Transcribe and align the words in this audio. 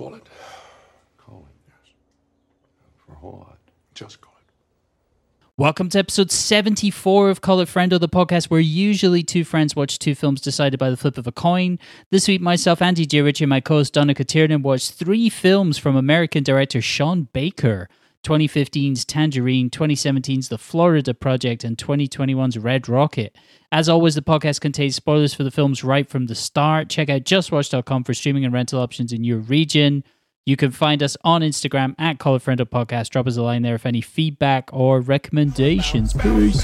Call 0.00 0.14
it. 0.14 0.26
Call 1.18 1.46
it, 1.46 1.68
yes. 1.68 1.92
For 3.04 3.12
a 3.12 3.16
whole 3.16 3.44
lot. 3.46 3.58
Just 3.94 4.22
call 4.22 4.32
it. 4.40 4.50
Welcome 5.58 5.90
to 5.90 5.98
episode 5.98 6.30
74 6.30 7.28
of 7.28 7.42
Call 7.42 7.60
It 7.60 7.68
Friendo, 7.68 8.00
the 8.00 8.08
podcast 8.08 8.46
where 8.46 8.60
usually 8.60 9.22
two 9.22 9.44
friends 9.44 9.76
watch 9.76 9.98
two 9.98 10.14
films 10.14 10.40
decided 10.40 10.80
by 10.80 10.88
the 10.88 10.96
flip 10.96 11.18
of 11.18 11.26
a 11.26 11.32
coin. 11.32 11.78
This 12.08 12.28
week, 12.28 12.40
myself, 12.40 12.80
Andy 12.80 13.04
J. 13.04 13.18
and 13.18 13.48
my 13.50 13.60
co 13.60 13.74
host 13.74 13.92
Donna 13.92 14.14
Tiernan 14.14 14.62
watched 14.62 14.92
three 14.92 15.28
films 15.28 15.76
from 15.76 15.96
American 15.96 16.42
director 16.42 16.80
Sean 16.80 17.28
Baker 17.34 17.86
2015's 18.24 19.04
Tangerine, 19.04 19.70
2017's 19.70 20.48
The 20.48 20.58
Florida 20.58 21.14
Project, 21.14 21.64
and 21.64 21.76
2021's 21.76 22.58
Red 22.58 22.88
Rocket. 22.88 23.36
As 23.72 23.88
always, 23.88 24.14
the 24.14 24.22
podcast 24.22 24.60
contains 24.60 24.96
spoilers 24.96 25.32
for 25.32 25.44
the 25.44 25.50
films 25.50 25.82
right 25.82 26.08
from 26.08 26.26
the 26.26 26.34
start. 26.34 26.88
Check 26.88 27.08
out 27.08 27.22
justwatch.com 27.22 28.04
for 28.04 28.14
streaming 28.14 28.44
and 28.44 28.52
rental 28.52 28.80
options 28.80 29.12
in 29.12 29.24
your 29.24 29.38
region. 29.38 30.04
You 30.46 30.56
can 30.56 30.70
find 30.70 31.02
us 31.02 31.16
on 31.22 31.42
Instagram 31.42 31.94
at 31.98 32.18
Call 32.18 32.34
It 32.36 32.42
Friendo 32.42 32.68
Podcast. 32.68 33.10
Drop 33.10 33.26
us 33.26 33.36
a 33.36 33.42
line 33.42 33.62
there 33.62 33.74
if 33.74 33.86
any 33.86 34.00
feedback 34.00 34.70
or 34.72 35.00
recommendations. 35.00 36.12
Peace. 36.12 36.62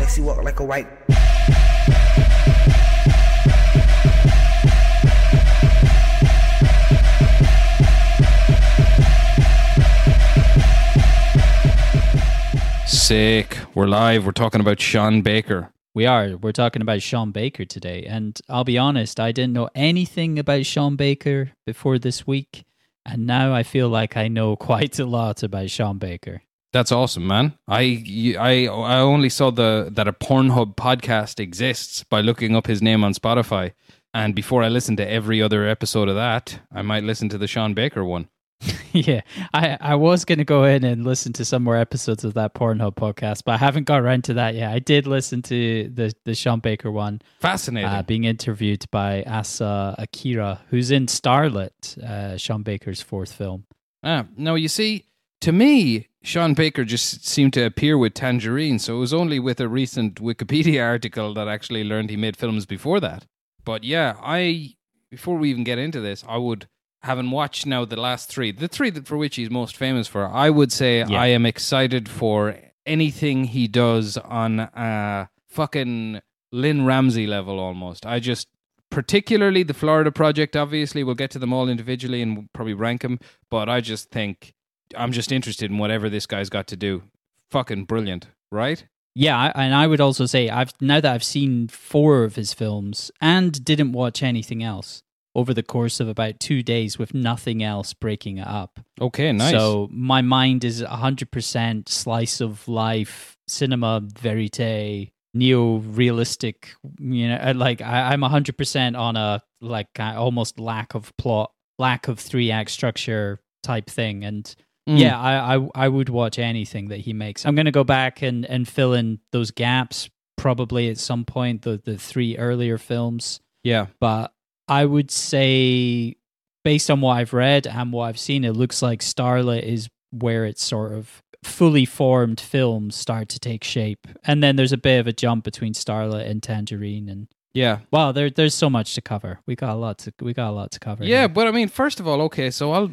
Sick. 12.87 13.59
We're 13.75 13.89
live. 13.89 14.25
We're 14.25 14.31
talking 14.31 14.61
about 14.61 14.81
Sean 14.81 15.21
Baker. 15.21 15.73
We 15.93 16.07
are. 16.07 16.37
We're 16.37 16.53
talking 16.53 16.83
about 16.83 17.03
Sean 17.03 17.33
Baker 17.33 17.65
today. 17.65 18.05
And 18.05 18.41
I'll 18.49 18.63
be 18.63 18.79
honest, 18.79 19.19
I 19.19 19.33
didn't 19.33 19.55
know 19.55 19.69
anything 19.75 20.39
about 20.39 20.67
Sean 20.67 20.95
Baker 20.95 21.51
before 21.67 21.99
this 21.99 22.29
week. 22.29 22.65
And 23.05 23.27
now 23.27 23.53
I 23.53 23.65
feel 23.65 23.89
like 23.89 24.17
I 24.17 24.29
know 24.29 24.55
quite 24.71 25.01
a 25.01 25.05
lot 25.05 25.43
about 25.43 25.69
Sean 25.69 25.99
Baker. 25.99 26.43
That's 26.73 26.93
awesome, 26.93 27.27
man. 27.27 27.55
I, 27.67 28.37
I, 28.39 28.69
I 28.69 28.99
only 29.01 29.31
saw 29.31 29.51
the 29.51 29.89
that 29.93 30.07
a 30.07 30.13
Pornhub 30.13 30.77
podcast 30.77 31.41
exists 31.41 32.05
by 32.05 32.21
looking 32.21 32.55
up 32.55 32.69
his 32.69 32.83
name 32.83 33.03
on 33.03 33.15
Spotify. 33.15 33.73
And 34.15 34.33
before 34.33 34.63
I 34.63 34.69
listen 34.69 34.97
to 34.99 35.11
every 35.11 35.43
other 35.43 35.67
episode 35.67 36.09
of 36.09 36.15
that, 36.15 36.61
I 36.73 36.83
might 36.83 37.03
listen 37.03 37.29
to 37.31 37.39
the 37.39 37.49
Sean 37.49 37.75
Baker 37.75 38.05
one. 38.05 38.29
yeah, 38.93 39.21
I, 39.53 39.77
I 39.81 39.95
was 39.97 40.25
going 40.25 40.39
to 40.39 40.45
go 40.45 40.65
in 40.65 40.85
and 40.85 41.05
listen 41.05 41.33
to 41.35 41.45
some 41.45 41.63
more 41.63 41.77
episodes 41.77 42.25
of 42.25 42.35
that 42.35 42.55
Pornhub 42.55 42.95
podcast, 42.95 43.43
but 43.45 43.53
I 43.53 43.57
haven't 43.59 43.85
got 43.85 44.01
around 44.01 44.25
to 44.25 44.35
that 44.35 44.55
yet. 44.55 44.73
I 44.73 44.79
did 44.79 45.07
listen 45.07 45.43
to 45.43 45.91
the, 45.93 46.15
the 46.25 46.35
Sean 46.35 46.61
Baker 46.61 46.91
one. 46.91 47.21
Fascinating. 47.41 47.89
Uh, 47.89 48.03
being 48.03 48.25
interviewed 48.25 48.85
by 48.91 49.23
Asa 49.25 49.95
Akira, 49.99 50.63
who's 50.71 50.91
in 50.91 51.07
Starlet, 51.07 51.99
uh, 52.03 52.37
Sean 52.39 52.63
Baker's 52.63 53.03
fourth 53.03 53.33
film. 53.33 53.65
Ah, 54.03 54.27
no, 54.37 54.55
you 54.55 54.69
see, 54.69 55.05
to 55.43 55.53
me, 55.53 56.09
Sean 56.23 56.55
Baker 56.55 56.85
just 56.85 57.27
seemed 57.27 57.53
to 57.55 57.65
appear 57.65 57.99
with 57.99 58.15
Tangerine, 58.15 58.79
so 58.79 58.97
it 58.97 59.01
was 59.01 59.15
only 59.15 59.39
with 59.39 59.61
a 59.61 59.69
recent 59.69 60.17
Wikipedia 60.17 60.83
article 60.85 61.35
that 61.35 61.49
I 61.49 61.55
actually 61.55 61.85
learned 61.85 62.11
he 62.11 62.17
made 62.17 62.37
films 62.37 62.67
before 62.67 63.01
that. 63.01 63.27
But 63.65 63.85
yeah, 63.85 64.17
I 64.23 64.75
before 65.11 65.37
we 65.37 65.51
even 65.51 65.65
get 65.65 65.79
into 65.79 66.01
this, 66.01 66.25
I 66.27 66.37
would 66.37 66.69
having 67.03 67.31
watched 67.31 67.67
now 67.67 67.85
the 67.85 67.97
last 67.97 68.29
three, 68.29 68.51
the 68.53 68.69
three 68.69 68.91
that 68.91 69.07
for 69.07 69.17
which 69.17 69.37
he's 69.37 69.51
most 69.51 69.77
famous 69.77 70.09
for, 70.09 70.27
I 70.27 70.51
would 70.51 70.73
say 70.73 70.99
Yeah. 70.99 71.21
I 71.21 71.27
am 71.29 71.47
excited 71.47 72.09
for 72.09 72.57
anything 72.85 73.45
he 73.45 73.69
does 73.69 74.17
on 74.17 74.61
a 74.61 75.29
fucking 75.49 76.21
Lynne 76.53 76.85
Ramsay 76.87 77.27
level 77.27 77.59
almost. 77.59 78.07
I 78.07 78.21
just 78.21 78.49
particularly 78.91 79.63
the 79.65 79.75
Florida 79.75 80.13
project 80.13 80.57
obviously 80.57 81.03
we'll 81.03 81.15
get 81.17 81.31
to 81.33 81.39
them 81.39 81.53
all 81.53 81.69
individually 81.69 82.23
and 82.23 82.37
we'll 82.37 82.47
probably 82.53 82.75
rank 82.75 83.03
them, 83.03 83.19
but 83.51 83.69
I 83.69 83.81
just 83.81 84.11
think 84.11 84.55
I'm 84.97 85.13
just 85.13 85.33
interested 85.33 85.71
in 85.71 85.79
whatever 85.79 86.09
this 86.09 86.27
guy's 86.27 86.49
got 86.49 86.67
to 86.69 86.77
do. 86.77 87.03
Fucking 87.51 87.85
brilliant, 87.85 88.29
right? 88.51 88.87
Yeah, 89.15 89.51
and 89.55 89.75
I 89.75 89.87
would 89.87 90.01
also 90.01 90.27
say 90.27 90.51
I've 90.51 90.73
now 90.81 91.01
that 91.01 91.13
I've 91.13 91.25
seen 91.25 91.69
four 91.69 92.23
of 92.25 92.37
his 92.37 92.53
films 92.53 93.11
and 93.21 93.65
didn't 93.65 93.93
watch 93.93 94.23
anything 94.23 94.63
else 94.63 95.03
over 95.37 95.53
the 95.53 95.63
course 95.63 96.01
of 96.01 96.09
about 96.09 96.41
two 96.41 96.63
days 96.63 96.99
with 96.99 97.13
nothing 97.15 97.63
else 97.63 97.93
breaking 97.93 98.39
it 98.39 98.47
up. 98.47 98.81
Okay, 99.01 99.31
nice. 99.33 99.53
So 99.53 99.89
my 99.93 100.23
mind 100.23 100.65
is 100.65 100.81
hundred 100.81 101.31
percent 101.31 101.89
slice 101.89 102.41
of 102.41 102.67
life 102.67 103.37
cinema 103.47 104.01
verite 104.19 105.13
neo 105.35 105.77
realistic. 105.77 106.73
You 106.99 107.29
know, 107.29 107.37
uh, 107.37 107.53
like 107.55 107.83
I, 107.83 108.13
I'm 108.13 108.23
hundred 108.23 108.57
percent 108.57 108.97
on 108.97 109.17
a 109.17 109.43
like 109.61 109.89
almost 110.01 110.59
lack 110.59 110.95
of 110.95 111.17
plot, 111.19 111.53
lack 111.79 112.09
of 112.09 112.19
three 112.19 112.51
act 112.51 112.71
structure 112.71 113.41
type 113.63 113.89
thing, 113.91 114.25
and 114.25 114.53
Mm. 114.89 115.01
yeah, 115.01 115.19
I, 115.21 115.57
I 115.57 115.69
I 115.75 115.89
would 115.89 116.09
watch 116.09 116.39
anything 116.39 116.91
that 116.91 116.99
he 117.01 117.13
makes. 117.13 117.45
I'm 117.45 117.57
gonna 117.57 117.73
go 117.73 117.83
back 117.83 118.23
and 118.23 118.47
and 118.47 118.69
fill 118.69 118.95
in 118.95 119.19
those 119.33 119.51
gaps 119.51 120.09
probably 120.37 120.89
at 120.89 120.99
some 120.99 121.25
point. 121.25 121.63
The 121.63 121.81
the 121.85 121.99
three 121.99 122.39
earlier 122.39 122.79
films 122.79 123.41
yeah. 123.65 123.87
but 123.99 124.33
I 124.69 124.85
would 124.85 125.11
say, 125.11 126.17
based 126.65 126.91
on 126.91 127.01
what 127.01 127.15
I've 127.19 127.33
read 127.33 127.67
and 127.67 127.93
what 127.93 128.05
I've 128.05 128.19
seen, 128.19 128.45
it 128.45 128.53
looks 128.53 128.83
like 128.83 129.01
Starlet 129.01 129.63
is 129.63 129.89
where 130.11 130.45
it's 130.45 130.65
sort 130.65 130.93
of 130.93 131.23
fully 131.43 131.85
formed 131.85 132.41
films 132.41 132.97
start 132.97 133.29
to 133.31 133.39
take 133.39 133.63
shape, 133.63 134.07
and 134.25 134.43
then 134.43 134.57
there's 134.57 134.73
a 134.73 134.77
bit 134.79 134.99
of 134.99 135.07
a 135.07 135.13
jump 135.13 135.45
between 135.45 135.73
Starlet 135.75 136.29
and 136.29 136.43
Tangerine, 136.43 137.09
and 137.09 137.29
Yeah. 137.55 137.79
wow, 137.93 138.11
there 138.13 138.31
there's 138.31 138.55
so 138.55 138.69
much 138.69 138.95
to 138.95 139.01
cover. 139.01 139.39
We 139.47 139.55
got 139.55 139.71
a 139.71 139.77
lot 139.77 139.99
to 139.99 140.13
we 140.21 140.33
got 140.35 140.51
a 140.51 140.53
lot 140.53 140.73
to 140.73 140.81
cover. 140.81 141.05
Yeah, 141.05 141.21
here. 141.21 141.29
but 141.29 141.47
I 141.47 141.53
mean, 141.53 141.69
first 141.69 142.01
of 142.01 142.09
all, 142.09 142.21
okay, 142.23 142.51
so 142.51 142.73
I'll 142.73 142.91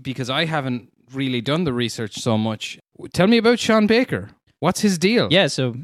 because 0.00 0.30
I 0.30 0.46
haven't 0.46 0.90
really 1.12 1.40
done 1.42 1.64
the 1.64 1.72
research 1.74 2.14
so 2.16 2.38
much. 2.38 2.78
Tell 3.12 3.26
me 3.26 3.36
about 3.36 3.58
Sean 3.58 3.86
Baker. 3.86 4.30
What's 4.60 4.80
his 4.80 4.96
deal? 4.96 5.28
yeah. 5.30 5.48
So 5.48 5.74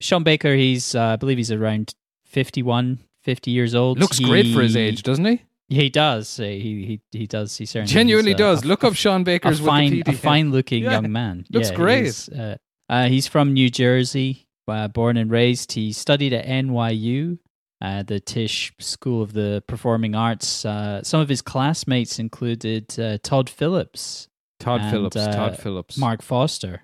Sean 0.00 0.24
Baker, 0.24 0.54
he's 0.54 0.94
uh, 0.96 1.04
I 1.12 1.16
believe 1.16 1.36
he's 1.38 1.52
around 1.52 1.94
51, 2.26 2.98
50 3.22 3.50
years 3.50 3.74
old. 3.74 3.98
looks 3.98 4.18
great 4.18 4.52
for 4.54 4.62
his 4.62 4.76
age, 4.76 5.02
doesn't 5.02 5.24
he? 5.24 5.42
He 5.68 5.88
does. 5.88 6.36
He 6.36 7.00
he 7.12 7.18
he 7.18 7.26
does. 7.26 7.56
He 7.56 7.64
certainly 7.64 7.92
Genuinely 7.92 8.34
uh, 8.34 8.38
does. 8.38 8.62
a- 8.62 8.66
Look 8.66 8.84
up 8.84 8.94
Sean 8.94 9.22
a 9.22 9.24
Baker's 9.24 9.58
fine, 9.60 9.92
a 9.92 9.96
Wikipedia. 10.02 10.16
fine-looking 10.16 10.82
Yeah, 10.84 10.90
young 10.92 11.10
man. 11.12 11.46
looks 11.50 11.70
Yeah, 11.70 11.76
great. 11.76 12.04
He's, 12.04 12.28
uh, 12.28 12.56
uh, 12.90 13.08
he's 13.08 13.26
from 13.26 13.54
New 13.54 13.70
Jersey, 13.70 14.46
uh, 14.68 14.88
born 14.88 15.16
and 15.16 15.30
raised. 15.30 15.72
He 15.72 15.92
studied 15.92 16.34
at 16.34 16.44
NYU, 16.46 17.38
uh, 17.80 18.02
the 18.02 18.20
Tisch 18.20 18.72
School 18.80 19.22
of 19.22 19.32
the 19.32 19.62
Performing 19.66 20.14
Arts. 20.14 20.66
Uh, 20.66 21.02
some 21.02 21.20
of 21.20 21.28
his 21.30 21.40
classmates 21.40 22.18
included 22.18 22.98
uh, 23.00 23.16
Todd 23.22 23.48
Phillips, 23.48 24.28
Todd 24.60 24.82
and, 24.82 24.90
Phillips. 24.90 25.16
Todd 25.16 25.58
Phillips. 25.58 25.96
Marc 25.96 26.20
Forster, 26.20 26.82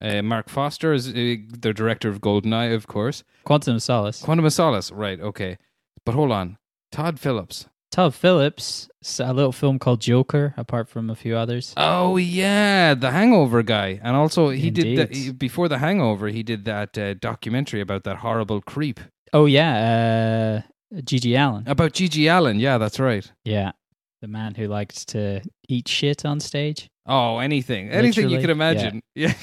Uh, 0.00 0.22
Marc 0.22 0.48
Forster 0.48 0.94
is 0.94 1.08
uh, 1.10 1.12
the 1.12 1.74
director 1.74 2.08
of 2.08 2.22
Goldeneye, 2.22 2.74
of 2.74 2.86
course. 2.86 3.22
Quantum 3.44 3.76
of 3.76 3.82
Solace. 3.82 4.22
Quantum 4.22 4.46
of 4.46 4.52
Solace. 4.54 4.90
Right. 4.90 5.20
Okay. 5.20 5.58
But 6.04 6.14
hold 6.14 6.32
on. 6.32 6.58
Todd 6.92 7.20
Phillips. 7.20 7.66
Todd 7.90 8.14
Phillips, 8.14 8.88
a 9.18 9.32
little 9.32 9.50
film 9.52 9.80
called 9.80 10.00
Joker, 10.00 10.54
apart 10.56 10.88
from 10.88 11.10
a 11.10 11.16
few 11.16 11.36
others. 11.36 11.74
Oh 11.76 12.16
yeah, 12.18 12.94
the 12.94 13.10
Hangover 13.10 13.64
guy, 13.64 13.98
and 14.02 14.14
also 14.14 14.50
he 14.50 14.70
did 14.70 14.96
that 14.96 15.38
before 15.38 15.68
the 15.68 15.78
Hangover. 15.78 16.28
He 16.28 16.44
did 16.44 16.64
that 16.66 16.96
uh, 16.96 17.14
documentary 17.14 17.80
about 17.80 18.04
that 18.04 18.18
horrible 18.18 18.60
creep 18.60 19.00
Oh 19.32 19.46
yeah, 19.46 20.62
uh, 20.94 20.98
GG 21.00 21.36
Allin. 21.36 21.64
about 21.66 21.92
GG 21.92 22.30
Allin. 22.30 22.60
Yeah, 22.60 22.78
that's 22.78 22.98
right. 23.00 23.30
Yeah, 23.44 23.72
the 24.22 24.28
man 24.28 24.54
who 24.54 24.66
likes 24.66 25.04
to 25.06 25.42
eat 25.68 25.88
shit 25.88 26.24
on 26.24 26.40
stage. 26.40 26.88
Oh, 27.12 27.38
anything, 27.38 27.90
anything 27.90 28.30
you 28.30 28.40
can 28.40 28.50
imagine. 28.50 29.02
Yeah. 29.16 29.34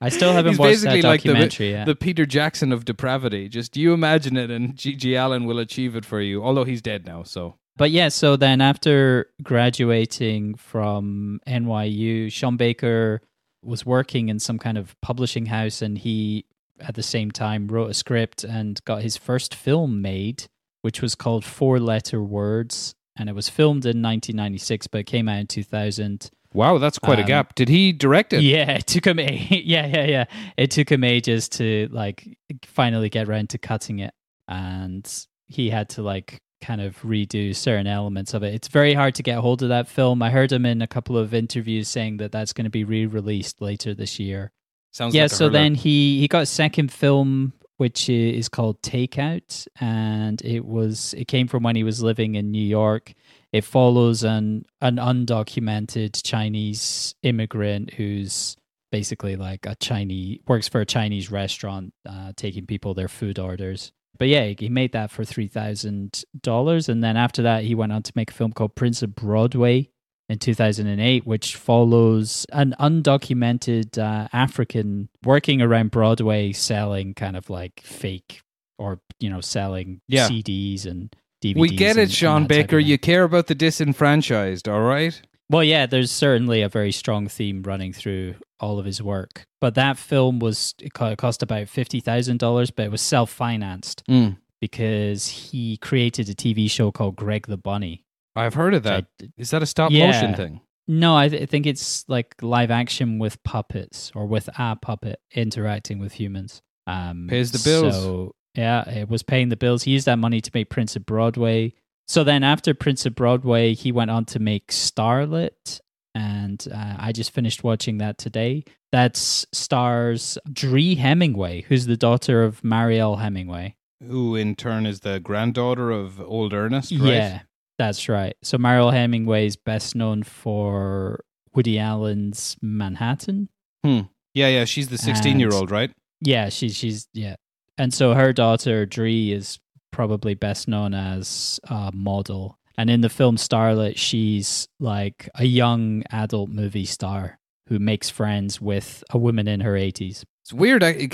I 0.00 0.10
still 0.10 0.32
haven't 0.32 0.52
He's 0.52 0.58
watched 0.58 0.82
that 0.82 0.92
basically 0.92 1.02
like 1.02 1.22
the, 1.22 1.28
documentary 1.28 1.70
yet. 1.70 1.86
the 1.86 1.96
Peter 1.96 2.26
Jackson 2.26 2.72
of 2.72 2.84
depravity. 2.84 3.48
Just 3.48 3.76
you 3.76 3.94
imagine 3.94 4.36
it, 4.36 4.50
and 4.50 4.74
GG 4.74 5.18
Allin 5.18 5.46
will 5.46 5.58
achieve 5.58 5.96
it 5.96 6.04
for 6.04 6.20
you. 6.20 6.44
Although 6.44 6.64
he's 6.64 6.82
dead 6.82 7.06
now, 7.06 7.22
so 7.22 7.56
But 7.76 7.90
yeah, 7.90 8.08
so 8.08 8.36
then 8.36 8.60
after 8.60 9.30
graduating 9.42 10.56
from 10.56 11.40
NYU, 11.46 12.30
Sean 12.30 12.56
Baker 12.58 13.22
was 13.62 13.86
working 13.86 14.28
in 14.28 14.38
some 14.38 14.58
kind 14.58 14.76
of 14.76 14.94
publishing 15.00 15.46
house 15.46 15.80
and 15.80 15.96
he 15.98 16.44
at 16.80 16.94
the 16.94 17.02
same 17.02 17.30
time 17.30 17.66
wrote 17.68 17.90
a 17.90 17.94
script 17.94 18.44
and 18.44 18.84
got 18.84 19.00
his 19.02 19.16
first 19.16 19.54
film 19.54 20.02
made, 20.02 20.44
which 20.82 21.00
was 21.00 21.14
called 21.14 21.44
Four 21.44 21.80
Letter 21.80 22.22
Words. 22.22 22.94
And 23.18 23.28
it 23.28 23.34
was 23.34 23.48
filmed 23.48 23.84
in 23.84 24.02
1996, 24.02 24.86
but 24.88 24.98
it 24.98 25.04
came 25.04 25.28
out 25.28 25.38
in 25.38 25.46
2000. 25.46 26.30
wow, 26.52 26.78
that's 26.78 26.98
quite 26.98 27.18
a 27.18 27.22
Um, 27.22 27.28
gap. 27.28 27.54
Did 27.54 27.68
he 27.68 27.92
direct 27.92 28.32
it? 28.32 28.42
Yeah, 28.42 28.70
it 28.78 28.86
took 28.86 29.06
him. 29.06 29.18
Yeah, 29.18 29.86
yeah, 29.86 30.04
yeah. 30.04 30.24
It 30.56 30.70
took 30.70 30.90
him 30.90 31.04
ages 31.04 31.48
to 31.50 31.88
like 31.90 32.38
finally 32.64 33.08
get 33.08 33.28
around 33.28 33.50
to 33.50 33.58
cutting 33.58 33.98
it, 34.00 34.14
and 34.48 35.06
he 35.46 35.70
had 35.70 35.88
to 35.90 36.02
like 36.02 36.40
kind 36.62 36.80
of 36.80 37.00
redo 37.02 37.54
certain 37.54 37.86
elements 37.86 38.32
of 38.34 38.42
it. 38.42 38.54
It's 38.54 38.68
very 38.68 38.94
hard 38.94 39.14
to 39.16 39.22
get 39.22 39.38
hold 39.38 39.62
of 39.62 39.68
that 39.68 39.88
film. 39.88 40.22
I 40.22 40.30
heard 40.30 40.50
him 40.50 40.64
in 40.66 40.80
a 40.82 40.86
couple 40.86 41.16
of 41.18 41.34
interviews 41.34 41.88
saying 41.88 42.16
that 42.18 42.32
that's 42.32 42.52
going 42.54 42.64
to 42.64 42.70
be 42.70 42.82
re-released 42.84 43.60
later 43.60 43.94
this 43.94 44.18
year. 44.18 44.52
Sounds 44.92 45.14
yeah. 45.14 45.24
like 45.24 45.30
so 45.32 45.48
then 45.50 45.74
he 45.74 46.18
he 46.20 46.28
got 46.28 46.42
a 46.42 46.46
second 46.46 46.90
film 46.90 47.52
which 47.76 48.08
is 48.08 48.48
called 48.48 48.80
Takeout, 48.82 49.66
and 49.80 50.40
it 50.42 50.64
was 50.64 51.14
it 51.14 51.28
came 51.28 51.48
from 51.48 51.62
when 51.62 51.76
he 51.76 51.84
was 51.84 52.02
living 52.02 52.34
in 52.34 52.50
New 52.50 52.64
York. 52.64 53.12
It 53.52 53.64
follows 53.64 54.22
an 54.22 54.64
an 54.80 54.96
undocumented 54.96 56.22
Chinese 56.24 57.14
immigrant 57.22 57.94
who's 57.94 58.56
basically 58.90 59.36
like 59.36 59.66
a 59.66 59.74
Chinese 59.76 60.38
works 60.46 60.68
for 60.68 60.80
a 60.80 60.86
Chinese 60.86 61.30
restaurant, 61.30 61.92
uh, 62.08 62.32
taking 62.36 62.66
people 62.66 62.94
their 62.94 63.08
food 63.08 63.38
orders. 63.38 63.92
But 64.18 64.28
yeah, 64.28 64.52
he 64.58 64.68
made 64.70 64.92
that 64.92 65.10
for 65.10 65.24
three 65.24 65.48
thousand 65.48 66.24
dollars, 66.40 66.88
and 66.88 67.04
then 67.04 67.16
after 67.16 67.42
that, 67.42 67.64
he 67.64 67.74
went 67.74 67.92
on 67.92 68.02
to 68.02 68.12
make 68.16 68.30
a 68.30 68.34
film 68.34 68.52
called 68.52 68.74
Prince 68.74 69.02
of 69.02 69.14
Broadway 69.14 69.90
in 70.28 70.38
2008, 70.38 71.26
which 71.26 71.54
follows 71.56 72.46
an 72.52 72.74
undocumented 72.80 73.98
uh, 73.98 74.28
African 74.32 75.08
working 75.24 75.62
around 75.62 75.90
Broadway 75.90 76.52
selling 76.52 77.14
kind 77.14 77.36
of 77.36 77.48
like 77.50 77.80
fake 77.84 78.40
or, 78.78 79.00
you 79.20 79.30
know, 79.30 79.40
selling 79.40 80.00
Yeah. 80.08 80.28
CDs 80.28 80.84
and 80.86 81.14
DVDs. 81.42 81.56
We 81.58 81.68
get 81.70 81.96
it, 81.96 82.02
and 82.02 82.12
Sean 82.12 82.42
of 82.42 82.48
Baker. 82.48 82.78
You 82.78 82.98
care 82.98 83.24
about 83.24 83.46
the 83.46 83.54
disenfranchised, 83.54 84.68
all 84.68 84.82
right? 84.82 85.20
Well, 85.48 85.62
yeah, 85.62 85.86
there's 85.86 86.10
certainly 86.10 86.60
a 86.62 86.68
very 86.68 86.90
strong 86.92 87.28
theme 87.28 87.62
running 87.62 87.92
through 87.92 88.34
all 88.58 88.78
of 88.80 88.84
his 88.84 89.00
work. 89.00 89.44
But 89.60 89.74
that 89.76 89.96
film 89.96 90.40
was, 90.40 90.74
it 90.80 90.90
it 91.00 91.18
cost 91.18 91.42
about 91.42 91.66
$50,000, 91.68 92.72
but 92.74 92.84
it 92.86 92.90
was 92.90 93.00
self 93.00 93.30
financed 93.30 94.02
Mm. 94.08 94.38
because 94.60 95.28
he 95.28 95.76
created 95.76 96.28
a 96.28 96.34
TV 96.34 96.68
show 96.68 96.90
called 96.90 97.14
Greg 97.16 97.46
the 97.46 97.56
Bunny. 97.56 98.02
I've 98.36 98.54
heard 98.54 98.74
of 98.74 98.84
which 98.84 98.92
I 98.92 99.00
that. 99.18 99.28
Is 99.36 99.50
that 99.50 99.62
a 99.62 99.66
stop 99.66 99.90
Yeah. 99.90 100.06
motion 100.06 100.34
thing? 100.34 100.60
No, 100.88 101.16
I, 101.16 101.28
th- 101.28 101.42
I 101.42 101.46
think 101.46 101.66
it's 101.66 102.04
like 102.08 102.36
live 102.42 102.70
action 102.70 103.18
with 103.18 103.42
puppets 103.42 104.12
or 104.14 104.26
with 104.26 104.48
a 104.56 104.76
puppet 104.76 105.18
interacting 105.34 105.98
with 105.98 106.12
humans. 106.12 106.62
Um, 106.86 107.26
Pays 107.28 107.50
the 107.50 107.58
bills. 107.68 107.94
So 107.94 108.34
yeah, 108.54 108.88
it 108.88 109.08
was 109.08 109.22
paying 109.24 109.48
the 109.48 109.56
bills. 109.56 109.82
He 109.82 109.90
used 109.90 110.06
that 110.06 110.18
money 110.20 110.40
to 110.40 110.50
make 110.54 110.70
Prince 110.70 110.94
of 110.94 111.04
Broadway. 111.04 111.72
So 112.06 112.22
then 112.22 112.44
after 112.44 112.72
Prince 112.72 113.04
of 113.04 113.16
Broadway, 113.16 113.74
he 113.74 113.90
went 113.90 114.12
on 114.12 114.24
to 114.26 114.38
make 114.38 114.68
Starlet, 114.68 115.80
and 116.14 116.64
uh, 116.72 116.94
I 116.98 117.10
just 117.10 117.32
finished 117.32 117.64
watching 117.64 117.98
that 117.98 118.16
today. 118.16 118.62
That 118.92 119.16
stars 119.16 120.38
Dree 120.52 120.94
Hemingway, 120.94 121.62
who's 121.62 121.86
the 121.86 121.96
daughter 121.96 122.44
of 122.44 122.62
Mariel 122.62 123.16
Hemingway. 123.16 123.74
Who 124.06 124.36
in 124.36 124.54
turn 124.54 124.86
is 124.86 125.00
the 125.00 125.18
granddaughter 125.18 125.90
of 125.90 126.20
old 126.20 126.52
Ernest, 126.52 126.92
right? 126.92 127.00
Yeah, 127.14 127.40
that's 127.78 128.08
right. 128.08 128.34
So 128.42 128.58
Mariel 128.58 128.90
Hemingway 128.90 129.46
is 129.46 129.56
best 129.56 129.94
known 129.94 130.22
for 130.22 131.24
Woody 131.54 131.78
Allen's 131.78 132.56
Manhattan. 132.62 133.48
Hmm. 133.84 134.00
Yeah, 134.34 134.48
yeah. 134.48 134.64
She's 134.64 134.88
the 134.88 134.98
16 134.98 135.38
year 135.40 135.52
old, 135.52 135.70
right? 135.70 135.90
Yeah, 136.20 136.48
she's 136.48 136.74
she's 136.76 137.08
yeah, 137.12 137.36
and 137.78 137.92
so 137.92 138.14
her 138.14 138.32
daughter 138.32 138.86
Dree 138.86 139.32
is 139.32 139.58
probably 139.92 140.34
best 140.34 140.68
known 140.68 140.94
as 140.94 141.60
a 141.64 141.90
model. 141.94 142.58
And 142.78 142.90
in 142.90 143.00
the 143.00 143.08
film 143.08 143.36
Starlet, 143.36 143.96
she's 143.96 144.68
like 144.80 145.28
a 145.34 145.44
young 145.44 146.02
adult 146.10 146.50
movie 146.50 146.84
star 146.84 147.38
who 147.68 147.78
makes 147.78 148.10
friends 148.10 148.60
with 148.60 149.02
a 149.10 149.18
woman 149.18 149.48
in 149.48 149.60
her 149.60 149.72
80s. 149.72 150.24
It's 150.42 150.52
weird. 150.52 150.82
I- 150.84 151.08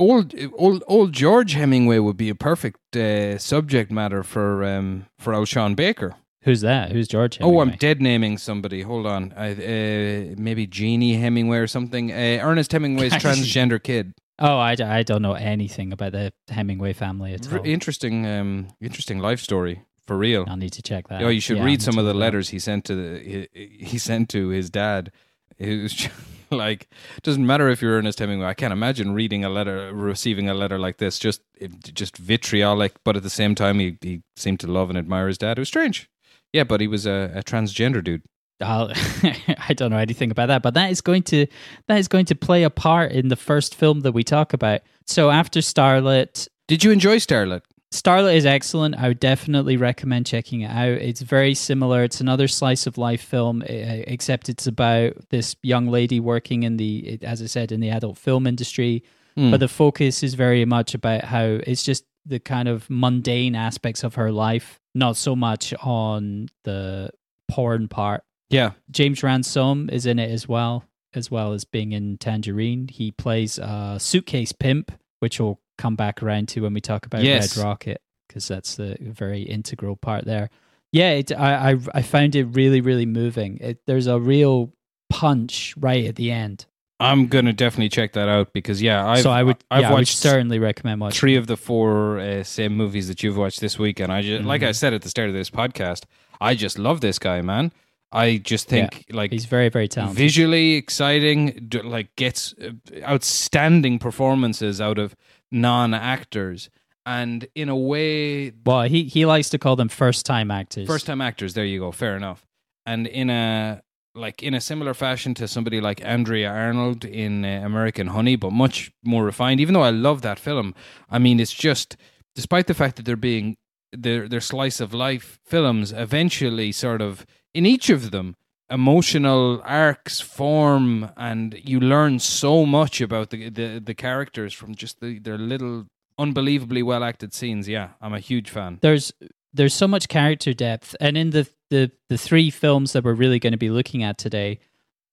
old, 0.00 0.34
old, 0.56 0.82
old 0.88 1.12
George 1.12 1.52
Hemingway 1.52 1.98
would 1.98 2.16
be 2.16 2.28
a 2.28 2.34
perfect 2.34 2.96
uh, 2.96 3.38
subject 3.38 3.90
matter 3.90 4.22
for 4.22 4.64
um, 4.64 5.06
for 5.18 5.46
Sean 5.46 5.74
Baker. 5.74 6.14
Who's 6.42 6.62
that? 6.62 6.90
Who's 6.92 7.06
George 7.06 7.36
Hemingway? 7.36 7.58
Oh, 7.58 7.60
I'm 7.60 7.76
dead 7.76 8.00
naming 8.00 8.38
somebody. 8.38 8.80
Hold 8.82 9.06
on. 9.06 9.34
I, 9.36 9.52
uh, 9.52 10.34
maybe 10.38 10.66
Jeannie 10.66 11.16
Hemingway 11.16 11.58
or 11.58 11.66
something. 11.66 12.10
Uh, 12.10 12.38
Ernest 12.42 12.72
Hemingway's 12.72 13.12
transgender 13.24 13.82
kid. 13.82 14.14
Oh, 14.38 14.56
I, 14.56 14.74
I 14.80 15.02
don't 15.02 15.20
know 15.20 15.34
anything 15.34 15.92
about 15.92 16.12
the 16.12 16.32
Hemingway 16.48 16.94
family 16.94 17.34
at 17.34 17.52
all. 17.52 17.60
interesting, 17.62 18.26
um, 18.26 18.68
interesting 18.80 19.18
life 19.18 19.40
story 19.40 19.82
for 20.06 20.16
real. 20.16 20.46
I'll 20.48 20.56
need 20.56 20.72
to 20.72 20.82
check 20.82 21.08
that. 21.08 21.22
Oh, 21.22 21.28
you 21.28 21.42
should 21.42 21.58
Yeah, 21.58 21.64
read 21.66 21.82
some 21.82 21.98
of 21.98 22.06
the 22.06 22.14
look 22.14 22.16
it 22.16 22.16
up. 22.16 22.20
letters 22.22 22.48
he 22.48 22.58
sent 22.58 22.86
to 22.86 22.94
the 22.94 23.18
he, 23.52 23.66
he 23.84 23.98
sent 23.98 24.30
to 24.30 24.48
his 24.48 24.70
dad. 24.70 25.12
It 25.60 25.82
was 25.82 25.92
just 25.92 26.14
like 26.50 26.88
doesn't 27.22 27.46
matter 27.46 27.68
if 27.68 27.80
you're 27.80 27.96
Ernest 27.96 28.18
Hemingway. 28.18 28.46
I 28.46 28.54
can't 28.54 28.72
imagine 28.72 29.12
reading 29.14 29.44
a 29.44 29.48
letter, 29.48 29.94
receiving 29.94 30.48
a 30.48 30.54
letter 30.54 30.78
like 30.78 30.96
this. 30.96 31.18
Just 31.18 31.42
just 31.82 32.16
vitriolic, 32.16 32.94
but 33.04 33.16
at 33.16 33.22
the 33.22 33.30
same 33.30 33.54
time, 33.54 33.78
he 33.78 33.98
he 34.00 34.22
seemed 34.36 34.58
to 34.60 34.66
love 34.66 34.88
and 34.90 34.98
admire 34.98 35.28
his 35.28 35.38
dad. 35.38 35.58
It 35.58 35.60
was 35.60 35.68
strange. 35.68 36.10
Yeah, 36.52 36.64
but 36.64 36.80
he 36.80 36.88
was 36.88 37.06
a, 37.06 37.30
a 37.36 37.42
transgender 37.44 38.02
dude. 38.02 38.22
I'll, 38.60 38.90
I 39.68 39.72
don't 39.74 39.90
know 39.90 39.98
anything 39.98 40.30
about 40.30 40.46
that, 40.46 40.62
but 40.62 40.74
that 40.74 40.90
is 40.90 41.00
going 41.00 41.22
to 41.24 41.46
that 41.86 41.98
is 41.98 42.08
going 42.08 42.24
to 42.26 42.34
play 42.34 42.62
a 42.64 42.70
part 42.70 43.12
in 43.12 43.28
the 43.28 43.36
first 43.36 43.74
film 43.74 44.00
that 44.00 44.12
we 44.12 44.24
talk 44.24 44.52
about. 44.52 44.80
So 45.06 45.30
after 45.30 45.60
Starlet, 45.60 46.48
Did 46.68 46.84
you 46.84 46.90
enjoy 46.90 47.16
Starlet? 47.16 47.62
Starlet 47.92 48.36
is 48.36 48.46
excellent. 48.46 48.94
I 48.96 49.08
would 49.08 49.18
definitely 49.18 49.76
recommend 49.76 50.26
checking 50.26 50.60
it 50.60 50.70
out. 50.70 51.02
It's 51.02 51.22
very 51.22 51.54
similar. 51.54 52.04
It's 52.04 52.20
another 52.20 52.46
slice 52.46 52.86
of 52.86 52.98
life 52.98 53.20
film, 53.20 53.62
eh, 53.66 54.04
except 54.06 54.48
it's 54.48 54.66
about 54.68 55.14
this 55.30 55.56
young 55.62 55.88
lady 55.88 56.20
working 56.20 56.62
in 56.62 56.76
the, 56.76 57.18
as 57.22 57.42
I 57.42 57.46
said, 57.46 57.72
in 57.72 57.80
the 57.80 57.90
adult 57.90 58.16
film 58.16 58.46
industry. 58.46 59.02
Hmm. 59.36 59.50
But 59.50 59.60
the 59.60 59.68
focus 59.68 60.22
is 60.22 60.34
very 60.34 60.64
much 60.64 60.94
about 60.94 61.24
how 61.24 61.44
it's 61.44 61.82
just 61.82 62.04
the 62.24 62.38
kind 62.38 62.68
of 62.68 62.88
mundane 62.88 63.54
aspects 63.54 64.04
of 64.04 64.14
her 64.14 64.30
life, 64.30 64.78
not 64.94 65.16
so 65.16 65.34
much 65.34 65.74
on 65.82 66.48
the 66.64 67.10
porn 67.48 67.88
part. 67.88 68.22
Yeah, 68.50 68.72
James 68.90 69.22
Ransone 69.22 69.88
is 69.90 70.06
in 70.06 70.18
it 70.18 70.30
as 70.30 70.48
well, 70.48 70.84
as 71.14 71.30
well 71.30 71.52
as 71.52 71.64
being 71.64 71.92
in 71.92 72.18
Tangerine. 72.18 72.88
He 72.88 73.10
plays 73.12 73.58
a 73.58 73.96
suitcase 74.00 74.52
pimp, 74.52 74.92
which 75.20 75.40
we'll 75.40 75.59
come 75.80 75.96
back 75.96 76.22
around 76.22 76.48
to 76.50 76.60
when 76.62 76.74
we 76.74 76.80
talk 76.80 77.06
about 77.06 77.22
Yes. 77.22 77.56
Red 77.56 77.64
Rocket, 77.64 78.00
because 78.28 78.46
that's 78.48 78.76
the 78.76 78.96
very 79.00 79.42
integral 79.42 79.96
part 79.96 80.24
there. 80.24 80.50
Yeah, 80.92 81.10
it, 81.20 81.32
I, 81.32 81.72
I 81.72 81.76
I 81.94 82.02
found 82.02 82.34
it 82.34 82.44
really 82.44 82.80
really 82.80 83.06
moving. 83.06 83.58
It, 83.58 83.78
there's 83.86 84.06
a 84.08 84.18
real 84.18 84.72
punch 85.08 85.74
right 85.76 86.04
at 86.06 86.16
the 86.16 86.30
end, 86.30 86.66
I'm 87.00 87.28
gonna 87.28 87.52
definitely 87.54 87.88
check 87.88 88.12
that 88.12 88.28
out 88.28 88.52
because 88.52 88.82
yeah, 88.82 89.06
I've 89.08 89.22
so 89.22 89.30
I 89.30 89.42
would 89.42 89.56
I've 89.70 89.80
yeah, 89.82 89.90
I 89.90 89.94
would 89.94 90.08
certainly 90.08 90.58
recommend 90.58 91.00
watching. 91.00 91.18
three 91.18 91.36
of 91.36 91.46
the 91.46 91.56
four 91.56 92.18
uh, 92.20 92.42
same 92.44 92.76
movies 92.76 93.08
that 93.08 93.22
you've 93.22 93.36
watched 93.38 93.60
this 93.60 93.78
week, 93.78 94.00
and 94.00 94.12
I 94.12 94.20
just 94.22 94.44
like 94.44 94.62
I 94.62 94.70
Mhm. 94.70 94.76
said 94.76 94.92
at 94.94 95.02
the 95.02 95.08
start 95.08 95.28
of 95.28 95.34
this 95.34 95.48
podcast, 95.50 96.02
I 96.40 96.54
just 96.54 96.78
love 96.78 97.00
this 97.00 97.18
guy, 97.18 97.40
man. 97.40 97.72
I 98.12 98.38
just 98.38 98.68
think 98.68 99.06
like 99.10 99.30
He's 99.32 99.46
very 99.46 99.68
very 99.70 99.88
talented. 99.88 100.18
visually 100.18 100.74
exciting, 100.74 101.70
like 101.84 102.14
gets 102.16 102.54
uh, 102.60 102.72
outstanding 103.04 103.98
performances 103.98 104.80
out 104.80 104.98
of 104.98 105.14
non-actors, 105.50 106.70
and 107.06 107.46
in 107.54 107.68
a 107.68 107.76
way, 107.76 108.52
well, 108.64 108.82
he 108.82 109.04
he 109.04 109.26
likes 109.26 109.50
to 109.50 109.58
call 109.58 109.76
them 109.76 109.88
first 109.88 110.26
time 110.26 110.50
actors. 110.50 110.86
first-time 110.86 111.20
actors. 111.20 111.54
There 111.54 111.64
you 111.64 111.80
go, 111.80 111.92
fair 111.92 112.16
enough. 112.16 112.46
And 112.86 113.06
in 113.06 113.30
a 113.30 113.82
like 114.14 114.42
in 114.42 114.54
a 114.54 114.60
similar 114.60 114.94
fashion 114.94 115.34
to 115.34 115.48
somebody 115.48 115.80
like 115.80 116.04
Andrea 116.04 116.50
Arnold 116.50 117.04
in 117.04 117.44
uh, 117.44 117.62
American 117.64 118.08
Honey, 118.08 118.36
but 118.36 118.52
much 118.52 118.92
more 119.04 119.24
refined. 119.24 119.60
Even 119.60 119.74
though 119.74 119.82
I 119.82 119.90
love 119.90 120.22
that 120.22 120.38
film, 120.38 120.74
I 121.08 121.18
mean, 121.18 121.40
it's 121.40 121.52
just 121.52 121.96
despite 122.34 122.66
the 122.66 122.74
fact 122.74 122.96
that 122.96 123.04
they're 123.04 123.16
being 123.16 123.56
their 123.92 124.28
their 124.28 124.40
slice 124.40 124.80
of 124.80 124.92
life 124.92 125.38
films, 125.44 125.92
eventually 125.92 126.72
sort 126.72 127.00
of 127.00 127.26
in 127.54 127.66
each 127.66 127.90
of 127.90 128.10
them 128.10 128.36
emotional 128.70 129.60
arcs 129.64 130.20
form 130.20 131.10
and 131.16 131.60
you 131.64 131.80
learn 131.80 132.18
so 132.18 132.64
much 132.64 133.00
about 133.00 133.30
the 133.30 133.50
the, 133.50 133.80
the 133.84 133.94
characters 133.94 134.52
from 134.52 134.74
just 134.74 135.00
the, 135.00 135.18
their 135.18 135.38
little 135.38 135.86
unbelievably 136.18 136.82
well 136.82 137.04
acted 137.04 137.34
scenes. 137.34 137.68
Yeah 137.68 137.90
i'm 138.00 138.14
a 138.14 138.20
huge 138.20 138.50
fan. 138.50 138.78
There's 138.80 139.12
there's 139.52 139.74
so 139.74 139.88
much 139.88 140.08
character 140.08 140.52
depth 140.52 140.94
and 141.00 141.16
in 141.16 141.30
the 141.30 141.48
the 141.70 141.90
the 142.08 142.18
three 142.18 142.50
films 142.50 142.92
that 142.92 143.04
we're 143.04 143.14
really 143.14 143.38
going 143.38 143.52
to 143.52 143.58
be 143.58 143.70
looking 143.70 144.02
at 144.02 144.18
today 144.18 144.60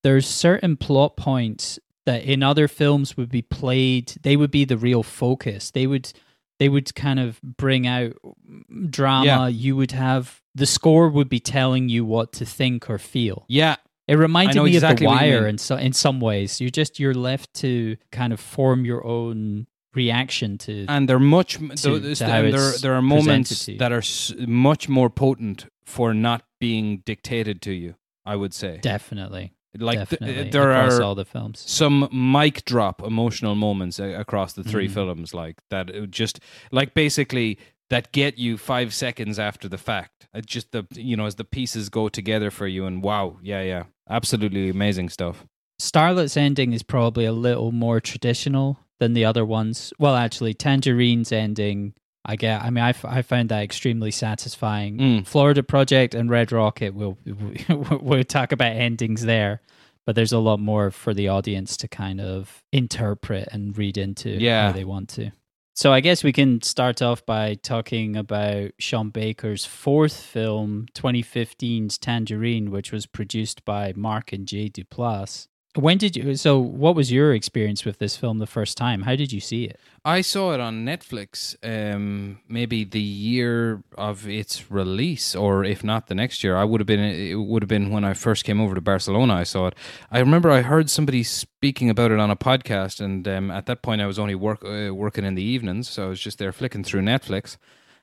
there's 0.03 0.27
certain 0.27 0.77
plot 0.77 1.17
points 1.17 1.79
that 2.05 2.23
in 2.23 2.41
other 2.41 2.67
films 2.67 3.17
would 3.17 3.29
be 3.29 3.41
played 3.41 4.13
they 4.21 4.37
would 4.37 4.51
be 4.51 4.65
the 4.65 4.77
real 4.77 5.03
focus. 5.03 5.71
They 5.71 5.87
would 5.87 6.13
they 6.59 6.69
would 6.69 6.93
kind 6.95 7.19
of 7.19 7.41
bring 7.41 7.87
out 7.87 8.13
drama. 8.89 9.25
Yeah. 9.25 9.47
you 9.47 9.75
would 9.75 9.91
have 9.91 10.41
the 10.55 10.65
score 10.65 11.09
would 11.09 11.29
be 11.29 11.39
telling 11.39 11.89
you 11.89 12.03
what 12.05 12.33
to 12.33 12.45
think 12.45 12.89
or 12.89 12.97
feel. 12.97 13.45
Yeah. 13.47 13.75
It 14.07 14.15
reminded 14.15 14.61
me 14.63 14.73
exactly 14.73 15.05
of 15.05 15.11
the 15.11 15.17
wire 15.17 15.47
in 15.47 15.57
so 15.57 15.75
in 15.75 15.93
some 15.93 16.19
ways. 16.21 16.61
You're 16.61 16.69
just 16.69 16.99
you're 16.99 17.13
left 17.13 17.53
to 17.55 17.97
kind 18.11 18.31
of 18.31 18.39
form 18.39 18.85
your 18.85 19.05
own 19.05 19.67
reaction 19.93 20.57
to 20.59 20.85
and 20.87 21.09
they're 21.09 21.19
much 21.19 21.57
to 21.57 21.95
and 21.95 22.53
there 22.53 22.71
there 22.81 22.93
are 22.93 23.01
moments 23.01 23.65
that 23.79 23.91
are 23.91 24.03
much 24.47 24.87
more 24.87 25.09
potent 25.09 25.65
for 25.85 26.13
not 26.13 26.43
being 26.59 27.01
dictated 27.03 27.63
to 27.63 27.71
you 27.71 27.95
i 28.23 28.35
would 28.35 28.53
say. 28.53 28.77
Definitely 28.77 29.53
like 29.77 30.09
th- 30.09 30.51
there 30.51 30.71
across 30.71 30.99
are 30.99 31.03
all 31.03 31.15
the 31.15 31.25
films. 31.25 31.63
some 31.67 32.07
mic 32.11 32.63
drop 32.65 33.01
emotional 33.03 33.55
moments 33.55 33.99
a- 33.99 34.13
across 34.19 34.53
the 34.53 34.63
3 34.63 34.87
Mhm. 34.87 34.91
films 34.93 35.33
like 35.33 35.57
that 35.69 35.89
it 35.89 36.09
just 36.11 36.39
like 36.71 36.93
basically 36.93 37.57
that 37.89 38.11
get 38.11 38.37
you 38.37 38.57
5 38.57 38.93
seconds 38.93 39.37
after 39.39 39.67
the 39.69 39.77
fact 39.77 40.27
It 40.33 40.45
just 40.45 40.71
the 40.71 40.85
you 40.93 41.15
know 41.17 41.25
as 41.25 41.35
the 41.35 41.43
pieces 41.45 41.89
go 41.89 42.09
together 42.09 42.49
for 42.51 42.67
you 42.67 42.85
and 42.85 43.03
wow 43.03 43.37
yeah 43.43 43.61
yeah 43.61 43.83
absolutely 44.09 44.69
amazing 44.69 45.09
stuff 45.09 45.45
Starlet's 45.79 46.35
ending 46.37 46.73
is 46.73 46.81
probably 46.83 47.25
a 47.25 47.31
little 47.31 47.71
more 47.71 47.99
traditional 48.01 48.79
than 48.99 49.13
the 49.13 49.23
other 49.23 49.45
ones. 49.45 49.93
Well, 49.99 50.15
actually, 50.15 50.55
Tangerine's 50.55 51.31
ending, 51.31 51.93
I 52.29 52.35
get. 52.35 52.61
I 52.61 52.69
mean, 52.69 52.83
I, 52.83 52.89
f- 52.89 53.05
I 53.05 53.21
found 53.21 53.49
that 53.49 53.63
extremely 53.63 54.11
satisfying. 54.11 54.97
Mm. 54.97 55.27
Florida 55.27 55.63
Project 55.63 56.13
and 56.13 56.29
Red 56.29 56.51
Rocket, 56.51 56.93
we'll 56.93 57.17
we'll 57.69 58.23
talk 58.25 58.51
about 58.51 58.73
endings 58.75 59.23
there, 59.23 59.61
but 60.05 60.15
there's 60.15 60.33
a 60.33 60.39
lot 60.39 60.59
more 60.59 60.91
for 60.91 61.13
the 61.13 61.29
audience 61.29 61.77
to 61.77 61.87
kind 61.87 62.19
of 62.21 62.63
interpret 62.73 63.47
and 63.51 63.77
read 63.77 63.97
into 63.97 64.29
Yeah. 64.29 64.67
how 64.67 64.71
they 64.73 64.83
want 64.85 65.09
to. 65.09 65.31
So 65.73 65.93
I 65.93 65.99
guess 65.99 66.23
we 66.23 66.33
can 66.33 66.61
start 66.63 67.03
off 67.03 67.23
by 67.25 67.53
talking 67.53 68.15
about 68.15 68.71
Sean 68.79 69.09
Baker's 69.11 69.63
fourth 69.63 70.19
film, 70.19 70.87
2015's 70.95 71.99
Tangerine, 71.99 72.71
which 72.71 72.91
was 72.91 73.05
produced 73.05 73.63
by 73.63 73.93
Mark 73.95 74.33
and 74.33 74.47
Jay 74.47 74.69
Duplass. 74.69 75.47
When 75.77 75.97
did 75.97 76.15
you? 76.15 76.35
So, 76.35 76.57
what 76.57 76.95
was 76.95 77.11
your 77.11 77.33
experience 77.33 77.85
with 77.85 77.99
this 77.99 78.17
film 78.17 78.39
the 78.39 78.47
first 78.47 78.77
time? 78.77 79.03
How 79.03 79.15
did 79.15 79.31
you 79.31 79.39
see 79.39 79.65
it? 79.65 79.79
I 80.03 80.21
saw 80.21 80.53
it 80.53 80.59
on 80.59 80.85
Netflix, 80.85 81.55
um, 81.63 82.39
maybe 82.47 82.83
the 82.83 83.01
year 83.01 83.83
of 83.97 84.27
its 84.27 84.71
release, 84.71 85.35
or 85.35 85.63
if 85.63 85.83
not 85.83 86.07
the 86.07 86.15
next 86.15 86.43
year. 86.43 86.55
I 86.55 86.63
would 86.63 86.79
have 86.79 86.87
been. 86.87 86.99
It 86.99 87.35
would 87.35 87.61
have 87.61 87.69
been 87.69 87.91
when 87.91 88.03
I 88.03 88.13
first 88.13 88.43
came 88.43 88.59
over 88.59 88.73
to 88.73 88.81
Barcelona. 88.81 89.35
I 89.35 89.43
saw 89.43 89.67
it. 89.67 89.75
I 90.09 90.19
remember 90.19 90.49
I 90.49 90.61
heard 90.61 90.89
somebody 90.89 91.23
speaking 91.23 91.89
about 91.89 92.11
it 92.11 92.19
on 92.19 92.31
a 92.31 92.35
podcast, 92.35 92.99
and 92.99 93.27
um, 93.27 93.51
at 93.51 93.65
that 93.67 93.81
point 93.81 94.01
I 94.01 94.07
was 94.07 94.17
only 94.17 94.35
work 94.35 94.63
uh, 94.63 94.93
working 94.93 95.25
in 95.25 95.35
the 95.35 95.43
evenings, 95.43 95.89
so 95.89 96.05
I 96.05 96.07
was 96.07 96.19
just 96.19 96.39
there 96.39 96.51
flicking 96.51 96.83
through 96.83 97.01
Netflix. 97.01 97.57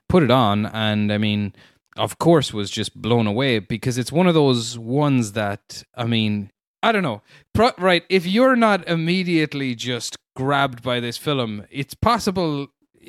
Put 0.08 0.22
it 0.22 0.30
on, 0.30 0.66
and 0.66 1.12
I 1.12 1.18
mean, 1.18 1.54
of 1.96 2.18
course, 2.18 2.52
was 2.52 2.70
just 2.70 3.00
blown 3.00 3.26
away 3.26 3.58
because 3.58 3.98
it's 3.98 4.12
one 4.12 4.26
of 4.26 4.34
those 4.34 4.78
ones 4.78 5.32
that 5.32 5.82
I 5.96 6.04
mean. 6.04 6.50
I 6.84 6.92
don't 6.92 7.02
know. 7.02 7.22
Pro- 7.52 7.72
right, 7.78 8.04
if 8.08 8.26
you're 8.26 8.56
not 8.56 8.86
immediately 8.88 9.74
just 9.74 10.16
grabbed 10.36 10.82
by 10.82 11.00
this 11.00 11.16
film, 11.16 11.66
it's 11.70 11.94
possible. 11.94 12.68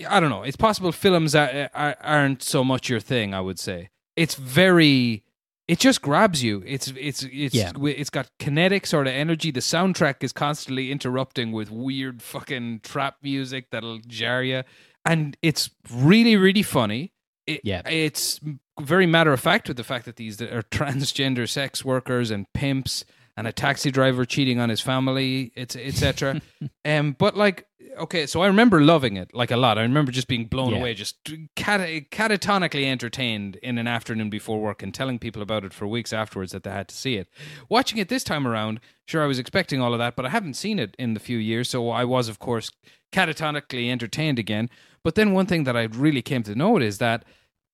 I 0.10 0.20
don't 0.20 0.29
know. 0.29 0.44
It's 0.44 0.58
possible 0.58 0.91
films 0.91 1.36
are, 1.36 1.70
are, 1.74 1.96
aren't 2.01 2.44
so 2.44 2.63
much 2.63 2.89
your 2.89 3.00
thing. 3.00 3.34
I 3.34 3.41
would 3.41 3.60
say 3.60 3.89
it's 4.15 4.36
very. 4.36 5.24
It 5.67 5.79
just 5.79 6.01
grabs 6.03 6.44
you. 6.44 6.62
It's 6.65 6.89
it's 6.96 7.24
it's 7.24 7.55
Yeah. 7.55 7.72
it's 7.84 8.10
got 8.12 8.29
kinetic 8.39 8.86
sort 8.86 9.08
of 9.08 9.13
energy. 9.13 9.51
The 9.51 9.62
soundtrack 9.62 10.24
is 10.24 10.32
constantly 10.32 10.91
interrupting 10.91 11.51
with 11.51 11.72
weird 11.72 12.22
fucking 12.22 12.82
trap 12.84 13.15
music 13.24 13.72
that'll 13.72 14.00
jar 14.08 14.44
you, 14.44 14.62
and 15.05 15.36
it's 15.41 15.72
really 15.91 16.36
really 16.36 16.62
funny. 16.63 17.13
It, 17.48 17.62
Yeah. 17.63 17.82
it's 17.89 18.39
very 18.79 19.05
matter 19.08 19.32
of 19.34 19.39
fact 19.39 19.67
with 19.67 19.77
the 19.77 19.84
fact 19.84 20.05
that 20.05 20.17
these 20.17 20.39
are 20.41 20.62
transgender 20.72 21.48
sex 21.50 21.84
workers 21.86 22.29
and 22.32 22.46
pimps 22.53 23.03
and 23.38 23.48
a 23.48 23.51
taxi 23.51 23.92
driver 23.92 24.24
cheating 24.25 24.60
on 24.60 24.70
his 24.70 24.80
family, 24.82 25.51
it's 25.56 25.75
etc. 25.75 26.42
um, 26.86 27.13
but 27.18 27.36
like, 27.36 27.65
okay, 27.98 28.25
so 28.25 28.42
I 28.42 28.48
remember 28.48 28.82
loving 28.82 29.18
it 29.18 29.34
like 29.34 29.51
a 29.51 29.58
lot. 29.58 29.77
I 29.77 29.82
remember 29.82 30.12
just 30.12 30.27
being 30.27 30.46
blown 30.46 30.72
Yeah. 30.72 30.80
away, 30.80 30.94
just 30.94 31.18
cat- 31.56 31.82
catatonically 32.12 32.86
entertained 32.86 33.58
in 33.58 33.77
an 33.77 33.88
afternoon 33.88 34.30
before 34.30 34.62
work, 34.62 34.82
and 34.82 34.94
telling 34.94 35.20
people 35.20 35.42
about 35.42 35.65
it 35.65 35.74
for 35.74 35.86
weeks 35.88 36.13
afterwards 36.13 36.51
that 36.54 36.63
they 36.63 36.72
had 36.72 36.88
to 36.88 36.96
see 36.96 37.15
it. 37.15 37.27
Watching 37.70 37.98
it 37.98 38.08
this 38.10 38.24
time 38.24 38.48
around, 38.48 38.80
sure, 39.06 39.22
I 39.24 39.27
was 39.27 39.39
expecting 39.39 39.82
all 39.82 39.94
of 39.94 40.00
that, 40.00 40.15
but 40.15 40.25
I 40.25 40.30
haven't 40.30 40.54
seen 40.56 40.80
it 40.80 40.96
in 40.98 41.13
the 41.13 41.20
few 41.20 41.38
years, 41.38 41.70
so 41.70 41.89
I 41.89 42.06
was, 42.06 42.30
of 42.30 42.39
course, 42.39 42.72
catatonically 43.12 43.89
entertained 43.92 44.39
again. 44.39 44.70
But 45.04 45.15
then 45.15 45.34
one 45.34 45.46
thing 45.46 45.63
that 45.65 45.77
I 45.77 45.84
really 45.84 46.22
came 46.22 46.44
to 46.44 46.56
note 46.56 46.82
is 46.82 46.98
that 47.00 47.24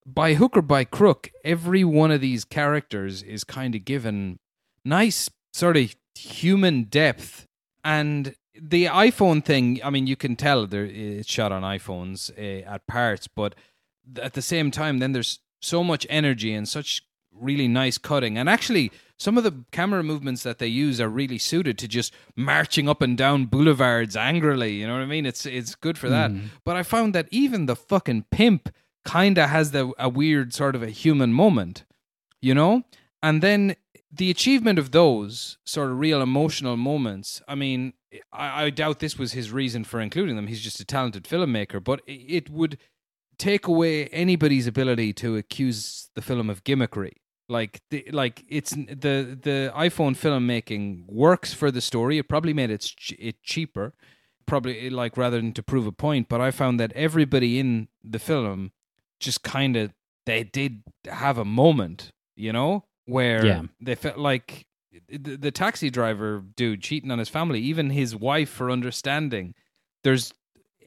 by 0.05 0.33
hook 0.33 0.57
or 0.57 0.61
by 0.61 0.83
crook, 0.83 1.29
every 1.45 1.83
one 1.83 2.11
of 2.11 2.21
these 2.21 2.43
characters 2.43 3.21
is 3.21 3.43
kind 3.43 3.75
of 3.75 3.85
given 3.85 4.39
nice 4.83 5.29
sort 5.53 5.77
of 5.77 5.95
human 6.15 6.83
depth. 6.83 7.47
And 7.83 8.35
the 8.59 8.85
iPhone 8.85 9.43
thing, 9.43 9.79
I 9.83 9.89
mean, 9.89 10.07
you 10.07 10.15
can 10.15 10.35
tell 10.35 10.67
there 10.67 10.85
it's 10.85 11.29
shot 11.29 11.51
on 11.51 11.63
iPhones 11.63 12.31
uh, 12.37 12.69
at 12.69 12.87
parts, 12.87 13.27
but 13.27 13.55
at 14.21 14.33
the 14.33 14.41
same 14.41 14.71
time, 14.71 14.99
then 14.99 15.11
there's 15.11 15.39
so 15.61 15.83
much 15.83 16.05
energy 16.09 16.53
and 16.53 16.67
such 16.67 17.03
really 17.33 17.67
nice 17.67 17.97
cutting. 17.97 18.37
And 18.37 18.49
actually, 18.49 18.91
some 19.17 19.37
of 19.37 19.43
the 19.43 19.63
camera 19.71 20.03
movements 20.03 20.43
that 20.43 20.59
they 20.59 20.67
use 20.67 20.99
are 20.99 21.07
really 21.07 21.37
suited 21.37 21.77
to 21.79 21.87
just 21.87 22.13
marching 22.35 22.89
up 22.89 23.01
and 23.01 23.17
down 23.17 23.45
boulevards 23.45 24.15
angrily. 24.15 24.73
You 24.73 24.87
know 24.87 24.93
what 24.93 25.03
I 25.03 25.05
mean? 25.05 25.25
It's 25.25 25.45
it's 25.45 25.75
good 25.75 25.97
for 25.97 26.09
that. 26.09 26.31
But 26.65 26.75
I 26.75 26.83
found 26.83 27.13
that 27.15 27.27
even 27.31 27.67
the 27.67 27.75
fucking 27.75 28.25
pimp 28.31 28.69
kind 29.05 29.37
of 29.37 29.49
has 29.49 29.71
the 29.71 29.93
a 29.97 30.09
weird 30.09 30.53
sort 30.53 30.75
of 30.75 30.83
a 30.83 30.89
human 30.89 31.33
moment, 31.33 31.83
you 32.41 32.53
know. 32.53 32.83
And 33.23 33.41
then 33.41 33.75
the 34.11 34.29
achievement 34.29 34.77
of 34.77 34.91
those 34.91 35.57
sort 35.65 35.89
of 35.89 35.99
real 35.99 36.21
emotional 36.21 36.75
moments. 36.75 37.41
I 37.47 37.55
mean, 37.55 37.93
I, 38.31 38.65
I 38.65 38.69
doubt 38.69 38.99
this 38.99 39.17
was 39.17 39.31
his 39.33 39.51
reason 39.51 39.83
for 39.83 40.01
including 40.01 40.35
them. 40.35 40.47
He's 40.47 40.61
just 40.61 40.79
a 40.79 40.85
talented 40.85 41.23
filmmaker, 41.23 41.83
but 41.83 42.01
it, 42.05 42.49
would 42.49 42.77
take 43.37 43.67
away 43.67 44.07
anybody's 44.07 44.67
ability 44.67 45.13
to 45.13 45.37
accuse 45.37 46.09
the 46.15 46.21
film 46.21 46.49
of 46.49 46.63
gimmickry. 46.63 47.13
Like, 47.47 47.81
the, 47.89 48.05
like 48.11 48.45
it's 48.47 48.71
the 48.71 49.37
the 49.41 49.73
iPhone 49.75 50.15
filmmaking 50.15 51.05
works 51.07 51.53
for 51.53 51.69
the 51.69 51.81
story. 51.81 52.17
It 52.17 52.29
probably 52.29 52.53
made 52.53 52.69
it 52.69 52.89
it 53.19 53.43
cheaper, 53.43 53.93
probably 54.45 54.89
like 54.89 55.17
rather 55.17 55.37
than 55.37 55.51
to 55.53 55.63
prove 55.63 55.85
a 55.85 55.91
point. 55.91 56.29
But 56.29 56.39
I 56.39 56.51
found 56.51 56.79
that 56.79 56.93
everybody 56.93 57.59
in 57.59 57.89
the 58.03 58.19
film 58.19 58.71
just 59.19 59.43
kind 59.43 59.75
of 59.75 59.93
they 60.25 60.43
did 60.45 60.83
have 61.05 61.37
a 61.37 61.43
moment, 61.43 62.11
you 62.37 62.53
know, 62.53 62.85
where 63.05 63.45
Yeah. 63.45 63.61
they 63.81 63.95
felt 63.95 64.17
like 64.17 64.65
the, 65.07 65.35
the 65.37 65.51
taxi 65.51 65.89
driver 65.89 66.43
dude 66.55 66.81
cheating 66.81 67.11
on 67.11 67.19
his 67.19 67.29
family, 67.29 67.59
even 67.61 67.89
his 67.89 68.15
wife 68.15 68.49
for 68.49 68.69
understanding. 68.71 69.53
There's 70.03 70.33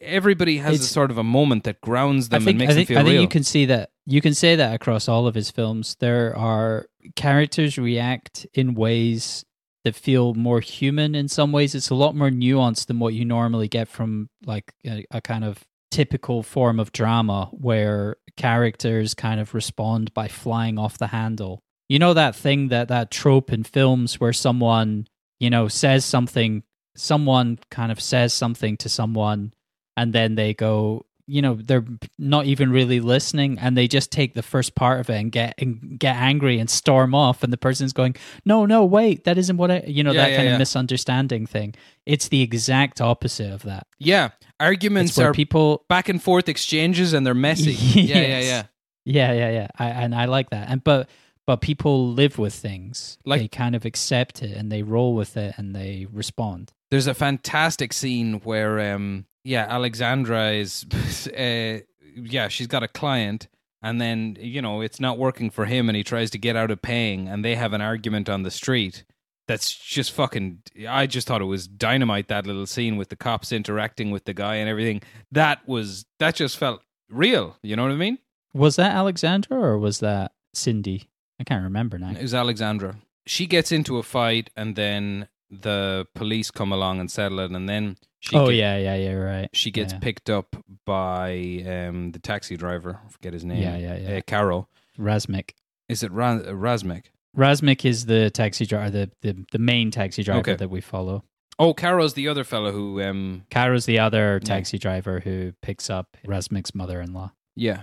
everybody 0.00 0.58
has 0.58 0.80
a 0.80 0.84
sort 0.86 1.10
of 1.10 1.16
a 1.18 1.24
moment 1.24 1.64
that 1.64 1.80
grounds 1.80 2.28
them 2.28 2.42
think, 2.44 2.50
and 2.54 2.58
makes 2.58 2.72
I 2.72 2.74
think, 2.74 2.88
them 2.88 2.94
feel 2.96 3.00
I 3.00 3.02
think 3.04 3.12
real. 3.14 3.22
you 3.22 3.28
can 3.28 3.44
see 3.44 3.66
that. 3.66 3.90
You 4.06 4.20
can 4.20 4.34
say 4.34 4.56
that 4.56 4.74
across 4.74 5.08
all 5.08 5.26
of 5.26 5.34
his 5.34 5.50
films. 5.50 5.96
There 6.00 6.36
are 6.36 6.86
characters 7.16 7.78
react 7.78 8.46
in 8.52 8.74
ways 8.74 9.44
that 9.84 9.94
feel 9.94 10.34
more 10.34 10.60
human 10.60 11.14
in 11.14 11.28
some 11.28 11.52
ways. 11.52 11.74
It's 11.74 11.90
a 11.90 11.94
lot 11.94 12.14
more 12.14 12.30
nuanced 12.30 12.86
than 12.86 12.98
what 12.98 13.14
you 13.14 13.24
normally 13.24 13.68
get 13.68 13.88
from 13.88 14.28
like 14.44 14.72
a, 14.86 15.04
a 15.10 15.20
kind 15.20 15.44
of 15.44 15.64
typical 15.90 16.42
form 16.42 16.78
of 16.80 16.92
drama 16.92 17.48
where 17.52 18.16
characters 18.36 19.14
kind 19.14 19.40
of 19.40 19.54
respond 19.54 20.12
by 20.12 20.28
flying 20.28 20.78
off 20.78 20.98
the 20.98 21.08
handle. 21.08 21.62
You 21.88 21.98
know 21.98 22.14
that 22.14 22.34
thing 22.34 22.68
that 22.68 22.88
that 22.88 23.10
trope 23.10 23.52
in 23.52 23.62
films 23.64 24.18
where 24.20 24.32
someone, 24.32 25.06
you 25.40 25.50
know, 25.50 25.68
says 25.68 26.04
something 26.04 26.62
someone 26.96 27.58
kind 27.70 27.90
of 27.90 28.00
says 28.00 28.32
something 28.32 28.76
to 28.76 28.88
someone 28.88 29.52
and 29.96 30.12
then 30.12 30.36
they 30.36 30.54
go 30.54 31.04
you 31.26 31.42
know 31.42 31.54
they're 31.54 31.84
not 32.18 32.44
even 32.46 32.70
really 32.70 33.00
listening 33.00 33.58
and 33.58 33.76
they 33.76 33.88
just 33.88 34.12
take 34.12 34.34
the 34.34 34.42
first 34.42 34.76
part 34.76 35.00
of 35.00 35.10
it 35.10 35.14
and 35.16 35.32
get 35.32 35.54
and 35.58 35.98
get 35.98 36.14
angry 36.14 36.58
and 36.60 36.70
storm 36.70 37.12
off 37.12 37.42
and 37.42 37.52
the 37.52 37.56
person's 37.56 37.92
going 37.92 38.14
no 38.44 38.64
no 38.64 38.84
wait 38.84 39.24
that 39.24 39.36
isn't 39.38 39.56
what 39.56 39.72
i 39.72 39.82
you 39.88 40.04
know 40.04 40.12
Yeah, 40.12 40.22
that 40.22 40.30
yeah, 40.30 40.36
kind 40.36 40.48
yeah. 40.50 40.54
of 40.54 40.58
misunderstanding 40.60 41.46
thing 41.46 41.74
it's 42.06 42.28
the 42.28 42.42
exact 42.42 43.00
opposite 43.00 43.52
of 43.52 43.62
that 43.62 43.88
yeah, 43.98 44.28
arguments 44.60 45.18
are 45.18 45.32
people 45.32 45.84
back 45.88 46.08
and 46.08 46.22
forth 46.22 46.48
exchanges 46.48 47.12
and 47.12 47.26
they're 47.26 47.34
messy. 47.34 47.72
Yeah, 48.00 48.18
yeah, 48.20 48.22
Yes. 48.22 48.44
yeah. 48.44 48.62
yeah 49.04 49.32
yeah 49.32 49.50
yeah 49.50 49.68
I, 49.78 49.86
and 49.88 50.14
i 50.14 50.26
like 50.26 50.50
that 50.50 50.68
and 50.68 50.84
but 50.84 51.08
but 51.46 51.60
people 51.60 52.10
live 52.12 52.38
with 52.38 52.54
things 52.54 53.18
Like- 53.24 53.40
they 53.40 53.48
kind 53.48 53.74
of 53.74 53.84
accept 53.84 54.42
it 54.42 54.56
and 54.56 54.70
they 54.72 54.82
roll 54.82 55.14
with 55.14 55.36
it 55.36 55.54
and 55.58 55.74
they 55.74 56.06
respond 56.12 56.72
There's 56.90 57.06
a 57.06 57.14
fantastic 57.14 57.92
scene 57.92 58.40
where, 58.44 58.94
um, 58.94 59.26
yeah, 59.44 59.66
Alexandra 59.68 60.52
is, 60.52 60.86
uh, 61.38 61.80
yeah, 62.16 62.48
she's 62.48 62.66
got 62.68 62.82
a 62.82 62.88
client, 62.88 63.48
and 63.82 64.00
then 64.00 64.36
you 64.40 64.62
know 64.62 64.80
it's 64.80 65.00
not 65.00 65.18
working 65.18 65.50
for 65.50 65.66
him, 65.66 65.88
and 65.88 65.96
he 65.96 66.02
tries 66.04 66.30
to 66.30 66.38
get 66.38 66.56
out 66.56 66.70
of 66.70 66.80
paying, 66.80 67.28
and 67.28 67.44
they 67.44 67.56
have 67.56 67.72
an 67.72 67.80
argument 67.82 68.28
on 68.30 68.42
the 68.44 68.50
street. 68.50 69.04
That's 69.48 69.74
just 69.74 70.12
fucking. 70.12 70.62
I 70.88 71.06
just 71.06 71.26
thought 71.26 71.42
it 71.42 71.46
was 71.46 71.66
dynamite. 71.66 72.28
That 72.28 72.46
little 72.46 72.64
scene 72.66 72.96
with 72.96 73.08
the 73.10 73.16
cops 73.16 73.52
interacting 73.52 74.10
with 74.10 74.24
the 74.24 74.32
guy 74.32 74.54
and 74.56 74.68
everything. 74.70 75.02
That 75.32 75.66
was 75.68 76.06
that 76.20 76.34
just 76.36 76.56
felt 76.56 76.80
real. 77.10 77.56
You 77.62 77.76
know 77.76 77.82
what 77.82 77.92
I 77.92 77.96
mean? 77.96 78.18
was 78.54 78.76
that 78.76 78.92
alexandra 78.94 79.58
or 79.58 79.76
was 79.76 79.98
that 79.98 80.30
cindy 80.54 81.08
i 81.40 81.44
can't 81.44 81.64
remember 81.64 81.98
now 81.98 82.10
It 82.10 82.22
was 82.22 82.34
Alexandra. 82.34 82.96
She 83.26 83.46
gets 83.46 83.72
into 83.72 83.96
a 83.98 84.02
fight, 84.02 84.50
and 84.56 84.76
then 84.76 85.28
the 85.50 86.06
police 86.14 86.50
come 86.50 86.72
along 86.72 87.00
and 87.00 87.10
settle 87.10 87.38
it, 87.40 87.50
and 87.50 87.68
then 87.68 87.96
she 88.20 88.36
oh 88.36 88.46
get- 88.48 88.54
yeah 88.56 88.76
yeah 88.76 88.94
yeah 88.96 89.12
right 89.14 89.48
she 89.52 89.70
gets 89.70 89.92
Yeah. 89.92 89.98
picked 90.00 90.28
up 90.30 90.56
by 90.84 91.28
um, 91.66 92.12
the 92.12 92.18
taxi 92.18 92.56
driver. 92.56 93.00
I 93.04 93.08
forget 93.10 93.32
his 93.32 93.44
name. 93.44 93.62
Yeah, 93.62 93.76
yeah, 93.76 93.96
yeah. 93.96 94.16
Uh, 94.18 94.20
Caro. 94.26 94.68
Razmik. 94.98 95.50
Is 95.88 96.02
it 96.02 96.12
Ra- 96.12 96.40
Razmik? 96.40 97.04
Razmik 97.36 97.84
is 97.84 98.06
the 98.06 98.30
taxi 98.30 98.66
driver, 98.66 98.90
the, 98.90 99.10
the 99.22 99.44
the 99.52 99.58
main 99.58 99.90
taxi 99.90 100.22
driver 100.22 100.40
Okay. 100.40 100.54
that 100.56 100.70
we 100.70 100.80
follow. 100.80 101.24
Oh, 101.58 101.72
Caro's 101.72 102.14
the 102.14 102.28
other 102.28 102.44
fellow 102.44 102.72
who. 102.72 103.00
Um, 103.02 103.44
Kara's 103.50 103.86
the 103.86 103.98
other 103.98 104.34
Yeah. 104.42 104.46
taxi 104.46 104.78
driver 104.78 105.20
who 105.20 105.52
picks 105.62 105.88
up 105.88 106.16
Razmik's 106.26 106.74
mother-in-law. 106.74 107.32
yeah. 107.56 107.82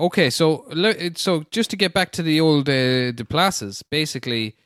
Okay, 0.00 0.30
so 0.30 0.64
so 1.14 1.44
just 1.50 1.68
to 1.70 1.76
get 1.76 1.92
back 1.92 2.10
to 2.12 2.22
the 2.22 2.40
old 2.40 2.68
uh, 2.70 3.12
Duplasses, 3.12 3.82
basically, 3.90 4.56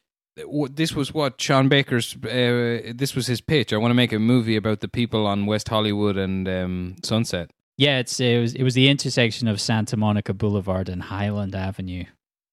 this 0.71 0.95
was 0.95 1.13
what 1.13 1.41
Sean 1.41 1.69
Baker's. 1.69 2.17
Uh, 2.25 2.93
this 2.95 3.17
was 3.17 3.27
his 3.27 3.41
pitch. 3.41 3.73
I 3.73 3.77
want 3.77 3.91
to 3.91 3.97
make 3.97 4.13
a 4.13 4.21
movie 4.21 4.55
about 4.55 4.79
the 4.79 4.87
people 4.89 5.27
on 5.27 5.47
West 5.47 5.69
Hollywood 5.69 6.17
and 6.17 6.49
um, 6.49 6.97
Sunset. 7.03 7.51
Yeah, 7.77 7.99
it's 7.99 8.21
it 8.21 8.41
was 8.41 8.55
it 8.55 8.63
was 8.63 8.75
the 8.75 8.89
intersection 8.89 9.49
of 9.49 9.61
Santa 9.61 9.97
Monica 9.97 10.33
Boulevard 10.33 10.89
and 10.89 11.03
Highland 11.03 11.57
Avenue. 11.57 12.05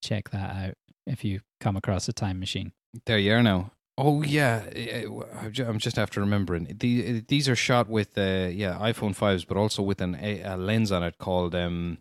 Check 0.04 0.32
that 0.32 0.56
out 0.56 0.74
if 1.06 1.24
you 1.24 1.42
come 1.60 1.78
across 1.78 2.10
a 2.10 2.14
time 2.14 2.40
machine. 2.40 2.72
There 3.06 3.20
you 3.20 3.34
are 3.34 3.44
now. 3.44 3.74
Oh 3.98 4.24
yeah, 4.24 4.64
I'm 5.40 5.52
ju- 5.52 5.66
I'm 5.66 5.78
just 5.78 6.00
after 6.00 6.20
remembering. 6.20 6.76
These 6.80 7.48
are 7.48 7.56
shot 7.56 7.88
with 7.88 8.18
uh, 8.18 8.50
yeah 8.52 8.80
iPhone 8.82 9.16
fives, 9.16 9.46
but 9.46 9.58
also 9.58 9.84
with 9.84 10.02
an, 10.02 10.18
a, 10.20 10.42
a 10.42 10.58
lens 10.58 10.92
on 10.92 11.04
it 11.04 11.20
called 11.20 11.54
um, 11.54 12.00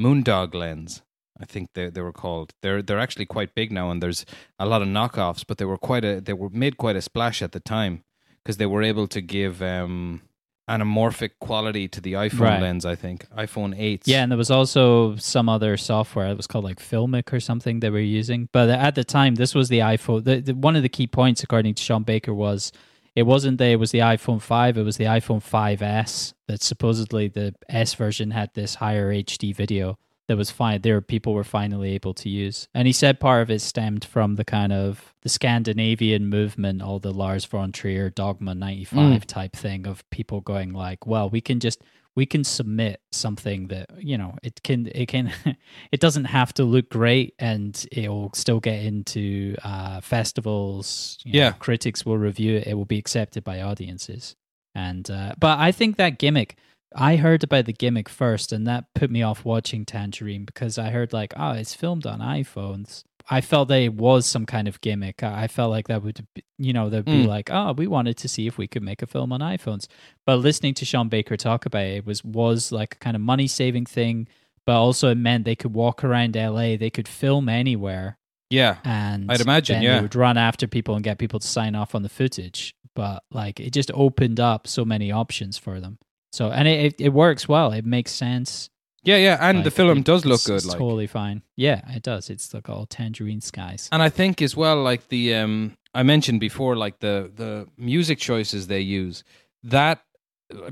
Moondog 0.00 0.54
lens. 0.54 1.02
I 1.42 1.46
think 1.46 1.68
they 1.74 1.88
they 1.90 2.02
were 2.02 2.12
called. 2.24 2.52
They're 2.62 2.82
they're 2.82 2.98
actually 3.06 3.26
quite 3.26 3.54
big 3.54 3.70
now, 3.72 3.90
and 3.90 4.02
there's 4.02 4.24
a 4.58 4.66
lot 4.66 4.82
of 4.82 4.88
knockoffs, 4.88 5.44
but 5.46 5.56
they 5.58 5.64
were 5.64 5.78
quite 5.78 6.04
a 6.04 6.20
they 6.20 6.34
were 6.34 6.50
made 6.50 6.76
quite 6.76 6.96
a 6.96 7.02
splash 7.02 7.40
at 7.42 7.52
the 7.52 7.60
time 7.60 7.94
because 8.42 8.56
they 8.58 8.66
were 8.66 8.82
able 8.82 9.06
to 9.08 9.20
give 9.20 9.62
um, 9.62 10.22
anamorphic 10.68 11.30
quality 11.40 11.88
to 11.88 12.00
the 12.00 12.12
iPhone 12.14 12.40
Right. 12.40 12.62
lens. 12.62 12.84
I 12.84 12.94
think 12.94 13.26
iPhone 13.30 13.74
eight. 13.78 14.02
Yeah, 14.06 14.22
and 14.22 14.30
there 14.30 14.38
was 14.38 14.50
also 14.50 15.16
some 15.16 15.48
other 15.48 15.76
software. 15.76 16.28
It 16.28 16.36
was 16.36 16.46
called 16.46 16.64
like 16.64 16.78
Filmic 16.78 17.32
or 17.32 17.40
something 17.40 17.80
they 17.80 17.90
were 17.90 17.98
using. 18.20 18.48
But 18.52 18.68
at 18.70 18.94
the 18.94 19.04
time, 19.04 19.34
this 19.36 19.54
was 19.54 19.68
the 19.68 19.80
iPhone. 19.80 20.24
The, 20.24 20.40
the, 20.40 20.54
one 20.54 20.76
of 20.76 20.82
the 20.82 20.88
key 20.88 21.06
points, 21.06 21.42
according 21.42 21.74
to 21.74 21.82
Sean 21.82 22.02
Baker, 22.02 22.34
was 22.34 22.70
it 23.14 23.24
wasn't 23.24 23.58
there. 23.58 23.72
it 23.72 23.80
was 23.80 23.90
the 23.90 23.98
iPhone 23.98 24.40
5, 24.40 24.78
it 24.78 24.82
was 24.82 24.96
the 24.96 25.04
iPhone 25.04 25.42
5S 25.42 26.34
that 26.48 26.62
supposedly 26.62 27.28
the 27.28 27.54
S 27.68 27.94
version 27.94 28.30
had 28.30 28.50
this 28.54 28.76
higher 28.76 29.12
HD 29.12 29.54
video 29.54 29.98
that 30.30 30.36
was 30.36 30.52
fine. 30.52 30.80
There, 30.80 31.00
people 31.00 31.34
were 31.34 31.42
finally 31.42 31.92
able 31.92 32.14
to 32.14 32.28
use. 32.28 32.68
And 32.72 32.86
he 32.86 32.92
said 32.92 33.18
part 33.18 33.42
of 33.42 33.50
it 33.50 33.60
stemmed 33.60 34.04
from 34.04 34.36
the 34.36 34.44
kind 34.44 34.72
of 34.72 35.12
the 35.22 35.28
Scandinavian 35.28 36.28
movement, 36.28 36.82
all 36.82 37.00
the 37.00 37.12
Lars 37.12 37.44
von 37.44 37.72
Trier 37.72 38.10
Dogma 38.10 38.54
95 38.54 39.22
mm. 39.22 39.24
type 39.24 39.56
thing 39.56 39.88
of 39.88 40.08
people 40.10 40.40
going 40.40 40.72
like, 40.72 41.04
well, 41.04 41.28
we 41.28 41.40
can 41.40 41.58
just 41.58 41.82
we 42.16 42.26
can 42.26 42.44
submit 42.44 43.00
something 43.12 43.68
that 43.68 43.86
you 43.98 44.18
know 44.18 44.36
it 44.42 44.62
can 44.62 44.90
it 44.94 45.06
can 45.06 45.32
it 45.92 46.00
doesn't 46.00 46.24
have 46.26 46.52
to 46.54 46.64
look 46.64 46.90
great 46.90 47.34
and 47.38 47.86
it'll 47.92 48.30
still 48.34 48.60
get 48.60 48.82
into 48.84 49.54
uh 49.64 50.00
festivals 50.00 51.18
you 51.24 51.32
know, 51.32 51.38
Yeah. 51.38 51.52
critics 51.52 52.04
will 52.04 52.18
review 52.18 52.56
it 52.56 52.66
it 52.66 52.74
will 52.74 52.84
be 52.84 52.98
accepted 52.98 53.44
by 53.44 53.60
audiences 53.60 54.36
and 54.74 55.10
uh 55.10 55.32
but 55.38 55.58
i 55.58 55.72
think 55.72 55.96
that 55.96 56.18
gimmick 56.18 56.56
i 56.96 57.16
heard 57.16 57.42
about 57.44 57.66
the 57.66 57.72
gimmick 57.72 58.08
first 58.08 58.52
and 58.52 58.66
that 58.66 58.84
put 58.94 59.10
me 59.10 59.22
off 59.22 59.44
watching 59.44 59.84
tangerine 59.84 60.44
because 60.44 60.78
i 60.78 60.90
heard 60.90 61.12
like 61.12 61.32
oh 61.36 61.52
it's 61.52 61.74
filmed 61.74 62.06
on 62.06 62.20
iphones 62.20 63.04
I 63.32 63.40
felt 63.40 63.68
that 63.68 63.80
it 63.80 63.94
was 63.94 64.26
some 64.26 64.44
kind 64.44 64.66
of 64.66 64.80
gimmick. 64.80 65.22
I 65.22 65.46
felt 65.46 65.70
like 65.70 65.86
that 65.88 66.02
would, 66.02 66.26
be, 66.34 66.42
you 66.58 66.72
know, 66.72 66.90
they'd 66.90 67.04
be 67.04 67.24
Mm. 67.24 67.26
like, 67.28 67.48
"Oh, 67.50 67.72
we 67.72 67.86
wanted 67.86 68.16
to 68.18 68.28
see 68.28 68.46
if 68.48 68.58
we 68.58 68.66
could 68.66 68.82
make 68.82 69.02
a 69.02 69.06
film 69.06 69.32
on 69.32 69.40
iPhones." 69.40 69.86
But 70.26 70.36
listening 70.40 70.74
to 70.74 70.84
Sean 70.84 71.08
Baker 71.08 71.36
talk 71.36 71.64
about 71.64 71.84
it, 71.84 71.98
it 71.98 72.06
was 72.06 72.24
was 72.24 72.72
like 72.72 72.96
a 72.96 72.98
kind 72.98 73.14
of 73.14 73.22
money 73.22 73.46
saving 73.46 73.86
thing, 73.86 74.26
but 74.66 74.74
also 74.76 75.10
it 75.10 75.14
meant 75.16 75.44
they 75.44 75.54
could 75.56 75.72
walk 75.74 76.02
around 76.02 76.36
LA, 76.36 76.76
they 76.76 76.90
could 76.90 77.06
film 77.06 77.48
anywhere, 77.48 78.18
yeah. 78.50 78.78
and 78.84 79.30
I'd 79.30 79.40
imagine, 79.40 79.80
yeah. 79.80 79.96
they 79.96 80.02
would 80.02 80.14
run 80.16 80.36
after 80.36 80.66
people 80.66 80.96
and 80.96 81.04
get 81.04 81.18
people 81.18 81.38
to 81.38 81.46
sign 81.46 81.74
off 81.76 81.94
on 81.94 82.02
the 82.02 82.08
footage. 82.08 82.74
But 82.96 83.22
like, 83.30 83.60
it 83.60 83.72
just 83.72 83.92
opened 83.94 84.40
up 84.40 84.66
so 84.66 84.84
many 84.84 85.12
options 85.12 85.56
for 85.56 85.78
them. 85.78 85.98
So 86.32 86.50
and 86.50 86.66
it 86.66 86.84
it, 86.86 87.00
it 87.00 87.08
works 87.12 87.48
well. 87.48 87.72
It 87.72 87.84
makes 87.86 88.10
sense. 88.12 88.70
Yeah, 89.02 89.16
yeah, 89.16 89.38
and 89.40 89.64
the 89.64 89.70
film 89.70 90.02
does 90.02 90.24
look 90.24 90.44
good. 90.44 90.56
It's 90.56 90.66
Like, 90.66 90.78
totally 90.78 91.06
fine. 91.06 91.42
Yeah, 91.56 91.80
it 91.96 92.02
does. 92.02 92.28
It's 92.28 92.52
like 92.52 92.68
all 92.68 92.86
tangerine 92.86 93.40
skies. 93.40 93.88
and 93.92 94.02
I 94.02 94.10
think 94.10 94.42
as 94.42 94.56
well, 94.56 94.82
like 94.82 95.08
the 95.08 95.34
um, 95.34 95.76
I 95.94 96.02
mentioned 96.02 96.40
before, 96.40 96.76
like 96.76 97.00
the 97.00 97.30
the 97.34 97.66
music 97.76 98.18
choices 98.18 98.66
they 98.66 98.80
use. 98.80 99.24
That 99.62 100.02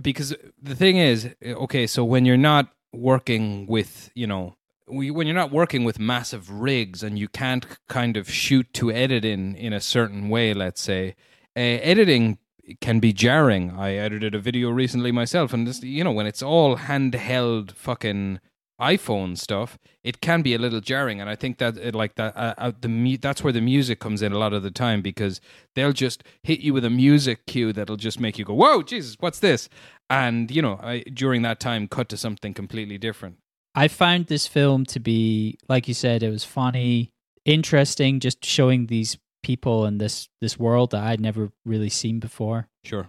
because 0.03 0.35
the 0.61 0.75
thing 0.75 0.97
is, 0.99 1.35
okay, 1.43 1.87
so 1.87 2.05
when 2.05 2.25
you're 2.25 2.37
not 2.37 2.69
working 2.93 3.67
with, 3.67 4.11
you 4.15 4.27
know, 4.27 4.57
when 4.87 5.27
you're 5.27 5.37
not 5.37 5.51
working 5.53 5.85
with 5.85 5.99
massive 5.99 6.51
rigs 6.51 7.03
and 7.03 7.19
you 7.19 7.29
can't 7.29 7.67
kind 7.89 8.17
of 8.17 8.31
shoot 8.31 8.73
to 8.75 8.91
edit 8.91 9.25
in 9.25 9.55
in 9.57 9.73
a 9.73 9.81
certain 9.81 10.29
way, 10.29 10.55
let's 10.55 10.81
say, 10.81 11.15
uh, 11.57 11.61
editing 11.61 12.39
can 12.81 13.01
be 13.01 13.13
jarring. 13.13 13.71
I 13.71 13.95
edited 13.95 14.35
a 14.35 14.39
video 14.39 14.71
recently 14.71 15.13
myself, 15.13 15.53
and 15.53 15.67
this, 15.67 15.83
you 15.83 16.05
know, 16.05 16.13
when 16.13 16.27
it's 16.27 16.43
all 16.43 16.77
handheld 16.77 17.73
fucking 17.73 18.41
iPhone 18.81 19.37
stuff, 19.37 19.77
it 20.05 20.21
can 20.21 20.43
be 20.43 20.55
a 20.55 20.59
little 20.59 20.81
jarring, 20.81 21.21
and 21.21 21.29
I 21.29 21.35
think 21.35 21.59
that 21.59 21.77
it, 21.77 21.95
like 21.95 22.15
that 22.15 22.37
uh, 22.37 22.55
uh, 22.59 22.73
the 22.81 23.17
that's 23.17 23.43
where 23.43 23.53
the 23.53 23.61
music 23.61 23.99
comes 23.99 24.23
in 24.23 24.33
a 24.33 24.39
lot 24.39 24.53
of 24.53 24.63
the 24.63 24.71
time 24.71 25.03
because 25.03 25.41
they'll 25.75 25.93
just 25.93 26.23
hit 26.45 26.61
you 26.61 26.73
with 26.73 26.85
a 26.85 26.91
music 26.91 27.47
cue 27.47 27.73
that'll 27.73 27.97
just 27.97 28.21
make 28.21 28.39
you 28.39 28.45
go, 28.45 28.55
"Whoa, 28.55 28.83
Jesus, 28.83 29.17
what's 29.19 29.41
this?" 29.41 29.69
And 30.09 30.51
you 30.51 30.63
know, 30.63 30.79
I, 30.83 31.01
during 31.13 31.43
that 31.43 31.59
time, 31.59 31.89
cut 31.89 32.09
to 32.11 32.17
something 32.17 32.55
completely 32.55 32.99
different. 32.99 33.39
I 33.75 33.89
found 33.89 34.27
this 34.27 34.47
film 34.47 34.87
to 34.87 35.01
be, 35.01 35.59
like 35.69 35.89
you 35.89 35.95
said, 35.95 36.23
it 36.23 36.31
was 36.31 36.45
funny, 36.45 37.11
interesting, 37.45 38.21
just 38.21 38.45
showing 38.45 38.87
these 38.87 39.19
people 39.49 39.85
and 39.87 40.01
this 40.01 40.29
this 40.41 40.59
world 40.59 40.91
that 40.93 41.03
I'd 41.03 41.21
never 41.21 41.51
really 41.65 41.89
seen 41.89 42.21
before. 42.21 42.69
Sure. 42.85 43.09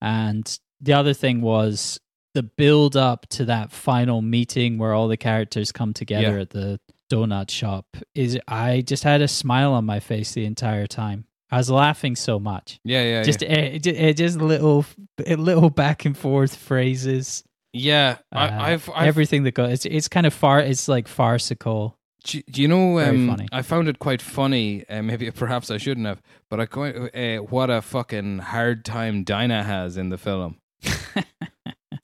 And 0.00 0.46
the 0.80 0.92
other 0.94 1.14
thing 1.14 1.40
was 1.42 1.98
the 2.34 2.42
build 2.44 2.96
up 2.96 3.26
to 3.30 3.44
that 3.46 3.72
final 3.72 4.22
meeting 4.22 4.78
where 4.78 4.92
all 4.94 5.08
the 5.08 5.16
characters 5.16 5.72
come 5.72 5.92
together 5.92 6.36
Yeah. 6.36 6.42
at 6.42 6.50
the 6.50 6.80
donut 7.12 7.50
shop 7.50 7.86
is 8.14 8.38
I 8.46 8.82
just 8.82 9.02
had 9.02 9.20
a 9.20 9.26
smile 9.28 9.72
on 9.72 9.84
my 9.84 9.98
face 10.00 10.32
the 10.32 10.44
entire 10.46 10.86
time. 10.86 11.24
I 11.50 11.56
was 11.56 11.68
laughing 11.68 12.14
so 12.16 12.38
much. 12.38 12.78
Yeah, 12.84 13.02
yeah, 13.02 13.22
just 13.24 13.42
yeah. 13.42 13.48
it, 13.76 13.86
it, 13.86 14.16
just 14.16 14.38
little 14.38 14.84
little 15.26 15.70
back 15.70 16.04
and 16.04 16.16
forth 16.16 16.54
phrases. 16.54 17.42
yeah. 17.72 18.18
Uh, 18.32 18.38
I, 18.38 18.72
I've, 18.72 18.88
I've 18.94 19.08
everything 19.08 19.42
that 19.44 19.54
goes. 19.54 19.72
It's 19.72 19.86
it's 19.86 20.08
kind 20.08 20.26
of 20.26 20.32
far. 20.32 20.60
It's 20.60 20.86
like 20.88 21.08
farcical. 21.08 21.98
Do, 22.24 22.42
do 22.42 22.62
you 22.62 22.68
know? 22.68 22.98
Um, 23.00 23.28
funny. 23.28 23.48
I 23.52 23.62
found 23.62 23.88
it 23.88 23.98
quite 23.98 24.20
funny. 24.22 24.86
Uh, 24.88 25.02
maybe 25.02 25.30
perhaps 25.30 25.70
I 25.70 25.78
shouldn't 25.78 26.06
have, 26.06 26.20
but 26.48 26.60
I 26.60 26.66
quite 26.66 26.94
uh, 27.14 27.38
what 27.38 27.70
a 27.70 27.82
fucking 27.82 28.38
hard 28.38 28.84
time 28.84 29.24
Dinah 29.24 29.64
has 29.64 29.96
in 29.96 30.10
the 30.10 30.18
film. 30.18 30.58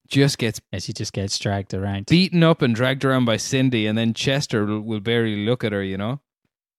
Just 0.09 0.39
gets 0.39 0.61
As 0.73 0.85
she 0.85 0.93
just 0.93 1.13
gets 1.13 1.37
dragged 1.37 1.75
around. 1.75 2.07
beaten 2.07 2.45
up 2.45 2.63
and 2.63 2.75
dragged 2.75 3.05
around 3.05 3.25
by 3.25 3.37
Cindy, 3.37 3.87
and 3.89 3.99
then 3.99 4.15
Chester 4.15 4.65
will, 4.65 4.81
will 4.81 5.01
barely 5.01 5.45
look 5.45 5.65
at 5.65 5.73
her. 5.73 5.83
You 5.83 5.97
know, 5.97 6.21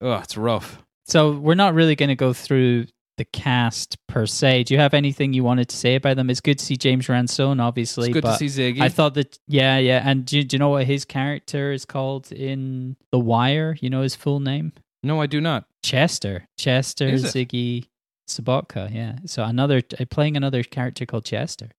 oh, 0.02 0.14
it's 0.14 0.38
rough. 0.38 0.82
So 1.06 1.32
we're 1.32 1.56
not 1.56 1.74
really 1.74 1.96
going 1.96 2.10
to 2.10 2.16
go 2.16 2.32
through 2.32 2.88
the 3.18 3.26
cast 3.26 3.98
per 4.08 4.26
se. 4.26 4.64
Do 4.64 4.74
you 4.74 4.80
have 4.80 4.94
anything 4.94 5.34
you 5.34 5.44
wanted 5.44 5.70
to 5.70 5.76
say 5.76 5.96
about 5.96 6.16
them? 6.18 6.30
It's 6.30 6.42
good 6.42 6.60
to 6.60 6.66
see 6.66 6.78
James 6.78 7.10
Ransone, 7.10 7.60
obviously. 7.60 8.10
It's 8.10 8.14
good 8.14 8.24
to 8.24 8.36
see 8.36 8.46
Ziggy. 8.46 8.82
I 8.82 8.90
thought 8.90 9.16
that, 9.16 9.38
yeah, 9.48 9.78
yeah. 9.78 10.02
And 10.06 10.26
do, 10.26 10.44
do 10.44 10.56
you 10.56 10.60
know 10.60 10.70
what 10.70 10.86
his 10.86 11.04
character 11.06 11.72
is 11.72 11.86
called 11.86 12.32
in 12.32 12.96
The 13.12 13.20
Wire? 13.20 13.76
You 13.82 13.90
know 13.90 14.02
his 14.02 14.16
full 14.16 14.40
name? 14.40 14.74
no, 15.04 15.22
I 15.22 15.26
do 15.28 15.40
not. 15.42 15.66
Chester. 15.84 16.46
Chester? 16.58 17.12
Ziggy 17.12 17.88
Sobotka. 18.30 18.94
Yeah. 18.94 19.18
So 19.26 19.44
another 19.44 19.82
uh, 20.00 20.06
playing 20.10 20.36
another 20.36 20.64
character 20.64 21.06
called 21.06 21.26
Chester. 21.26 21.70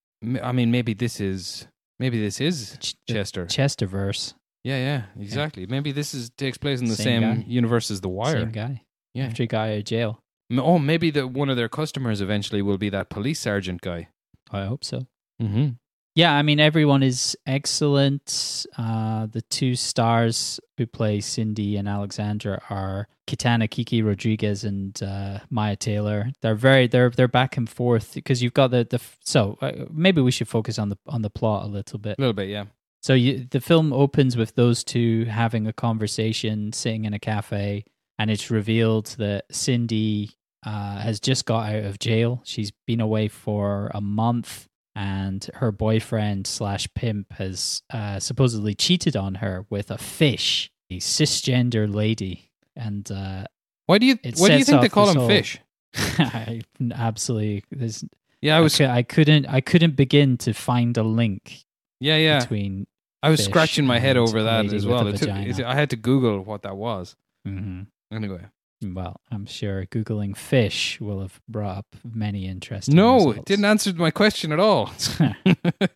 I 0.43 0.53
mean, 0.53 0.71
maybe 0.71 0.95
this 0.95 1.21
is 1.21 1.67
maybe 1.99 2.21
this 2.21 2.41
is 2.41 2.79
Ch- 2.81 2.95
Chester. 3.09 3.47
Chesterverse. 3.47 4.35
yeah, 4.65 4.77
yeah, 4.79 5.03
exactly. 5.23 5.67
Maybe 5.67 5.93
this 5.93 6.15
is 6.15 6.31
takes 6.31 6.57
place 6.59 6.81
in 6.81 6.87
the 6.89 6.95
Same 6.97 7.23
same, 7.23 7.45
universe 7.47 7.91
as 7.91 8.01
The 8.01 8.09
Wire. 8.09 8.41
Same 8.41 8.51
guy. 8.51 8.83
Yeah. 9.15 9.27
After 9.27 9.43
he 9.43 9.47
got 9.47 9.69
out 9.69 9.79
of 9.79 9.85
jail. 9.85 10.21
Oh, 10.51 10.79
maybe 10.79 11.11
the 11.11 11.27
one 11.27 11.51
of 11.51 11.57
their 11.57 11.69
customers 11.69 12.21
eventually 12.21 12.63
will 12.63 12.79
be 12.79 12.89
that 12.91 13.11
police 13.11 13.41
sergeant 13.41 13.81
guy. 13.81 14.09
I 14.51 14.65
hope 14.65 14.85
so. 14.85 15.07
Mm-hmm. 15.43 15.71
Yeah, 16.15 16.33
I 16.33 16.43
mean 16.43 16.59
everyone 16.59 17.03
is 17.03 17.37
excellent. 17.47 18.67
Uh, 18.77 19.27
the 19.27 19.43
two 19.43 19.77
stars 19.77 20.59
who 20.77 20.87
play 20.87 21.21
Cindy 21.21 21.77
and 21.77 21.87
Alexandra 21.87 22.61
are 22.71 23.09
Kitana 23.29 23.71
Kiki 23.71 24.03
Rodriguez 24.03 24.65
and 24.65 25.01
uh, 25.03 25.41
Mya 25.51 25.77
Taylor. 25.77 26.33
They're 26.41 26.55
very 26.55 26.89
they're 26.89 27.11
they're 27.11 27.29
back 27.29 27.57
and 27.57 27.69
forth 27.69 28.15
because 28.15 28.43
you've 28.43 28.55
got 28.55 28.73
the 28.73 28.87
the 28.89 29.01
so 29.23 29.59
uh, 29.61 29.73
maybe 29.93 30.21
we 30.21 30.31
should 30.31 30.49
focus 30.49 30.79
on 30.79 30.89
the 30.89 30.99
on 31.07 31.23
the 31.23 31.31
plot 31.31 31.65
a 31.65 31.69
little 31.69 31.99
bit. 31.99 32.19
A 32.19 32.21
little 32.21 32.33
bit, 32.33 32.49
yeah. 32.49 32.65
So 33.01 33.15
you, 33.15 33.47
the 33.49 33.61
film 33.61 33.93
opens 33.93 34.37
with 34.37 34.57
those 34.57 34.83
two 34.83 35.27
having 35.27 35.67
a 35.69 35.73
conversation, 35.73 36.73
sitting 36.73 37.05
in 37.05 37.15
a 37.15 37.21
cafe, 37.21 37.85
and 38.19 38.29
it's 38.29 38.51
revealed 38.51 39.15
that 39.19 39.45
Cindy 39.53 40.31
uh, 40.65 40.99
has 40.99 41.21
just 41.21 41.45
got 41.45 41.69
out 41.73 41.85
of 41.85 41.99
jail. 41.99 42.43
She's 42.45 42.73
been 42.87 43.01
away 43.01 43.29
for 43.29 43.91
a 43.95 44.01
month, 44.01 44.69
and 44.95 45.49
her 45.55 45.71
boyfriend 45.73 46.47
slash 46.47 46.89
pimp 46.95 47.33
has 47.35 47.83
uh, 47.93 48.19
supposedly 48.19 48.75
cheated 48.75 49.17
on 49.17 49.37
her 49.37 49.67
with 49.71 49.91
a 49.91 49.99
fish, 49.99 50.71
a 50.91 50.99
cisgender 50.99 51.93
lady, 51.93 52.51
and 52.77 53.11
uh, 53.11 53.45
Why 53.87 53.99
do 53.99 54.07
you 54.07 54.19
why 54.37 54.49
do 54.49 54.59
you 54.59 54.65
think 54.65 54.81
they 54.83 54.89
call 54.89 55.09
him 55.09 55.27
fish? 55.27 55.61
I 55.95 56.63
absolutely 56.93 57.65
there's 57.71 58.05
Yeah, 58.43 58.57
I 58.57 58.61
was 58.61 58.81
I 58.81 59.03
couldn't 59.03 59.47
I 59.47 59.61
couldn't 59.61 59.97
begin 59.97 60.37
to 60.39 60.53
find 60.53 60.97
a 60.97 61.03
link 61.03 61.65
yeah, 62.01 62.17
yeah. 62.17 62.41
between. 62.41 62.87
I 63.23 63.31
was 63.31 63.45
scratching 63.45 63.85
my 63.85 63.99
head 63.99 64.17
over 64.17 64.45
that 64.45 64.73
as 64.73 64.87
well. 64.87 65.07
It 65.09 65.17
took, 65.17 65.29
I 65.29 65.75
had 65.75 65.91
to 65.91 65.97
Google 65.97 66.41
what 66.43 66.63
that 66.63 66.77
was. 66.77 67.17
Mhm. 67.47 67.87
Anyway, 68.13 68.45
Well, 68.83 69.21
I'm 69.31 69.47
sure 69.47 69.87
Googling 69.87 70.37
fish 70.37 71.01
will 71.01 71.21
have 71.21 71.41
brought 71.49 71.79
up 71.79 71.87
many 72.05 72.47
interesting 72.47 72.95
No, 72.95 73.17
results. 73.17 73.39
it 73.39 73.45
didn't 73.47 73.65
answer 73.65 73.93
my 73.95 74.11
question 74.11 74.53
at 74.53 74.61
all. 74.61 74.93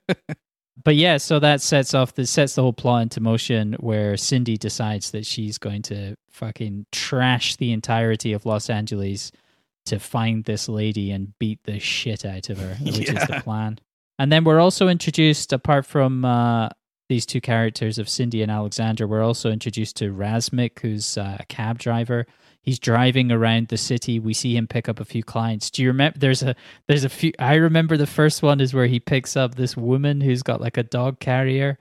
but 0.84 0.96
yeah, 0.96 1.18
so 1.18 1.38
that 1.38 1.60
sets 1.60 1.94
off 1.94 2.14
the 2.14 2.26
sets 2.26 2.56
the 2.56 2.62
whole 2.62 2.72
plot 2.72 3.02
into 3.02 3.20
motion 3.20 3.74
where 3.74 4.16
Cindy 4.16 4.56
decides 4.56 5.12
that 5.12 5.24
she's 5.26 5.58
going 5.58 5.82
to 5.82 6.16
fucking 6.30 6.86
trash 6.90 7.56
the 7.56 7.72
entirety 7.72 8.32
of 8.32 8.46
Los 8.46 8.68
Angeles 8.68 9.30
to 9.86 9.98
find 9.98 10.44
this 10.44 10.68
lady 10.68 11.10
and 11.10 11.36
beat 11.38 11.60
the 11.64 11.78
shit 11.78 12.24
out 12.24 12.50
of 12.50 12.58
her, 12.58 12.74
which 12.82 12.98
is 13.08 13.26
the 13.26 13.40
plan. 13.44 13.78
And 14.18 14.30
then 14.30 14.44
we're 14.44 14.60
also 14.60 14.88
introduced, 14.88 15.52
apart 15.52 15.86
from 15.86 16.24
uh, 16.24 16.68
these 17.08 17.26
two 17.26 17.40
characters 17.40 17.98
of 17.98 18.08
Cindy 18.08 18.42
and 18.42 18.50
Alexander, 18.50 19.06
we're 19.06 19.22
also 19.22 19.50
introduced 19.50 19.96
to 19.96 20.12
Razmik, 20.12 20.78
who's 20.80 21.18
uh, 21.18 21.36
a 21.40 21.46
cab 21.46 21.78
driver. 21.78 22.26
He's 22.62 22.78
driving 22.78 23.32
around 23.32 23.68
the 23.68 23.76
city. 23.76 24.20
We 24.20 24.34
see 24.34 24.56
him 24.56 24.68
pick 24.68 24.88
up 24.88 25.00
a 25.00 25.04
few 25.04 25.24
clients. 25.24 25.68
Do 25.68 25.82
you 25.82 25.88
remember? 25.88 26.18
There's 26.18 26.44
a 26.44 26.54
there's 26.86 27.02
a 27.02 27.08
few. 27.08 27.32
I 27.38 27.54
remember 27.54 27.96
the 27.96 28.06
first 28.06 28.40
one 28.42 28.60
is 28.60 28.72
where 28.72 28.86
he 28.86 29.00
picks 29.00 29.36
up 29.36 29.56
this 29.56 29.76
woman 29.76 30.20
who's 30.20 30.44
got 30.44 30.60
like 30.60 30.76
a 30.76 30.84
dog 30.84 31.18
carrier, 31.18 31.76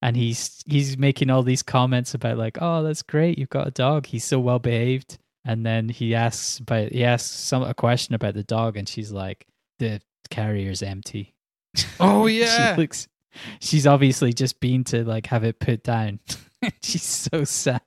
and 0.00 0.16
he's 0.16 0.62
he's 0.66 0.96
making 0.96 1.28
all 1.28 1.42
these 1.42 1.62
comments 1.62 2.14
about 2.14 2.38
like, 2.38 2.56
oh, 2.62 2.82
that's 2.82 3.02
great, 3.02 3.38
you've 3.38 3.50
got 3.50 3.68
a 3.68 3.72
dog. 3.72 4.06
He's 4.06 4.24
so 4.24 4.40
well 4.40 4.58
behaved. 4.58 5.18
And 5.44 5.66
then 5.66 5.88
he 5.88 6.14
asks 6.14 6.58
about 6.58 6.92
he 6.92 7.04
asks 7.04 7.30
some 7.30 7.62
a 7.62 7.74
question 7.74 8.14
about 8.14 8.32
the 8.34 8.44
dog, 8.44 8.78
and 8.78 8.88
she's 8.88 9.12
like, 9.12 9.46
the 9.78 10.00
carrier's 10.30 10.82
empty. 10.82 11.34
Oh, 12.00 12.26
yeah. 12.26 12.74
she 12.74 12.80
looks. 12.80 13.08
She's 13.60 13.86
obviously 13.86 14.32
just 14.32 14.60
been 14.60 14.84
to 14.84 15.04
like 15.04 15.26
have 15.26 15.44
it 15.44 15.58
put 15.58 15.82
down. 15.82 16.20
she's 16.82 17.02
so 17.02 17.44
sad. 17.44 17.82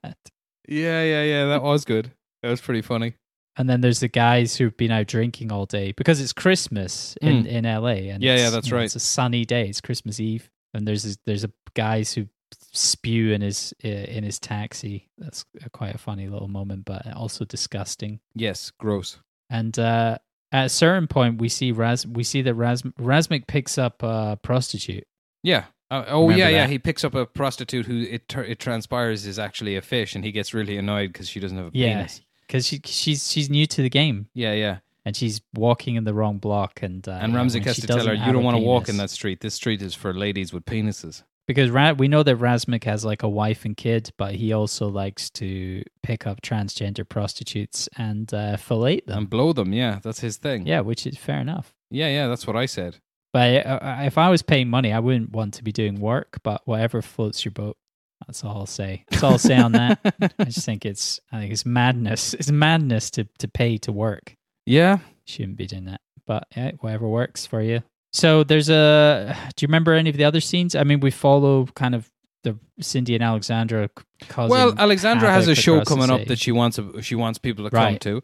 yeah, 0.68 1.04
yeah, 1.04 1.24
yeah. 1.24 1.46
That 1.46 1.64
was 1.64 1.86
good. 1.86 2.12
That 2.46 2.52
was 2.52 2.62
pretty 2.62 2.84
funny. 2.84 3.16
And 3.58 3.68
then 3.68 3.82
there's 3.82 4.02
the 4.02 4.08
guys 4.08 4.56
who've 4.56 4.76
been 4.78 4.92
out 4.92 5.08
drinking 5.08 5.52
all 5.52 5.66
day 5.66 5.94
because 5.94 6.22
it's 6.22 6.32
Christmas 6.34 7.18
in, 7.24 7.46
Mm. 7.46 7.48
in 7.48 7.66
LA. 7.66 8.12
And 8.12 8.22
Yeah, 8.24 8.36
yeah, 8.36 8.50
that's 8.52 8.68
you 8.68 8.72
know, 8.74 8.78
right. 8.78 8.84
It's 8.86 8.96
a 8.96 9.00
sunny 9.00 9.46
day. 9.46 9.68
It's 9.68 9.82
Christmas 9.82 10.20
Eve, 10.20 10.52
and 10.76 10.88
there's 10.88 11.02
this, 11.04 11.18
there's 11.26 11.44
a 11.44 11.52
guys 11.74 12.14
who 12.14 12.28
spew 12.72 13.32
in 13.32 13.42
his 13.42 13.74
in 13.80 14.24
his 14.24 14.40
taxi. 14.40 15.10
That's 15.18 15.44
a, 15.64 15.70
quite 15.72 15.96
a 15.96 15.98
funny 15.98 16.28
little 16.28 16.48
moment, 16.50 16.86
but 16.86 17.12
also 17.14 17.46
disgusting. 17.46 18.20
Yes, 18.36 18.72
gross. 18.78 19.18
And 19.50 19.78
uh, 19.80 20.20
at 20.52 20.66
a 20.66 20.70
certain 20.70 21.08
point, 21.08 21.40
we 21.42 21.50
see 21.50 21.72
Raz 21.72 22.06
we 22.06 22.24
see 22.24 22.42
that 22.44 22.54
Raz 22.54 22.84
Razmik 22.84 23.48
picks 23.48 23.78
up 23.80 24.04
a 24.04 24.38
prostitute. 24.44 25.06
Yeah. 25.42 25.66
Uh, 25.92 26.04
oh, 26.08 26.24
Remember 26.28 26.40
yeah, 26.40 26.50
yeah. 26.50 26.68
He 26.68 26.80
picks 26.80 27.04
up 27.04 27.14
a 27.16 27.26
prostitute 27.26 27.86
who 27.86 28.02
it 28.02 28.28
tur- 28.28 28.44
it 28.44 28.60
transpires 28.60 29.26
is 29.26 29.38
actually 29.40 29.76
a 29.76 29.82
fish, 29.82 30.16
and 30.16 30.26
he 30.26 30.32
gets 30.32 30.54
really 30.54 30.78
annoyed 30.78 31.14
because 31.14 31.30
she 31.30 31.40
doesn't 31.40 31.58
have 31.58 31.68
a 31.68 31.72
Yeah. 31.74 31.96
penis. 31.98 32.22
Because 32.48 32.66
she 32.66 32.80
she's 32.86 33.32
she's 33.32 33.50
new 33.50 33.66
to 33.68 33.82
the 33.82 33.90
game 33.90 34.28
Yeah, 34.34 34.54
yeah. 34.54 34.78
and 35.06 35.16
she's 35.16 35.42
walking 35.54 35.96
in 35.96 36.04
the 36.04 36.14
wrong 36.14 36.38
block 36.38 36.82
and 36.82 37.08
uh, 37.08 37.12
And 37.22 37.32
yeah, 37.34 37.38
Ramsey 37.40 37.60
has 37.62 37.78
to 37.78 37.88
tell 37.88 38.06
her, 38.06 38.14
"You 38.14 38.32
don't 38.34 38.44
want 38.44 38.58
to 38.58 38.64
walk 38.64 38.90
in 38.90 38.98
that 38.98 39.10
street. 39.10 39.40
This 39.42 39.54
street 39.56 39.82
is 39.82 39.94
for 39.96 40.14
ladies 40.14 40.54
with 40.54 40.66
penises." 40.66 41.24
Because 41.48 41.70
Ra- 41.70 41.92
we 41.92 42.08
know 42.08 42.24
that 42.24 42.38
Razmik 42.40 42.86
has 42.86 43.06
like 43.06 43.22
a 43.22 43.30
wife 43.30 43.66
and 43.66 43.78
kid, 43.78 44.10
but 44.18 44.34
he 44.34 44.52
also 44.52 44.88
likes 44.88 45.30
to 45.32 45.84
pick 46.02 46.26
up 46.26 46.42
transgender 46.42 47.08
prostitutes 47.08 47.88
and 47.98 48.34
uh, 48.34 48.58
fillet 48.58 49.02
them. 49.06 49.18
and 49.20 49.30
blow 49.30 49.54
them. 49.54 49.72
Yeah, 49.72 50.00
that's 50.02 50.22
his 50.22 50.38
thing. 50.38 50.66
yeah, 50.66 50.80
which 50.80 51.06
is 51.06 51.18
fair 51.18 51.40
enough. 51.40 51.74
yeah, 51.92 52.08
yeah. 52.08 52.28
That's 52.28 52.48
what 52.48 52.56
I 52.56 52.66
said. 52.66 52.98
But 53.32 53.64
uh, 53.66 53.98
if 54.02 54.18
I 54.18 54.30
was 54.30 54.42
paying 54.42 54.70
money, 54.70 54.92
I 54.92 55.00
wouldn't 55.00 55.34
want 55.34 55.54
to 55.56 55.64
be 55.64 55.72
doing 55.72 56.00
work. 56.00 56.40
But 56.42 56.62
whatever 56.66 57.02
floats 57.04 57.46
your 57.46 57.52
boat, 57.52 57.78
that's 58.26 58.44
all 58.44 58.58
I'll 58.58 58.66
say. 58.66 59.06
That's 59.10 59.24
all 59.24 59.34
I'll 59.34 59.38
say 59.38 59.58
on 59.58 59.74
that. 59.74 60.00
I 60.40 60.46
just 60.46 60.66
think 60.66 60.86
it's 60.86 61.20
I 61.32 61.40
think 61.40 61.52
it's 61.52 61.66
madness. 61.66 62.34
It's 62.34 62.52
madness 62.52 63.10
to 63.12 63.28
to 63.40 63.48
pay 63.48 63.78
to 63.80 63.92
work. 63.92 64.36
yeah, 64.66 65.00
Shouldn't 65.26 65.58
be 65.58 65.66
doing 65.68 65.86
that. 65.86 66.02
But 66.26 66.48
yeah, 66.56 66.72
whatever 66.80 67.08
works 67.08 67.46
for 67.46 67.62
you. 67.62 67.84
So 68.14 68.44
there's 68.44 68.70
a. 68.70 69.36
Do 69.56 69.64
you 69.64 69.68
remember 69.68 69.94
any 69.94 70.10
of 70.10 70.18
the 70.18 70.24
other 70.24 70.40
scenes? 70.40 70.76
I 70.76 70.84
mean, 70.84 71.00
we 71.02 71.12
follow 71.12 71.66
kind 71.76 71.94
of 71.94 72.10
the 72.44 72.58
Cindy 72.80 73.16
and 73.16 73.24
Alexandra 73.24 73.90
causing. 74.30 74.52
Well, 74.52 74.74
Alexandra 74.78 75.30
has 75.30 75.48
a 75.48 75.56
show 75.56 75.84
coming 75.84 76.10
up 76.10 76.26
that 76.28 76.40
she 76.40 76.52
wants 76.52 76.80
she 77.02 77.16
wants 77.16 77.38
people 77.40 77.66
to 77.66 77.72
come 77.72 77.98
to, 78.00 78.22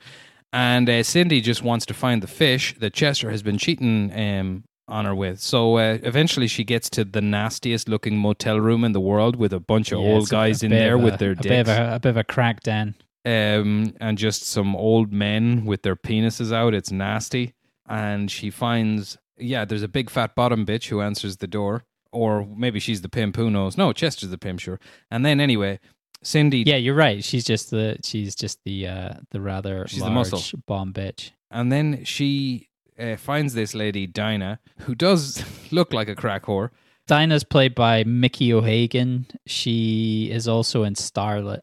and 0.54 0.90
uh, 0.90 1.04
Cindy 1.04 1.42
just 1.42 1.62
wants 1.64 1.86
to 1.88 1.94
find 1.94 2.24
the 2.24 2.28
fish 2.28 2.74
that 2.80 2.94
Chester 2.94 3.30
has 3.32 3.44
been 3.44 3.58
cheating 3.58 4.12
um, 4.18 4.64
on 4.92 5.06
her 5.06 5.16
with. 5.16 5.40
So 5.40 5.78
uh, 5.78 5.98
eventually, 6.04 6.48
she 6.48 6.64
gets 6.64 6.90
to 6.92 7.04
the 7.04 7.22
nastiest 7.22 7.90
looking 7.90 8.18
motel 8.18 8.60
room 8.60 8.84
in 8.84 8.92
the 8.92 9.00
world 9.02 9.36
with 9.38 9.54
a 9.54 9.60
bunch 9.60 9.92
of 9.92 10.00
Yeah, 10.00 10.08
old 10.10 10.28
a- 10.28 10.32
guys 10.32 10.62
a 10.62 10.66
in 10.68 10.72
there 10.72 10.96
of 10.98 11.02
with 11.02 11.18
their 11.20 11.32
a 11.32 11.36
bit 11.36 11.66
dicks, 11.66 11.70
a, 11.70 11.96
a 11.96 12.00
bit 12.00 12.10
of 12.10 12.18
a 12.18 12.24
crackdown. 12.24 12.94
um, 13.26 13.94
and 14.00 14.18
just 14.18 14.44
some 14.44 14.76
old 14.76 15.12
men 15.12 15.66
with 15.66 15.82
their 15.84 15.96
penises 15.96 16.54
out. 16.54 16.74
It's 16.74 16.92
nasty, 16.92 17.54
and 17.88 18.30
she 18.30 18.50
finds 18.52 19.18
yeah, 19.38 19.66
there's 19.66 19.82
a 19.84 19.88
big 19.88 20.10
fat 20.10 20.36
bottom 20.36 20.66
bitch 20.66 20.90
who 20.90 21.02
answers 21.02 21.38
the 21.38 21.48
door. 21.48 21.84
Or 22.14 22.46
maybe 22.46 22.80
she's 22.82 23.02
the 23.02 23.08
pimp. 23.10 23.38
Who 23.38 23.50
knows? 23.50 23.78
No, 23.78 23.94
Chester's 23.94 24.30
the 24.32 24.38
pimp, 24.38 24.60
sure. 24.60 24.82
And 25.10 25.26
then 25.26 25.40
anyway, 25.40 25.80
Cindy 26.24 26.64
Yeah, 26.68 26.76
you're 26.76 26.94
right. 26.94 27.24
She's 27.24 27.46
just 27.46 27.72
the 27.72 27.98
she's 28.04 28.36
just 28.36 28.60
the 28.66 28.86
uh 28.88 29.14
the 29.32 29.40
rather 29.40 29.88
She's 29.88 30.00
the 30.00 30.10
large 30.10 30.32
muscle. 30.34 30.60
bomb 30.68 30.92
bitch. 30.92 31.32
And 31.50 31.72
then 31.72 32.04
she 32.04 32.68
uh, 33.02 33.18
finds 33.18 33.54
this 33.54 33.74
lady, 33.74 34.08
Dinah, 34.08 34.60
who 34.82 34.96
does 34.96 35.44
look 35.72 35.94
like 35.94 36.10
a 36.10 36.16
crack 36.16 36.46
whore. 36.46 36.70
Dinah's 37.08 37.44
played 37.44 37.76
by 37.76 38.04
Mickey 38.04 38.54
O'Hagan. 38.54 39.26
She 39.46 40.30
is 40.32 40.48
also 40.48 40.84
in 40.84 40.94
Starlet. 40.94 41.62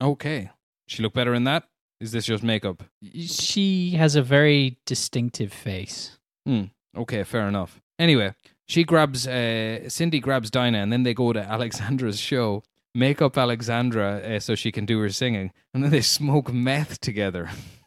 Okay. 0.00 0.50
She 0.86 1.02
look 1.02 1.14
better 1.14 1.34
in 1.34 1.44
that? 1.44 1.64
Is 2.00 2.12
this 2.12 2.24
just 2.24 2.42
makeup? 2.42 2.82
She 3.14 3.90
has 3.90 4.16
a 4.16 4.22
very 4.22 4.78
distinctive 4.86 5.52
face. 5.52 6.18
Hmm. 6.46 6.64
Okay, 6.96 7.22
fair 7.24 7.46
enough. 7.46 7.80
Anyway, 7.98 8.34
she 8.66 8.84
grabs, 8.84 9.26
uh, 9.26 9.88
Cindy 9.88 10.18
grabs 10.18 10.50
Dinah, 10.50 10.78
and 10.78 10.92
then 10.92 11.02
they 11.02 11.14
go 11.14 11.32
to 11.32 11.40
Alexandra's 11.52 12.18
show, 12.18 12.62
make 12.94 13.20
up 13.20 13.36
Alexandra 13.36 14.18
uh, 14.18 14.40
so 14.40 14.54
she 14.54 14.72
can 14.72 14.86
do 14.86 14.98
her 15.00 15.10
singing, 15.10 15.52
and 15.74 15.84
then 15.84 15.90
they 15.90 16.00
smoke 16.00 16.52
meth 16.52 17.00
together. 17.00 17.50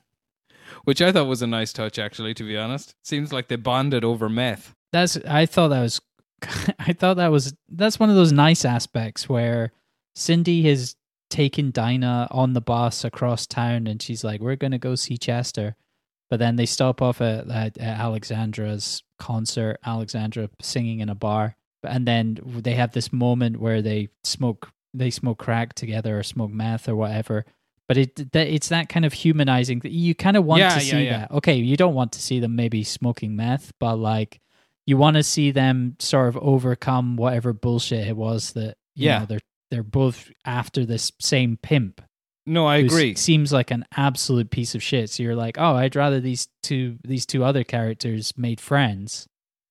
Which 0.84 1.02
I 1.02 1.12
thought 1.12 1.28
was 1.28 1.42
a 1.42 1.48
nice 1.48 1.72
touch, 1.72 1.98
actually, 1.98 2.34
to 2.36 2.44
be 2.44 2.58
honest. 2.58 2.96
Seems 3.04 3.32
like 3.32 3.48
they 3.48 3.56
bonded 3.56 4.04
over 4.04 4.30
meth. 4.30 4.74
That's 4.92 5.18
I 5.28 5.46
thought 5.46 5.70
that 5.70 5.82
was 5.82 6.02
I 6.80 6.94
thought 6.94 7.18
that 7.18 7.32
was 7.32 7.54
that's 7.70 8.00
one 8.00 8.10
of 8.10 8.16
those 8.16 8.32
nice 8.32 8.66
aspects 8.66 9.30
where 9.30 9.72
Cindy 10.16 10.64
has 10.64 10.96
taken 11.30 11.72
Dinah 11.72 12.28
on 12.32 12.54
the 12.54 12.62
bus 12.62 13.04
across 13.04 13.48
town 13.48 13.88
and 13.88 14.02
she's 14.02 14.24
like, 14.24 14.42
We're 14.42 14.56
gonna 14.56 14.78
go 14.78 14.96
see 14.96 15.18
Chester. 15.18 15.76
But 16.30 16.40
then 16.40 16.56
they 16.56 16.66
stop 16.66 17.02
off 17.02 17.22
at, 17.22 17.50
at, 17.50 17.78
at 17.78 18.00
Alexandra's 18.00 19.04
concert, 19.20 19.78
Alexandra 19.86 20.50
singing 20.62 21.00
in 21.00 21.10
a 21.10 21.16
bar. 21.16 21.56
And 21.84 22.08
then 22.08 22.40
they 22.44 22.74
have 22.74 22.92
this 22.92 23.14
moment 23.14 23.60
where 23.60 23.82
they 23.82 24.10
smoke 24.24 24.70
they 24.94 25.10
smoke 25.10 25.40
crack 25.40 25.74
together 25.74 26.20
or 26.20 26.24
smoke 26.24 26.52
meth 26.52 26.88
or 26.88 26.96
whatever. 26.96 27.46
But 27.88 27.98
it 27.98 28.32
that, 28.32 28.48
it's 28.48 28.70
that 28.70 28.88
kind 28.90 29.06
of 29.06 29.14
humanizing 29.14 29.80
that 29.80 29.92
you 29.92 30.16
kind 30.16 30.38
of 30.38 30.46
want 30.46 30.60
Yeah, 30.62 30.76
to 30.76 30.80
see 30.82 31.04
yeah. 31.04 31.18
that. 31.20 31.32
Okay, 31.32 31.56
you 31.56 31.76
don't 31.76 31.94
want 31.94 32.14
to 32.14 32.22
see 32.22 32.40
them 32.40 32.56
maybe 32.56 32.84
smoking 32.84 33.36
meth, 33.36 33.72
but 33.80 33.98
like 33.98 34.40
you 34.86 34.98
want 34.98 35.16
to 35.18 35.24
see 35.24 35.52
them 35.52 35.96
sort 36.00 36.28
of 36.30 36.38
overcome 36.38 37.16
whatever 37.18 37.54
bullshit 37.54 38.08
it 38.08 38.16
was 38.18 38.54
that 38.54 38.76
you 38.96 39.08
Yeah. 39.08 39.20
know, 39.20 39.26
they're 39.26 39.40
they're 39.72 39.84
both 39.84 40.32
after 40.46 40.86
this 40.86 41.12
same 41.20 41.58
pimp. 41.62 42.02
No, 42.46 42.66
I 42.68 42.78
agree. 42.78 43.16
Seems 43.16 43.52
like 43.54 43.72
an 43.72 43.86
absolute 43.96 44.50
piece 44.52 44.76
of 44.76 44.84
shit. 44.84 45.10
So 45.10 45.24
you're 45.24 45.36
like, 45.36 45.58
oh, 45.58 45.76
I'd 45.76 45.96
rather 45.96 46.20
these 46.20 46.48
two 46.62 46.98
these 47.04 47.26
two 47.26 47.44
other 47.44 47.64
characters 47.64 48.34
made 48.38 48.60
friends. 48.62 49.28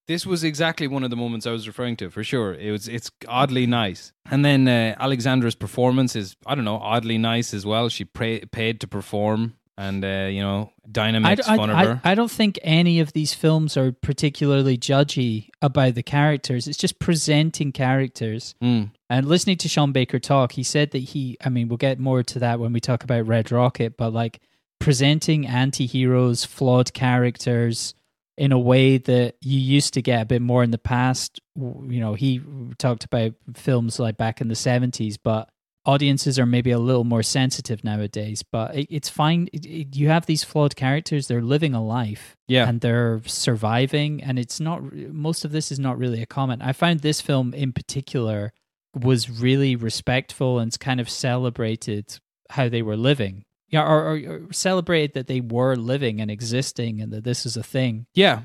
This 0.09 0.27
was 0.27 0.43
exactly 0.43 0.88
one 0.88 1.05
of 1.05 1.11
the 1.11 1.17
moments 1.17 1.47
I 1.47 1.53
was 1.53 1.67
referring 1.67 1.97
to, 1.99 2.11
for 2.11 2.25
sure. 2.25 2.55
It 2.55 2.71
was 2.73 2.88
it's 2.88 3.11
oddly 3.29 3.67
nice, 3.67 4.12
and 4.31 4.45
then 4.45 4.67
uh, 4.67 4.97
Alexandra's 4.99 5.55
performance 5.55 6.17
is 6.17 6.37
I 6.47 6.55
don't 6.55 6.65
know 6.65 6.79
oddly 6.79 7.19
nice 7.19 7.55
as 7.55 7.65
well. 7.65 7.88
She 7.88 8.05
pray, 8.05 8.41
paid 8.41 8.81
to 8.81 8.88
perform, 8.88 9.55
and 9.79 10.05
uh, 10.05 10.29
you 10.29 10.41
know 10.43 10.73
Dinah 10.91 11.19
I, 11.19 11.21
makes 11.21 11.49
I- 11.49 11.57
fun 11.57 11.71
of 11.71 11.77
I- 11.77 11.85
her. 11.87 12.01
I 12.03 12.15
don't 12.17 12.31
think 12.31 12.59
any 12.65 12.99
of 12.99 13.12
these 13.12 13.33
films 13.33 13.77
are 13.77 13.93
particularly 13.93 14.77
judgy 14.77 15.49
about 15.62 15.95
the 15.95 16.03
characters. 16.03 16.67
It's 16.67 16.79
just 16.79 16.99
presenting 16.99 17.71
characters. 17.71 18.57
Mm. 18.61 18.91
And 19.09 19.27
listening 19.27 19.59
to 19.59 19.69
Sean 19.69 19.93
Baker 19.93 20.19
talk, 20.19 20.53
he 20.53 20.62
said 20.65 20.91
that 20.93 20.99
he, 20.99 21.37
I 21.45 21.49
mean, 21.49 21.69
we'll 21.69 21.77
get 21.77 22.01
more 22.01 22.23
to 22.25 22.38
that 22.41 22.59
when 22.59 22.73
we 22.73 22.81
talk 22.81 23.05
about 23.05 23.27
Red 23.29 23.53
Rocket, 23.53 23.97
but 23.97 24.12
like 24.12 24.41
presenting 24.81 25.47
anti 25.47 25.87
heroes, 25.87 26.45
flawed 26.45 26.93
characters 26.93 27.95
in 28.37 28.53
a 28.53 28.59
way 28.59 28.99
that 28.99 29.37
you 29.40 29.59
used 29.59 29.95
to 29.95 30.03
get 30.03 30.23
a 30.23 30.27
bit 30.27 30.42
more 30.42 30.62
in 30.62 30.71
the 30.71 30.79
past. 30.79 31.40
You 31.57 32.01
know, 32.01 32.14
he 32.14 32.40
talked 32.79 33.05
about 33.05 33.35
films 33.55 33.99
like 33.99 34.16
back 34.16 34.40
in 34.40 34.49
the 34.49 34.55
70s, 34.55 35.18
but 35.23 35.51
audiences 35.85 36.38
are 36.38 36.47
maybe 36.47 36.71
a 36.71 36.79
little 36.79 37.05
more 37.05 37.23
sensitive 37.23 37.85
nowadays. 37.85 38.42
But 38.42 38.75
it, 38.75 38.87
it's 38.90 39.09
fine. 39.09 39.49
It, 39.53 39.66
it, 39.66 39.97
you 39.97 40.09
have 40.09 40.27
these 40.27 40.45
flawed 40.45 40.77
characters, 40.77 41.29
they're 41.29 41.42
living 41.42 41.75
a 41.75 41.85
life 41.85 42.37
Yeah, 42.49 42.68
and 42.68 42.81
they're 42.81 43.21
surviving 43.27 44.23
and 44.23 44.38
it's 44.38 44.61
not 44.61 44.83
most 44.92 45.45
of 45.45 45.53
this 45.53 45.73
is 45.73 45.79
not 45.79 45.99
really 45.99 46.23
a 46.23 46.27
comment 46.27 46.62
i 46.62 46.73
found 46.73 47.01
this 47.01 47.21
film 47.21 47.55
in 47.55 47.73
particular 47.73 48.53
was 48.95 49.31
really 49.31 49.77
respectful 49.77 50.59
and 50.59 50.79
kind 50.79 51.01
of 51.01 51.09
celebrated 51.09 52.18
how 52.51 52.68
they 52.68 52.83
were 52.83 52.97
living 52.97 53.45
yeah, 53.72 53.82
or, 53.82 54.12
or, 54.12 54.16
or 54.16 54.52
celebrated 54.52 55.14
that 55.14 55.26
they 55.26 55.40
were 55.40 55.74
living 55.74 56.20
and 56.20 56.30
existing, 56.30 57.00
and 57.00 57.12
that 57.12 57.24
this 57.24 57.44
is 57.44 57.56
a 57.56 57.62
thing. 57.62 58.06
Yeah, 58.14 58.42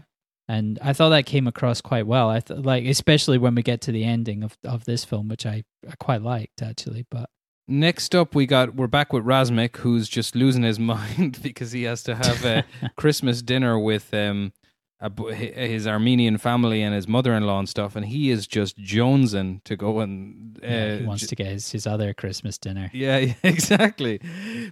And 0.47 0.79
I 0.81 0.93
thought 0.93 1.09
that 1.09 1.25
came 1.25 1.47
across 1.47 1.81
quite 1.81 2.07
well. 2.07 2.29
I 2.29 2.39
th- 2.39 2.61
like, 2.61 2.85
especially 2.85 3.37
when 3.37 3.53
we 3.53 3.61
get 3.61 3.81
to 3.81 3.91
the 3.91 4.05
ending 4.05 4.43
of 4.43 4.57
of 4.63 4.85
this 4.85 5.05
film, 5.05 5.27
which 5.27 5.45
I, 5.45 5.63
I 5.87 5.95
quite 5.99 6.21
liked 6.21 6.61
actually. 6.61 7.05
But 7.11 7.29
Next 7.69 8.15
up, 8.15 8.33
we 8.33 8.45
got 8.45 8.75
we're 8.75 8.87
back 8.87 9.11
with 9.11 9.25
Razmik, 9.25 9.75
who's 9.77 10.07
just 10.07 10.35
losing 10.35 10.63
his 10.63 10.79
mind 10.95 11.39
because 11.43 11.73
he 11.73 11.83
has 11.83 12.01
to 12.03 12.15
have 12.15 12.45
a 12.45 12.63
Christmas 12.95 13.41
dinner 13.41 13.77
with 13.77 14.13
um 14.13 14.53
a, 14.99 15.12
his 15.33 15.86
Armenian 15.88 16.38
family 16.38 16.81
and 16.81 16.95
his 16.95 17.07
mother-in-law 17.07 17.60
and 17.60 17.69
stuff, 17.69 17.95
and 17.95 18.05
he 18.05 18.31
is 18.31 18.47
just 18.47 18.77
jonesing 18.77 19.63
to 19.65 19.75
go 19.75 19.99
and 19.99 20.60
uh, 20.63 20.67
yeah, 20.67 20.95
he 20.97 21.05
wants 21.05 21.21
j- 21.21 21.27
to 21.27 21.36
get 21.36 21.47
his, 21.47 21.71
his 21.71 21.86
other 21.86 22.13
Christmas 22.13 22.57
dinner. 22.57 22.89
yeah, 22.93 23.17
yeah, 23.19 23.33
exactly, 23.43 24.19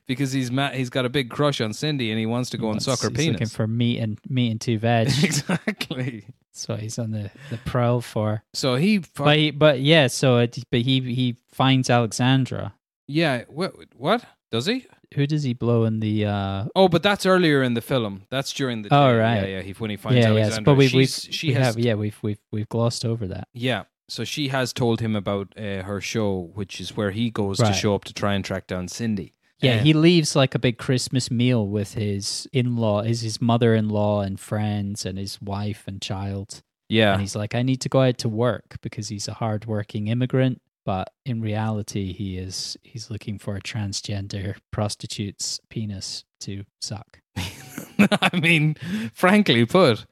because 0.08 0.32
he's 0.32 0.50
ma- 0.52 0.72
he's 0.72 0.90
got 0.90 1.06
a 1.06 1.10
big 1.10 1.30
crush 1.30 1.62
on 1.62 1.74
Cindy 1.74 2.10
and 2.10 2.20
he 2.20 2.26
wants 2.26 2.50
to 2.52 2.58
go 2.58 2.72
and 2.72 2.82
suck 2.82 3.02
her 3.02 3.10
he's 3.10 3.18
looking 3.20 3.34
penis. 3.38 3.54
for 3.56 3.68
meat 3.68 4.00
and 4.00 4.20
meat 4.28 4.50
and 4.52 4.60
two 4.62 4.80
veg. 4.80 5.08
exactly. 5.24 6.26
That's 6.52 6.68
what 6.68 6.80
he's 6.80 6.98
on 6.98 7.12
the, 7.12 7.30
the 7.50 7.58
prowl 7.58 8.02
for. 8.02 8.44
So 8.54 8.76
he, 8.76 9.00
But 9.16 9.38
he, 9.38 9.52
but 9.52 9.82
yeah, 9.82 10.08
so 10.08 10.38
it, 10.38 10.58
but 10.72 10.82
he 10.82 11.02
he 11.02 11.36
finds 11.52 11.90
Alexandra. 11.90 12.74
yeah, 13.08 13.44
what 13.48 13.74
what 13.96 14.26
does 14.52 14.66
he? 14.66 14.86
Who 15.14 15.28
does 15.28 15.44
he 15.44 15.54
blow 15.54 15.84
in 15.86 16.00
the? 16.00 16.26
uh 16.26 16.66
Oh, 16.76 16.88
but 16.88 17.04
that's 17.04 17.26
earlier 17.26 17.62
in 17.64 17.74
the 17.76 17.82
film. 17.82 18.24
That's 18.30 18.52
during 18.54 18.82
the. 18.82 18.90
Oh, 18.92 19.12
day. 19.12 19.18
right. 19.20 19.36
Yeah, 19.42 19.58
yeah. 19.58 19.62
He 19.62 19.74
when 19.74 19.90
he 19.92 19.98
finds 19.98 20.18
Yeah, 20.18 20.32
Alexandra. 20.32 20.56
yes, 20.58 20.66
but 20.66 20.76
we've, 20.76 20.94
we 20.94 21.06
She's- 21.06 21.28
she 21.34 21.48
we 21.50 21.54
has 21.56 21.66
have 21.68 21.80
yeah 21.80 21.94
we've 21.96 22.18
we've 22.22 22.40
we've 22.52 22.70
glossed 22.70 23.06
over 23.06 23.28
that. 23.28 23.48
Yeah. 23.54 23.84
So 24.08 24.24
she 24.24 24.50
has 24.50 24.72
told 24.74 25.02
him 25.02 25.16
about 25.16 25.54
uh, 25.58 25.82
her 25.84 26.00
show, 26.00 26.52
which 26.54 26.80
is 26.80 26.96
where 26.96 27.10
he 27.12 27.32
goes 27.32 27.58
to 27.58 27.74
show 27.74 27.96
up 27.96 28.04
to 28.06 28.14
try 28.14 28.36
and 28.36 28.46
track 28.46 28.68
down 28.68 28.88
Cindy. 28.88 29.34
Yeah, 29.60 29.80
he 29.80 29.94
leaves 29.94 30.36
like 30.36 30.54
a 30.54 30.60
big 30.60 30.78
Christmas 30.78 31.32
meal 31.32 31.68
with 31.68 31.96
his 31.96 32.48
in 32.54 32.76
law, 32.76 33.02
is 33.02 33.22
his 33.22 33.42
mother 33.42 33.74
in 33.74 33.90
law 33.90 34.22
and 34.22 34.40
friends 34.40 35.06
and 35.08 35.18
his 35.18 35.42
wife 35.42 35.86
and 35.88 36.00
child. 36.02 36.62
yeah, 36.88 37.14
And 37.14 37.22
he's 37.22 37.36
like, 37.36 37.56
I 37.56 37.64
need 37.64 37.82
to 37.82 37.90
go 37.90 38.02
out 38.02 38.20
to 38.20 38.30
work 38.30 38.76
because 38.84 39.10
he's 39.10 39.28
a 39.28 39.34
hard 39.34 39.66
working 39.66 40.06
immigrant. 40.08 40.62
But 40.86 41.12
in 41.26 41.42
reality, 41.42 42.14
he 42.14 42.38
is 42.38 42.78
he's 42.84 43.10
looking 43.10 43.40
for 43.40 43.56
a 43.56 43.62
transgender 43.62 44.56
prostitute's 44.72 45.60
penis 45.70 46.24
to 46.42 46.64
suck. 46.80 47.20
I 47.36 48.30
mean, 48.40 48.76
frankly 49.14 49.66
put, 49.66 50.02
uh, 50.02 50.06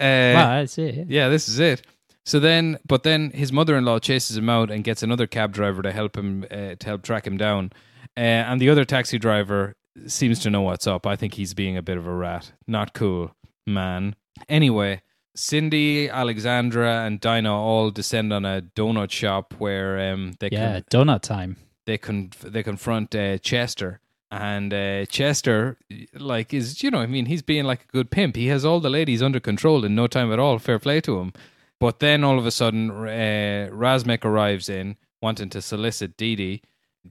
well, 0.00 0.48
that's 0.60 0.78
it. 0.78 1.08
yeah, 1.08 1.28
this 1.28 1.48
is 1.48 1.58
it. 1.58 1.82
So 2.24 2.40
then, 2.40 2.78
but 2.86 3.04
then 3.04 3.30
his 3.30 3.52
mother-in-law 3.52 4.00
chases 4.00 4.36
him 4.36 4.48
out 4.48 4.70
and 4.70 4.84
gets 4.84 5.02
another 5.02 5.26
cab 5.26 5.52
driver 5.52 5.82
to 5.82 5.92
help 5.92 6.16
him 6.16 6.44
uh, 6.50 6.74
to 6.74 6.86
help 6.86 7.02
track 7.02 7.26
him 7.26 7.36
down, 7.36 7.72
uh, 8.16 8.20
and 8.20 8.60
the 8.60 8.70
other 8.70 8.84
taxi 8.84 9.18
driver 9.18 9.74
seems 10.06 10.38
to 10.40 10.50
know 10.50 10.62
what's 10.62 10.86
up. 10.86 11.06
I 11.06 11.16
think 11.16 11.34
he's 11.34 11.54
being 11.54 11.76
a 11.76 11.82
bit 11.82 11.98
of 11.98 12.06
a 12.06 12.14
rat. 12.14 12.52
Not 12.66 12.92
cool, 12.94 13.34
man. 13.66 14.14
Anyway, 14.48 15.02
Cindy, 15.38 16.08
Alexandra, 16.08 17.04
and 17.06 17.20
Dinah 17.20 17.54
all 17.54 17.90
descend 17.90 18.32
on 18.32 18.44
a 18.44 18.62
donut 18.74 19.10
shop 19.10 19.54
where 19.58 20.12
um, 20.12 20.34
they 20.40 20.48
Yeah, 20.52 20.80
can 20.80 21.06
donut 21.06 21.22
time. 21.22 21.56
they 21.86 21.96
con- 21.98 22.30
they 22.44 22.62
confront 22.62 23.14
uh, 23.14 23.38
Chester. 23.38 24.00
And 24.30 24.74
uh, 24.74 25.06
Chester, 25.06 25.78
like, 26.12 26.52
is 26.52 26.82
you 26.82 26.90
know, 26.90 26.98
I 26.98 27.06
mean, 27.06 27.26
he's 27.26 27.40
being 27.40 27.64
like 27.64 27.84
a 27.88 27.92
good 27.92 28.10
pimp. 28.10 28.36
He 28.36 28.48
has 28.48 28.62
all 28.64 28.78
the 28.80 28.90
ladies 28.90 29.22
under 29.22 29.40
control 29.40 29.84
in 29.86 29.94
no 29.94 30.06
time 30.06 30.30
at 30.32 30.38
all. 30.38 30.58
Fair 30.58 30.78
play 30.78 31.00
to 31.02 31.18
him. 31.20 31.32
But 31.80 32.00
then 32.00 32.24
all 32.24 32.38
of 32.38 32.44
a 32.44 32.50
sudden, 32.50 32.90
uh, 32.90 33.70
Razmik 33.72 34.24
arrives 34.26 34.68
in 34.68 34.96
wanting 35.22 35.48
to 35.50 35.62
solicit 35.62 36.16
Dee 36.18 36.36
Dee, 36.36 36.62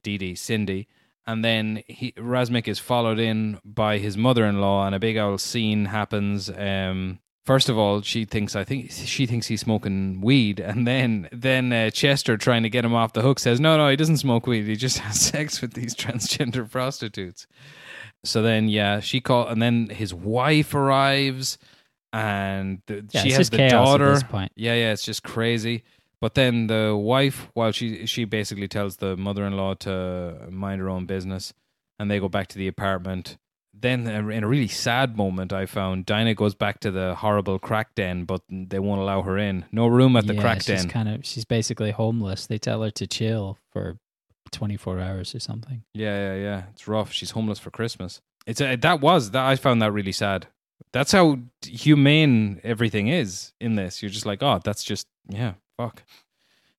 Dee 0.04 0.18
Dee, 0.20 0.36
Cindy, 0.36 0.88
and 1.26 1.44
then 1.44 1.82
he 1.88 2.12
Razmik 2.12 2.68
is 2.68 2.78
followed 2.78 3.18
in 3.20 3.60
by 3.66 3.98
his 3.98 4.16
mother-in-law, 4.16 4.86
and 4.86 4.94
a 4.94 5.00
big 5.00 5.18
old 5.18 5.42
scene 5.42 5.86
happens. 5.86 6.50
Um, 6.52 7.20
first 7.48 7.70
of 7.70 7.78
all, 7.78 8.02
she 8.02 8.26
thinks 8.26 8.56
I 8.56 8.64
think 8.66 8.92
she 8.92 9.26
thinks 9.26 9.48
he's 9.48 9.62
smoking 9.62 10.22
weed, 10.22 10.60
and 10.60 10.86
then 10.86 11.30
then 11.32 11.72
uh, 11.74 11.90
Chester 11.90 12.38
trying 12.38 12.64
to 12.64 12.70
get 12.70 12.86
him 12.86 12.94
off 12.94 13.14
the 13.14 13.22
hook 13.24 13.40
says, 13.40 13.60
"No, 13.60 13.78
no, 13.78 13.90
he 13.90 13.96
doesn't 13.96 14.18
smoke 14.18 14.46
weed. 14.46 14.66
He 14.68 14.76
just 14.76 15.00
has 15.08 15.20
sex 15.20 15.62
with 15.62 15.74
these 15.74 15.96
transgender 15.96 16.70
prostitutes." 16.78 17.48
So 18.26 18.42
then, 18.42 18.68
yeah, 18.68 19.00
she 19.00 19.22
call, 19.22 19.48
and 19.48 19.62
then 19.62 19.88
his 19.90 20.14
wife 20.14 20.74
arrives, 20.76 21.58
and 22.12 22.82
the, 22.88 23.06
Yeah, 23.12 23.22
she 23.22 23.32
has 23.32 23.50
the 23.50 23.70
daughter. 23.70 24.12
at 24.12 24.14
this 24.16 24.24
point. 24.24 24.52
Yeah, 24.56 24.74
yeah, 24.74 24.92
it's 24.92 25.06
just 25.06 25.24
crazy. 25.24 25.84
But 26.20 26.34
then 26.34 26.68
the 26.68 26.96
wife, 26.96 27.48
while 27.54 27.72
she 27.72 28.06
she 28.06 28.26
basically 28.26 28.68
tells 28.68 28.98
the 28.98 29.16
mother-in-law 29.16 29.76
to 29.76 30.48
mind 30.50 30.82
her 30.82 30.90
own 30.90 31.06
business, 31.06 31.54
and 32.00 32.12
they 32.12 32.20
go 32.20 32.28
back 32.30 32.48
to 32.50 32.58
the 32.58 32.68
apartment. 32.68 33.38
Then, 33.80 34.08
uh, 34.08 34.28
in 34.30 34.44
a 34.44 34.48
really 34.48 34.68
sad 34.68 35.18
moment, 35.18 35.54
I 35.54 35.66
found 35.66 36.06
Dinah 36.06 36.34
goes 36.34 36.56
back 36.56 36.80
to 36.80 36.92
the 36.92 37.16
horrible 37.16 37.60
crack 37.60 37.94
den, 37.96 38.26
but 38.26 38.42
they 38.50 38.80
won't 38.80 39.02
allow 39.02 39.22
her 39.22 39.38
in. 39.38 39.66
No 39.72 39.88
room 39.88 40.16
at 40.16 40.26
the 40.26 40.34
yeah, 40.34 40.42
crack 40.42 40.58
she's 40.64 40.82
den. 40.82 40.90
kind 40.90 41.10
of 41.10 41.26
she's 41.26 41.46
basically 41.46 41.92
homeless. 41.92 42.48
They 42.48 42.58
tell 42.58 42.82
her 42.82 42.92
to 42.92 43.06
chill 43.06 43.58
for 43.72 43.98
twenty 44.52 44.78
four 44.78 45.00
hours 45.00 45.36
or 45.36 45.40
something. 45.40 45.84
Yeah, 45.94 46.34
yeah, 46.34 46.36
yeah. 46.42 46.64
It's 46.72 46.88
rough. 46.88 47.12
She's 47.12 47.32
homeless 47.32 47.60
for 47.60 47.70
Christmas. 47.70 48.22
It's 48.46 48.62
a, 48.62 48.76
that 48.78 49.02
was 49.02 49.32
that 49.32 49.46
I 49.46 49.56
found 49.58 49.82
that 49.82 49.92
really 49.92 50.14
sad. 50.14 50.48
That's 50.94 51.12
how 51.12 51.40
humane 51.66 52.62
everything 52.64 53.10
is 53.10 53.54
in 53.60 53.76
this. 53.76 54.02
You're 54.02 54.10
just 54.10 54.26
like, 54.26 54.42
oh, 54.42 54.60
that's 54.64 54.84
just 54.84 55.08
yeah, 55.30 55.54
fuck. 55.78 56.04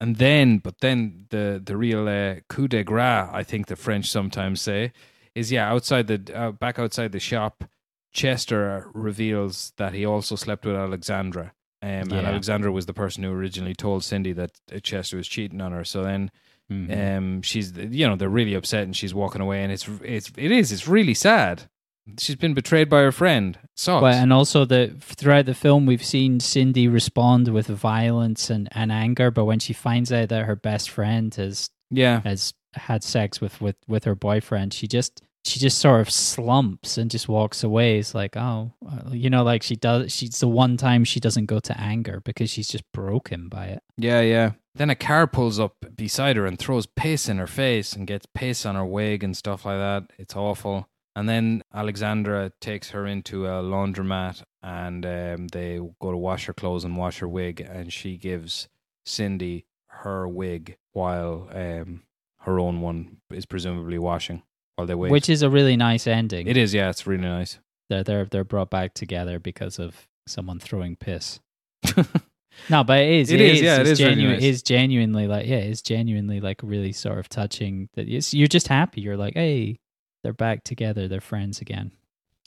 And 0.00 0.16
then, 0.16 0.58
but 0.58 0.80
then 0.80 1.26
the 1.30 1.60
the 1.62 1.76
real 1.76 2.08
uh, 2.08 2.36
coup 2.48 2.68
de 2.68 2.82
grace, 2.84 3.28
I 3.32 3.42
think 3.42 3.66
the 3.66 3.76
French 3.76 4.10
sometimes 4.10 4.62
say, 4.62 4.92
is 5.34 5.50
yeah, 5.52 5.70
outside 5.70 6.06
the 6.06 6.20
uh, 6.34 6.52
back 6.52 6.78
outside 6.78 7.12
the 7.12 7.20
shop, 7.20 7.64
Chester 8.12 8.88
reveals 8.94 9.72
that 9.76 9.92
he 9.94 10.04
also 10.04 10.36
slept 10.36 10.64
with 10.64 10.76
Alexandra. 10.76 11.52
Um, 11.82 11.88
And 11.88 12.12
Alexandra 12.12 12.72
was 12.72 12.86
the 12.86 12.92
person 12.94 13.22
who 13.22 13.30
originally 13.30 13.74
told 13.74 14.02
Cindy 14.02 14.32
that 14.32 14.50
uh, 14.74 14.80
Chester 14.80 15.16
was 15.16 15.28
cheating 15.28 15.60
on 15.60 15.72
her. 15.72 15.84
So 15.84 16.02
then 16.02 16.30
Mhm. 16.70 17.16
um 17.16 17.42
she's 17.42 17.72
you 17.78 18.06
know 18.06 18.14
they're 18.14 18.28
really 18.28 18.52
upset 18.52 18.82
and 18.82 18.94
she's 18.94 19.14
walking 19.14 19.40
away 19.40 19.62
and 19.62 19.72
it's 19.72 19.88
it's 20.04 20.30
it 20.36 20.50
is 20.50 20.70
it's 20.70 20.86
really 20.86 21.14
sad 21.14 21.62
she's 22.18 22.36
been 22.36 22.52
betrayed 22.52 22.90
by 22.90 23.00
her 23.00 23.10
friend 23.12 23.58
So 23.74 24.02
Well, 24.02 24.12
and 24.12 24.34
also 24.34 24.66
the 24.66 24.94
throughout 25.00 25.46
the 25.46 25.54
film, 25.54 25.86
we've 25.86 26.04
seen 26.04 26.40
Cindy 26.40 26.86
respond 26.86 27.48
with 27.48 27.68
violence 27.68 28.50
and, 28.50 28.68
and 28.72 28.92
anger, 28.92 29.30
but 29.30 29.46
when 29.46 29.60
she 29.60 29.72
finds 29.72 30.12
out 30.12 30.28
that 30.28 30.44
her 30.44 30.56
best 30.56 30.90
friend 30.90 31.34
has 31.36 31.70
yeah 31.90 32.20
has 32.20 32.52
had 32.74 33.02
sex 33.04 33.40
with, 33.40 33.60
with, 33.60 33.76
with 33.86 34.04
her 34.04 34.14
boyfriend, 34.14 34.72
she 34.74 34.86
just 34.86 35.22
she 35.44 35.58
just 35.60 35.78
sort 35.78 36.00
of 36.02 36.10
slumps 36.10 36.98
and 36.98 37.10
just 37.10 37.26
walks 37.28 37.62
away. 37.64 37.98
It's 37.98 38.14
like, 38.14 38.36
oh, 38.36 38.72
uh, 38.86 39.10
you 39.12 39.30
know, 39.30 39.42
like 39.44 39.62
she 39.62 39.76
does. 39.76 40.12
She's 40.12 40.40
the 40.40 40.48
one 40.48 40.76
time 40.76 41.04
she 41.04 41.20
doesn't 41.20 41.46
go 41.46 41.58
to 41.60 41.80
anger 41.80 42.20
because 42.22 42.50
she's 42.50 42.68
just 42.68 42.84
broken 42.92 43.48
by 43.48 43.66
it. 43.66 43.82
yeah 43.96 44.20
yeah 44.20 44.52
then 44.74 44.90
a 44.90 44.94
car 44.94 45.26
pulls 45.26 45.58
up 45.58 45.74
beside 45.96 46.36
her 46.36 46.46
and 46.46 46.58
throws 46.58 46.86
piss 46.86 47.28
in 47.28 47.38
her 47.38 47.46
face 47.46 47.94
and 47.94 48.06
gets 48.06 48.26
piss 48.34 48.64
on 48.66 48.74
her 48.76 48.84
wig 48.84 49.24
and 49.24 49.36
stuff 49.36 49.64
like 49.64 49.78
that 49.78 50.04
it's 50.18 50.36
awful 50.36 50.88
and 51.16 51.28
then 51.28 51.62
alexandra 51.74 52.52
takes 52.60 52.90
her 52.90 53.06
into 53.06 53.46
a 53.46 53.62
laundromat 53.62 54.42
and 54.62 55.04
um, 55.06 55.48
they 55.48 55.80
go 56.00 56.10
to 56.12 56.16
wash 56.16 56.44
her 56.46 56.54
clothes 56.54 56.84
and 56.84 56.96
wash 56.96 57.18
her 57.18 57.28
wig 57.28 57.60
and 57.60 57.92
she 57.92 58.16
gives 58.16 58.68
cindy 59.04 59.64
her 59.86 60.28
wig 60.28 60.76
while 60.92 61.48
um, 61.52 62.02
her 62.48 62.58
own 62.58 62.80
one 62.80 63.18
is 63.30 63.46
presumably 63.46 63.98
washing 63.98 64.42
while 64.76 64.86
they 64.86 64.94
wait 64.94 65.12
Which 65.12 65.28
is 65.28 65.42
a 65.42 65.50
really 65.50 65.76
nice 65.76 66.06
ending. 66.06 66.48
It 66.48 66.56
is, 66.56 66.72
yeah, 66.74 66.88
it's 66.90 67.06
really 67.06 67.22
nice. 67.22 67.58
They're 67.90 68.02
they're 68.02 68.24
they're 68.24 68.44
brought 68.44 68.70
back 68.70 68.94
together 68.94 69.38
because 69.38 69.78
of 69.78 70.08
someone 70.26 70.58
throwing 70.58 70.96
piss. 70.96 71.40
No, 72.68 72.82
but 72.82 72.98
it 72.98 73.10
is. 73.10 73.30
It 73.30 73.40
is, 73.40 73.60
yeah, 73.60 73.76
it 73.76 73.80
it's 73.82 73.90
is 73.90 74.00
really 74.00 74.14
genuine. 74.14 74.34
nice. 74.34 74.42
Is 74.44 74.62
genuinely 74.62 75.26
like 75.28 75.46
yeah, 75.46 75.58
it's 75.58 75.80
genuinely 75.82 76.40
like 76.40 76.60
really 76.62 76.92
sort 76.92 77.18
of 77.18 77.28
touching. 77.28 77.88
That 77.94 78.08
you're 78.08 78.48
just 78.48 78.68
happy. 78.68 79.00
You're 79.00 79.16
like, 79.16 79.34
hey, 79.34 79.78
they're 80.24 80.32
back 80.32 80.64
together. 80.64 81.06
They're 81.08 81.20
friends 81.20 81.60
again. 81.60 81.92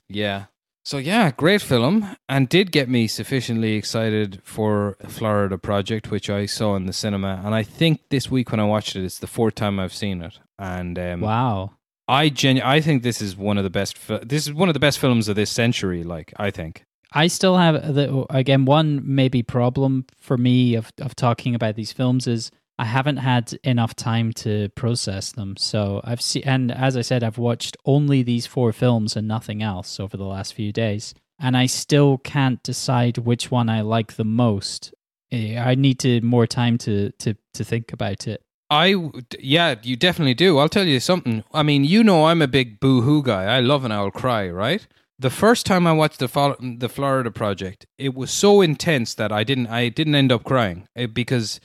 Yeah. 0.09 0.45
So 0.83 0.97
yeah, 0.97 1.29
great 1.31 1.61
film, 1.61 2.15
and 2.27 2.49
did 2.49 2.71
get 2.71 2.89
me 2.89 3.05
sufficiently 3.07 3.73
excited 3.73 4.41
for 4.43 4.97
Florida 5.07 5.57
Project, 5.59 6.09
which 6.09 6.27
I 6.29 6.47
saw 6.47 6.75
in 6.75 6.87
the 6.87 6.93
cinema. 6.93 7.39
And 7.45 7.53
I 7.53 7.61
think 7.61 8.01
this 8.09 8.31
week 8.31 8.49
when 8.51 8.59
I 8.59 8.63
watched 8.65 8.95
it, 8.95 9.03
it's 9.03 9.19
the 9.19 9.27
fourth 9.27 9.53
time 9.55 9.79
I've 9.79 9.93
seen 9.93 10.21
it. 10.23 10.39
And 10.57 10.97
um, 10.97 11.21
Wow. 11.21 11.73
I 12.07 12.29
genu- 12.29 12.63
I 12.65 12.81
think 12.81 13.03
this 13.03 13.21
is 13.21 13.37
one 13.37 13.57
of 13.59 13.63
the 13.63 13.69
best. 13.69 13.95
Fi- 13.97 14.19
this 14.25 14.47
is 14.47 14.53
one 14.53 14.69
of 14.69 14.73
the 14.73 14.79
best 14.79 14.97
films 14.99 15.27
of 15.27 15.35
this 15.35 15.51
century. 15.51 16.03
Like 16.03 16.33
I 16.37 16.49
think. 16.49 16.83
I 17.13 17.27
still 17.27 17.57
have 17.57 17.93
the 17.93 18.25
again 18.29 18.65
one 18.65 19.01
maybe 19.03 19.43
problem 19.43 20.05
for 20.19 20.37
me 20.37 20.75
of 20.75 20.91
of 20.99 21.15
talking 21.15 21.53
about 21.53 21.75
these 21.75 21.91
films 21.91 22.25
is 22.25 22.49
I 22.81 22.85
haven't 22.85 23.17
had 23.17 23.53
enough 23.63 23.95
time 23.95 24.33
to 24.33 24.69
process 24.69 25.33
them. 25.33 25.55
So 25.55 26.01
I've 26.03 26.19
seen 26.19 26.41
and 26.45 26.71
as 26.71 26.97
I 26.97 27.01
said 27.01 27.23
I've 27.23 27.37
watched 27.37 27.77
only 27.85 28.23
these 28.23 28.47
four 28.47 28.73
films 28.73 29.15
and 29.15 29.27
nothing 29.27 29.61
else 29.61 29.99
over 29.99 30.17
the 30.17 30.25
last 30.25 30.55
few 30.55 30.73
days 30.73 31.13
and 31.39 31.55
I 31.55 31.67
still 31.67 32.17
can't 32.17 32.61
decide 32.63 33.19
which 33.19 33.51
one 33.51 33.69
I 33.69 33.81
like 33.81 34.15
the 34.15 34.25
most. 34.25 34.95
Eh, 35.31 35.59
I 35.59 35.75
need 35.75 35.99
to 35.99 36.21
more 36.21 36.47
time 36.47 36.79
to 36.79 37.11
to 37.19 37.35
to 37.53 37.63
think 37.63 37.93
about 37.93 38.27
it. 38.27 38.41
I 38.71 38.95
yeah, 39.39 39.75
you 39.83 39.95
definitely 39.95 40.33
do. 40.33 40.57
I'll 40.57 40.75
tell 40.77 40.87
you 40.87 40.99
something. 40.99 41.43
I 41.53 41.61
mean, 41.61 41.83
you 41.83 42.03
know, 42.03 42.25
I'm 42.25 42.41
a 42.41 42.47
big 42.47 42.79
boo 42.79 43.01
hoo 43.01 43.21
guy. 43.21 43.43
I 43.43 43.59
love 43.59 43.85
an 43.85 43.91
owl 43.91 44.09
cry, 44.09 44.49
right? 44.49 44.87
The 45.19 45.29
first 45.29 45.67
time 45.67 45.85
I 45.85 45.91
watched 45.91 46.17
the 46.17 46.55
the 46.79 46.89
Florida 46.89 47.29
Project, 47.29 47.85
it 47.99 48.15
was 48.15 48.31
so 48.31 48.61
intense 48.61 49.13
that 49.13 49.31
I 49.31 49.43
didn't 49.43 49.67
I 49.67 49.89
didn't 49.89 50.15
end 50.15 50.31
up 50.31 50.43
crying 50.43 50.87
eh, 50.95 51.05
because 51.05 51.59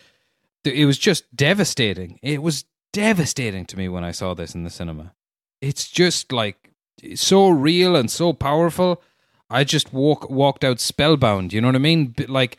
it 0.66 0.85
was 0.85 0.98
just 0.98 1.35
devastating. 1.35 2.18
It 2.22 2.42
was 2.42 2.64
devastating 2.92 3.66
to 3.66 3.76
me 3.76 3.88
when 3.88 4.05
I 4.05 4.11
saw 4.11 4.35
this 4.35 4.55
in 4.55 4.64
the 4.64 4.70
cinema. 4.70 5.12
It's 5.61 5.88
just 5.88 6.33
like 6.33 6.72
so 7.14 7.48
real 7.48 7.96
and 7.96 8.11
so 8.11 8.33
powerful. 8.33 9.02
I 9.50 9.64
just 9.64 9.92
walk 9.92 10.29
walked 10.31 10.64
out 10.64 10.81
spellbound. 10.81 11.52
You 11.52 11.61
know 11.61 11.68
what 11.68 11.76
I 11.76 11.79
mean? 11.81 12.14
Like, 12.26 12.59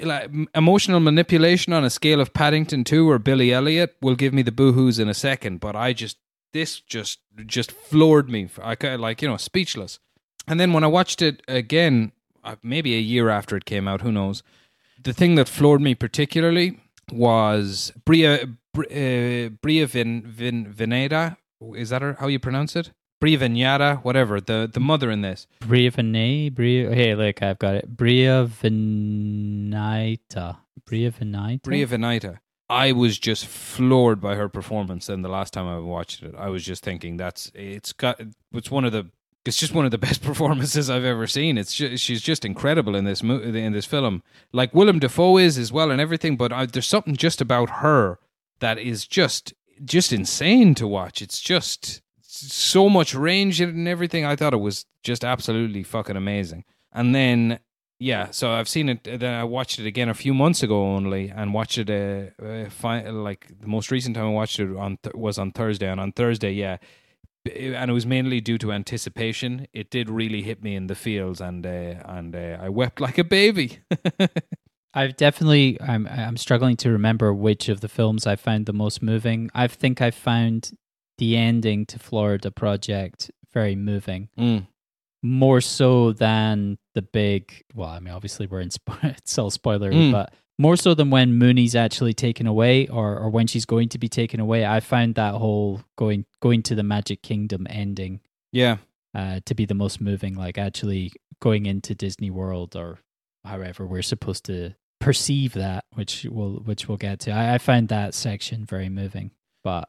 like 0.00 0.30
emotional 0.54 1.00
manipulation 1.00 1.72
on 1.72 1.84
a 1.84 1.90
scale 1.90 2.20
of 2.20 2.32
Paddington 2.32 2.84
Two 2.84 3.08
or 3.10 3.18
Billy 3.18 3.52
Elliot 3.52 3.96
will 4.00 4.14
give 4.14 4.32
me 4.32 4.42
the 4.42 4.52
boohoos 4.52 4.98
in 4.98 5.08
a 5.08 5.14
second. 5.14 5.60
But 5.60 5.76
I 5.76 5.92
just 5.92 6.18
this 6.52 6.80
just 6.80 7.20
just 7.46 7.72
floored 7.72 8.28
me. 8.28 8.48
I 8.62 8.76
like 8.96 9.22
you 9.22 9.28
know 9.28 9.36
speechless. 9.36 9.98
And 10.46 10.58
then 10.58 10.72
when 10.72 10.84
I 10.84 10.86
watched 10.88 11.20
it 11.20 11.42
again, 11.46 12.12
uh, 12.42 12.56
maybe 12.62 12.94
a 12.94 13.00
year 13.00 13.28
after 13.28 13.54
it 13.54 13.66
came 13.66 13.86
out, 13.86 14.00
who 14.00 14.10
knows? 14.10 14.42
The 15.02 15.12
thing 15.12 15.34
that 15.34 15.48
floored 15.48 15.82
me 15.82 15.94
particularly 15.94 16.80
was 17.12 17.92
Bria 18.04 18.48
uh, 18.76 19.48
Bria 19.60 19.86
Vin, 19.86 20.22
Vin 20.26 20.72
Veneda. 20.72 21.36
Is 21.74 21.90
that 21.90 22.02
how 22.18 22.28
you 22.28 22.38
pronounce 22.38 22.76
it? 22.76 22.92
Bria 23.20 23.38
Vignata, 23.38 24.02
whatever. 24.04 24.40
The 24.40 24.70
the 24.72 24.80
mother 24.80 25.10
in 25.10 25.22
this. 25.22 25.46
Bria 25.60 25.90
Vinay, 25.90 26.54
Bria. 26.54 26.94
Hey, 26.94 27.14
look, 27.14 27.42
I've 27.42 27.58
got 27.58 27.74
it. 27.74 27.96
Bria 27.96 28.46
Vinita. 28.46 29.78
Bria 30.86 31.10
Vinita. 31.10 31.62
Bria 31.62 31.86
Venita. 31.86 32.38
I 32.70 32.92
was 32.92 33.18
just 33.18 33.46
floored 33.46 34.20
by 34.20 34.34
her 34.34 34.48
performance. 34.48 35.08
And 35.08 35.24
the 35.24 35.28
last 35.28 35.52
time 35.54 35.66
I 35.66 35.78
watched 35.78 36.22
it, 36.22 36.34
I 36.36 36.48
was 36.48 36.64
just 36.64 36.84
thinking 36.84 37.16
that's 37.16 37.50
it's 37.54 37.92
got 37.92 38.20
it's 38.52 38.70
one 38.70 38.84
of 38.84 38.92
the 38.92 39.10
it's 39.48 39.56
just 39.56 39.74
one 39.74 39.84
of 39.84 39.90
the 39.90 39.98
best 40.08 40.22
performances 40.22 40.88
I've 40.88 41.04
ever 41.04 41.26
seen. 41.26 41.58
It's 41.58 41.74
just, 41.74 42.04
she's 42.04 42.22
just 42.22 42.44
incredible 42.44 42.94
in 42.94 43.04
this 43.04 43.22
mo- 43.22 43.40
in 43.40 43.72
this 43.72 43.86
film, 43.86 44.22
like 44.52 44.74
Willem 44.74 44.98
Dafoe 44.98 45.38
is 45.38 45.58
as 45.58 45.72
well 45.72 45.90
and 45.90 46.00
everything. 46.00 46.36
But 46.36 46.52
I, 46.52 46.66
there's 46.66 46.86
something 46.86 47.16
just 47.16 47.40
about 47.40 47.70
her 47.82 48.18
that 48.60 48.78
is 48.78 49.06
just 49.06 49.54
just 49.84 50.12
insane 50.12 50.74
to 50.76 50.86
watch. 50.86 51.22
It's 51.22 51.40
just 51.40 52.02
so 52.20 52.88
much 52.88 53.14
range 53.14 53.60
and 53.60 53.88
everything. 53.88 54.24
I 54.24 54.36
thought 54.36 54.54
it 54.54 54.58
was 54.58 54.86
just 55.02 55.24
absolutely 55.24 55.82
fucking 55.82 56.16
amazing. 56.16 56.64
And 56.92 57.14
then 57.14 57.58
yeah, 58.00 58.30
so 58.30 58.52
I've 58.52 58.68
seen 58.68 58.88
it. 58.88 59.02
Then 59.02 59.34
I 59.34 59.42
watched 59.44 59.80
it 59.80 59.86
again 59.86 60.08
a 60.08 60.14
few 60.14 60.32
months 60.32 60.62
ago 60.62 60.82
only, 60.82 61.30
and 61.30 61.52
watched 61.52 61.78
it. 61.78 61.90
Uh, 61.90 62.44
uh, 62.44 62.70
fi- 62.70 63.08
like 63.08 63.48
the 63.60 63.66
most 63.66 63.90
recent 63.90 64.14
time 64.14 64.26
I 64.26 64.30
watched 64.30 64.60
it 64.60 64.76
on 64.76 64.98
th- 65.02 65.16
was 65.16 65.36
on 65.38 65.50
Thursday, 65.50 65.90
and 65.90 66.00
on 66.00 66.12
Thursday, 66.12 66.52
yeah, 66.52 66.76
and 67.48 67.90
it 67.90 67.94
was 67.94 68.06
mainly 68.06 68.40
due 68.40 68.58
to 68.58 68.72
anticipation. 68.72 69.66
It 69.72 69.90
did 69.90 70.08
really 70.10 70.42
hit 70.42 70.62
me 70.62 70.74
in 70.76 70.86
the 70.86 70.94
feels, 70.94 71.40
and 71.40 71.64
uh, 71.66 71.94
and 72.04 72.34
uh, 72.34 72.58
I 72.60 72.68
wept 72.68 73.00
like 73.00 73.18
a 73.18 73.24
baby. 73.24 73.78
I've 74.94 75.16
definitely 75.16 75.78
I'm 75.80 76.06
I'm 76.08 76.36
struggling 76.36 76.76
to 76.78 76.90
remember 76.90 77.32
which 77.34 77.68
of 77.68 77.80
the 77.80 77.88
films 77.88 78.26
I 78.26 78.36
found 78.36 78.66
the 78.66 78.72
most 78.72 79.02
moving. 79.02 79.50
I 79.54 79.66
think 79.68 80.00
I 80.00 80.10
found 80.10 80.70
the 81.18 81.36
ending 81.36 81.84
to 81.86 81.98
Florida 81.98 82.50
Project 82.50 83.30
very 83.52 83.76
moving, 83.76 84.28
Mm. 84.38 84.66
more 85.22 85.60
so 85.60 86.12
than 86.12 86.78
the 86.94 87.02
big. 87.02 87.64
Well, 87.74 87.88
I 87.88 87.98
mean, 88.00 88.14
obviously 88.14 88.46
we're 88.46 88.60
in 88.60 88.70
spo- 88.70 89.02
it's 89.18 89.36
all 89.38 89.50
spoilery, 89.50 89.94
Mm. 89.94 90.12
but 90.12 90.32
more 90.58 90.76
so 90.76 90.94
than 90.94 91.10
when 91.10 91.38
Mooney's 91.38 91.76
actually 91.76 92.14
taken 92.14 92.46
away, 92.46 92.88
or 92.88 93.18
or 93.18 93.30
when 93.30 93.46
she's 93.46 93.64
going 93.64 93.88
to 93.90 93.98
be 93.98 94.08
taken 94.08 94.40
away. 94.40 94.66
I 94.66 94.80
found 94.80 95.14
that 95.14 95.34
whole 95.34 95.82
going 95.96 96.26
going 96.40 96.62
to 96.64 96.74
the 96.74 96.82
Magic 96.82 97.22
Kingdom 97.22 97.66
ending 97.70 98.20
Yeah, 98.52 98.78
uh, 99.14 99.40
to 99.46 99.54
be 99.54 99.64
the 99.66 99.74
most 99.74 100.00
moving, 100.00 100.34
like 100.34 100.58
actually 100.58 101.12
going 101.40 101.66
into 101.66 101.94
Disney 101.94 102.30
World 102.30 102.74
or 102.76 102.98
however 103.44 103.86
we're 103.86 104.02
supposed 104.02 104.44
to 104.46 104.74
perceive 105.00 105.52
that, 105.54 105.84
which 105.94 106.26
we'll 106.28 106.56
which 106.56 106.88
we'll 106.88 106.98
get 106.98 107.20
to. 107.20 107.30
I, 107.30 107.54
I 107.54 107.58
find 107.58 107.88
that 107.88 108.14
section 108.14 108.64
very 108.64 108.88
moving, 108.88 109.30
but 109.62 109.88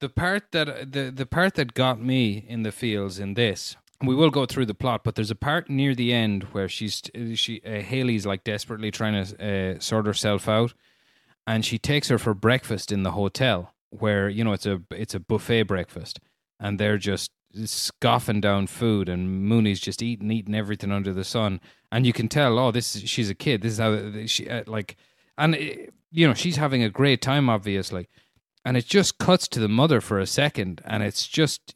the 0.00 0.08
part 0.08 0.50
that 0.52 0.92
the 0.92 1.10
the 1.10 1.26
part 1.26 1.54
that 1.54 1.74
got 1.74 2.00
me 2.00 2.44
in 2.48 2.62
the 2.62 2.72
feels 2.72 3.18
in 3.18 3.34
this 3.34 3.76
we 4.02 4.14
will 4.14 4.30
go 4.30 4.46
through 4.46 4.66
the 4.66 4.74
plot 4.74 5.02
but 5.04 5.14
there's 5.14 5.30
a 5.30 5.36
part 5.36 5.68
near 5.68 5.94
the 5.94 6.12
end 6.12 6.44
where 6.52 6.68
she's 6.68 7.02
she 7.34 7.60
uh, 7.66 7.80
haley's 7.80 8.26
like 8.26 8.44
desperately 8.44 8.90
trying 8.90 9.24
to 9.24 9.76
uh, 9.76 9.80
sort 9.80 10.06
herself 10.06 10.48
out 10.48 10.74
and 11.46 11.64
she 11.64 11.78
takes 11.78 12.08
her 12.08 12.18
for 12.18 12.34
breakfast 12.34 12.92
in 12.92 13.02
the 13.02 13.12
hotel 13.12 13.74
where 13.90 14.28
you 14.28 14.44
know 14.44 14.52
it's 14.52 14.66
a 14.66 14.80
it's 14.90 15.14
a 15.14 15.20
buffet 15.20 15.64
breakfast 15.64 16.20
and 16.60 16.78
they're 16.78 16.98
just 16.98 17.30
scoffing 17.64 18.40
down 18.40 18.66
food 18.66 19.08
and 19.08 19.44
mooney's 19.44 19.80
just 19.80 20.02
eating 20.02 20.30
eating 20.30 20.54
everything 20.54 20.92
under 20.92 21.12
the 21.12 21.24
sun 21.24 21.60
and 21.90 22.06
you 22.06 22.12
can 22.12 22.28
tell 22.28 22.58
oh 22.58 22.70
this 22.70 22.94
is 22.94 23.08
she's 23.08 23.30
a 23.30 23.34
kid 23.34 23.62
this 23.62 23.72
is 23.72 23.78
how 23.78 24.26
she 24.26 24.48
uh, 24.48 24.62
like 24.66 24.96
and 25.38 25.54
uh, 25.54 25.58
you 26.10 26.26
know 26.26 26.34
she's 26.34 26.56
having 26.56 26.82
a 26.82 26.90
great 26.90 27.22
time 27.22 27.48
obviously 27.48 28.06
and 28.68 28.76
it 28.76 28.84
just 28.84 29.16
cuts 29.16 29.48
to 29.48 29.60
the 29.60 29.68
mother 29.68 29.98
for 30.00 30.18
a 30.18 30.26
second, 30.26 30.82
and 30.84 31.02
it's 31.02 31.26
just 31.26 31.74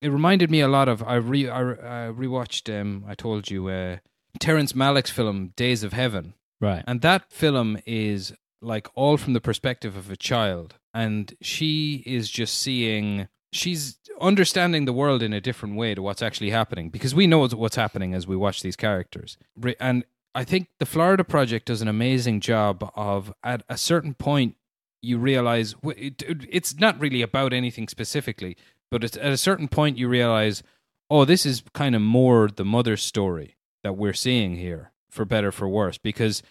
it 0.00 0.08
reminded 0.08 0.50
me 0.50 0.60
a 0.60 0.68
lot 0.68 0.88
of 0.88 1.02
I 1.02 1.16
re 1.16 1.48
I, 1.48 1.60
I 1.60 2.12
rewatched 2.12 2.68
um 2.80 3.04
I 3.06 3.14
told 3.14 3.50
you 3.50 3.68
uh 3.68 3.98
Terrence 4.38 4.72
Malick's 4.72 5.10
film 5.10 5.52
Days 5.56 5.82
of 5.82 5.92
Heaven, 5.92 6.34
right. 6.60 6.84
and 6.86 7.00
that 7.00 7.32
film 7.32 7.78
is 7.86 8.32
like 8.60 8.88
all 8.94 9.16
from 9.16 9.32
the 9.32 9.40
perspective 9.40 9.96
of 9.96 10.10
a 10.10 10.16
child, 10.16 10.74
and 10.94 11.34
she 11.40 12.02
is 12.06 12.30
just 12.30 12.58
seeing 12.58 13.28
she's 13.52 13.98
understanding 14.20 14.84
the 14.84 14.92
world 14.92 15.22
in 15.22 15.32
a 15.32 15.40
different 15.40 15.76
way 15.76 15.94
to 15.94 16.02
what's 16.02 16.22
actually 16.22 16.50
happening 16.50 16.90
because 16.90 17.14
we 17.14 17.26
know 17.26 17.46
what's 17.48 17.76
happening 17.76 18.14
as 18.14 18.26
we 18.26 18.36
watch 18.36 18.62
these 18.62 18.76
characters, 18.76 19.38
and 19.80 20.04
I 20.34 20.44
think 20.44 20.68
the 20.78 20.86
Florida 20.86 21.24
Project 21.24 21.66
does 21.66 21.82
an 21.82 21.88
amazing 21.88 22.40
job 22.40 22.92
of 22.94 23.32
at 23.42 23.62
a 23.68 23.76
certain 23.76 24.14
point 24.14 24.56
you 25.00 25.18
realize 25.18 25.74
it's 25.84 26.78
not 26.78 27.00
really 27.00 27.22
about 27.22 27.52
anything 27.52 27.88
specifically, 27.88 28.56
but 28.90 29.04
at 29.04 29.16
a 29.16 29.36
certain 29.36 29.68
point 29.68 29.98
you 29.98 30.08
realize, 30.08 30.62
oh, 31.10 31.24
this 31.24 31.46
is 31.46 31.62
kind 31.74 31.94
of 31.94 32.02
more 32.02 32.48
the 32.48 32.64
mother's 32.64 33.02
story 33.02 33.56
that 33.82 33.96
we're 33.96 34.12
seeing 34.12 34.56
here, 34.56 34.92
for 35.10 35.24
better 35.24 35.52
for 35.52 35.68
worse, 35.68 35.98
because 35.98 36.42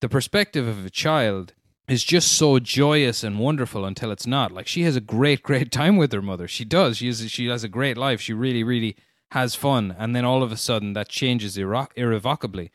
the 0.00 0.08
perspective 0.08 0.66
of 0.66 0.84
a 0.84 0.90
child 0.90 1.54
is 1.88 2.04
just 2.04 2.32
so 2.32 2.58
joyous 2.58 3.24
and 3.24 3.38
wonderful 3.38 3.84
until 3.84 4.10
it's 4.10 4.26
not. 4.26 4.52
Like 4.52 4.66
she 4.66 4.82
has 4.82 4.96
a 4.96 5.00
great, 5.00 5.42
great 5.50 5.70
time 5.70 5.96
with 5.96 6.12
her 6.12 6.22
mother. 6.22 6.48
She 6.48 6.64
does. 6.64 6.98
She 6.98 7.06
has, 7.06 7.30
she 7.30 7.46
has 7.46 7.64
a 7.64 7.68
great 7.68 7.96
life. 7.96 8.20
She 8.20 8.32
really, 8.32 8.62
really 8.62 8.96
has 9.32 9.54
fun, 9.54 9.94
and 9.98 10.14
then 10.14 10.26
all 10.26 10.42
of 10.42 10.52
a 10.52 10.56
sudden 10.58 10.92
that 10.92 11.08
changes 11.08 11.56
irre- 11.56 11.88
irrevocably. 11.96 12.70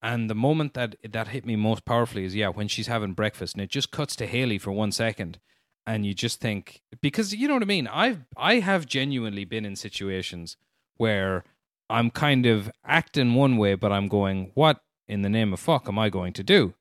And 0.00 0.30
the 0.30 0.36
moment 0.36 0.74
that 0.74 0.94
that 1.10 1.28
hit 1.28 1.44
me 1.44 1.56
most 1.56 1.84
powerfully 1.84 2.24
is 2.24 2.34
yeah, 2.36 2.48
when 2.48 2.68
she's 2.68 2.86
having 2.86 3.12
breakfast 3.12 3.54
and 3.54 3.62
it 3.62 3.70
just 3.70 3.90
cuts 3.90 4.14
to 4.16 4.26
Haley 4.26 4.58
for 4.58 4.70
one 4.70 4.92
second, 4.92 5.40
and 5.86 6.04
you 6.04 6.14
just 6.14 6.40
think 6.40 6.82
because 7.00 7.34
you 7.34 7.46
know 7.48 7.54
what 7.54 7.62
I 7.62 7.66
mean. 7.66 7.86
I've 7.86 8.24
I 8.36 8.56
have 8.56 8.86
genuinely 8.86 9.44
been 9.44 9.64
in 9.64 9.76
situations 9.76 10.56
where 10.96 11.44
I'm 11.88 12.10
kind 12.10 12.46
of 12.46 12.70
acting 12.84 13.34
one 13.34 13.56
way, 13.56 13.74
but 13.74 13.92
I'm 13.92 14.08
going, 14.08 14.50
what 14.54 14.80
in 15.08 15.22
the 15.22 15.28
name 15.28 15.52
of 15.52 15.60
fuck 15.60 15.88
am 15.88 15.98
I 15.98 16.08
going 16.10 16.32
to 16.34 16.42
do? 16.42 16.74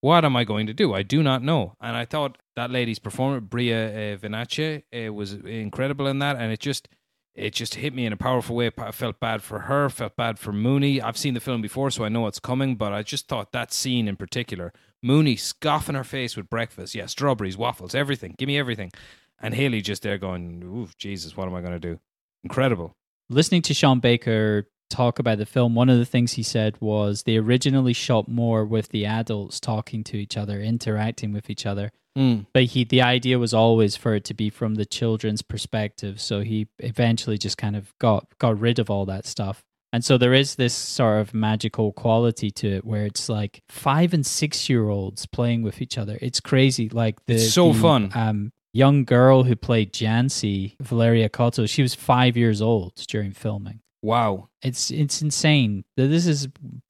What 0.00 0.24
am 0.24 0.36
I 0.36 0.44
going 0.44 0.66
to 0.66 0.74
do? 0.74 0.94
I 0.94 1.02
do 1.02 1.22
not 1.22 1.42
know. 1.42 1.74
And 1.80 1.96
I 1.96 2.04
thought 2.04 2.38
that 2.56 2.70
lady's 2.70 2.98
performance, 2.98 3.46
Bria 3.48 4.14
uh, 4.14 4.16
Vinace, 4.16 4.82
uh, 4.94 5.12
was 5.12 5.34
incredible 5.34 6.06
in 6.06 6.18
that, 6.20 6.36
and 6.36 6.52
it 6.52 6.60
just 6.60 6.88
it 7.34 7.54
just 7.54 7.76
hit 7.76 7.94
me 7.94 8.04
in 8.04 8.12
a 8.12 8.16
powerful 8.16 8.56
way. 8.56 8.70
I 8.76 8.90
felt 8.90 9.18
bad 9.18 9.42
for 9.42 9.60
her, 9.60 9.88
felt 9.88 10.16
bad 10.16 10.38
for 10.38 10.52
Mooney. 10.52 11.00
I've 11.00 11.16
seen 11.16 11.34
the 11.34 11.40
film 11.40 11.62
before, 11.62 11.90
so 11.90 12.04
I 12.04 12.08
know 12.08 12.22
what's 12.22 12.38
coming, 12.38 12.76
but 12.76 12.92
I 12.92 13.02
just 13.02 13.28
thought 13.28 13.52
that 13.52 13.72
scene 13.72 14.06
in 14.06 14.16
particular, 14.16 14.72
Mooney 15.02 15.36
scoffing 15.36 15.94
her 15.94 16.04
face 16.04 16.36
with 16.36 16.50
breakfast. 16.50 16.94
Yeah, 16.94 17.06
strawberries, 17.06 17.56
waffles, 17.56 17.94
everything. 17.94 18.34
Give 18.36 18.46
me 18.46 18.58
everything. 18.58 18.92
And 19.40 19.54
Haley 19.54 19.80
just 19.80 20.02
there 20.02 20.18
going, 20.18 20.62
Ooh, 20.62 20.88
Jesus, 20.98 21.36
what 21.36 21.48
am 21.48 21.54
I 21.54 21.60
going 21.60 21.72
to 21.72 21.80
do? 21.80 21.98
Incredible. 22.44 22.94
Listening 23.28 23.62
to 23.62 23.74
Sean 23.74 23.98
Baker 23.98 24.68
talk 24.90 25.18
about 25.18 25.38
the 25.38 25.46
film, 25.46 25.74
one 25.74 25.88
of 25.88 25.98
the 25.98 26.04
things 26.04 26.34
he 26.34 26.42
said 26.42 26.76
was 26.80 27.22
they 27.22 27.38
originally 27.38 27.94
shot 27.94 28.28
more 28.28 28.64
with 28.64 28.90
the 28.90 29.06
adults 29.06 29.58
talking 29.58 30.04
to 30.04 30.16
each 30.18 30.36
other, 30.36 30.60
interacting 30.60 31.32
with 31.32 31.48
each 31.48 31.64
other. 31.64 31.90
Mm. 32.16 32.46
But 32.52 32.64
he, 32.64 32.84
the 32.84 33.02
idea 33.02 33.38
was 33.38 33.54
always 33.54 33.96
for 33.96 34.14
it 34.14 34.24
to 34.24 34.34
be 34.34 34.50
from 34.50 34.74
the 34.74 34.84
children's 34.84 35.42
perspective. 35.42 36.20
So 36.20 36.40
he 36.40 36.68
eventually 36.78 37.38
just 37.38 37.56
kind 37.56 37.76
of 37.76 37.94
got 37.98 38.26
got 38.38 38.58
rid 38.58 38.78
of 38.78 38.90
all 38.90 39.06
that 39.06 39.26
stuff. 39.26 39.62
And 39.94 40.04
so 40.04 40.16
there 40.16 40.32
is 40.32 40.54
this 40.54 40.74
sort 40.74 41.20
of 41.20 41.34
magical 41.34 41.92
quality 41.92 42.50
to 42.52 42.76
it 42.76 42.84
where 42.84 43.04
it's 43.04 43.28
like 43.28 43.62
five 43.68 44.14
and 44.14 44.24
six 44.24 44.68
year 44.68 44.88
olds 44.88 45.26
playing 45.26 45.62
with 45.62 45.82
each 45.82 45.98
other. 45.98 46.18
It's 46.22 46.40
crazy. 46.40 46.88
Like 46.88 47.24
the 47.26 47.34
It's 47.34 47.52
so 47.52 47.72
the, 47.72 47.80
fun. 47.80 48.10
Um, 48.14 48.52
young 48.72 49.04
girl 49.04 49.42
who 49.42 49.54
played 49.54 49.92
Jancy, 49.92 50.76
Valeria 50.80 51.28
Cotto, 51.28 51.68
she 51.68 51.82
was 51.82 51.94
five 51.94 52.36
years 52.38 52.62
old 52.62 52.94
during 53.08 53.32
filming. 53.32 53.80
Wow. 54.02 54.48
It's 54.62 54.90
it's 54.90 55.22
insane. 55.22 55.84
This 55.96 56.26
is 56.26 56.48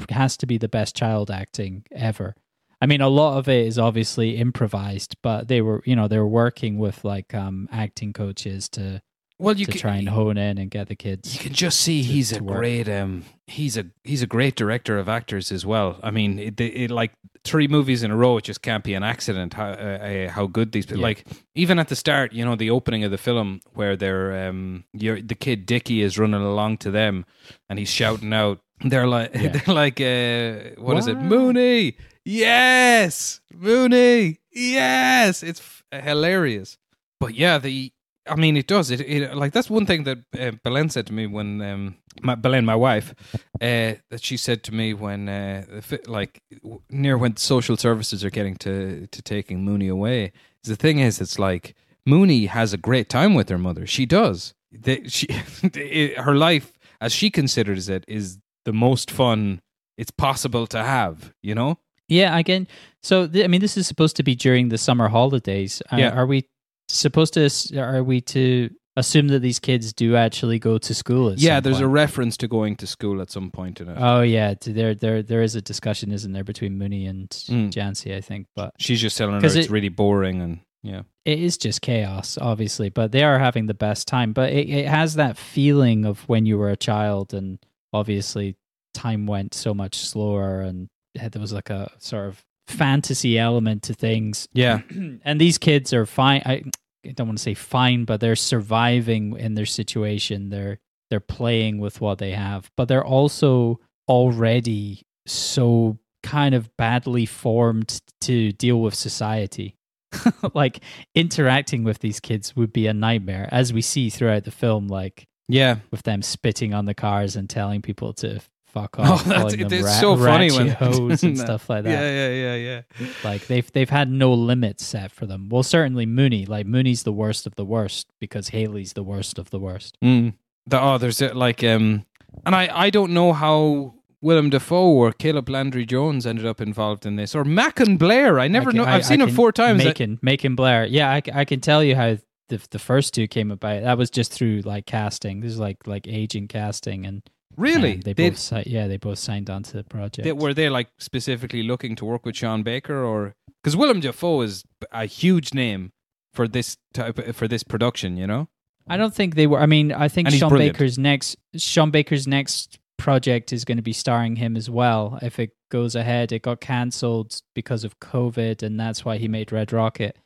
has 0.08 0.36
to 0.38 0.46
be 0.46 0.58
the 0.58 0.68
best 0.68 0.96
child 0.96 1.30
acting 1.30 1.84
ever. 1.90 2.34
I 2.82 2.86
mean, 2.86 3.00
a 3.00 3.08
lot 3.08 3.38
of 3.38 3.48
it 3.48 3.64
is 3.66 3.78
obviously 3.78 4.36
improvised, 4.36 5.16
but 5.22 5.46
they 5.46 5.60
were, 5.62 5.82
you 5.86 5.94
know, 5.96 6.08
they 6.08 6.18
were 6.18 6.26
working 6.44 6.78
with 6.78 7.04
like 7.04 7.32
um 7.32 7.68
acting 7.70 8.12
coaches 8.12 8.68
to 8.70 9.00
Well, 9.38 9.56
you 9.56 9.66
to 9.66 9.72
can, 9.72 9.80
try 9.80 9.96
and 9.96 10.08
hone 10.08 10.36
in 10.36 10.58
and 10.58 10.68
get 10.70 10.88
the 10.88 10.96
kids. 10.96 11.32
you 11.34 11.40
can 11.40 11.52
just 11.54 11.78
see 11.80 12.02
he's 12.02 12.32
a 12.32 12.40
great 12.40 12.88
um 12.88 13.24
he's 13.46 13.76
a 13.76 13.84
he's 14.02 14.22
a 14.22 14.26
great 14.26 14.56
director 14.56 14.98
of 14.98 15.08
actors 15.08 15.52
as 15.52 15.64
well. 15.64 15.98
I 16.02 16.10
mean, 16.10 16.38
it, 16.38 16.60
it 16.60 16.90
like 16.90 17.12
three 17.44 17.68
movies 17.68 18.02
in 18.02 18.10
a 18.10 18.16
row. 18.16 18.36
It 18.38 18.44
just 18.44 18.62
can't 18.62 18.84
be 18.84 18.94
an 18.94 19.02
accident 19.04 19.54
how 19.54 19.70
uh, 19.70 19.98
uh, 20.08 20.28
how 20.30 20.46
good 20.48 20.72
these 20.72 20.90
Yeah. 20.90 20.96
like 21.08 21.24
even 21.54 21.78
at 21.78 21.86
the 21.88 21.96
start. 21.96 22.32
You 22.32 22.44
know, 22.44 22.56
the 22.56 22.70
opening 22.70 23.04
of 23.04 23.10
the 23.12 23.18
film 23.28 23.60
where 23.74 23.94
they're 23.96 24.48
um 24.48 24.84
you're, 24.92 25.20
the 25.22 25.36
kid 25.36 25.66
Dicky 25.66 26.02
is 26.02 26.18
running 26.18 26.42
along 26.42 26.78
to 26.78 26.90
them 26.90 27.24
and 27.68 27.78
he's 27.78 27.90
shouting 27.90 28.32
out. 28.32 28.58
They're 28.84 29.06
like 29.06 29.30
Yeah. 29.34 29.48
they're 29.50 29.74
like 29.74 30.00
uh 30.00 30.80
what 30.80 30.96
is 30.98 31.06
it 31.06 31.18
Mooney 31.18 31.96
yes 32.24 33.40
Mooney 33.52 34.38
yes 34.52 35.42
it's 35.42 35.60
f- 35.60 35.84
hilarious 36.04 36.78
but 37.20 37.34
yeah 37.34 37.58
the 37.58 37.92
I 38.24 38.36
mean, 38.36 38.56
it 38.56 38.68
does. 38.68 38.92
It, 38.92 39.00
it 39.00 39.34
like 39.34 39.52
that's 39.52 39.68
one 39.68 39.84
thing 39.84 40.04
that 40.04 40.18
uh, 40.38 40.52
Belen 40.62 40.90
said 40.90 41.08
to 41.08 41.12
me 41.12 41.26
when 41.26 41.60
um, 41.60 41.96
my, 42.22 42.36
Belen, 42.36 42.64
my 42.64 42.76
wife, 42.76 43.14
uh, 43.60 43.98
that 44.10 44.20
she 44.22 44.36
said 44.36 44.62
to 44.62 44.72
me 44.72 44.94
when 44.94 45.28
uh, 45.28 45.64
like 46.06 46.40
w- 46.62 46.80
near 46.88 47.18
when 47.18 47.36
social 47.36 47.76
services 47.76 48.24
are 48.24 48.30
getting 48.30 48.54
to 48.58 49.08
to 49.08 49.22
taking 49.22 49.64
Mooney 49.64 49.88
away. 49.88 50.30
The 50.62 50.76
thing 50.76 51.00
is, 51.00 51.20
it's 51.20 51.36
like 51.40 51.74
Mooney 52.06 52.46
has 52.46 52.72
a 52.72 52.76
great 52.78 53.08
time 53.08 53.34
with 53.34 53.48
her 53.48 53.58
mother. 53.58 53.88
She 53.88 54.06
does. 54.06 54.54
They, 54.70 55.02
she 55.08 55.26
her 56.16 56.36
life, 56.36 56.78
as 57.00 57.12
she 57.12 57.28
considers 57.28 57.88
it, 57.88 58.04
is 58.06 58.38
the 58.64 58.72
most 58.72 59.10
fun 59.10 59.60
it's 59.98 60.10
possible 60.10 60.66
to 60.68 60.82
have. 60.82 61.32
You 61.42 61.54
know. 61.54 61.78
Yeah, 62.08 62.36
again. 62.38 62.66
So 63.02 63.26
th- 63.26 63.44
I 63.44 63.48
mean, 63.48 63.60
this 63.60 63.76
is 63.76 63.86
supposed 63.86 64.16
to 64.16 64.22
be 64.22 64.34
during 64.34 64.68
the 64.68 64.78
summer 64.78 65.08
holidays. 65.08 65.82
Uh, 65.90 65.96
Yeah. 65.96 66.10
Are 66.10 66.26
we 66.26 66.46
supposed 66.88 67.34
to? 67.34 67.48
Are 67.78 68.02
we 68.02 68.20
to 68.22 68.70
assume 68.96 69.28
that 69.28 69.38
these 69.40 69.58
kids 69.58 69.92
do 69.94 70.14
actually 70.16 70.58
go 70.58 70.76
to 70.78 70.94
school? 70.94 71.30
At 71.30 71.38
Yeah, 71.38 71.60
there's 71.60 71.80
a 71.80 71.86
reference 71.88 72.36
to 72.38 72.48
going 72.48 72.76
to 72.76 72.86
school 72.86 73.22
at 73.22 73.30
some 73.30 73.50
point 73.50 73.80
in 73.80 73.88
it. 73.88 73.96
Oh 73.98 74.20
yeah, 74.22 74.54
there 74.60 74.94
there 74.94 75.22
there 75.22 75.42
is 75.42 75.54
a 75.54 75.62
discussion, 75.62 76.12
isn't 76.12 76.32
there, 76.32 76.44
between 76.44 76.76
Mooney 76.76 77.06
and 77.06 77.28
Mm. 77.30 77.70
Jancy? 77.72 78.14
I 78.14 78.20
think, 78.20 78.46
but 78.54 78.72
She's 78.78 79.00
just 79.00 79.16
telling 79.16 79.40
her 79.40 79.46
it's 79.46 79.54
it- 79.54 79.70
really 79.70 79.88
boring 79.88 80.42
and 80.42 80.60
yeah. 80.82 81.02
it 81.24 81.38
is 81.38 81.56
just 81.56 81.80
chaos, 81.80 82.36
obviously. 82.38 82.90
But 82.90 83.12
they 83.12 83.22
are 83.22 83.38
having 83.38 83.66
the 83.66 83.74
best 83.74 84.06
time. 84.06 84.32
But 84.34 84.52
it, 84.52 84.68
it 84.68 84.86
has 84.86 85.14
that 85.14 85.38
feeling 85.38 86.04
of 86.04 86.28
when 86.28 86.44
you 86.44 86.58
were 86.58 86.70
a 86.70 86.76
child, 86.76 87.32
and 87.32 87.58
obviously 87.92 88.56
time 88.94 89.26
went 89.26 89.54
so 89.54 89.74
much 89.74 89.96
slower, 89.96 90.60
and 90.60 90.88
there 91.14 91.40
was 91.40 91.52
like 91.52 91.70
a 91.70 91.90
sort 91.98 92.28
of 92.28 92.42
fantasy 92.68 93.38
element 93.38 93.82
to 93.84 93.94
things. 93.94 94.48
Yeah. 94.54 94.80
and 95.24 95.40
these 95.40 95.58
kids 95.58 95.92
are 95.92 96.06
fine. 96.06 96.42
I, 96.44 96.62
I 97.04 97.10
don't 97.12 97.26
want 97.26 97.38
to 97.38 97.42
say 97.42 97.54
fine, 97.54 98.04
but 98.04 98.20
they're 98.20 98.36
surviving 98.36 99.36
in 99.36 99.54
their 99.54 99.66
situation. 99.66 100.50
They're 100.50 100.78
they're 101.10 101.20
playing 101.20 101.78
with 101.78 102.00
what 102.00 102.18
they 102.18 102.30
have, 102.32 102.70
but 102.76 102.88
they're 102.88 103.04
also 103.04 103.80
already 104.08 105.02
so 105.26 105.98
kind 106.22 106.54
of 106.54 106.74
badly 106.76 107.26
formed 107.26 108.00
to 108.22 108.52
deal 108.52 108.80
with 108.80 108.94
society. 108.94 109.76
like 110.54 110.80
interacting 111.14 111.84
with 111.84 111.98
these 111.98 112.20
kids 112.20 112.54
would 112.54 112.72
be 112.72 112.86
a 112.86 112.94
nightmare, 112.94 113.48
as 113.50 113.72
we 113.72 113.82
see 113.82 114.08
throughout 114.10 114.44
the 114.44 114.50
film. 114.50 114.88
Like 114.88 115.26
Yeah. 115.48 115.76
with 115.90 116.02
them 116.04 116.22
spitting 116.22 116.72
on 116.74 116.84
the 116.86 116.94
cars 116.94 117.36
and 117.36 117.48
telling 117.50 117.82
people 117.82 118.12
to 118.14 118.40
fuck 118.66 118.98
off. 118.98 119.26
Oh, 119.26 119.28
that's- 119.28 119.52
them 119.56 119.72
it's 119.72 119.84
ra- 119.84 119.90
so 119.92 120.16
funny 120.16 120.50
when 120.50 120.68
hoes 120.68 121.22
and 121.22 121.38
stuff 121.38 121.68
like 121.68 121.84
that. 121.84 121.90
Yeah, 121.90 122.28
yeah, 122.28 122.54
yeah, 122.56 122.82
yeah. 123.00 123.12
Like 123.22 123.46
they've 123.46 123.70
they've 123.72 123.90
had 123.90 124.10
no 124.10 124.32
limits 124.32 124.84
set 124.86 125.12
for 125.12 125.26
them. 125.26 125.48
Well, 125.50 125.62
certainly 125.62 126.06
Mooney. 126.06 126.46
Like 126.46 126.66
Mooney's 126.66 127.02
the 127.02 127.12
worst 127.12 127.46
of 127.46 127.54
the 127.56 127.64
worst 127.64 128.06
because 128.18 128.48
Haley's 128.48 128.94
the 128.94 129.02
worst 129.02 129.38
of 129.38 129.50
the 129.50 129.58
worst. 129.58 129.98
Mm. 130.02 130.34
The, 130.66 130.80
oh, 130.80 130.96
there's 130.98 131.20
like 131.20 131.62
um, 131.64 132.06
and 132.46 132.54
I 132.54 132.68
I 132.72 132.90
don't 132.90 133.12
know 133.12 133.32
how 133.34 133.94
Willem 134.22 134.48
Dafoe 134.50 134.86
or 134.92 135.12
Caleb 135.12 135.48
Landry 135.50 135.84
Jones 135.84 136.24
ended 136.26 136.46
up 136.46 136.60
involved 136.60 137.04
in 137.04 137.16
this 137.16 137.34
or 137.34 137.44
Macon 137.44 137.96
Blair. 137.98 138.38
I 138.40 138.46
never 138.48 138.70
I 138.70 138.72
can- 138.72 138.78
know. 138.78 138.84
I- 138.84 138.94
I've 138.94 139.04
seen 139.04 139.20
I 139.20 139.24
him 139.26 139.34
four 139.34 139.50
times. 139.52 139.82
I- 139.82 139.86
Macon, 139.86 140.18
Macon 140.22 140.54
Blair. 140.54 140.86
Yeah, 140.86 141.10
I, 141.10 141.20
I 141.34 141.44
can 141.44 141.60
tell 141.60 141.82
you 141.84 141.94
how 141.96 142.16
the 142.58 142.66
the 142.70 142.78
first 142.78 143.14
two 143.14 143.26
came 143.26 143.50
about. 143.50 143.82
That 143.82 143.98
was 143.98 144.10
just 144.10 144.32
through 144.32 144.62
like 144.64 144.86
casting. 144.86 145.40
This 145.40 145.52
is 145.52 145.58
like 145.58 145.86
like 145.86 146.06
agent 146.06 146.48
casting, 146.50 147.06
and 147.06 147.22
really, 147.56 147.94
um, 147.94 148.00
they 148.00 148.12
they, 148.12 148.30
both 148.30 148.38
si- 148.38 148.64
yeah 148.66 148.86
they 148.86 148.96
both 148.98 149.18
signed 149.18 149.50
on 149.50 149.62
to 149.64 149.76
the 149.78 149.84
project. 149.84 150.24
they- 150.24 150.32
were 150.32 150.54
they 150.54 150.68
like 150.68 150.88
specifically 150.98 151.62
looking 151.62 151.96
to 151.96 152.04
work 152.04 152.24
with 152.26 152.36
Sean 152.36 152.62
Baker 152.62 153.02
or 153.04 153.34
because 153.62 153.76
Willem 153.76 154.00
Dafoe 154.00 154.42
is 154.42 154.64
a 154.92 155.06
huge 155.06 155.54
name 155.54 155.92
for 156.32 156.46
this 156.48 156.76
type 156.92 157.34
for 157.34 157.48
this 157.48 157.62
production. 157.62 158.16
You 158.16 158.26
know. 158.26 158.48
I 158.88 158.96
don't 158.96 159.14
think 159.14 159.36
they 159.36 159.46
were. 159.46 159.60
I 159.60 159.66
mean, 159.66 159.92
I 159.92 160.08
think 160.08 160.28
And 160.28 160.36
Sean 160.36 160.48
brilliant. 160.48 160.74
Baker's 160.76 160.98
next 160.98 161.36
Sean 161.56 161.90
Baker's 161.90 162.26
next 162.26 162.78
project 162.98 163.52
is 163.52 163.64
going 163.64 163.78
to 163.78 163.82
be 163.82 163.92
starring 163.92 164.36
him 164.36 164.56
as 164.56 164.68
well. 164.70 165.18
If 165.22 165.38
it 165.38 165.50
goes 165.70 165.94
ahead, 165.94 166.32
it 166.32 166.42
got 166.42 166.60
cancelled 166.60 167.40
because 167.54 167.84
of 167.84 167.98
COVID, 168.00 168.62
and 168.62 168.78
that's 168.78 169.04
why 169.04 169.18
he 169.18 169.28
made 169.28 169.52
Red 169.52 169.72
Rocket. 169.72 170.16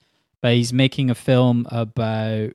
But 0.42 0.54
he's 0.54 0.72
making 0.72 1.10
a 1.10 1.14
film 1.14 1.66
about 1.70 2.52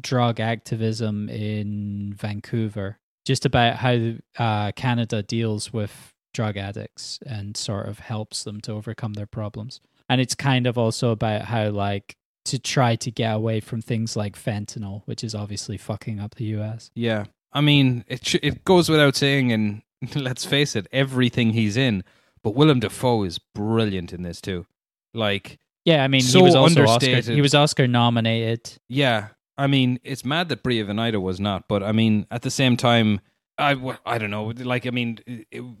drug 0.00 0.40
activism 0.40 1.28
in 1.28 2.14
Vancouver, 2.16 2.98
just 3.24 3.44
about 3.44 3.76
how 3.76 4.14
uh, 4.38 4.72
Canada 4.72 5.22
deals 5.22 5.72
with 5.72 6.12
drug 6.32 6.56
addicts 6.56 7.18
and 7.26 7.56
sort 7.56 7.88
of 7.88 8.00
helps 8.00 8.44
them 8.44 8.60
to 8.62 8.72
overcome 8.72 9.14
their 9.14 9.26
problems. 9.26 9.80
And 10.08 10.20
it's 10.20 10.34
kind 10.34 10.66
of 10.66 10.76
also 10.76 11.10
about 11.10 11.42
how 11.42 11.70
like 11.70 12.16
to 12.46 12.58
try 12.58 12.96
to 12.96 13.10
get 13.10 13.34
away 13.34 13.60
from 13.60 13.80
things 13.80 14.16
like 14.16 14.36
fentanyl, 14.36 15.02
which 15.06 15.24
is 15.24 15.34
obviously 15.34 15.78
fucking 15.78 16.20
up 16.20 16.34
the 16.34 16.44
US. 16.56 16.90
Yeah, 16.94 17.24
I 17.52 17.60
mean, 17.60 18.04
it 18.06 18.26
sh- 18.26 18.36
it 18.42 18.64
goes 18.64 18.88
without 18.88 19.16
saying, 19.16 19.52
and 19.52 19.82
let's 20.14 20.44
face 20.44 20.76
it, 20.76 20.86
everything 20.92 21.50
he's 21.50 21.76
in. 21.76 22.04
But 22.42 22.54
Willem 22.54 22.80
Dafoe 22.80 23.22
is 23.22 23.38
brilliant 23.38 24.12
in 24.12 24.22
this 24.22 24.40
too. 24.42 24.66
Like, 25.14 25.58
Yeah, 25.84 26.02
I 26.04 26.08
mean, 26.08 26.22
So 26.22 26.38
he 26.38 26.44
was 26.44 26.54
also 26.54 26.82
Oscar. 26.82 26.92
understated. 26.94 27.34
He 27.34 27.40
was 27.42 27.54
Oscar 27.54 27.86
nominated. 27.86 28.72
yeah, 28.88 29.28
I 29.56 29.66
mean, 29.66 30.00
it's 30.02 30.24
mad 30.24 30.48
that 30.48 30.62
Bria 30.62 30.84
Venida 30.84 31.20
was 31.20 31.38
not, 31.38 31.68
but 31.68 31.82
I 31.82 31.92
mean, 31.92 32.26
at 32.30 32.42
the 32.42 32.50
same 32.50 32.76
time, 32.76 33.20
I, 33.56 33.76
I 34.04 34.18
don't 34.18 34.30
know. 34.30 34.46
Like, 34.46 34.84
I 34.86 34.90
mean, 34.90 35.18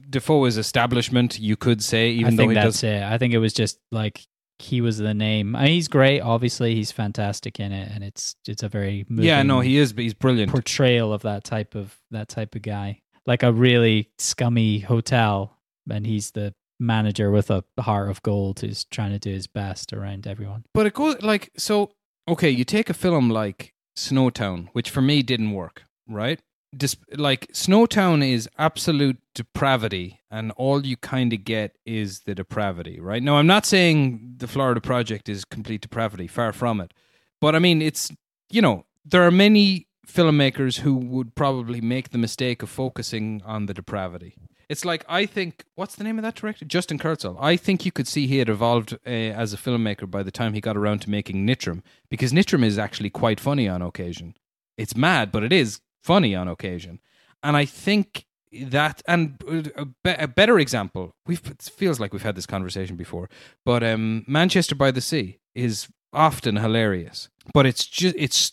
Dafoe 0.08 0.44
is 0.44 0.56
establishment. 0.58 1.40
You 1.40 1.56
could 1.56 1.82
say, 1.82 2.10
even 2.10 2.34
I 2.34 2.36
though 2.36 2.42
think 2.42 2.50
he 2.52 2.54
that's 2.54 2.80
does. 2.80 2.84
it. 2.84 3.02
I 3.02 3.18
think 3.18 3.34
it 3.34 3.38
was 3.38 3.52
just 3.52 3.80
like 3.90 4.20
he 4.60 4.80
was 4.80 4.98
the 4.98 5.12
name. 5.14 5.56
I 5.56 5.64
mean, 5.64 5.72
he's 5.72 5.88
great. 5.88 6.20
Obviously, 6.20 6.76
he's 6.76 6.92
fantastic 6.92 7.58
in 7.58 7.72
it, 7.72 7.90
and 7.92 8.04
it's 8.04 8.36
it's 8.46 8.62
a 8.62 8.68
very 8.68 9.04
moving 9.08 9.24
Yeah, 9.26 9.42
no, 9.42 9.58
he 9.58 9.76
is. 9.78 9.92
But 9.92 10.02
he's 10.04 10.14
brilliant. 10.14 10.52
portrayal 10.52 11.12
of 11.12 11.22
that 11.22 11.42
type 11.42 11.74
of 11.74 11.98
that 12.12 12.28
type 12.28 12.54
of 12.54 12.62
guy, 12.62 13.02
like 13.26 13.42
a 13.42 13.52
really 13.52 14.10
scummy 14.18 14.78
hotel, 14.78 15.58
and 15.90 16.06
he's 16.06 16.30
the 16.30 16.54
manager 16.78 17.30
with 17.30 17.50
a 17.50 17.64
heart 17.80 18.10
of 18.10 18.22
gold 18.22 18.60
who's 18.60 18.84
trying 18.84 19.12
to 19.12 19.18
do 19.18 19.30
his 19.30 19.46
best 19.46 19.92
around 19.92 20.26
everyone. 20.26 20.64
But 20.74 20.86
it 20.86 20.94
goes 20.94 21.22
like 21.22 21.50
so. 21.56 21.92
Okay, 22.26 22.50
you 22.50 22.64
take 22.64 22.88
a 22.88 22.94
film 22.94 23.30
like 23.30 23.74
Snowtown, 23.96 24.68
which 24.72 24.90
for 24.90 25.02
me 25.02 25.22
didn't 25.22 25.52
work. 25.52 25.84
Right, 26.08 26.40
Dis- 26.76 26.96
like 27.16 27.48
Snowtown 27.52 28.26
is 28.28 28.48
absolute 28.58 29.18
depravity, 29.34 30.20
and 30.30 30.52
all 30.52 30.84
you 30.84 30.96
kind 30.96 31.32
of 31.32 31.44
get 31.44 31.76
is 31.86 32.20
the 32.20 32.34
depravity. 32.34 33.00
Right 33.00 33.22
now, 33.22 33.36
I'm 33.36 33.46
not 33.46 33.64
saying 33.66 34.34
the 34.36 34.48
Florida 34.48 34.80
Project 34.80 35.28
is 35.28 35.44
complete 35.44 35.80
depravity. 35.80 36.26
Far 36.26 36.52
from 36.52 36.80
it. 36.80 36.92
But 37.40 37.54
I 37.54 37.58
mean, 37.58 37.80
it's 37.82 38.10
you 38.50 38.60
know 38.62 38.84
there 39.04 39.22
are 39.22 39.30
many 39.30 39.86
filmmakers 40.06 40.80
who 40.80 40.94
would 40.94 41.34
probably 41.34 41.80
make 41.80 42.10
the 42.10 42.18
mistake 42.18 42.62
of 42.62 42.68
focusing 42.70 43.42
on 43.44 43.66
the 43.66 43.74
depravity. 43.74 44.34
It's 44.68 44.84
like 44.84 45.04
I 45.08 45.26
think 45.26 45.64
what's 45.74 45.96
the 45.96 46.04
name 46.04 46.18
of 46.18 46.22
that 46.22 46.34
director? 46.34 46.64
Justin 46.64 46.98
Kurzel. 46.98 47.36
I 47.40 47.56
think 47.56 47.84
you 47.84 47.92
could 47.92 48.08
see 48.08 48.26
he 48.26 48.38
had 48.38 48.48
evolved 48.48 48.94
uh, 49.06 49.10
as 49.10 49.52
a 49.52 49.56
filmmaker 49.56 50.10
by 50.10 50.22
the 50.22 50.30
time 50.30 50.54
he 50.54 50.60
got 50.60 50.76
around 50.76 51.00
to 51.02 51.10
making 51.10 51.46
Nitram 51.46 51.82
because 52.10 52.32
Nitram 52.32 52.64
is 52.64 52.78
actually 52.78 53.10
quite 53.10 53.40
funny 53.40 53.68
on 53.68 53.82
occasion. 53.82 54.34
It's 54.76 54.96
mad, 54.96 55.30
but 55.30 55.42
it 55.44 55.52
is 55.52 55.80
funny 56.02 56.34
on 56.34 56.48
occasion. 56.48 57.00
And 57.42 57.56
I 57.56 57.64
think 57.64 58.26
that 58.62 59.02
and 59.06 59.42
a, 59.76 59.84
be- 59.84 60.10
a 60.10 60.28
better 60.28 60.58
example, 60.58 61.14
it 61.28 61.62
feels 61.62 62.00
like 62.00 62.12
we've 62.12 62.22
had 62.22 62.36
this 62.36 62.46
conversation 62.46 62.96
before, 62.96 63.28
but 63.64 63.82
um, 63.82 64.24
Manchester 64.26 64.74
by 64.74 64.90
the 64.90 65.00
Sea 65.00 65.38
is 65.54 65.88
often 66.12 66.56
hilarious, 66.56 67.28
but 67.52 67.66
it's 67.66 67.84
just 67.86 68.14
it's 68.16 68.52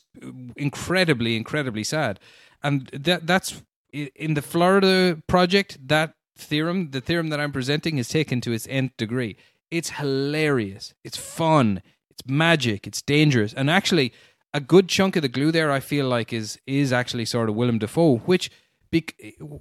incredibly 0.56 1.36
incredibly 1.36 1.84
sad. 1.84 2.20
And 2.64 2.88
that 2.88 3.28
that's 3.28 3.62
in 3.92 4.34
the 4.34 4.42
Florida 4.42 5.22
project, 5.28 5.78
that 5.88 6.14
theorem, 6.38 6.92
the 6.92 7.02
theorem 7.02 7.30
that 7.30 7.40
I'm 7.40 7.52
presenting, 7.52 7.98
is 7.98 8.10
taken 8.10 8.42
to 8.42 8.52
its 8.52 8.68
nth 8.70 8.96
degree. 8.98 9.38
It's 9.70 9.92
hilarious. 9.92 10.94
It's 11.04 11.18
fun. 11.18 11.82
It's 12.10 12.24
magic. 12.28 12.88
It's 12.88 13.02
dangerous. 13.02 13.54
And 13.54 13.70
actually, 13.70 14.14
a 14.54 14.60
good 14.60 14.90
chunk 14.90 15.16
of 15.16 15.22
the 15.22 15.30
glue 15.30 15.52
there, 15.52 15.72
I 15.72 15.80
feel 15.80 16.08
like, 16.08 16.34
is 16.34 16.60
is 16.68 16.92
actually 16.92 17.26
sort 17.26 17.50
of 17.50 17.56
Willem 17.56 17.80
Dafoe, 17.80 18.18
which 18.18 18.50
bec- 18.92 19.16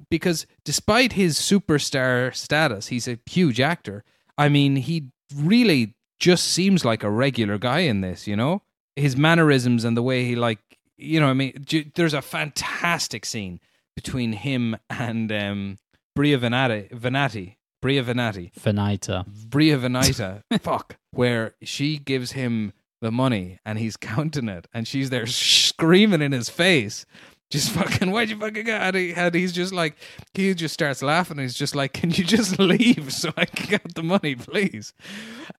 because 0.08 0.46
despite 0.64 1.12
his 1.12 1.38
superstar 1.38 2.34
status, 2.34 2.88
he's 2.88 3.08
a 3.08 3.18
huge 3.26 3.60
actor. 3.60 4.04
I 4.36 4.48
mean, 4.48 4.76
he 4.76 5.10
really 5.34 5.94
just 6.18 6.48
seems 6.48 6.84
like 6.84 7.02
a 7.02 7.10
regular 7.10 7.58
guy 7.58 7.80
in 7.80 8.00
this, 8.00 8.26
you 8.26 8.36
know? 8.36 8.62
His 8.96 9.16
mannerisms 9.16 9.84
and 9.84 9.96
the 9.96 10.02
way 10.02 10.24
he 10.24 10.36
like, 10.36 10.58
you 10.96 11.18
know, 11.20 11.28
I 11.28 11.34
mean, 11.34 11.64
there's 11.94 12.14
a 12.14 12.22
fantastic 12.22 13.24
scene 13.24 13.60
between 14.00 14.32
him 14.32 14.76
and 14.88 15.30
um 15.30 15.76
Bria 16.16 16.38
Venati, 16.38 16.90
Venati, 16.90 17.56
Bria 17.82 18.02
Venati, 18.02 18.50
Finita. 18.52 19.26
Bria 19.26 19.78
Venita, 19.78 20.42
fuck, 20.62 20.96
where 21.10 21.54
she 21.62 21.98
gives 21.98 22.32
him 22.32 22.72
the 23.02 23.12
money 23.12 23.58
and 23.64 23.78
he's 23.78 23.96
counting 23.96 24.48
it 24.48 24.66
and 24.72 24.88
she's 24.88 25.10
there 25.10 25.26
screaming 25.26 26.22
in 26.22 26.32
his 26.32 26.48
face. 26.48 27.04
Just 27.50 27.70
fucking, 27.72 28.12
why'd 28.12 28.30
you 28.30 28.38
fucking 28.38 28.64
go? 28.64 28.72
And, 28.74 28.94
he, 28.94 29.12
and 29.12 29.34
he's 29.34 29.52
just 29.52 29.72
like, 29.72 29.96
he 30.34 30.54
just 30.54 30.72
starts 30.72 31.02
laughing. 31.02 31.38
And 31.38 31.42
he's 31.42 31.54
just 31.54 31.74
like, 31.74 31.92
can 31.92 32.10
you 32.12 32.22
just 32.22 32.58
leave 32.60 33.12
so 33.12 33.32
I 33.36 33.44
can 33.44 33.68
get 33.68 33.94
the 33.94 34.04
money, 34.04 34.36
please? 34.36 34.92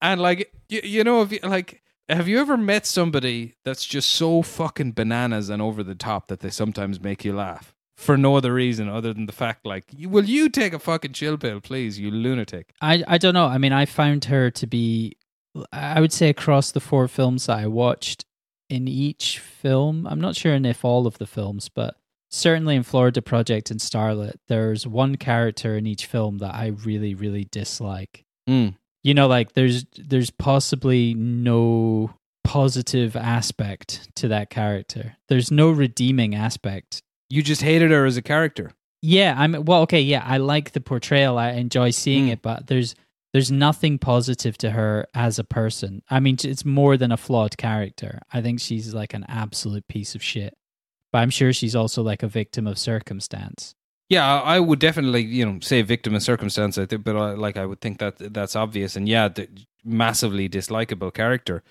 And 0.01 0.21
like, 0.21 0.53
you, 0.69 0.79
you 0.85 1.03
know, 1.03 1.21
if 1.21 1.33
you, 1.33 1.39
like, 1.43 1.81
have 2.07 2.29
you 2.29 2.39
ever 2.39 2.55
met 2.55 2.85
somebody 2.85 3.55
that's 3.65 3.83
just 3.83 4.09
so 4.09 4.41
fucking 4.41 4.93
bananas 4.93 5.49
and 5.49 5.61
over 5.61 5.83
the 5.83 5.95
top 5.95 6.27
that 6.27 6.39
they 6.39 6.49
sometimes 6.49 7.01
make 7.01 7.25
you 7.25 7.35
laugh 7.35 7.75
for 8.01 8.17
no 8.17 8.35
other 8.35 8.53
reason 8.53 8.89
other 8.89 9.13
than 9.13 9.25
the 9.25 9.33
fact, 9.33 9.65
like, 9.65 9.85
will 10.05 10.25
you 10.25 10.49
take 10.49 10.73
a 10.73 10.79
fucking 10.79 11.13
chill 11.13 11.37
pill, 11.37 11.61
please, 11.61 11.99
you 11.99 12.11
lunatic? 12.11 12.73
I 12.81 13.03
I 13.07 13.17
don't 13.17 13.33
know. 13.33 13.45
I 13.45 13.57
mean, 13.57 13.73
I 13.73 13.85
found 13.85 14.25
her 14.25 14.49
to 14.51 14.67
be, 14.67 15.17
I 15.71 16.01
would 16.01 16.13
say, 16.13 16.29
across 16.29 16.71
the 16.71 16.79
four 16.79 17.07
films 17.07 17.45
that 17.45 17.59
I 17.59 17.67
watched, 17.67 18.25
in 18.71 18.87
each 18.87 19.37
film, 19.39 20.07
I'm 20.07 20.21
not 20.21 20.35
sure 20.35 20.53
in 20.53 20.65
if 20.65 20.85
all 20.85 21.05
of 21.05 21.17
the 21.17 21.27
films, 21.27 21.67
but 21.67 21.97
certainly 22.29 22.77
in 22.77 22.83
Florida 22.83 23.21
Project 23.21 23.69
and 23.69 23.81
Starlet, 23.81 24.35
there's 24.47 24.87
one 24.87 25.17
character 25.17 25.75
in 25.75 25.85
each 25.85 26.05
film 26.05 26.37
that 26.37 26.55
I 26.55 26.67
really, 26.67 27.13
really 27.13 27.43
dislike. 27.51 28.23
Mm. 28.49 28.75
You 29.03 29.13
know, 29.13 29.27
like 29.27 29.53
there's 29.53 29.85
there's 29.97 30.29
possibly 30.29 31.13
no 31.13 32.13
positive 32.45 33.15
aspect 33.15 34.09
to 34.15 34.29
that 34.29 34.49
character. 34.49 35.17
There's 35.27 35.51
no 35.51 35.69
redeeming 35.69 36.33
aspect. 36.33 37.03
You 37.31 37.41
just 37.41 37.61
hated 37.61 37.91
her 37.91 38.05
as 38.05 38.17
a 38.17 38.21
character. 38.21 38.71
Yeah, 39.01 39.33
I'm 39.37 39.63
well, 39.65 39.81
okay, 39.83 40.01
yeah, 40.01 40.23
I 40.25 40.37
like 40.37 40.71
the 40.71 40.81
portrayal. 40.81 41.37
I 41.37 41.51
enjoy 41.51 41.89
seeing 41.91 42.27
Mm. 42.27 42.33
it, 42.33 42.41
but 42.41 42.67
there's 42.67 42.93
there's 43.33 43.49
nothing 43.51 43.97
positive 43.97 44.57
to 44.57 44.71
her 44.71 45.07
as 45.15 45.39
a 45.39 45.43
person. 45.45 46.01
I 46.09 46.19
mean, 46.19 46.37
it's 46.43 46.65
more 46.65 46.97
than 46.97 47.11
a 47.13 47.17
flawed 47.17 47.55
character. 47.57 48.19
I 48.33 48.41
think 48.41 48.59
she's 48.59 48.93
like 48.93 49.13
an 49.13 49.23
absolute 49.29 49.87
piece 49.87 50.15
of 50.15 50.21
shit. 50.21 50.53
But 51.13 51.19
I'm 51.19 51.29
sure 51.29 51.53
she's 51.53 51.75
also 51.75 52.03
like 52.03 52.23
a 52.23 52.27
victim 52.27 52.67
of 52.67 52.77
circumstance. 52.77 53.73
Yeah, 54.09 54.41
I 54.41 54.59
would 54.59 54.79
definitely, 54.79 55.21
you 55.23 55.45
know, 55.45 55.59
say 55.61 55.81
victim 55.81 56.13
of 56.15 56.21
circumstance. 56.23 56.77
I 56.77 56.85
think, 56.85 57.05
but 57.05 57.15
I, 57.15 57.31
like 57.31 57.55
I 57.55 57.65
would 57.65 57.79
think 57.79 57.99
that 57.99 58.33
that's 58.33 58.55
obvious, 58.57 58.95
and 58.97 59.07
yeah, 59.07 59.29
the 59.29 59.47
massively 59.85 60.49
dislikable 60.49 61.13
character. 61.13 61.63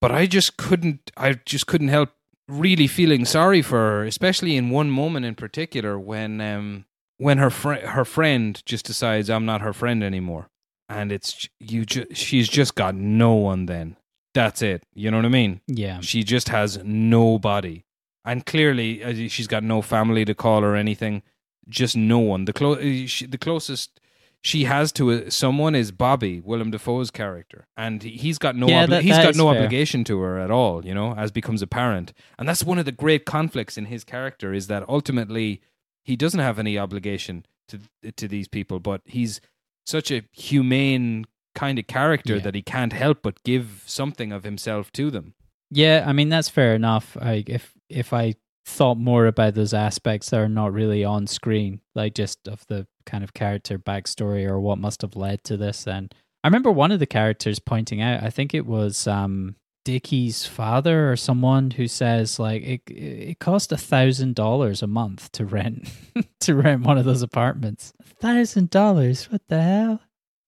But 0.00 0.12
I 0.12 0.26
just 0.26 0.56
couldn't. 0.56 1.10
I 1.16 1.34
just 1.44 1.66
couldn't 1.66 1.88
help 1.88 2.10
really 2.50 2.86
feeling 2.86 3.24
sorry 3.24 3.62
for 3.62 3.78
her, 3.78 4.04
especially 4.04 4.56
in 4.56 4.70
one 4.70 4.90
moment 4.90 5.24
in 5.26 5.34
particular 5.34 5.98
when 5.98 6.40
um 6.40 6.84
when 7.18 7.38
her 7.38 7.50
friend 7.50 7.82
her 7.88 8.04
friend 8.04 8.62
just 8.66 8.84
decides 8.86 9.30
I'm 9.30 9.44
not 9.46 9.60
her 9.60 9.72
friend 9.72 10.02
anymore, 10.02 10.48
and 10.88 11.12
it's 11.12 11.48
you. 11.58 11.84
Ju- 11.84 12.06
she's 12.12 12.48
just 12.48 12.74
got 12.74 12.94
no 12.94 13.34
one. 13.34 13.66
Then 13.66 13.96
that's 14.34 14.62
it. 14.62 14.82
You 14.94 15.10
know 15.10 15.18
what 15.18 15.26
I 15.26 15.30
mean? 15.30 15.60
Yeah. 15.66 16.00
She 16.00 16.22
just 16.22 16.48
has 16.48 16.78
nobody, 16.84 17.84
and 18.24 18.44
clearly 18.46 19.04
uh, 19.04 19.28
she's 19.28 19.46
got 19.48 19.62
no 19.62 19.82
family 19.82 20.24
to 20.24 20.34
call 20.34 20.64
or 20.64 20.76
anything. 20.76 21.22
Just 21.68 21.96
no 21.96 22.18
one. 22.18 22.46
The 22.46 22.52
clo- 22.52 22.74
uh, 22.74 23.06
she, 23.06 23.26
the 23.26 23.38
closest 23.38 23.99
she 24.42 24.64
has 24.64 24.90
to 24.92 25.10
uh 25.12 25.30
someone 25.30 25.74
is 25.74 25.92
Bobby, 25.92 26.40
Willem 26.40 26.70
Dafoe's 26.70 27.10
character, 27.10 27.66
and 27.76 28.02
he- 28.02 28.16
he's 28.16 28.38
got 28.38 28.56
no 28.56 28.68
Yeah, 28.68 28.86
obli- 28.86 28.90
that- 28.90 29.02
he's 29.02 29.16
that 29.16 29.22
got 29.24 29.36
no 29.36 29.48
fair. 29.52 29.56
obligation 29.62 30.04
to 30.04 30.18
her 30.20 30.38
at 30.38 30.50
all. 30.50 30.84
You 30.84 30.94
know, 30.94 31.14
as 31.14 31.30
becomes 31.30 31.62
apparent, 31.62 32.12
and 32.38 32.48
that's 32.48 32.64
one 32.64 32.78
of 32.78 32.84
the 32.84 32.92
great 32.92 33.24
conflicts 33.26 33.76
in 33.76 33.86
his 33.86 34.04
character 34.04 34.52
is 34.54 34.66
that 34.68 34.88
ultimately 34.88 35.60
he 36.04 36.16
doesn't 36.16 36.40
have 36.40 36.58
any 36.58 36.78
obligation 36.78 37.44
to 37.68 37.78
to 38.16 38.26
these 38.28 38.48
people, 38.48 38.80
but 38.80 39.02
he's 39.04 39.40
such 39.86 40.10
a 40.10 40.22
humane 40.32 41.24
kind 41.54 41.78
of 41.78 41.86
character 41.86 42.36
Yeah. 42.36 42.42
that 42.42 42.54
he 42.54 42.62
can't 42.62 42.92
help 42.92 43.22
but 43.22 43.42
give 43.44 43.82
something 43.86 44.32
of 44.32 44.44
himself 44.44 44.92
to 44.92 45.10
them. 45.10 45.34
Yeah, 45.70 46.04
I 46.06 46.12
mean 46.12 46.28
that's 46.28 46.48
fair 46.48 46.74
enough. 46.74 47.16
I 47.20 47.44
if 47.46 47.74
if 47.88 48.12
I 48.12 48.34
thought 48.64 48.98
more 48.98 49.26
about 49.26 49.54
those 49.54 49.74
aspects 49.74 50.30
that 50.30 50.38
are 50.40 50.48
not 50.48 50.72
really 50.72 51.04
on 51.04 51.26
screen, 51.26 51.80
like 51.94 52.14
just 52.14 52.46
of 52.48 52.64
the 52.68 52.86
kind 53.10 53.24
of 53.24 53.34
character 53.34 53.78
backstory 53.78 54.46
or 54.48 54.60
what 54.60 54.78
must 54.78 55.02
have 55.02 55.16
led 55.16 55.42
to 55.44 55.56
this, 55.56 55.84
then 55.84 56.10
I 56.44 56.48
remember 56.48 56.70
one 56.70 56.92
of 56.92 57.00
the 57.00 57.06
characters 57.06 57.58
pointing 57.58 58.00
out. 58.00 58.22
I 58.22 58.30
think 58.30 58.54
it 58.54 58.66
was 58.66 59.06
um 59.06 59.56
Dickie's 59.84 60.46
father 60.46 61.10
or 61.10 61.16
someone 61.16 61.70
who 61.72 61.88
says 61.88 62.38
like 62.38 62.62
it 62.62 62.80
it 62.86 63.38
cost 63.38 63.72
a 63.72 63.76
thousand 63.76 64.34
dollars 64.34 64.82
a 64.82 64.86
month 64.86 65.32
to 65.32 65.44
rent 65.44 65.90
to 66.40 66.54
rent 66.54 66.82
one 66.82 66.98
of 66.98 67.04
those 67.04 67.22
apartments. 67.22 67.92
Thousand 68.20 68.70
dollars? 68.70 69.30
What 69.30 69.42
the 69.48 69.60
hell? 69.62 70.00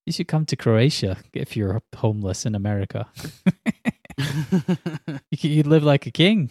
You 0.06 0.12
should 0.12 0.28
come 0.28 0.44
to 0.46 0.56
Croatia 0.56 1.16
if 1.32 1.56
you're 1.56 1.80
homeless 1.96 2.44
in 2.46 2.54
America. 2.54 3.08
You 5.30 5.62
live 5.62 5.82
like 5.82 6.06
a 6.06 6.10
king. 6.10 6.50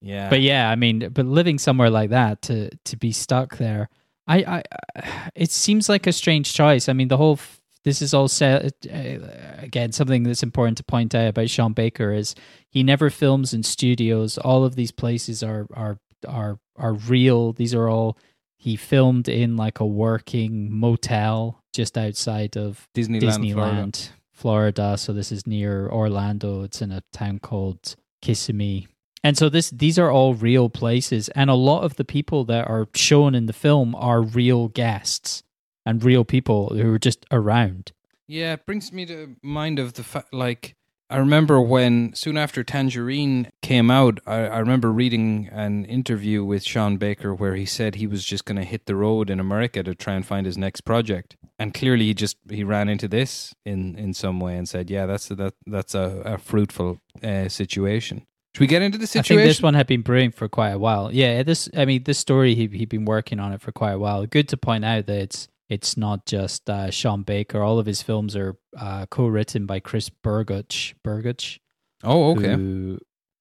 yeah, 0.00 0.28
But 0.28 0.40
yeah, 0.40 0.68
I 0.68 0.76
mean, 0.76 1.08
but 1.12 1.24
living 1.26 1.58
somewhere 1.58 1.90
like 1.90 2.10
that 2.10 2.42
to 2.42 2.70
to 2.84 2.96
be 2.96 3.12
stuck 3.12 3.56
there, 3.58 3.88
I, 4.26 4.62
I, 4.96 5.30
it 5.34 5.50
seems 5.50 5.88
like 5.88 6.06
a 6.06 6.12
strange 6.12 6.54
choice. 6.54 6.88
I 6.88 6.92
mean, 6.92 7.08
the 7.08 7.16
whole 7.16 7.34
f- 7.34 7.60
this 7.84 8.02
is 8.02 8.12
all 8.12 8.28
set 8.28 8.64
uh, 8.90 9.18
again. 9.58 9.92
Something 9.92 10.22
that's 10.22 10.42
important 10.42 10.76
to 10.78 10.84
point 10.84 11.14
out 11.14 11.28
about 11.28 11.50
Sean 11.50 11.72
Baker 11.72 12.12
is 12.12 12.34
he 12.68 12.82
never 12.82 13.10
films 13.10 13.54
in 13.54 13.62
studios. 13.62 14.38
All 14.38 14.64
of 14.64 14.76
these 14.76 14.92
places 14.92 15.42
are 15.42 15.66
are 15.74 15.98
are 16.28 16.58
are 16.76 16.92
real. 16.92 17.52
These 17.52 17.74
are 17.74 17.88
all 17.88 18.18
he 18.56 18.76
filmed 18.76 19.28
in 19.28 19.56
like 19.56 19.80
a 19.80 19.86
working 19.86 20.70
motel 20.70 21.62
just 21.72 21.96
outside 21.96 22.56
of 22.56 22.88
Disneyland, 22.94 23.22
Disneyland, 23.22 23.54
Florida. 23.54 23.98
Florida. 24.32 24.98
So 24.98 25.12
this 25.12 25.32
is 25.32 25.46
near 25.46 25.88
Orlando. 25.88 26.62
It's 26.62 26.82
in 26.82 26.92
a 26.92 27.02
town 27.12 27.38
called 27.38 27.96
Kissimmee. 28.20 28.86
And 29.22 29.36
so 29.36 29.48
this 29.48 29.70
these 29.70 29.98
are 29.98 30.10
all 30.10 30.34
real 30.34 30.70
places 30.70 31.28
and 31.30 31.50
a 31.50 31.54
lot 31.54 31.82
of 31.82 31.96
the 31.96 32.04
people 32.04 32.44
that 32.46 32.68
are 32.68 32.88
shown 32.94 33.34
in 33.34 33.46
the 33.46 33.52
film 33.52 33.94
are 33.94 34.22
real 34.22 34.68
guests 34.68 35.42
and 35.84 36.02
real 36.02 36.24
people 36.24 36.70
who 36.74 36.94
are 36.94 36.98
just 36.98 37.26
around. 37.30 37.92
Yeah, 38.26 38.52
it 38.52 38.64
brings 38.64 38.92
me 38.92 39.06
to 39.06 39.34
mind 39.42 39.80
of 39.80 39.94
the 39.94 40.04
fact, 40.04 40.32
like, 40.32 40.76
I 41.10 41.16
remember 41.16 41.60
when 41.60 42.14
soon 42.14 42.36
after 42.36 42.62
Tangerine 42.62 43.50
came 43.62 43.90
out, 43.90 44.20
I, 44.24 44.46
I 44.46 44.58
remember 44.60 44.92
reading 44.92 45.48
an 45.50 45.84
interview 45.86 46.44
with 46.44 46.62
Sean 46.62 46.96
Baker 46.96 47.34
where 47.34 47.56
he 47.56 47.66
said 47.66 47.96
he 47.96 48.06
was 48.06 48.24
just 48.24 48.44
going 48.44 48.58
to 48.58 48.64
hit 48.64 48.86
the 48.86 48.94
road 48.94 49.28
in 49.30 49.40
America 49.40 49.82
to 49.82 49.96
try 49.96 50.14
and 50.14 50.24
find 50.24 50.46
his 50.46 50.56
next 50.56 50.82
project, 50.82 51.36
and 51.58 51.74
clearly 51.74 52.04
he 52.04 52.14
just 52.14 52.36
he 52.48 52.62
ran 52.62 52.88
into 52.88 53.08
this 53.08 53.52
in 53.66 53.96
in 53.98 54.14
some 54.14 54.38
way 54.38 54.56
and 54.56 54.68
said, 54.68 54.88
"Yeah, 54.88 55.06
that's 55.06 55.28
a, 55.32 55.34
that 55.34 55.54
that's 55.66 55.96
a, 55.96 56.22
a 56.24 56.38
fruitful 56.38 57.00
uh, 57.24 57.48
situation." 57.48 58.24
Should 58.60 58.64
we 58.64 58.68
get 58.68 58.82
into 58.82 58.98
the 58.98 59.06
situation? 59.06 59.38
I 59.38 59.40
think 59.40 59.48
this 59.48 59.62
one 59.62 59.72
had 59.72 59.86
been 59.86 60.02
brewing 60.02 60.32
for 60.32 60.46
quite 60.46 60.72
a 60.72 60.78
while. 60.78 61.10
Yeah, 61.10 61.42
this 61.42 61.70
I 61.74 61.86
mean 61.86 62.02
this 62.02 62.18
story 62.18 62.54
he 62.54 62.66
he'd 62.66 62.90
been 62.90 63.06
working 63.06 63.40
on 63.40 63.54
it 63.54 63.62
for 63.62 63.72
quite 63.72 63.92
a 63.92 63.98
while. 63.98 64.26
Good 64.26 64.50
to 64.50 64.58
point 64.58 64.84
out 64.84 65.06
that 65.06 65.16
it's 65.16 65.48
it's 65.70 65.96
not 65.96 66.26
just 66.26 66.68
uh, 66.68 66.90
Sean 66.90 67.22
Baker. 67.22 67.62
All 67.62 67.78
of 67.78 67.86
his 67.86 68.02
films 68.02 68.36
are 68.36 68.58
uh, 68.78 69.06
co-written 69.06 69.64
by 69.64 69.80
Chris 69.80 70.10
Bergoch. 70.10 70.92
Bergoch, 71.02 71.58
oh, 72.04 72.32
okay. 72.32 72.54
who 72.54 72.98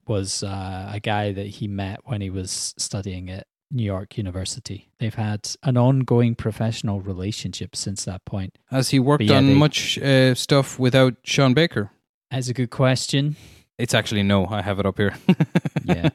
was 0.08 0.42
uh, 0.42 0.90
a 0.94 1.02
guy 1.02 1.34
that 1.34 1.48
he 1.48 1.68
met 1.68 2.00
when 2.06 2.22
he 2.22 2.30
was 2.30 2.74
studying 2.78 3.30
at 3.30 3.46
New 3.72 3.84
York 3.84 4.18
University. 4.18 4.90
They've 5.00 5.14
had 5.14 5.50
an 5.64 5.76
ongoing 5.76 6.34
professional 6.34 7.02
relationship 7.02 7.76
since 7.76 8.06
that 8.06 8.24
point. 8.24 8.58
Has 8.70 8.92
he 8.92 9.00
worked 9.00 9.24
yeah, 9.24 9.36
on 9.36 9.48
they- 9.48 9.54
much 9.54 9.98
uh, 9.98 10.34
stuff 10.34 10.80
without 10.80 11.16
Sean 11.26 11.54
Baker? 11.54 11.92
That's 12.32 12.48
a 12.48 12.54
good 12.54 12.70
question. 12.70 13.36
It's 13.80 13.94
actually 13.94 14.24
no. 14.24 14.46
I 14.46 14.62
have 14.62 14.80
it 14.80 14.86
up 14.86 14.98
here. 14.98 15.16
yeah. 15.86 16.10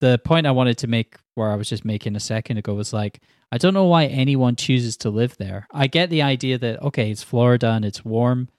The 0.00 0.20
point 0.22 0.46
I 0.46 0.50
wanted 0.50 0.76
to 0.78 0.86
make, 0.86 1.16
where 1.34 1.50
I 1.50 1.56
was 1.56 1.68
just 1.68 1.84
making 1.84 2.14
a 2.14 2.20
second 2.20 2.58
ago, 2.58 2.74
was 2.74 2.92
like, 2.92 3.20
I 3.50 3.58
don't 3.58 3.72
know 3.72 3.86
why 3.86 4.04
anyone 4.04 4.54
chooses 4.54 4.96
to 4.98 5.10
live 5.10 5.36
there. 5.38 5.66
I 5.72 5.86
get 5.86 6.10
the 6.10 6.20
idea 6.20 6.58
that, 6.58 6.82
okay, 6.82 7.10
it's 7.10 7.22
Florida 7.22 7.70
and 7.70 7.84
it's 7.84 8.04
warm. 8.04 8.50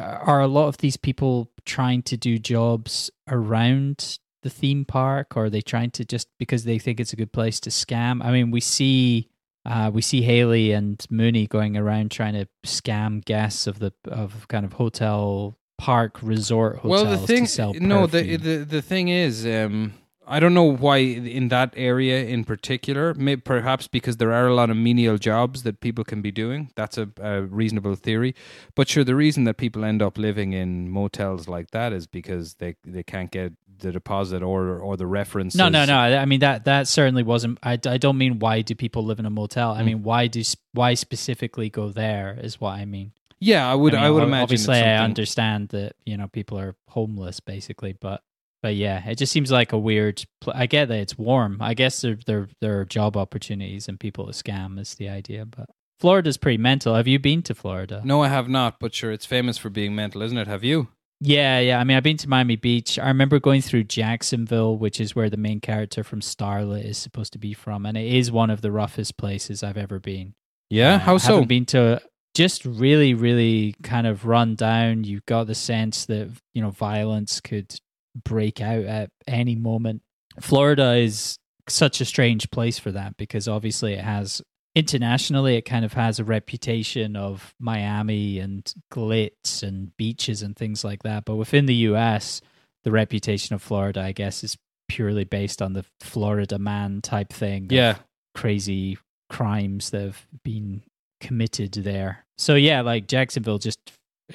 Are 0.00 0.40
a 0.40 0.48
lot 0.48 0.68
of 0.68 0.78
these 0.78 0.96
people 0.96 1.50
trying 1.66 2.02
to 2.04 2.16
do 2.16 2.38
jobs 2.38 3.10
around 3.28 4.18
the 4.42 4.50
theme 4.50 4.84
park, 4.84 5.36
or 5.36 5.44
are 5.44 5.50
they 5.50 5.60
trying 5.60 5.90
to 5.90 6.04
just 6.04 6.28
because 6.38 6.64
they 6.64 6.78
think 6.78 6.98
it's 6.98 7.12
a 7.12 7.16
good 7.16 7.32
place 7.32 7.60
to 7.60 7.70
scam? 7.70 8.24
I 8.24 8.32
mean, 8.32 8.50
we 8.50 8.60
see. 8.60 9.28
Uh, 9.64 9.90
we 9.92 10.00
see 10.00 10.22
Haley 10.22 10.70
and 10.70 11.04
Mooney 11.10 11.48
going 11.48 11.76
around 11.76 12.12
trying 12.12 12.34
to 12.34 12.46
scam 12.64 13.24
guests 13.24 13.66
of 13.66 13.80
the 13.80 13.92
of 14.06 14.46
kind 14.46 14.64
of 14.64 14.74
hotel 14.74 15.58
park 15.78 16.18
resort 16.22 16.76
hotels 16.78 16.90
well, 16.90 17.04
the 17.04 17.26
thing, 17.26 17.44
to 17.44 17.50
sell 17.50 17.74
no, 17.74 18.06
the, 18.06 18.36
the 18.36 18.56
the 18.64 18.82
thing 18.82 19.08
is, 19.08 19.44
um, 19.46 19.92
I 20.26 20.40
don't 20.40 20.54
know 20.54 20.64
why 20.64 20.96
in 20.98 21.48
that 21.48 21.72
area 21.76 22.24
in 22.24 22.44
particular. 22.44 23.14
Maybe 23.14 23.40
perhaps 23.40 23.86
because 23.86 24.16
there 24.16 24.32
are 24.32 24.46
a 24.48 24.54
lot 24.54 24.70
of 24.70 24.76
menial 24.76 25.18
jobs 25.18 25.62
that 25.62 25.80
people 25.80 26.02
can 26.02 26.20
be 26.22 26.32
doing. 26.32 26.70
That's 26.74 26.98
a, 26.98 27.08
a 27.20 27.42
reasonable 27.42 27.94
theory. 27.94 28.34
But 28.74 28.88
sure, 28.88 29.04
the 29.04 29.14
reason 29.14 29.44
that 29.44 29.56
people 29.56 29.84
end 29.84 30.02
up 30.02 30.18
living 30.18 30.52
in 30.52 30.90
motels 30.90 31.46
like 31.46 31.70
that 31.70 31.92
is 31.92 32.06
because 32.06 32.54
they 32.54 32.76
they 32.84 33.02
can't 33.02 33.30
get 33.30 33.52
the 33.78 33.92
deposit 33.92 34.42
or 34.42 34.78
or 34.80 34.96
the 34.96 35.06
reference. 35.06 35.54
No, 35.54 35.68
no, 35.68 35.84
no. 35.84 35.96
I 35.96 36.24
mean 36.24 36.40
that 36.40 36.64
that 36.64 36.88
certainly 36.88 37.22
wasn't. 37.22 37.58
I, 37.62 37.72
I 37.86 37.98
don't 37.98 38.16
mean 38.18 38.38
why 38.38 38.62
do 38.62 38.74
people 38.74 39.04
live 39.04 39.18
in 39.20 39.26
a 39.26 39.30
motel. 39.30 39.72
I 39.72 39.82
Mm. 39.82 39.86
mean 39.86 40.02
why 40.02 40.26
do 40.28 40.42
why 40.72 40.94
specifically 40.94 41.68
go 41.70 41.90
there 41.90 42.36
is 42.42 42.58
what 42.60 42.70
I 42.72 42.84
mean. 42.86 43.12
Yeah, 43.40 43.70
I 43.70 43.74
would. 43.74 43.94
I, 43.94 44.04
mean, 44.04 44.14
would 44.14 44.22
ob- 44.22 44.28
imagine. 44.28 44.42
Obviously, 44.42 44.76
I 44.76 44.96
understand 45.04 45.68
that 45.70 45.94
you 46.04 46.16
know 46.16 46.28
people 46.28 46.58
are 46.58 46.74
homeless 46.88 47.40
basically, 47.40 47.92
but 47.92 48.22
but 48.62 48.74
yeah, 48.76 49.06
it 49.08 49.16
just 49.16 49.32
seems 49.32 49.50
like 49.50 49.72
a 49.72 49.78
weird. 49.78 50.24
Pl- 50.40 50.54
I 50.56 50.66
get 50.66 50.88
that 50.88 50.98
it's 50.98 51.18
warm. 51.18 51.58
I 51.60 51.74
guess 51.74 52.00
there 52.00 52.18
there 52.26 52.48
there 52.60 52.80
are 52.80 52.84
job 52.84 53.16
opportunities 53.16 53.88
and 53.88 54.00
people 54.00 54.26
to 54.26 54.32
scam 54.32 54.78
is 54.78 54.94
the 54.94 55.08
idea. 55.08 55.44
But 55.44 55.68
Florida's 56.00 56.36
pretty 56.36 56.58
mental. 56.58 56.94
Have 56.94 57.06
you 57.08 57.18
been 57.18 57.42
to 57.42 57.54
Florida? 57.54 58.00
No, 58.04 58.22
I 58.22 58.28
have 58.28 58.48
not. 58.48 58.80
But 58.80 58.94
sure, 58.94 59.12
it's 59.12 59.26
famous 59.26 59.58
for 59.58 59.70
being 59.70 59.94
mental, 59.94 60.22
isn't 60.22 60.38
it? 60.38 60.46
Have 60.46 60.64
you? 60.64 60.88
Yeah, 61.20 61.60
yeah. 61.60 61.80
I 61.80 61.84
mean, 61.84 61.96
I've 61.96 62.02
been 62.02 62.18
to 62.18 62.28
Miami 62.28 62.56
Beach. 62.56 62.98
I 62.98 63.08
remember 63.08 63.38
going 63.38 63.62
through 63.62 63.84
Jacksonville, 63.84 64.76
which 64.76 65.00
is 65.00 65.16
where 65.16 65.30
the 65.30 65.38
main 65.38 65.60
character 65.60 66.04
from 66.04 66.20
Starlet 66.20 66.84
is 66.84 66.98
supposed 66.98 67.32
to 67.32 67.38
be 67.38 67.54
from, 67.54 67.86
and 67.86 67.96
it 67.96 68.06
is 68.06 68.30
one 68.30 68.50
of 68.50 68.60
the 68.60 68.70
roughest 68.70 69.16
places 69.16 69.62
I've 69.62 69.78
ever 69.78 69.98
been. 69.98 70.34
Yeah. 70.68 70.96
Uh, 70.96 70.98
How 70.98 71.14
I 71.14 71.18
so? 71.18 71.32
haven't 71.34 71.48
been 71.48 71.64
to 71.66 72.02
just 72.36 72.66
really, 72.66 73.14
really 73.14 73.74
kind 73.82 74.06
of 74.06 74.26
run 74.26 74.56
down. 74.56 75.04
You 75.04 75.20
got 75.26 75.46
the 75.46 75.54
sense 75.54 76.04
that 76.06 76.30
you 76.52 76.60
know 76.60 76.70
violence 76.70 77.40
could 77.40 77.74
break 78.14 78.60
out 78.60 78.84
at 78.84 79.10
any 79.26 79.56
moment. 79.56 80.02
Florida 80.40 80.96
is 80.96 81.38
such 81.66 82.02
a 82.02 82.04
strange 82.04 82.50
place 82.50 82.78
for 82.78 82.92
that 82.92 83.16
because 83.16 83.48
obviously 83.48 83.94
it 83.94 84.04
has 84.04 84.42
internationally 84.74 85.56
it 85.56 85.62
kind 85.62 85.86
of 85.86 85.94
has 85.94 86.18
a 86.18 86.24
reputation 86.24 87.16
of 87.16 87.54
Miami 87.58 88.38
and 88.38 88.70
glitz 88.92 89.62
and 89.62 89.96
beaches 89.96 90.42
and 90.42 90.54
things 90.54 90.84
like 90.84 91.02
that. 91.04 91.24
But 91.24 91.36
within 91.36 91.64
the 91.64 91.74
US, 91.74 92.42
the 92.84 92.92
reputation 92.92 93.54
of 93.54 93.62
Florida, 93.62 94.02
I 94.02 94.12
guess, 94.12 94.44
is 94.44 94.58
purely 94.88 95.24
based 95.24 95.62
on 95.62 95.72
the 95.72 95.86
Florida 96.00 96.58
man 96.58 97.00
type 97.00 97.32
thing. 97.32 97.68
yeah. 97.70 97.96
crazy 98.34 98.98
crimes 99.30 99.88
that 99.90 100.02
have 100.02 100.26
been 100.44 100.82
committed 101.20 101.72
there. 101.72 102.24
So 102.38 102.54
yeah, 102.54 102.80
like 102.80 103.06
Jacksonville 103.06 103.58
just 103.58 103.78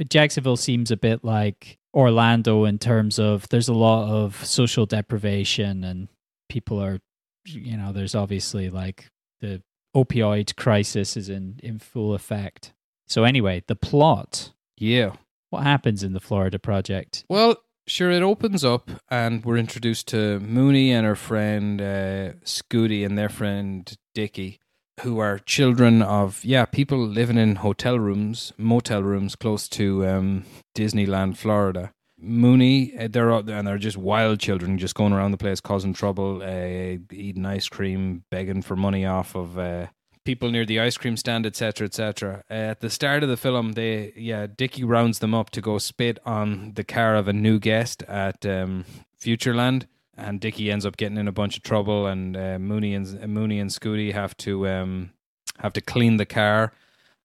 Jacksonville 0.10 0.58
seems 0.58 0.92
a 0.92 0.98
bit 0.98 1.24
like 1.24 1.78
Orlando 1.94 2.66
in 2.66 2.80
terms 2.80 3.20
of 3.20 3.48
there's 3.50 3.68
a 3.68 3.74
lot 3.74 4.10
of 4.10 4.44
social 4.46 4.86
deprivation 4.86 5.84
and 5.84 6.08
people 6.50 6.82
are 6.82 7.00
you 7.46 7.78
know, 7.78 7.92
there's 7.92 8.16
obviously 8.16 8.70
like 8.70 9.08
the 9.42 9.62
opioid 9.96 10.56
crisis 10.56 11.18
is 11.18 11.30
in 11.30 11.60
in 11.64 11.80
full 11.80 12.14
effect. 12.14 12.74
So 13.08 13.24
anyway, 13.24 13.64
the 13.68 13.76
plot. 13.76 14.52
Yeah. 14.78 15.14
What 15.50 15.64
happens 15.64 16.02
in 16.02 16.14
the 16.14 16.22
Florida 16.22 16.60
project? 16.60 17.26
Well, 17.30 17.58
sure, 17.88 18.10
it 18.10 18.24
opens 18.24 18.64
up 18.64 18.90
and 19.10 19.44
we're 19.44 19.58
introduced 19.58 20.08
to 20.10 20.40
Mooney 20.40 20.92
and 20.92 21.06
her 21.06 21.16
friend 21.16 21.82
uh, 21.82 22.34
Scooty 22.46 23.06
and 23.06 23.18
their 23.18 23.30
friend 23.30 23.94
Dickie, 24.16 24.60
who 25.00 25.20
are 25.20 25.40
children 25.40 26.02
of, 26.02 26.44
yeah, 26.44 26.66
people 26.66 27.00
living 27.00 27.38
in 27.38 27.56
hotel 27.56 27.98
rooms, 27.98 28.54
motel 28.58 29.02
rooms 29.02 29.36
close 29.36 29.68
to 29.70 30.06
um, 30.06 30.44
Disneyland, 30.76 31.38
Florida. 31.38 31.92
Mooney, 32.20 32.96
uh, 32.98 33.08
they're 33.10 33.32
out 33.32 33.48
there 33.48 33.58
and 33.58 33.68
they're 33.68 33.80
just 33.80 33.98
wild 33.98 34.40
children, 34.40 34.78
just 34.78 34.94
going 34.94 35.12
around 35.12 35.32
the 35.32 35.38
place 35.38 35.60
causing 35.60 35.94
trouble, 35.94 36.44
uh, 36.44 36.98
eating 37.12 37.46
ice 37.46 37.68
cream, 37.68 38.24
begging 38.30 38.62
for 38.62 38.76
money 38.76 39.06
off 39.06 39.36
of 39.36 39.58
uh, 39.58 39.88
people 40.24 40.52
near 40.52 40.66
the 40.66 40.80
ice 40.80 40.98
cream 40.98 41.18
stand, 41.18 41.46
etc., 41.46 41.86
etc. 41.86 42.44
Uh, 42.50 42.54
at 42.54 42.80
the 42.82 42.90
start 42.90 43.24
of 43.24 43.30
the 43.30 43.38
film, 43.38 43.74
they 43.74 44.14
yeah, 44.16 44.48
Dickie 44.48 44.84
rounds 44.84 45.20
them 45.20 45.34
up 45.34 45.50
to 45.52 45.62
go 45.62 45.78
spit 45.78 46.20
on 46.26 46.74
the 46.76 46.84
car 46.84 47.16
of 47.16 47.28
a 47.28 47.34
new 47.34 47.60
guest 47.60 48.04
at 48.04 48.46
um, 48.46 48.86
Futureland, 49.20 49.88
and 50.22 50.40
Dicky 50.40 50.72
ends 50.72 50.86
up 50.86 50.98
getting 50.98 51.18
in 51.18 51.28
a 51.28 51.32
bunch 51.32 51.58
of 51.58 51.64
trouble, 51.64 52.08
and 52.08 52.38
uh, 52.38 52.60
Mooney 52.60 52.94
and 52.94 53.28
Mooney 53.28 53.60
and 53.60 53.70
Scooty 53.70 54.14
have 54.14 54.36
to 54.38 54.68
um, 54.68 55.12
have 55.60 55.74
to 55.74 55.82
clean 55.82 56.18
the 56.18 56.26
car, 56.26 56.74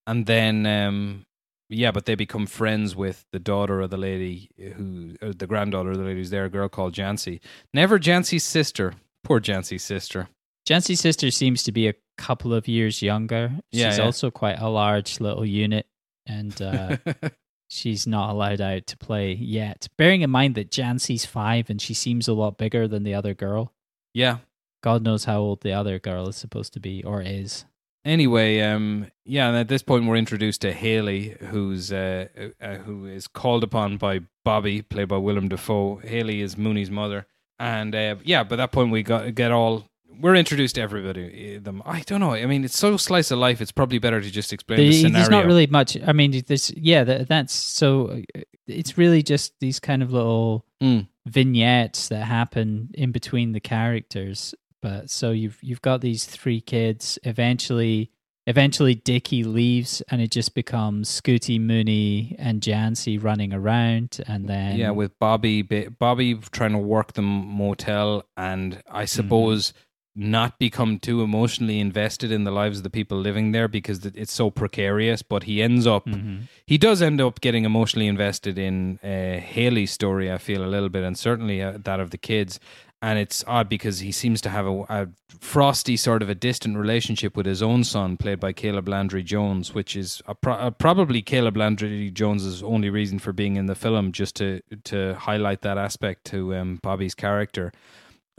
and 0.07 0.27
then 0.27 0.67
um, 0.67 1.27
yeah, 1.69 1.91
but 1.91 2.07
they 2.07 2.15
become 2.15 2.47
friends 2.47 2.95
with 2.95 3.25
the 3.33 3.39
daughter 3.39 3.81
of 3.81 3.91
the 3.91 3.97
lady 3.97 4.51
who, 4.57 5.15
uh, 5.21 5.33
the 5.37 5.47
granddaughter 5.47 5.91
of 5.91 5.99
the 5.99 6.05
lady 6.05 6.21
who's 6.21 6.31
there, 6.31 6.45
a 6.45 6.51
girl 6.51 6.69
called 6.69 6.95
Jancy. 6.95 7.41
Never 7.75 7.99
Jancy's 7.99 8.45
sister. 8.45 8.95
Poor 9.25 9.41
Jancy's 9.41 9.83
sister. 9.83 10.29
Jancy's 10.65 11.01
sister 11.01 11.31
seems 11.31 11.63
to 11.65 11.73
be 11.73 11.89
a 11.89 11.95
couple 12.19 12.55
of 12.55 12.69
years 12.69 13.03
younger. 13.03 13.53
Yeah, 13.73 13.91
She's 13.91 13.99
yeah. 13.99 14.05
also 14.05 14.31
quite 14.31 14.61
a 14.61 14.69
large 14.69 15.21
little 15.21 15.45
unit 15.45 15.87
and 16.27 16.61
uh 16.61 16.97
she's 17.69 18.07
not 18.07 18.31
allowed 18.31 18.61
out 18.61 18.87
to 18.89 18.97
play 18.97 19.33
yet. 19.33 19.89
Bearing 19.97 20.23
in 20.23 20.31
mind 20.31 20.55
that 20.55 20.71
Jancy's 20.71 21.25
five 21.25 21.69
and 21.71 21.81
she 21.81 21.95
seems 21.95 22.29
a 22.29 22.35
lot 22.35 22.59
bigger 22.59 22.87
than 22.89 23.03
the 23.03 23.14
other 23.14 23.35
girl. 23.35 23.73
yeah. 24.14 24.39
God 24.83 25.03
knows 25.03 25.25
how 25.25 25.41
old 25.41 25.62
the 25.62 25.73
other 25.73 25.99
girl 25.99 26.29
is 26.29 26.37
supposed 26.37 26.73
to 26.75 26.81
be 26.81 27.03
or 27.03 27.21
is. 27.21 27.64
Anyway, 28.05 28.61
um, 28.61 29.09
yeah, 29.25 29.49
and 29.49 29.57
at 29.57 29.67
this 29.67 29.83
point 29.83 30.07
we're 30.07 30.14
introduced 30.14 30.61
to 30.61 30.73
Haley, 30.73 31.37
who's 31.41 31.91
uh, 31.93 32.29
uh, 32.61 32.77
who 32.77 33.07
is 33.07 33.27
called 33.27 33.64
upon 33.64 33.97
by 33.97 34.21
Bobby, 34.45 34.83
played 34.83 35.09
by 35.09 35.17
Willem 35.17 35.49
Dafoe. 35.49 35.97
Haley 35.97 36.41
is 36.41 36.57
Mooney's 36.57 36.91
mother, 36.91 37.27
and 37.59 37.97
uh, 37.97 38.14
yeah, 38.23 38.45
by 38.45 38.55
that 38.55 38.71
point 38.71 38.93
we 38.93 39.03
got 39.03 39.35
get 39.35 39.51
all 39.51 39.89
we're 40.21 40.35
introduced 40.37 40.75
to 40.77 40.81
everybody. 40.81 41.57
uh, 41.57 41.61
Them, 41.61 41.83
I 41.85 42.01
don't 42.01 42.21
know. 42.21 42.33
I 42.35 42.47
mean, 42.47 42.64
it's 42.64 42.79
so 42.79 42.97
slice 42.97 43.31
of 43.31 43.39
life. 43.39 43.61
It's 43.61 43.73
probably 43.73 43.99
better 43.99 44.21
to 44.21 44.31
just 44.31 44.53
explain 44.53 44.79
the 44.79 44.85
There- 44.85 44.93
scenario. 44.93 45.14
There's 45.14 45.31
not 45.31 45.47
really 45.47 45.67
much. 45.67 45.97
I 46.07 46.12
mean, 46.12 46.43
there's 46.47 46.71
yeah, 46.77 47.05
that, 47.05 47.29
that's 47.29 47.53
so. 47.55 48.23
uh, 48.35 48.41
It's 48.67 48.99
really 48.99 49.23
just 49.23 49.53
these 49.61 49.79
kind 49.81 50.03
of 50.03 50.12
little 50.12 50.64
Mm. 50.83 51.07
vignettes 51.27 52.09
that 52.09 52.25
happen 52.25 52.91
in 52.95 53.11
between 53.12 53.53
the 53.53 53.61
characters. 53.61 54.55
But 54.83 55.09
so 55.11 55.31
you've 55.31 55.59
you've 55.62 55.83
got 55.83 56.01
these 56.01 56.25
three 56.27 56.61
kids. 56.61 57.19
Eventually, 57.25 58.11
eventually 58.47 58.95
Dickie 58.95 59.43
leaves, 59.45 60.03
and 60.11 60.21
it 60.21 60.31
just 60.31 60.55
becomes 60.55 61.09
Scooty, 61.09 61.61
Mooney, 61.61 62.37
and 62.39 62.61
Jancy 62.61 63.21
running 63.23 63.53
around, 63.53 64.21
and 64.27 64.49
then 64.49 64.77
yeah, 64.77 64.91
with 64.91 65.19
Bobby, 65.19 65.62
Bobby 65.62 66.35
trying 66.53 66.73
to 66.73 66.79
work 66.79 67.14
the 67.14 67.23
motel, 67.23 68.25
and 68.37 68.83
I 68.91 69.05
Mm-hmm. 69.05 69.07
suppose 69.07 69.73
not 70.19 70.59
become 70.59 70.99
too 70.99 71.21
emotionally 71.23 71.79
invested 71.79 72.33
in 72.33 72.45
the 72.45 72.51
lives 72.51 72.79
of 72.79 72.83
the 72.85 72.91
people 72.91 73.19
living 73.19 73.53
there 73.53 73.69
because 73.69 74.05
it's 74.07 74.33
so 74.33 74.51
precarious. 74.51 75.21
But 75.23 75.43
he 75.43 75.62
ends 75.62 75.87
up, 75.87 76.07
Mhm. 76.07 76.49
he 76.67 76.79
does 76.79 77.03
end 77.03 77.21
up 77.21 77.41
getting 77.43 77.64
emotionally 77.67 78.07
invested 78.07 78.57
in 78.59 78.99
uh, 79.05 79.39
Haley's 79.41 79.91
story. 79.91 80.33
I 80.33 80.39
feel 80.39 80.64
a 80.64 80.67
little 80.67 80.89
bit, 80.89 81.05
and 81.05 81.19
certainly 81.19 81.62
uh, 81.62 81.79
that 81.85 82.01
of 82.01 82.11
the 82.11 82.19
kids. 82.19 82.59
And 83.03 83.19
it's 83.19 83.45
odd 83.47 83.69
because 83.69 84.01
he 84.01 84.11
seems 84.11 84.41
to 84.41 84.49
have 84.49 84.64
a, 84.67 84.81
a 84.89 85.09
frosty 85.39 85.99
sort 85.99 86.23
of 86.23 86.31
a 86.31 86.35
distant 86.35 86.79
relationship 86.79 87.37
with 87.37 87.45
his 87.45 87.62
own 87.62 87.85
son, 87.85 88.17
played 88.17 88.41
by 88.41 88.55
Caleb 88.55 88.89
Landry 88.89 89.23
Jones, 89.23 89.75
which 89.75 89.95
is 89.95 90.23
a 90.27 90.35
pro- 90.35 90.55
uh, 90.55 90.71
probably 90.71 91.21
Caleb 91.21 91.59
Landry 91.59 92.11
Jones's 92.11 92.62
only 92.62 92.89
reason 92.89 93.19
for 93.19 93.35
being 93.35 93.57
in 93.57 93.67
the 93.67 93.75
film, 93.75 94.12
just 94.12 94.35
to 94.37 94.62
to 94.85 95.14
highlight 95.14 95.61
that 95.61 95.77
aspect 95.77 96.25
to 96.27 96.55
um, 96.55 96.79
Bobby's 96.83 97.14
character. 97.14 97.71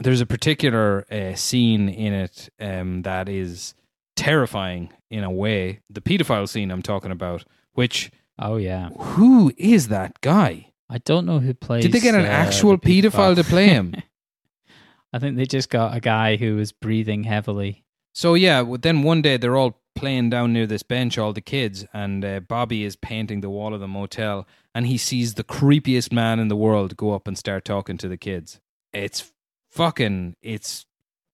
There's 0.00 0.20
a 0.20 0.26
particular 0.26 1.04
uh, 1.10 1.34
scene 1.34 1.88
in 1.88 2.12
it 2.12 2.48
um, 2.60 3.02
that 3.02 3.28
is 3.28 3.74
terrifying 4.16 4.92
in 5.10 5.24
a 5.24 5.30
way. 5.30 5.80
The 5.90 6.00
pedophile 6.00 6.48
scene 6.48 6.70
I'm 6.70 6.82
talking 6.82 7.10
about, 7.10 7.44
which 7.72 8.10
oh 8.38 8.56
yeah, 8.56 8.90
who 8.90 9.52
is 9.56 9.88
that 9.88 10.20
guy? 10.20 10.72
I 10.88 10.98
don't 10.98 11.26
know 11.26 11.40
who 11.40 11.52
plays. 11.54 11.82
Did 11.82 11.92
they 11.92 12.00
get 12.00 12.14
an 12.14 12.24
uh, 12.24 12.28
actual 12.28 12.76
the 12.76 13.02
pedophile 13.02 13.34
to 13.34 13.44
play 13.44 13.68
him? 13.68 13.94
I 15.12 15.18
think 15.18 15.36
they 15.36 15.46
just 15.46 15.70
got 15.70 15.96
a 15.96 16.00
guy 16.00 16.36
who 16.36 16.56
was 16.56 16.72
breathing 16.72 17.24
heavily. 17.24 17.84
So 18.14 18.34
yeah, 18.34 18.64
then 18.80 19.02
one 19.02 19.22
day 19.22 19.36
they're 19.36 19.56
all 19.56 19.80
playing 19.94 20.30
down 20.30 20.52
near 20.52 20.66
this 20.66 20.82
bench, 20.82 21.18
all 21.18 21.32
the 21.32 21.40
kids, 21.40 21.86
and 21.92 22.24
uh, 22.24 22.40
Bobby 22.40 22.84
is 22.84 22.96
painting 22.96 23.40
the 23.40 23.50
wall 23.50 23.74
of 23.74 23.80
the 23.80 23.88
motel, 23.88 24.46
and 24.74 24.86
he 24.86 24.96
sees 24.96 25.34
the 25.34 25.44
creepiest 25.44 26.12
man 26.12 26.38
in 26.38 26.48
the 26.48 26.56
world 26.56 26.96
go 26.96 27.14
up 27.14 27.26
and 27.26 27.36
start 27.36 27.64
talking 27.64 27.96
to 27.98 28.08
the 28.08 28.16
kids. 28.16 28.60
It's 28.92 29.32
fucking, 29.70 30.36
it's 30.42 30.86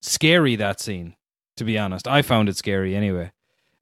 scary 0.02 0.56
that 0.56 0.80
scene. 0.80 1.16
To 1.58 1.64
be 1.64 1.78
honest, 1.78 2.08
I 2.08 2.22
found 2.22 2.48
it 2.48 2.56
scary 2.56 2.96
anyway. 2.96 3.30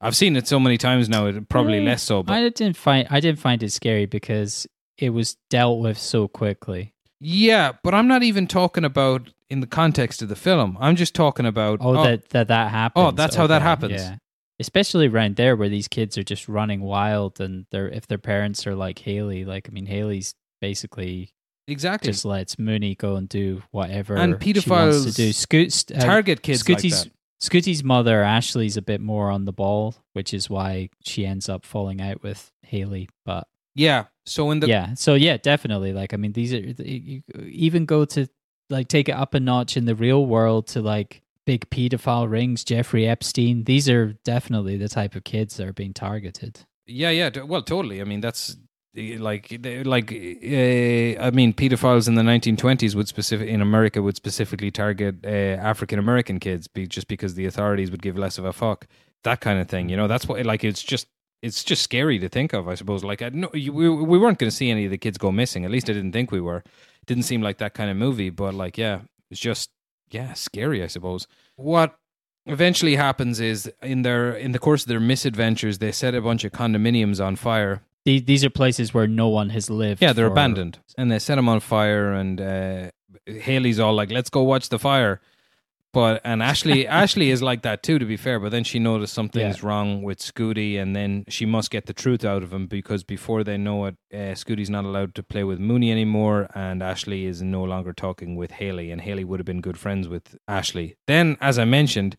I've 0.01 0.17
seen 0.17 0.37
it 0.37 0.47
so 0.47 0.59
many 0.61 0.77
times 0.77 1.09
now, 1.09 1.27
it 1.27 1.49
probably 1.49 1.81
less 1.83 2.03
so. 2.03 2.23
But 2.23 2.35
I 2.35 2.49
didn't 2.51 2.77
find 2.77 3.07
I 3.09 3.21
didn't 3.21 3.39
find 3.39 3.63
it 3.63 3.71
scary 3.73 4.05
because 4.05 4.67
it 4.99 5.11
was 5.11 5.37
dealt 5.49 5.81
with 5.81 5.97
so 5.99 6.29
quickly. 6.29 6.93
yeah, 7.19 7.73
but 7.83 7.95
I'm 7.95 8.09
not 8.09 8.23
even 8.23 8.47
talking 8.47 8.85
about 8.85 9.31
in 9.49 9.61
the 9.61 9.67
context 9.67 10.21
of 10.23 10.29
the 10.29 10.37
film. 10.37 10.77
I'm 10.81 10.97
just 10.97 11.15
talking 11.15 11.47
about 11.47 11.79
Oh, 11.81 11.97
oh 11.97 12.05
that 12.05 12.29
that 12.31 12.49
that 12.49 12.71
happens. 12.71 13.07
Oh, 13.07 13.11
that's 13.13 13.37
how 13.37 13.47
that 13.47 13.63
happens. 13.63 13.93
Yeah, 13.93 14.17
especially 14.61 15.07
around 15.07 15.37
there 15.37 15.57
where 15.57 15.69
these 15.71 15.89
kids 15.89 16.19
are 16.19 16.25
just 16.25 16.47
running 16.49 16.83
wild, 16.83 17.41
and 17.41 17.65
they're 17.71 17.89
if 17.89 18.07
their 18.07 18.19
parents 18.19 18.67
are 18.67 18.75
like 18.75 18.99
Haley, 18.99 19.45
like 19.47 19.69
I 19.69 19.73
mean 19.73 19.87
Haley's 19.87 20.35
basically 20.61 21.33
exactly. 21.67 22.11
just 22.11 22.25
lets 22.25 22.59
Mooney 22.59 22.95
go 22.95 23.17
and 23.17 23.29
do 23.29 23.63
whatever 23.71 24.17
And 24.17 24.43
she 24.43 24.69
wants 24.69 25.05
to 25.05 25.13
do. 25.13 25.33
Scoot, 25.33 25.91
uh, 25.95 26.01
Target 26.01 26.43
kids 26.43 26.69
like 26.69 26.79
Scooty's 26.79 27.05
that. 27.05 27.13
Scooty's 27.41 27.83
mother 27.83 28.23
Ashley's 28.23 28.77
a 28.77 28.83
bit 28.83 29.01
more 29.01 29.31
on 29.31 29.45
the 29.45 29.53
ball, 29.53 29.97
which 30.13 30.33
is 30.33 30.49
why 30.49 30.91
she 31.03 31.27
ends 31.27 31.49
up 31.49 31.65
falling 31.67 32.01
out 32.01 32.23
with 32.23 32.53
Haley. 32.63 33.09
But 33.25 33.49
Yeah. 33.75 34.05
So 34.25 34.51
in 34.53 34.61
the 34.61 34.69
yeah, 34.69 34.95
so 34.95 35.15
yeah, 35.15 35.37
definitely. 35.37 35.93
Like, 35.93 36.15
I 36.15 36.17
mean, 36.17 36.33
these 36.33 36.55
are 36.55 36.59
you 36.61 37.23
even 37.45 37.85
go 37.85 38.05
to 38.05 38.29
like 38.71 38.87
take 38.87 39.09
it 39.09 39.13
up 39.13 39.35
a 39.35 39.41
notch 39.41 39.77
in 39.77 39.85
the 39.85 39.97
real 39.97 40.25
world 40.25 40.69
to 40.69 40.81
like 40.81 41.23
big 41.45 41.69
pedophile 41.71 42.31
rings, 42.31 42.63
Jeffrey 42.63 43.09
Epstein. 43.09 43.65
These 43.65 43.89
are 43.89 44.13
definitely 44.25 44.77
the 44.77 44.89
type 44.89 45.17
of 45.17 45.25
kids 45.25 45.57
that 45.57 45.67
are 45.67 45.73
being 45.73 45.93
targeted. 45.93 46.61
Yeah, 46.87 47.11
yeah. 47.11 47.31
Well, 47.43 47.63
totally. 47.63 48.01
I 48.01 48.05
mean, 48.05 48.21
that's 48.21 48.57
like, 48.95 49.59
like, 49.85 50.13
uh, 50.13 51.23
I 51.23 51.31
mean, 51.33 51.55
pedophiles 51.55 52.09
in 52.09 52.15
the 52.15 52.23
1920s 52.23 52.95
would 52.95 53.09
specific 53.09 53.49
in 53.49 53.63
America 53.63 54.03
would 54.03 54.17
specifically 54.17 54.71
target 54.71 55.17
uh, 55.25 55.29
African 55.29 55.99
American 55.99 56.39
kids, 56.39 56.69
be, 56.69 56.87
just 56.87 57.09
because 57.09 57.35
the 57.35 57.47
authorities 57.47 57.91
would 57.91 58.03
give 58.03 58.19
less 58.19 58.37
of 58.37 58.45
a 58.45 58.53
fuck. 58.53 58.87
That 59.25 59.41
kind 59.41 59.59
of 59.59 59.69
thing, 59.69 59.89
you 59.89 59.97
know. 59.97 60.09
That's 60.09 60.29
what, 60.29 60.45
like, 60.45 60.63
it's 60.63 60.83
just, 60.83 61.07
it's 61.41 61.65
just 61.65 61.83
scary 61.83 62.19
to 62.19 62.29
think 62.29 62.53
of. 62.53 62.69
I 62.69 62.75
suppose. 62.75 63.03
Like, 63.03 63.23
I 63.23 63.31
no, 63.31 63.49
you, 63.55 63.73
we 63.73 63.89
we 63.89 64.19
weren't 64.19 64.39
going 64.39 64.51
to 64.51 64.57
see 64.57 64.71
any 64.71 64.85
of 64.85 64.91
the 64.91 64.99
kids 64.99 65.17
go 65.17 65.33
missing. 65.33 65.65
At 65.65 65.71
least 65.71 65.89
I 65.89 65.95
didn't 65.95 66.13
think 66.13 66.31
we 66.31 66.41
were. 66.41 66.63
Didn't 67.07 67.25
seem 67.25 67.41
like 67.41 67.59
that 67.59 67.75
kind 67.75 67.91
of 67.91 67.97
movie. 67.97 68.31
But 68.31 68.55
like, 68.55 68.77
yeah, 68.77 69.01
it's 69.31 69.41
just, 69.41 69.71
yeah, 70.11 70.35
scary. 70.35 70.83
I 70.83 70.89
suppose. 70.89 71.27
What 71.57 71.97
eventually 72.47 72.97
happens 72.97 73.41
is 73.41 73.73
in 73.83 74.03
their 74.03 74.33
in 74.33 74.53
the 74.53 74.59
course 74.59 74.83
of 74.83 74.89
their 74.89 75.01
misadventures 75.01 75.79
they 75.79 75.93
set 75.93 76.15
a 76.15 76.21
bunch 76.21 76.43
of 76.43 76.51
condominiums 76.51 77.25
on 77.25 77.37
fire 77.37 77.83
These 78.05 78.25
these 78.25 78.45
are 78.45 78.51
places 78.51 78.93
where 78.95 79.07
no 79.07 79.29
one 79.29 79.51
has 79.51 79.71
lived. 79.71 80.03
yeah 80.03 80.13
they're 80.13 80.27
for- 80.29 80.33
abandoned. 80.33 80.79
And 80.99 81.11
they 81.11 81.19
set 81.19 81.37
them 81.37 81.49
on 81.49 81.61
fire 81.61 82.13
and 82.13 82.41
uh 82.41 82.91
haley's 83.27 83.79
all 83.79 83.95
like 83.95 84.11
let's 84.11 84.31
go 84.31 84.43
watch 84.43 84.69
the 84.69 84.79
fire. 84.79 85.21
But 85.93 86.23
and 86.25 86.43
ashley 86.43 86.87
ashley 87.03 87.29
is 87.31 87.43
like 87.43 87.63
that 87.63 87.83
too 87.83 87.99
to 87.99 88.07
be 88.07 88.17
fair 88.17 88.41
but 88.41 88.51
then 88.51 88.65
she 88.65 88.79
noticed 88.79 89.13
something's 89.13 89.63
wrong 89.63 90.03
with 90.03 90.21
scooty 90.21 90.81
and 90.81 90.97
then 90.97 91.25
she 91.29 91.45
must 91.45 91.71
get 91.71 91.85
the 91.85 91.93
truth 91.93 92.25
out 92.25 92.43
of 92.43 92.51
him 92.51 92.67
because 92.67 93.05
before 93.05 93.45
they 93.45 93.59
know 93.59 93.85
it 93.85 93.97
uh, 94.13 94.35
scooty's 94.35 94.71
not 94.71 94.85
allowed 94.87 95.15
to 95.17 95.23
play 95.23 95.45
with 95.45 95.59
mooney 95.61 95.91
anymore 95.93 96.49
and 96.55 96.83
ashley 96.83 97.27
is 97.27 97.43
no 97.43 97.63
longer 97.63 97.93
talking 97.93 98.37
with 98.37 98.53
haley 98.53 98.91
and 98.91 99.03
haley 99.03 99.23
would 99.23 99.39
have 99.39 99.45
been 99.47 99.61
good 99.61 99.77
friends 99.79 100.09
with 100.09 100.35
ashley. 100.49 100.97
Then 101.07 101.37
as 101.43 101.59
i 101.59 101.67
mentioned 101.67 102.17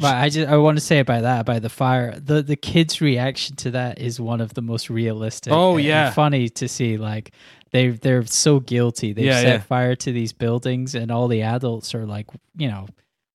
Right, 0.00 0.22
I 0.22 0.28
just 0.30 0.48
I 0.48 0.56
want 0.56 0.78
to 0.78 0.84
say 0.84 1.00
about 1.00 1.22
that 1.22 1.40
about 1.40 1.60
the 1.62 1.68
fire. 1.68 2.18
The 2.18 2.42
the 2.42 2.56
kids' 2.56 3.00
reaction 3.02 3.56
to 3.56 3.72
that 3.72 3.98
is 3.98 4.18
one 4.18 4.40
of 4.40 4.54
the 4.54 4.62
most 4.62 4.88
realistic. 4.88 5.52
Oh, 5.52 5.76
and 5.76 5.84
yeah. 5.84 6.10
funny 6.10 6.48
to 6.48 6.68
see. 6.68 6.96
Like 6.96 7.32
they 7.72 7.88
they're 7.90 8.24
so 8.24 8.60
guilty. 8.60 9.12
They've 9.12 9.26
Yeah, 9.26 9.40
set 9.40 9.46
yeah. 9.46 9.58
fire 9.60 9.94
to 9.96 10.12
these 10.12 10.32
buildings, 10.32 10.94
and 10.94 11.10
all 11.10 11.28
the 11.28 11.42
adults 11.42 11.94
are 11.94 12.06
like, 12.06 12.26
you 12.56 12.68
know, 12.68 12.86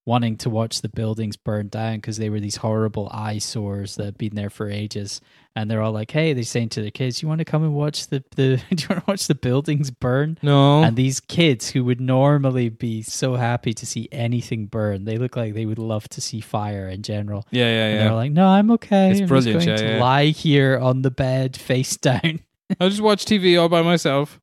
wanting 0.08 0.38
to 0.38 0.50
watch 0.50 0.82
the 0.82 0.88
buildings 0.90 1.36
burn 1.36 1.68
down 1.68 1.98
because 1.98 2.18
they 2.18 2.30
were 2.30 2.40
these 2.40 2.56
horrible 2.56 3.10
eyesores 3.12 3.96
that 3.98 4.06
had 4.06 4.18
been 4.18 4.34
there 4.36 4.50
for 4.50 4.70
ages. 4.70 5.20
And 5.54 5.70
they're 5.70 5.82
all 5.82 5.92
like, 5.92 6.12
"Hey," 6.12 6.34
they're 6.34 6.44
saying 6.44 6.70
to 6.70 6.82
their 6.82 6.92
kids, 6.92 7.22
"You 7.22 7.28
want 7.28 7.40
to 7.40 7.46
come 7.46 7.64
and 7.64 7.74
watch 7.74 8.08
the 8.08 8.24
the? 8.36 8.62
Do 8.70 8.82
you 8.84 8.88
want 8.90 9.04
to 9.06 9.12
watch 9.12 9.28
the 9.28 9.36
buildings 9.36 9.90
burn?" 9.92 10.38
no 10.44 10.84
And 10.84 10.96
these 10.96 11.20
kids 11.20 11.70
who 11.72 11.84
would 11.84 12.00
normally 12.00 12.70
be 12.70 13.02
so 13.02 13.36
happy 13.36 13.74
to 13.74 13.86
see 13.86 14.08
anything 14.12 14.68
burn, 14.68 15.06
they 15.06 15.18
look 15.18 15.36
like 15.36 15.56
they 15.56 15.66
would 15.66 15.80
love 15.80 16.08
to 16.10 16.22
see 16.22 16.40
fire 16.42 16.88
in 16.88 17.02
general. 17.02 17.44
yeah 17.52 17.66
yeah 17.66 17.86
And 17.88 17.94
yeah 17.96 18.04
they're 18.06 18.14
like, 18.14 18.32
"No, 18.32 18.48
I'm 18.48 18.70
okay. 18.72 19.12
It's 19.12 19.22
I'm 19.22 19.28
brilliant, 19.28 19.62
just 19.64 19.68
going 19.68 19.78
yeah, 19.80 19.88
to 19.88 19.98
yeah. 19.98 20.04
lie 20.04 20.26
here 20.28 20.78
on 20.78 21.02
the 21.02 21.12
bed, 21.12 21.58
face 21.70 21.98
down. 21.98 22.40
I'll 22.80 22.90
just 22.90 23.02
watch 23.02 23.26
TV 23.26 23.60
all 23.60 23.68
by 23.70 23.82
myself. 23.82 24.40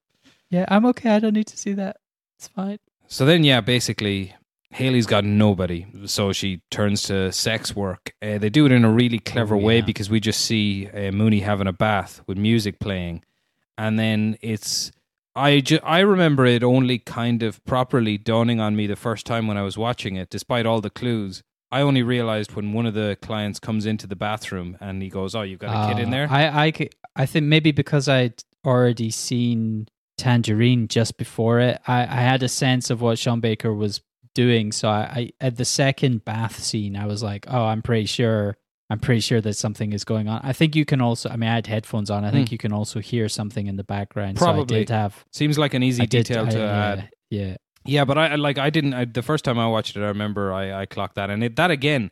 yeah, 0.51 0.65
I'm 0.69 0.85
okay. 0.87 1.11
I 1.11 1.21
don't 1.21 1.35
need 1.35 1.47
to 1.47 1.57
see 1.57 1.73
that. 1.75 1.99
It's 2.39 2.49
fine." 2.49 2.79
So 3.07 3.25
then, 3.25 3.45
yeah, 3.45 3.61
basically, 3.61 4.35
Haley's 4.75 5.07
got 5.07 5.25
nobody. 5.25 5.87
So 6.07 6.33
she 6.33 6.61
turns 6.71 7.03
to 7.05 7.31
sex 7.33 7.77
work. 7.77 8.13
Uh, 8.21 8.39
they 8.39 8.51
do 8.51 8.67
it 8.67 8.73
in 8.73 8.85
a 8.85 8.91
really 8.91 9.19
clever 9.21 9.55
Oh, 9.55 9.59
way 9.59 9.81
because 9.81 10.11
we 10.11 10.19
just 10.21 10.41
see 10.41 10.89
uh, 10.89 11.13
Mooney 11.13 11.41
having 11.41 11.67
a 11.69 11.73
bath 11.73 12.21
with 12.27 12.37
music 12.37 12.81
playing. 12.81 13.23
And 13.79 13.99
then 13.99 14.37
it's. 14.43 14.91
I, 15.37 15.61
ju- 15.61 15.81
I 15.83 16.01
remember 16.01 16.45
it 16.47 16.63
only 16.63 16.99
kind 16.99 17.43
of 17.43 17.65
properly 17.65 18.19
dawning 18.19 18.61
on 18.61 18.77
me 18.77 18.87
the 18.87 18.95
first 18.97 19.27
time 19.27 19.47
when 19.49 19.57
I 19.57 19.63
was 19.63 19.77
watching 19.77 20.17
it, 20.17 20.31
despite 20.31 20.65
all 20.67 20.81
the 20.81 20.91
clues. 20.91 21.43
I 21.73 21.81
only 21.81 22.03
realized 22.03 22.55
when 22.55 22.73
one 22.73 22.87
of 22.87 22.95
the 22.95 23.17
clients 23.21 23.59
comes 23.59 23.85
into 23.87 24.07
the 24.07 24.15
bathroom 24.17 24.77
and 24.81 25.03
he 25.03 25.09
goes, 25.09 25.35
"Oh, 25.35 25.43
you've 25.43 25.59
got 25.59 25.91
a 25.91 25.93
kid 25.95 26.01
in 26.03 26.09
Uh, 26.09 26.11
there." 26.13 26.29
I 27.17 27.27
think 27.27 27.47
maybe 27.47 27.73
because 27.73 28.09
I'd 28.09 28.43
already 28.65 29.11
seen 29.11 29.87
Tangerine 30.19 30.87
just 30.89 31.17
before 31.17 31.59
it, 31.61 31.81
I, 31.87 32.03
I 32.03 32.21
had 32.31 32.43
a 32.45 32.49
sense 32.49 32.91
of 32.91 33.01
what 33.01 33.19
Sean 33.19 33.41
Baker 33.41 33.73
was 33.75 34.01
doing. 34.35 34.73
So 34.73 34.89
I, 34.89 35.01
I, 35.01 35.31
at 35.41 35.57
the 35.57 35.65
second 35.65 36.25
bath 36.25 36.63
scene, 36.63 36.97
I 36.97 37.07
was 37.07 37.23
like, 37.23 37.47
oh, 37.49 37.65
I'm 37.65 37.83
pretty 37.83 38.07
sure. 38.07 38.57
I'm 38.91 38.99
pretty 39.01 39.21
sure 39.21 39.41
that 39.41 39.55
something 39.55 39.95
is 39.95 40.05
going 40.05 40.29
on. 40.29 40.43
I 40.45 40.53
think 40.53 40.77
you 40.77 40.85
can 40.85 41.01
also. 41.01 41.31
I 41.31 41.37
mean, 41.37 41.49
I 41.49 41.55
had 41.55 41.67
headphones 41.67 42.11
on. 42.11 42.23
I 42.25 42.31
think 42.31 42.49
Hmm. 42.51 42.55
you 42.55 42.59
can 42.59 42.73
also 42.73 43.01
hear 43.01 43.29
something 43.31 43.67
in 43.67 43.77
the 43.77 43.83
background. 43.85 44.37
Probably. 44.37 44.67
So 44.69 44.77
I 44.77 44.79
did 44.81 44.91
have 44.91 45.25
Seems 45.33 45.59
like 45.59 45.73
an 45.73 45.83
easy 45.83 46.03
I 46.03 46.07
detail 46.07 46.47
I- 46.47 46.51
to 46.51 46.59
yeah, 46.59 46.85
add. 46.85 47.09
Yeah, 47.31 47.57
Yeah, 47.87 48.05
but 48.05 48.19
I 48.19 48.27
I- 48.29 48.35
like 48.35 48.59
I 48.59 48.69
didn't. 48.69 48.93
I, 48.93 49.07
the 49.07 49.23
first 49.23 49.45
time 49.45 49.59
I 49.59 49.67
watched 49.69 49.97
it, 49.97 50.03
I 50.03 50.09
remember 50.09 50.53
I, 50.53 50.83
I 50.83 50.87
clocked 50.87 51.15
that, 51.15 51.31
and 51.31 51.43
it, 51.43 51.57
that 51.57 51.71
again, 51.71 52.11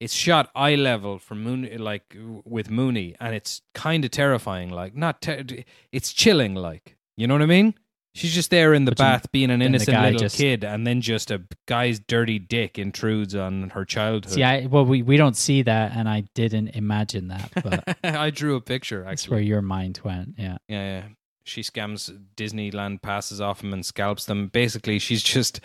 it's 0.00 0.14
shot 0.14 0.50
eye 0.56 0.74
level 0.76 1.18
from 1.18 1.42
Mooney, 1.44 1.76
like 1.76 2.16
with 2.44 2.70
Mooney, 2.70 3.14
and 3.20 3.34
it's 3.34 3.60
kind 3.74 4.02
of 4.04 4.10
terrifying. 4.10 4.70
Like 4.70 4.96
not, 4.96 5.20
ter- 5.20 5.44
it's 5.92 6.12
chilling. 6.12 6.54
Like 6.54 6.96
you 7.18 7.26
know 7.26 7.34
what 7.34 7.42
I 7.42 7.46
mean? 7.46 7.74
She's 8.14 8.32
just 8.32 8.50
there 8.50 8.72
in 8.74 8.84
the 8.84 8.92
But 8.92 8.98
bath, 8.98 9.32
being 9.32 9.50
an 9.50 9.60
innocent 9.60 10.00
little 10.00 10.20
just- 10.20 10.36
kid, 10.36 10.62
and 10.64 10.86
then 10.86 11.00
just 11.00 11.30
a 11.32 11.42
guy's 11.66 11.98
dirty 11.98 12.38
dick 12.38 12.78
intrudes 12.78 13.34
on 13.34 13.70
her 13.70 13.84
childhood. 13.84 14.38
Yeah, 14.38 14.66
well, 14.66 14.84
we, 14.84 15.02
we 15.02 15.16
don't 15.16 15.36
see 15.36 15.62
that, 15.62 15.92
and 15.96 16.08
I 16.08 16.20
didn't 16.34 16.68
imagine 16.68 17.28
that, 17.28 17.50
but 17.62 17.98
I 18.04 18.30
drew 18.30 18.54
a 18.54 18.60
picture. 18.60 19.02
that's 19.04 19.28
where 19.28 19.40
your 19.40 19.62
mind 19.62 20.00
went. 20.04 20.34
Yeah, 20.38 20.58
Yeah, 20.68 20.84
yeah. 21.00 21.02
She 21.46 21.60
scams 21.60 22.10
Disneyland 22.36 23.02
passes 23.02 23.38
off 23.38 23.60
them 23.60 23.74
and 23.74 23.84
scalps 23.84 24.24
them. 24.24 24.46
Basically, 24.48 24.98
she's 24.98 25.22
just 25.22 25.60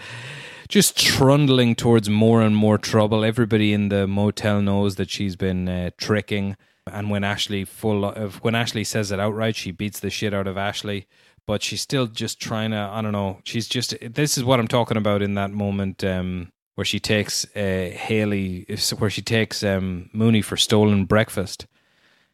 just 0.68 0.98
trundling 1.00 1.74
towards 1.74 2.10
more 2.10 2.42
and 2.42 2.54
more 2.54 2.78
trouble. 2.78 3.24
Everybody 3.24 3.72
in 3.72 3.88
the 3.88 4.06
motel 4.06 4.62
knows 4.62 4.96
that 4.98 5.10
she's 5.10 5.38
been 5.38 5.70
uh, 5.70 5.92
tricking. 5.98 6.58
And 6.86 7.10
when 7.10 7.24
Ashley 7.24 7.64
full 7.64 8.04
of 8.04 8.44
when 8.44 8.56
Ashley 8.56 8.84
says 8.84 9.10
it 9.12 9.22
outright, 9.22 9.56
she 9.56 9.72
beats 9.72 10.02
the 10.02 10.10
shit 10.10 10.34
out 10.34 10.48
of 10.48 10.58
Ashley. 10.58 11.08
But 11.50 11.64
she's 11.64 11.82
still 11.82 12.06
just 12.06 12.40
trying 12.40 12.70
to. 12.70 12.78
I 12.78 13.02
don't 13.02 13.12
know. 13.12 13.40
She's 13.44 13.68
just. 13.68 13.96
This 14.02 14.38
is 14.38 14.44
what 14.44 14.60
I'm 14.60 14.68
talking 14.68 14.98
about 14.98 15.24
in 15.24 15.34
that 15.34 15.50
moment 15.50 16.04
um, 16.04 16.52
where 16.76 16.86
she 16.86 17.00
takes 17.00 17.44
uh, 17.56 17.90
Haley, 17.92 18.68
where 19.00 19.10
she 19.10 19.24
takes 19.24 19.64
um, 19.64 20.12
Mooney 20.14 20.44
for 20.44 20.58
stolen 20.58 21.06
breakfast 21.06 21.66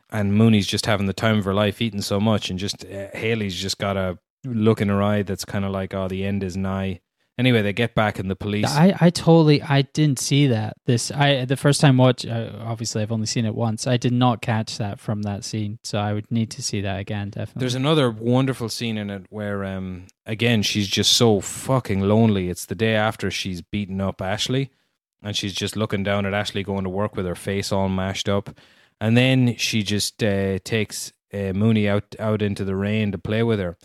and 0.09 0.33
Mooney's 0.33 0.67
just 0.67 0.85
having 0.85 1.07
the 1.07 1.13
time 1.13 1.37
of 1.37 1.45
her 1.45 1.53
life 1.53 1.81
eating 1.81 2.01
so 2.01 2.19
much, 2.19 2.49
and 2.49 2.59
just 2.59 2.83
uh, 2.83 3.07
Haley's 3.13 3.55
just 3.55 3.77
got 3.77 3.95
a 3.95 4.19
look 4.43 4.81
in 4.81 4.89
her 4.89 5.01
eye 5.01 5.23
that's 5.23 5.45
kind 5.45 5.63
of 5.63 5.71
like, 5.71 5.93
oh, 5.93 6.09
the 6.09 6.25
end 6.25 6.43
is 6.43 6.57
nigh. 6.57 6.99
Anyway, 7.37 7.61
they 7.61 7.73
get 7.73 7.95
back, 7.95 8.17
and 8.17 8.31
the 8.31 8.35
police. 8.35 8.65
I, 8.65 8.95
I 8.99 9.09
totally 9.09 9.61
I 9.61 9.81
didn't 9.81 10.19
see 10.19 10.47
that. 10.47 10.77
This 10.85 11.11
I 11.11 11.43
the 11.43 11.57
first 11.57 11.81
time 11.81 11.97
watch. 11.97 12.25
Uh, 12.25 12.51
obviously, 12.61 13.01
I've 13.01 13.11
only 13.11 13.25
seen 13.25 13.45
it 13.45 13.53
once. 13.53 13.87
I 13.87 13.97
did 13.97 14.13
not 14.13 14.41
catch 14.41 14.77
that 14.77 15.01
from 15.01 15.23
that 15.23 15.43
scene, 15.43 15.79
so 15.83 15.99
I 15.99 16.13
would 16.13 16.31
need 16.31 16.49
to 16.51 16.63
see 16.63 16.79
that 16.81 16.97
again. 16.97 17.31
Definitely. 17.31 17.59
There's 17.59 17.75
another 17.75 18.09
wonderful 18.09 18.69
scene 18.69 18.97
in 18.97 19.09
it 19.09 19.25
where, 19.29 19.65
um, 19.65 20.07
again, 20.25 20.61
she's 20.61 20.87
just 20.87 21.11
so 21.11 21.41
fucking 21.41 21.99
lonely. 21.99 22.47
It's 22.47 22.65
the 22.65 22.75
day 22.75 22.95
after 22.95 23.29
she's 23.29 23.61
beaten 23.61 23.99
up 23.99 24.21
Ashley, 24.21 24.71
and 25.21 25.35
she's 25.35 25.53
just 25.53 25.75
looking 25.75 26.03
down 26.03 26.25
at 26.25 26.33
Ashley 26.33 26.63
going 26.63 26.85
to 26.85 26.89
work 26.89 27.17
with 27.17 27.25
her 27.25 27.35
face 27.35 27.69
all 27.69 27.89
mashed 27.89 28.29
up, 28.29 28.49
and 29.01 29.17
then 29.17 29.57
she 29.57 29.83
just 29.83 30.23
uh, 30.23 30.59
takes 30.59 31.11
uh, 31.33 31.51
Mooney 31.51 31.89
out 31.89 32.15
out 32.17 32.41
into 32.41 32.63
the 32.63 32.77
rain 32.77 33.11
to 33.11 33.17
play 33.17 33.43
with 33.43 33.59
her, 33.59 33.75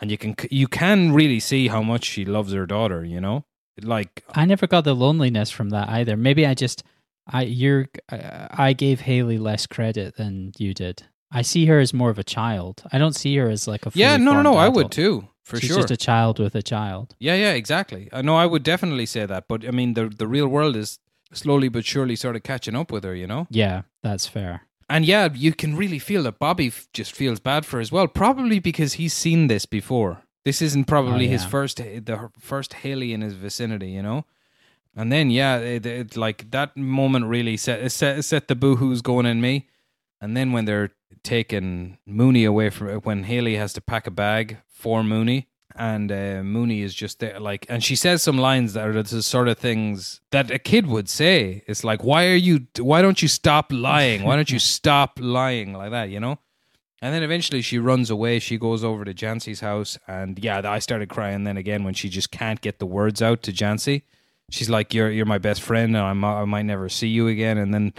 and 0.00 0.10
you 0.10 0.18
can 0.18 0.34
you 0.50 0.68
can 0.68 1.12
really 1.12 1.40
see 1.40 1.68
how 1.68 1.82
much 1.82 2.04
she 2.04 2.24
loves 2.24 2.52
her 2.52 2.66
daughter. 2.66 3.04
You 3.04 3.20
know, 3.20 3.44
like 3.82 4.24
I 4.34 4.44
never 4.44 4.66
got 4.66 4.84
the 4.84 4.94
loneliness 4.94 5.50
from 5.50 5.70
that 5.70 5.88
either. 5.88 6.16
Maybe 6.16 6.46
I 6.46 6.54
just 6.54 6.82
I 7.26 7.42
you're 7.42 7.86
I, 8.10 8.48
I 8.50 8.72
gave 8.72 9.00
Haley 9.00 9.38
less 9.38 9.66
credit 9.66 10.16
than 10.16 10.52
you 10.58 10.74
did. 10.74 11.02
I 11.32 11.42
see 11.42 11.66
her 11.66 11.78
as 11.78 11.94
more 11.94 12.10
of 12.10 12.18
a 12.18 12.24
child. 12.24 12.82
I 12.92 12.98
don't 12.98 13.14
see 13.14 13.36
her 13.36 13.48
as 13.48 13.68
like 13.68 13.86
a 13.86 13.92
yeah, 13.94 14.16
no, 14.16 14.32
no, 14.32 14.42
no, 14.42 14.52
formed 14.52 14.64
I 14.64 14.68
would 14.68 14.90
too 14.90 15.28
for 15.44 15.58
She's 15.58 15.68
sure. 15.68 15.76
just 15.76 15.90
a 15.90 15.96
child 15.96 16.38
with 16.38 16.54
a 16.54 16.62
child. 16.62 17.14
Yeah, 17.18 17.34
yeah, 17.34 17.52
exactly. 17.52 18.08
Uh, 18.12 18.18
I 18.18 18.22
know 18.22 18.36
I 18.36 18.46
would 18.46 18.62
definitely 18.62 19.06
say 19.06 19.26
that, 19.26 19.46
but 19.48 19.66
I 19.66 19.70
mean 19.70 19.94
the 19.94 20.08
the 20.08 20.26
real 20.26 20.48
world 20.48 20.76
is 20.76 20.98
slowly 21.32 21.68
but 21.68 21.84
surely 21.84 22.16
sort 22.16 22.36
of 22.36 22.42
catching 22.42 22.74
up 22.74 22.90
with 22.90 23.04
her, 23.04 23.14
you 23.14 23.26
know? 23.26 23.46
Yeah, 23.50 23.82
that's 24.02 24.26
fair. 24.26 24.62
And 24.90 25.06
yeah, 25.06 25.28
you 25.32 25.54
can 25.54 25.76
really 25.76 26.00
feel 26.00 26.24
that 26.24 26.40
Bobby 26.40 26.66
f- 26.66 26.88
just 26.92 27.12
feels 27.12 27.38
bad 27.38 27.64
for 27.64 27.78
as 27.78 27.92
well, 27.92 28.08
probably 28.08 28.58
because 28.58 28.94
he's 28.94 29.14
seen 29.14 29.46
this 29.46 29.64
before. 29.64 30.24
This 30.44 30.60
isn't 30.60 30.86
probably 30.86 31.26
Oh, 31.26 31.30
his 31.30 31.44
first 31.44 31.80
eh, 31.80 32.00
the 32.02 32.28
first 32.38 32.74
Haley 32.74 33.12
in 33.12 33.20
his 33.20 33.34
vicinity, 33.34 33.90
you 33.90 34.02
know? 34.02 34.24
And 34.96 35.12
then 35.12 35.30
yeah, 35.30 35.54
eh, 35.58 35.76
it, 35.76 35.86
it, 35.86 36.16
like 36.16 36.50
that 36.50 36.76
moment 36.76 37.26
really 37.26 37.56
set 37.56 37.92
set 37.92 38.24
set 38.24 38.48
the 38.48 38.56
boohoo's 38.56 39.00
going 39.00 39.26
in 39.26 39.40
me. 39.40 39.68
And 40.20 40.36
then 40.36 40.50
when 40.52 40.64
they're 40.64 40.90
taking 41.22 41.98
Mooney 42.04 42.44
away 42.44 42.70
from 42.70 42.88
when 43.02 43.24
Haley 43.24 43.56
has 43.56 43.72
to 43.74 43.80
pack 43.80 44.06
a 44.08 44.10
bag 44.10 44.58
for 44.66 45.04
Mooney, 45.04 45.46
and 45.76 46.10
uh, 46.10 46.42
Mooney 46.42 46.82
is 46.82 46.94
just 46.94 47.20
there, 47.20 47.38
like, 47.40 47.66
and 47.68 47.82
she 47.82 47.96
says 47.96 48.22
some 48.22 48.38
lines 48.38 48.72
that 48.74 48.86
are 48.86 49.02
the 49.02 49.22
sort 49.22 49.48
of 49.48 49.58
things 49.58 50.20
that 50.30 50.50
a 50.50 50.58
kid 50.58 50.86
would 50.86 51.08
say. 51.08 51.62
It's 51.66 51.84
like, 51.84 52.02
why 52.04 52.26
are 52.26 52.34
you? 52.34 52.66
Why 52.78 53.02
don't 53.02 53.22
you 53.22 53.28
stop 53.28 53.72
lying? 53.72 54.22
Why 54.22 54.36
don't 54.36 54.50
you 54.50 54.58
stop 54.76 55.18
lying 55.20 55.72
like 55.72 55.90
that? 55.90 56.10
You 56.10 56.20
know. 56.20 56.38
And 57.02 57.14
then 57.14 57.22
eventually 57.22 57.62
she 57.62 57.78
runs 57.78 58.10
away. 58.10 58.40
She 58.40 58.58
goes 58.58 58.84
over 58.84 59.06
to 59.06 59.14
Jancy's 59.14 59.60
house, 59.60 59.98
and 60.06 60.38
yeah, 60.38 60.60
I 60.64 60.80
started 60.80 61.08
crying. 61.08 61.44
Then 61.44 61.56
again, 61.56 61.82
when 61.82 61.94
she 61.94 62.10
just 62.10 62.30
can't 62.30 62.60
get 62.60 62.78
the 62.78 62.86
words 62.86 63.22
out 63.22 63.42
to 63.44 63.52
Jancy, 63.52 64.02
she's 64.50 64.68
like, 64.68 64.92
"You're 64.92 65.10
you're 65.10 65.26
my 65.26 65.38
best 65.38 65.62
friend, 65.62 65.96
and 65.96 66.04
I'm, 66.04 66.24
I 66.24 66.44
might 66.44 66.66
never 66.66 66.88
see 66.88 67.08
you 67.08 67.28
again." 67.28 67.56
And 67.56 67.72
then 67.72 67.94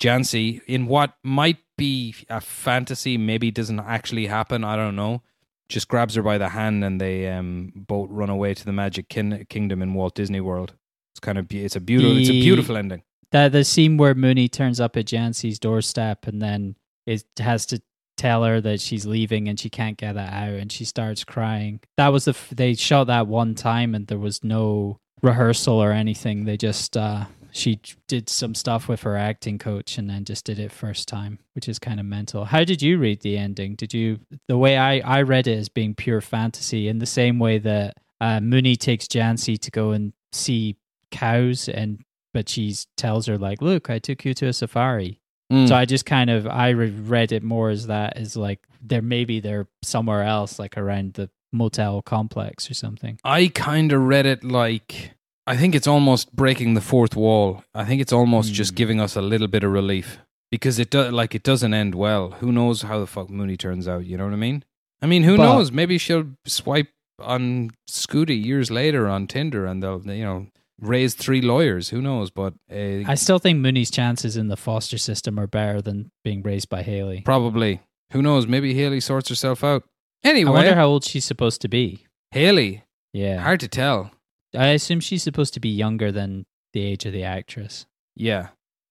Jancy, 0.00 0.62
in 0.66 0.86
what 0.86 1.14
might 1.22 1.58
be 1.76 2.14
a 2.28 2.40
fantasy, 2.40 3.16
maybe 3.16 3.50
doesn't 3.50 3.80
actually 3.80 4.26
happen. 4.26 4.64
I 4.64 4.74
don't 4.74 4.96
know. 4.96 5.22
Just 5.70 5.88
grabs 5.88 6.16
her 6.16 6.22
by 6.22 6.36
the 6.36 6.48
hand, 6.50 6.84
and 6.84 7.00
they 7.00 7.28
um, 7.28 7.72
both 7.74 8.08
run 8.10 8.28
away 8.28 8.54
to 8.54 8.64
the 8.64 8.72
Magic 8.72 9.08
kin- 9.08 9.46
Kingdom 9.48 9.82
in 9.82 9.94
Walt 9.94 10.14
Disney 10.14 10.40
World. 10.40 10.74
It's 11.14 11.20
kind 11.20 11.38
of 11.38 11.48
be- 11.48 11.64
it's 11.64 11.76
a 11.76 11.80
beautiful 11.80 12.18
it's 12.18 12.28
a 12.28 12.32
beautiful 12.32 12.76
ending. 12.76 13.02
The 13.32 13.48
the 13.48 13.64
scene 13.64 13.96
where 13.96 14.14
Mooney 14.14 14.48
turns 14.48 14.80
up 14.80 14.96
at 14.96 15.06
Jancy's 15.06 15.58
doorstep 15.60 16.26
and 16.26 16.42
then 16.42 16.74
it 17.06 17.24
has 17.38 17.64
to 17.66 17.80
tell 18.16 18.42
her 18.44 18.60
that 18.60 18.80
she's 18.80 19.06
leaving 19.06 19.48
and 19.48 19.58
she 19.58 19.70
can't 19.70 19.96
get 19.96 20.14
that 20.16 20.32
out 20.32 20.54
and 20.54 20.70
she 20.70 20.84
starts 20.84 21.22
crying. 21.24 21.80
That 21.96 22.08
was 22.08 22.24
the 22.24 22.32
f- 22.32 22.50
they 22.54 22.74
shot 22.74 23.04
that 23.06 23.28
one 23.28 23.54
time 23.54 23.94
and 23.94 24.06
there 24.08 24.18
was 24.18 24.42
no 24.42 24.98
rehearsal 25.22 25.80
or 25.82 25.92
anything. 25.92 26.44
They 26.44 26.56
just 26.56 26.96
uh 26.96 27.26
she 27.52 27.80
did 28.06 28.28
some 28.28 28.54
stuff 28.54 28.88
with 28.88 29.02
her 29.02 29.16
acting 29.16 29.58
coach 29.58 29.98
and 29.98 30.08
then 30.08 30.24
just 30.24 30.44
did 30.44 30.58
it 30.58 30.72
first 30.72 31.08
time, 31.08 31.38
which 31.54 31.68
is 31.68 31.78
kind 31.78 32.00
of 32.00 32.06
mental. 32.06 32.44
How 32.44 32.64
did 32.64 32.82
you 32.82 32.98
read 32.98 33.20
the 33.20 33.36
ending? 33.36 33.74
Did 33.74 33.94
you 33.94 34.20
the 34.48 34.58
way 34.58 34.76
I 34.76 34.98
I 34.98 35.22
read 35.22 35.46
it 35.46 35.58
as 35.58 35.68
being 35.68 35.94
pure 35.94 36.20
fantasy 36.20 36.88
in 36.88 36.98
the 36.98 37.06
same 37.06 37.38
way 37.38 37.58
that 37.58 37.96
uh, 38.20 38.40
Mooney 38.40 38.76
takes 38.76 39.06
Jancy 39.06 39.58
to 39.58 39.70
go 39.70 39.90
and 39.92 40.12
see 40.32 40.76
cows 41.10 41.68
and 41.68 42.04
but 42.32 42.48
she 42.48 42.74
tells 42.96 43.26
her 43.26 43.36
like, 43.36 43.60
"Look, 43.60 43.90
I 43.90 43.98
took 43.98 44.24
you 44.24 44.34
to 44.34 44.46
a 44.46 44.52
safari." 44.52 45.20
Mm. 45.52 45.68
So 45.68 45.74
I 45.74 45.84
just 45.84 46.06
kind 46.06 46.30
of 46.30 46.46
I 46.46 46.72
read 46.72 47.32
it 47.32 47.42
more 47.42 47.70
as 47.70 47.88
that 47.88 48.16
as 48.16 48.36
like 48.36 48.60
they're 48.80 49.02
maybe 49.02 49.40
they're 49.40 49.66
somewhere 49.82 50.22
else, 50.22 50.58
like 50.58 50.78
around 50.78 51.14
the 51.14 51.28
motel 51.52 52.02
complex 52.02 52.70
or 52.70 52.74
something. 52.74 53.18
I 53.24 53.48
kind 53.48 53.92
of 53.92 54.02
read 54.02 54.26
it 54.26 54.44
like 54.44 55.12
I 55.50 55.56
think 55.56 55.74
it's 55.74 55.86
almost 55.86 56.34
breaking 56.34 56.74
the 56.74 56.80
fourth 56.92 57.14
wall. 57.16 57.64
I 57.74 57.84
think 57.84 58.00
it's 58.00 58.12
almost 58.12 58.52
just 58.52 58.72
Hmm. 58.72 58.76
giving 58.76 59.00
us 59.00 59.16
a 59.16 59.22
little 59.32 59.48
bit 59.48 59.64
of 59.64 59.72
relief 59.72 60.18
because 60.50 60.78
it 60.78 60.90
does 60.90 61.12
like 61.12 61.34
it 61.34 61.42
doesn't 61.42 61.74
end 61.74 61.94
well. 61.94 62.24
Who 62.40 62.50
knows 62.52 62.82
how 62.82 62.98
the 63.00 63.06
fuck 63.06 63.28
Mooney 63.30 63.56
turns 63.56 63.86
out? 63.88 64.06
You 64.06 64.16
know 64.16 64.24
what 64.24 64.32
I 64.32 64.36
mean? 64.48 64.64
I 65.02 65.06
mean, 65.06 65.24
who 65.24 65.36
But- 65.36 65.44
knows? 65.52 65.72
Maybe 65.72 65.98
she'll 65.98 66.26
swipe 66.46 66.88
on 67.20 67.70
Scooty 67.88 68.38
years 68.50 68.70
later 68.70 69.08
on 69.08 69.26
Tinder, 69.26 69.66
and 69.66 69.82
they'll 69.82 70.02
you 70.06 70.24
know 70.24 70.46
raise 70.80 71.14
three 71.14 71.42
lawyers. 71.42 71.90
Who 71.90 72.00
knows? 72.00 72.30
But 72.30 72.54
uh, 72.72 73.04
I 73.06 73.14
still 73.14 73.38
think 73.38 73.58
Mooney's 73.58 73.90
chances 73.90 74.36
in 74.36 74.48
the 74.48 74.56
foster 74.56 74.98
system 74.98 75.38
are 75.38 75.46
better 75.46 75.82
than 75.82 76.10
being 76.24 76.42
raised 76.42 76.68
by 76.68 76.82
Haley. 76.82 77.20
probably 77.22 77.80
who 78.12 78.22
knows? 78.22 78.46
Maybe 78.46 78.72
Haley 78.74 79.00
sorts 79.00 79.28
herself 79.28 79.62
out. 79.62 79.82
Anyway, 80.24 80.50
I 80.50 80.54
wonder 80.54 80.74
how 80.74 80.86
old 80.86 81.04
she's 81.04 81.24
supposed 81.24 81.60
to 81.62 81.68
be. 81.68 82.04
Haley, 82.32 82.82
Yeah, 83.12 83.40
hard 83.42 83.60
to 83.60 83.68
tell. 83.68 84.10
I 84.56 84.68
assume 84.68 85.00
she's 85.00 85.22
supposed 85.22 85.54
to 85.54 85.60
be 85.60 85.68
younger 85.68 86.10
than 86.12 86.46
the 86.72 86.82
age 86.82 87.06
of 87.06 87.12
the 87.12 87.24
actress. 87.24 87.86
Yeah, 88.16 88.48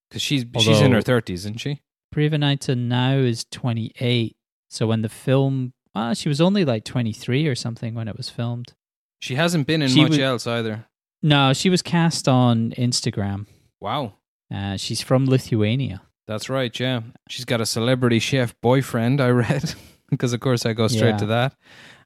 because 0.09 0.21
she's 0.21 0.45
she's 0.59 0.81
in 0.81 0.91
her 0.93 1.01
thirties, 1.01 1.41
isn't 1.41 1.59
she? 1.59 1.81
Priyanka 2.13 2.75
now 2.77 3.13
is 3.17 3.45
28. 3.51 4.35
So 4.69 4.87
when 4.87 5.01
the 5.03 5.09
film, 5.09 5.73
ah, 5.93 6.13
she 6.13 6.27
was 6.29 6.41
only 6.41 6.65
like 6.65 6.83
23 6.83 7.47
or 7.47 7.55
something 7.55 7.93
when 7.93 8.07
it 8.07 8.17
was 8.17 8.29
filmed. 8.29 8.73
She 9.19 9.35
hasn't 9.35 9.67
been 9.67 9.81
in 9.81 9.89
She 9.89 10.01
much 10.01 10.09
was- 10.11 10.19
else 10.19 10.47
either. 10.47 10.85
No, 11.21 11.53
she 11.53 11.69
was 11.69 11.81
cast 11.81 12.27
on 12.27 12.71
Instagram. 12.77 13.45
Wow. 13.81 14.13
Uh, 14.53 14.77
she's 14.77 15.01
from 15.01 15.25
Lithuania. 15.25 16.01
That's 16.27 16.49
right, 16.49 16.77
yeah. 16.79 17.01
She's 17.27 17.43
got 17.45 17.59
a 17.61 17.65
celebrity 17.65 18.19
chef 18.19 18.55
boyfriend, 18.61 19.19
I 19.19 19.29
read, 19.29 19.73
because 20.09 20.31
of 20.33 20.39
course 20.39 20.65
I 20.65 20.73
go 20.73 20.87
straight 20.87 21.09
Yeah. 21.11 21.17
to 21.17 21.25
that. 21.27 21.55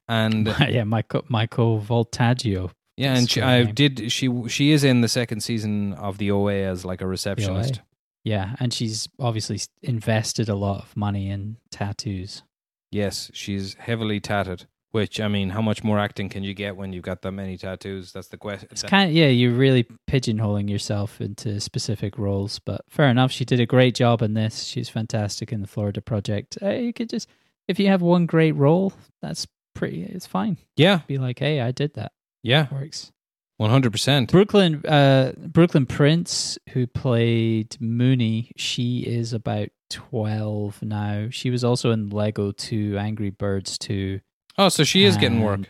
And 0.08 0.46
yeah, 0.68 0.84
Michael 0.84 1.24
Michael 1.28 1.80
Voltaggio. 1.80 2.70
Yeah, 2.96 3.16
and 3.16 3.28
she, 3.28 3.42
I 3.42 3.64
name. 3.64 3.74
did 3.74 4.12
she 4.12 4.48
she 4.48 4.72
is 4.72 4.84
in 4.84 5.00
the 5.00 5.08
second 5.08 5.40
season 5.40 5.92
of 5.94 6.18
the 6.18 6.30
OA 6.30 6.62
as 6.62 6.84
like 6.84 7.00
a 7.00 7.06
receptionist. 7.06 7.80
Yeah, 8.22 8.56
and 8.58 8.72
she's 8.72 9.08
obviously 9.18 9.60
invested 9.82 10.48
a 10.48 10.54
lot 10.54 10.82
of 10.82 10.96
money 10.96 11.28
in 11.28 11.58
tattoos. 11.70 12.42
Yes, 12.90 13.30
she's 13.34 13.74
heavily 13.74 14.20
tatted. 14.20 14.66
Which 14.92 15.20
I 15.20 15.26
mean, 15.26 15.50
how 15.50 15.60
much 15.60 15.82
more 15.82 15.98
acting 15.98 16.28
can 16.28 16.44
you 16.44 16.54
get 16.54 16.76
when 16.76 16.92
you've 16.92 17.02
got 17.02 17.20
that 17.22 17.32
many 17.32 17.58
tattoos? 17.58 18.12
That's 18.12 18.28
the 18.28 18.36
question. 18.36 18.68
It's 18.70 18.84
kind 18.84 19.10
of 19.10 19.16
yeah, 19.16 19.26
you're 19.26 19.50
really 19.50 19.84
pigeonholing 20.08 20.70
yourself 20.70 21.20
into 21.20 21.60
specific 21.60 22.16
roles, 22.16 22.60
but 22.60 22.82
fair 22.88 23.08
enough. 23.08 23.32
She 23.32 23.44
did 23.44 23.58
a 23.58 23.66
great 23.66 23.96
job 23.96 24.22
in 24.22 24.34
this. 24.34 24.62
She's 24.62 24.88
fantastic 24.88 25.52
in 25.52 25.62
the 25.62 25.66
Florida 25.66 26.00
Project. 26.00 26.56
Uh, 26.62 26.70
you 26.70 26.92
could 26.92 27.10
just 27.10 27.28
if 27.66 27.80
you 27.80 27.88
have 27.88 28.02
one 28.02 28.26
great 28.26 28.52
role, 28.52 28.92
that's 29.20 29.48
pretty. 29.74 30.04
It's 30.04 30.26
fine. 30.26 30.58
yeah, 30.76 31.00
Be 31.08 31.18
like, 31.18 31.40
hey, 31.40 31.60
I 31.60 31.72
did 31.72 31.94
that. 31.94 32.12
Yeah, 32.44 32.68
Works. 32.70 33.10
one 33.56 33.70
hundred 33.70 33.90
percent. 33.90 34.30
Brooklyn, 34.30 34.84
uh, 34.86 35.32
Brooklyn 35.36 35.86
Prince, 35.86 36.56
who 36.70 36.86
played 36.86 37.76
Mooney, 37.80 38.52
she 38.56 39.00
is 39.00 39.32
about 39.32 39.70
twelve 39.90 40.80
now. 40.82 41.26
She 41.30 41.50
was 41.50 41.64
also 41.64 41.90
in 41.90 42.10
Lego 42.10 42.52
Two, 42.52 42.96
Angry 42.98 43.30
Birds 43.30 43.76
Two. 43.78 44.20
Oh, 44.56 44.68
so 44.68 44.84
she 44.84 45.04
is 45.04 45.16
getting 45.16 45.40
work. 45.42 45.60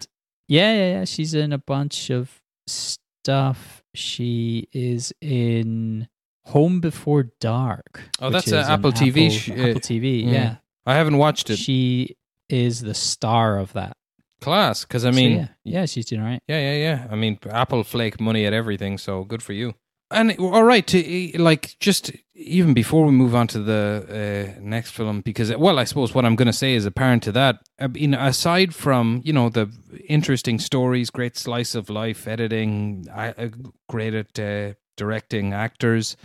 Yeah, 0.49 0.75
yeah, 0.75 0.93
yeah. 0.99 1.05
She's 1.07 1.33
in 1.33 1.55
a 1.55 1.59
bunch 1.59 2.11
of 2.11 2.43
stuff. 2.67 3.83
She 3.95 4.69
is 4.73 5.13
in 5.23 6.09
Home 6.47 6.81
Before 6.81 7.31
Dark. 7.41 8.03
Oh, 8.21 8.29
that's 8.29 8.49
an 8.49 8.57
Apple 8.65 8.93
TV 8.93 9.31
Apple, 9.41 9.65
uh, 9.65 9.69
Apple 9.71 9.81
TV. 9.81 10.27
mm. 10.27 10.33
Yeah, 10.33 10.57
I 10.85 10.95
haven't 10.97 11.17
watched 11.17 11.49
it. 11.51 11.57
she 11.57 12.17
is 12.51 12.81
the 12.83 12.93
star 12.95 13.59
of 13.59 13.73
that. 13.73 13.97
Class, 14.41 14.85
because 14.85 15.05
I 15.05 15.11
So, 15.11 15.17
mean, 15.17 15.37
yeah, 15.39 15.49
yeah, 15.65 15.87
she's 15.87 16.07
doing 16.07 16.23
right. 16.23 16.41
Yeah, 16.49 16.61
yeah, 16.61 16.77
yeah. 16.77 17.07
I 17.11 17.17
mean, 17.17 17.39
Apple 17.51 17.85
flake 17.85 18.21
money 18.21 18.47
at 18.47 18.53
everything, 18.53 18.99
so 18.99 19.25
good 19.25 19.43
for 19.43 19.53
you. 19.53 19.75
And 20.11 20.37
all 20.39 20.63
right, 20.65 20.87
to 20.89 21.31
like 21.39 21.77
just 21.81 22.13
even 22.35 22.75
before 22.75 23.07
we 23.07 23.13
move 23.13 23.35
on 23.35 23.47
to 23.49 23.59
the 23.59 24.55
uh, 24.57 24.61
next 24.61 24.91
film, 24.91 25.23
because 25.23 25.55
well, 25.57 25.79
I 25.79 25.85
suppose 25.85 26.15
what 26.15 26.25
I'm 26.25 26.37
going 26.37 26.47
to 26.47 26.53
say 26.53 26.75
is 26.75 26.85
apparent 26.85 27.23
to 27.25 27.33
that. 27.33 27.57
I 27.81 27.87
mean, 27.89 28.15
aside 28.15 28.75
from 28.75 29.23
you 29.25 29.33
know 29.33 29.49
the 29.49 29.71
interesting 30.09 30.59
stories, 30.59 31.11
great 31.11 31.37
slice 31.37 31.75
of 31.75 31.89
life, 31.89 32.29
editing, 32.29 33.07
uh, 33.11 33.33
uh, 33.39 33.49
great 33.89 34.15
at 34.15 34.39
uh, 34.39 34.75
directing, 34.97 35.53
actors, 35.55 36.17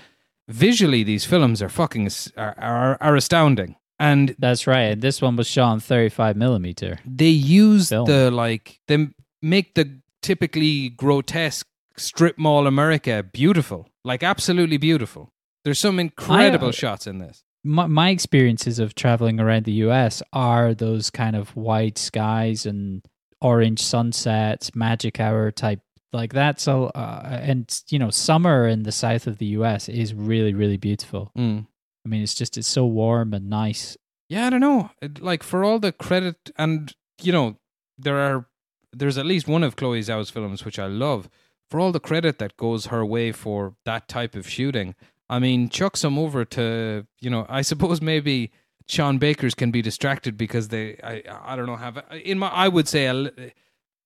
visually 0.47 1.03
these 1.03 1.26
films 1.26 1.62
are 1.62 1.70
fucking 1.70 2.10
are, 2.38 2.55
are 2.57 2.97
are 2.99 3.16
astounding. 3.16 3.76
And 4.00 4.36
That's 4.39 4.66
right. 4.68 5.00
This 5.00 5.22
one 5.22 5.36
was 5.36 5.47
shot 5.47 5.72
on 5.72 5.80
35 5.80 6.36
millimeter. 6.38 7.00
they 7.06 7.28
use 7.30 7.89
Film. 7.89 8.06
the 8.06 8.32
like 8.32 8.80
they 8.88 9.08
make 9.41 9.76
the 9.76 10.00
typically 10.22 10.89
grotesque 10.89 11.68
strip 11.97 12.38
mall 12.38 12.66
America 12.68 13.24
beautiful, 13.24 13.89
like 14.06 14.24
absolutely 14.24 14.78
beautiful. 14.78 15.32
There's 15.66 15.80
some 15.80 16.00
incredible 16.00 16.68
I- 16.68 16.70
uh, 16.70 16.74
shots 16.74 17.08
in 17.08 17.18
this. 17.20 17.43
my, 17.64 17.88
my 17.88 18.10
experiences 18.10 18.80
of 18.80 18.95
traveling 18.95 19.39
around 19.39 19.66
the 19.66 19.74
US 19.88 20.24
are 20.32 20.74
those 20.74 21.10
kind 21.10 21.36
of 21.36 21.56
wide 21.56 21.97
skies 21.97 22.66
and 22.66 23.04
orange 23.41 23.82
sunsets, 23.82 24.74
magic 24.76 25.20
hour 25.20 25.52
type 25.52 25.82
like 26.12 26.34
that's 26.34 26.66
a 26.68 26.74
uh, 26.74 27.39
and 27.43 27.84
you 27.89 28.00
know 28.00 28.10
summer 28.10 28.68
in 28.68 28.84
the 28.84 28.91
south 28.91 29.28
of 29.28 29.38
the 29.38 29.45
US 29.58 29.88
is 29.89 30.14
really 30.14 30.54
really 30.54 30.78
beautiful. 30.78 31.32
Mm. 31.38 31.68
I 32.06 32.10
mean 32.10 32.22
it's 32.24 32.34
just 32.34 32.58
it's 32.58 32.68
so 32.68 32.86
warm 32.86 33.34
and 33.34 33.50
nice. 33.50 33.97
Yeah, 34.30 34.47
I 34.47 34.50
don't 34.52 34.62
know. 34.62 34.91
It- 35.02 35.22
Like 35.22 35.43
for 35.43 35.64
all 35.64 35.80
the 35.80 35.91
credit, 35.91 36.52
and 36.58 36.93
you 37.22 37.32
know, 37.32 37.58
there 37.97 38.18
are 38.18 38.45
there's 38.91 39.18
at 39.18 39.26
least 39.26 39.47
one 39.47 39.64
of 39.64 39.76
Chloe 39.76 40.02
Zhao's 40.02 40.30
films 40.30 40.66
which 40.66 40.80
I 40.80 40.88
love. 40.88 41.30
For 41.70 41.80
all 41.80 41.91
the 41.91 42.00
credit 42.00 42.39
that 42.39 42.58
goes 42.58 42.88
her 42.88 43.06
way 43.06 43.32
for 43.32 43.76
that 43.86 44.08
type 44.08 44.36
of 44.36 44.50
shooting, 44.50 44.95
I 45.30 45.38
mean, 45.38 45.70
chuck 45.70 45.95
some 45.97 46.18
over 46.18 46.43
to 46.45 47.06
you 47.22 47.30
know. 47.30 47.45
I 47.50 47.62
suppose 47.62 48.02
maybe 48.02 48.52
Sean 48.88 49.20
Baker's 49.20 49.54
can 49.54 49.70
be 49.70 49.84
distracted 49.84 50.36
because 50.36 50.70
they, 50.70 50.97
I, 51.04 51.22
I 51.43 51.56
don't 51.56 51.68
know, 51.68 51.76
have 51.76 52.04
in 52.24 52.39
my, 52.39 52.47
I 52.47 52.68
would 52.70 52.88
say 52.88 53.06
a, 53.06 53.32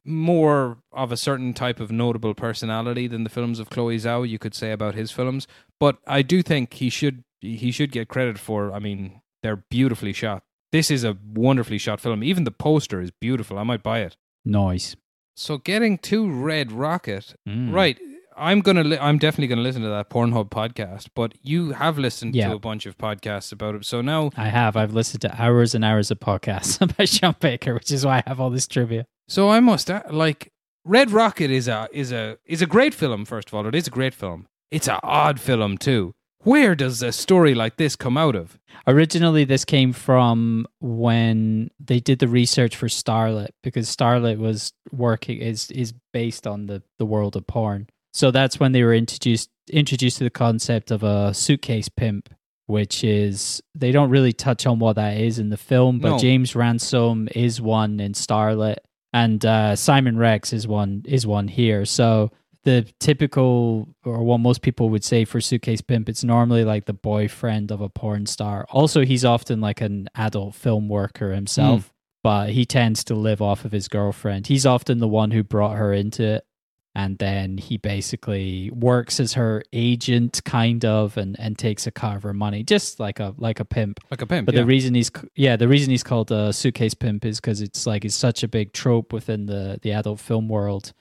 more 0.05 0.77
of 0.91 1.11
a 1.13 1.17
certain 1.17 1.53
type 1.53 1.79
of 1.79 1.89
notable 1.91 2.33
personality 2.33 3.07
than 3.07 3.23
the 3.23 3.29
films 3.29 3.59
of 3.59 3.69
Chloe 3.69 3.97
Zhao. 3.97 4.27
You 4.27 4.37
could 4.39 4.53
say 4.53 4.71
about 4.71 4.95
his 4.95 5.11
films, 5.11 5.47
but 5.79 5.97
I 6.05 6.21
do 6.21 6.41
think 6.41 6.73
he 6.73 6.89
should 6.89 7.23
he 7.43 7.71
should 7.71 7.91
get 7.91 8.07
credit 8.07 8.37
for. 8.39 8.71
I 8.73 8.79
mean, 8.79 9.21
they're 9.43 9.63
beautifully 9.69 10.13
shot. 10.13 10.43
This 10.71 10.89
is 10.89 11.03
a 11.03 11.17
wonderfully 11.33 11.77
shot 11.77 11.99
film. 11.99 12.23
Even 12.23 12.43
the 12.45 12.51
poster 12.51 12.99
is 13.01 13.11
beautiful. 13.11 13.59
I 13.59 13.63
might 13.63 13.83
buy 13.83 13.99
it. 13.99 14.15
Nice. 14.45 14.95
So 15.35 15.57
getting 15.57 15.97
to 15.99 16.29
Red 16.29 16.71
Rocket, 16.71 17.35
Mm. 17.47 17.73
right? 17.73 17.99
I'm 18.35 18.61
gonna. 18.61 18.83
Li- 18.83 18.97
I'm 18.97 19.19
definitely 19.19 19.47
gonna 19.47 19.61
listen 19.61 19.83
to 19.83 19.89
that 19.89 20.09
Pornhub 20.09 20.49
podcast. 20.49 21.09
But 21.15 21.35
you 21.43 21.73
have 21.73 21.99
listened 21.99 22.33
Yeah. 22.35 22.49
to 22.49 22.55
a 22.55 22.59
bunch 22.59 22.87
of 22.87 22.97
podcasts 22.97 23.51
about 23.51 23.75
it. 23.75 23.85
So 23.85 24.01
now, 24.01 24.31
I 24.35 24.47
have. 24.49 24.75
I've 24.75 24.93
listened 24.93 25.21
to 25.21 25.41
hours 25.41 25.75
and 25.75 25.85
hours 25.85 26.09
of 26.09 26.19
podcasts 26.19 26.81
about 26.81 27.07
Sean 27.09 27.35
Baker, 27.39 27.75
which 27.75 27.91
is 27.91 28.03
why 28.05 28.17
I 28.17 28.23
have 28.29 28.39
all 28.39 28.49
this 28.49 28.67
trivia. 28.67 29.05
So 29.27 29.49
I 29.49 29.59
must 29.59 29.89
like 30.09 30.51
Red 30.83 31.11
Rocket 31.11 31.51
is 31.51 31.67
a 31.67 31.87
is 31.93 32.11
a 32.11 32.37
is 32.45 32.61
a 32.63 32.65
great 32.65 32.95
film. 32.95 33.25
First 33.25 33.49
of 33.49 33.53
all, 33.53 33.67
it 33.67 33.75
is 33.75 33.85
a 33.87 33.91
great 33.91 34.15
film. 34.15 34.47
It's 34.71 34.87
an 34.87 34.99
odd 35.03 35.39
film 35.39 35.77
too. 35.77 36.13
Where 36.43 36.75
does 36.75 37.01
a 37.01 37.11
story 37.11 37.55
like 37.55 37.77
this 37.77 37.95
come 37.95 38.17
out 38.17 38.35
of? 38.35 38.59
Originally, 38.85 39.45
this 39.45 39.63
came 39.63 39.93
from 39.93 40.67
when 40.81 41.69
they 41.79 41.99
did 41.99 42.19
the 42.19 42.27
research 42.27 42.75
for 42.75 42.87
Starlet 42.87 43.49
because 43.61 43.87
Starlet 43.93 44.37
was 44.37 44.73
working 44.91 45.37
is 45.39 45.71
is 45.71 45.93
based 46.11 46.45
on 46.45 46.65
the 46.67 46.83
the 46.99 47.05
world 47.05 47.35
of 47.35 47.47
porn. 47.47 47.87
So 48.11 48.29
that's 48.29 48.59
when 48.59 48.73
they 48.73 48.83
were 48.83 48.93
introduced 48.93 49.49
introduced 49.71 50.17
to 50.17 50.25
the 50.25 50.29
concept 50.29 50.91
of 50.91 51.03
a 51.03 51.33
suitcase 51.33 51.87
pimp, 51.87 52.29
which 52.65 53.03
is 53.05 53.63
they 53.73 53.91
don't 53.93 54.09
really 54.09 54.33
touch 54.33 54.65
on 54.65 54.79
what 54.79 54.97
that 54.97 55.17
is 55.17 55.39
in 55.39 55.49
the 55.49 55.57
film, 55.57 55.99
but 55.99 56.09
No. 56.11 56.19
James 56.19 56.55
Ransone 56.55 57.29
is 57.29 57.61
one 57.61 58.01
in 58.01 58.11
Starlet, 58.11 58.77
and 59.13 59.45
uh, 59.45 59.77
Simon 59.77 60.17
Rex 60.17 60.51
is 60.51 60.67
one 60.67 61.03
is 61.05 61.25
one 61.25 61.47
here. 61.47 61.85
So 61.85 62.31
the 62.63 62.87
typical 62.99 63.87
or 64.05 64.23
what 64.23 64.39
most 64.39 64.61
people 64.61 64.89
would 64.89 65.03
say 65.03 65.25
for 65.25 65.41
suitcase 65.41 65.81
pimp 65.81 66.09
it's 66.09 66.23
normally 66.23 66.63
like 66.63 66.85
the 66.85 66.93
boyfriend 66.93 67.71
of 67.71 67.81
a 67.81 67.89
porn 67.89 68.25
star 68.25 68.65
also 68.69 69.03
he's 69.05 69.25
often 69.25 69.59
like 69.61 69.81
an 69.81 70.07
adult 70.15 70.55
film 70.55 70.87
worker 70.87 71.33
himself 71.33 71.87
hmm. 71.87 71.93
but 72.23 72.49
he 72.49 72.65
tends 72.65 73.03
to 73.03 73.15
live 73.15 73.41
off 73.41 73.65
of 73.65 73.71
his 73.71 73.87
girlfriend 73.87 74.47
he's 74.47 74.65
often 74.65 74.99
the 74.99 75.07
one 75.07 75.31
who 75.31 75.43
brought 75.43 75.77
her 75.77 75.93
into 75.93 76.23
it 76.23 76.45
and 76.95 77.17
then 77.17 77.57
he 77.57 77.77
basically 77.77 78.69
works 78.71 79.19
as 79.19 79.33
her 79.33 79.63
agent 79.73 80.41
kind 80.45 80.85
of 80.85 81.17
and 81.17 81.35
and 81.39 81.57
takes 81.57 81.87
a 81.87 81.91
cut 81.91 82.17
of 82.17 82.23
her 82.23 82.33
money 82.33 82.63
just 82.63 82.99
like 82.99 83.19
a 83.19 83.33
like 83.37 83.59
a 83.59 83.65
pimp 83.65 83.99
Like 84.11 84.21
a 84.21 84.27
pimp. 84.27 84.45
but 84.45 84.53
yeah. 84.55 84.61
the 84.61 84.65
reason 84.65 84.93
he's 84.93 85.11
yeah, 85.35 85.55
the 85.55 85.67
reason 85.67 85.89
he's 85.89 86.03
called 86.03 86.31
a 86.31 86.53
suitcase 86.53 86.93
pimp 86.93 87.25
is 87.25 87.39
because 87.39 87.61
it's 87.61 87.85
like 87.85 88.05
it's 88.05 88.15
such 88.15 88.43
a 88.43 88.47
big 88.47 88.73
trope 88.73 89.11
within 89.11 89.47
the 89.47 89.79
the 89.81 89.91
adult 89.91 90.19
film 90.19 90.47
world 90.47 90.93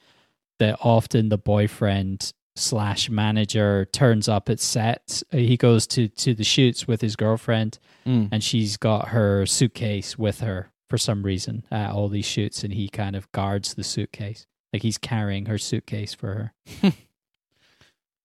that 0.63 0.79
often 0.81 1.29
the 1.29 1.39
boyfriend 1.39 2.33
slash 2.57 3.11
manager 3.11 3.87
turns 3.93 4.29
up 4.29 4.49
at 4.49 4.61
set. 4.61 5.23
He 5.33 5.57
goes 5.57 5.87
to 5.89 6.09
to 6.09 6.35
the 6.35 6.45
shoots 6.45 6.87
with 6.87 7.01
his 7.01 7.17
girlfriend, 7.17 7.79
Mm. 8.07 8.29
and 8.33 8.43
she's 8.45 8.77
got 8.77 9.09
her 9.09 9.45
suitcase 9.47 10.19
with 10.19 10.41
her 10.41 10.71
for 10.91 10.99
some 10.99 11.23
reason 11.23 11.65
at 11.71 11.91
all 11.93 12.09
these 12.09 12.27
shoots, 12.27 12.63
and 12.65 12.73
he 12.75 12.89
kind 12.89 13.17
of 13.17 13.31
guards 13.33 13.75
the 13.75 13.85
suitcase 13.85 14.47
like 14.73 14.83
he's 14.83 14.99
carrying 14.99 15.47
her 15.47 15.59
suitcase 15.59 16.15
for 16.15 16.53
her. 16.83 16.93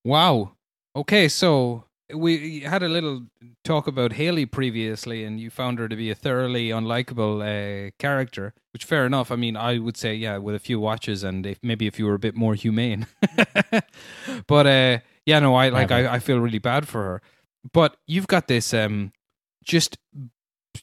Wow. 0.04 0.54
Okay, 0.96 1.28
so 1.28 1.84
we 2.14 2.62
had 2.62 2.84
a 2.84 2.90
little 2.90 3.24
talk 3.64 3.88
about 3.88 4.14
Haley 4.14 4.46
previously, 4.46 5.24
and 5.24 5.40
you 5.40 5.50
found 5.50 5.80
her 5.80 5.90
to 5.90 5.96
be 5.96 6.10
a 6.10 6.16
thoroughly 6.16 6.70
unlikable 6.70 7.42
uh, 7.42 7.92
character. 8.00 8.54
Which, 8.72 8.86
fair 8.86 9.06
enough. 9.06 9.32
I 9.32 9.36
mean, 9.36 9.58
I 9.58 9.80
would 9.80 9.98
say, 9.98 10.16
yeah, 10.16 10.38
with 10.38 10.56
a 10.56 10.60
few 10.60 10.80
watches, 10.80 11.24
and 11.24 11.46
if 11.46 11.60
maybe 11.62 11.88
if 11.88 12.00
you 12.00 12.06
were 12.06 12.14
a 12.14 12.20
bit 12.20 12.36
more 12.36 12.56
humane. 12.56 13.08
but 14.48 14.68
uh, 14.68 15.00
yeah, 15.26 15.40
no, 15.40 15.56
I 15.56 15.70
like. 15.70 15.92
I, 15.92 16.16
I 16.16 16.20
feel 16.20 16.40
really 16.40 16.60
bad 16.60 16.88
for 16.88 17.04
her. 17.04 17.22
But 17.74 17.98
you've 18.08 18.28
got 18.28 18.48
this 18.48 18.74
um, 18.74 19.12
just 19.64 19.98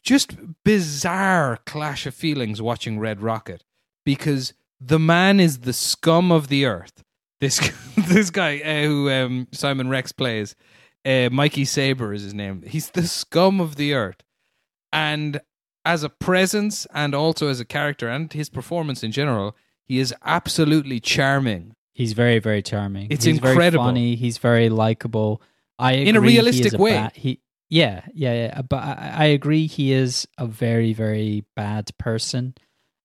just 0.02 0.36
bizarre 0.64 1.58
clash 1.64 2.06
of 2.06 2.14
feelings 2.14 2.60
watching 2.60 2.98
Red 2.98 3.20
Rocket 3.20 3.64
because 4.04 4.52
the 4.80 4.98
man 4.98 5.40
is 5.40 5.60
the 5.60 5.72
scum 5.72 6.30
of 6.30 6.48
the 6.48 6.66
earth. 6.66 7.02
This 7.40 7.70
this 7.96 8.30
guy 8.30 8.60
uh, 8.60 8.86
who 8.86 9.10
um, 9.10 9.48
Simon 9.52 9.88
Rex 9.88 10.12
plays, 10.12 10.54
uh, 11.04 11.28
Mikey 11.30 11.64
Saber 11.64 12.12
is 12.12 12.22
his 12.22 12.34
name. 12.34 12.62
He's 12.66 12.90
the 12.90 13.06
scum 13.06 13.60
of 13.60 13.76
the 13.76 13.94
earth, 13.94 14.22
and 14.92 15.40
as 15.84 16.02
a 16.02 16.08
presence 16.08 16.86
and 16.94 17.14
also 17.14 17.48
as 17.48 17.60
a 17.60 17.64
character 17.64 18.08
and 18.08 18.32
his 18.32 18.48
performance 18.48 19.02
in 19.02 19.12
general, 19.12 19.54
he 19.84 19.98
is 19.98 20.14
absolutely 20.24 20.98
charming. 21.00 21.74
He's 21.92 22.12
very, 22.14 22.38
very 22.38 22.62
charming. 22.62 23.08
It's 23.10 23.24
he's 23.24 23.36
incredible. 23.36 23.84
Very 23.84 23.88
funny. 23.92 24.14
He's 24.16 24.38
very 24.38 24.68
likable. 24.68 25.42
I 25.78 25.92
In 25.92 26.16
a 26.16 26.20
realistic 26.20 26.72
a 26.72 26.78
way. 26.78 26.92
ba- 26.92 27.12
he, 27.14 27.40
yeah, 27.68 28.02
yeah, 28.14 28.32
yeah. 28.32 28.62
But 28.62 28.76
I, 28.82 29.12
I 29.16 29.24
agree 29.26 29.66
he 29.66 29.92
is 29.92 30.26
a 30.38 30.46
very, 30.46 30.92
very 30.92 31.44
bad 31.54 31.90
person, 31.98 32.54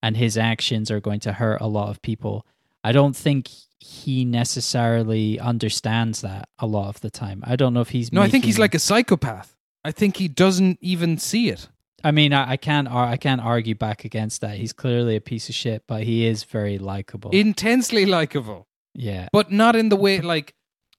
and 0.01 0.15
his 0.15 0.37
actions 0.37 0.89
are 0.89 0.99
going 0.99 1.19
to 1.21 1.33
hurt 1.33 1.61
a 1.61 1.67
lot 1.67 1.89
of 1.89 2.01
people. 2.01 2.45
I 2.83 2.91
don't 2.91 3.15
think 3.15 3.49
he 3.79 4.25
necessarily 4.25 5.39
understands 5.39 6.21
that 6.21 6.49
a 6.59 6.65
lot 6.67 6.89
of 6.89 7.01
the 7.01 7.09
time. 7.09 7.43
I 7.45 7.55
don't 7.55 7.73
know 7.73 7.81
if 7.81 7.89
he's. 7.89 8.11
No, 8.11 8.21
I 8.21 8.29
think 8.29 8.45
he's 8.45 8.59
like 8.59 8.73
a 8.75 8.79
psychopath. 8.79 9.55
I 9.83 9.91
think 9.91 10.17
he 10.17 10.27
doesn't 10.27 10.77
even 10.81 11.17
see 11.17 11.49
it. 11.49 11.69
I 12.03 12.11
mean, 12.11 12.33
I, 12.33 12.51
I 12.51 12.57
can't. 12.57 12.89
I 12.89 13.17
can't 13.17 13.41
argue 13.41 13.75
back 13.75 14.05
against 14.05 14.41
that. 14.41 14.55
He's 14.57 14.73
clearly 14.73 15.15
a 15.15 15.21
piece 15.21 15.49
of 15.49 15.55
shit, 15.55 15.83
but 15.87 16.03
he 16.03 16.25
is 16.25 16.43
very 16.43 16.77
likable. 16.77 17.31
Intensely 17.31 18.05
likable. 18.05 18.67
yeah, 18.93 19.27
but 19.31 19.51
not 19.51 19.75
in 19.75 19.89
the 19.89 19.95
way 19.97 20.21
like 20.21 20.53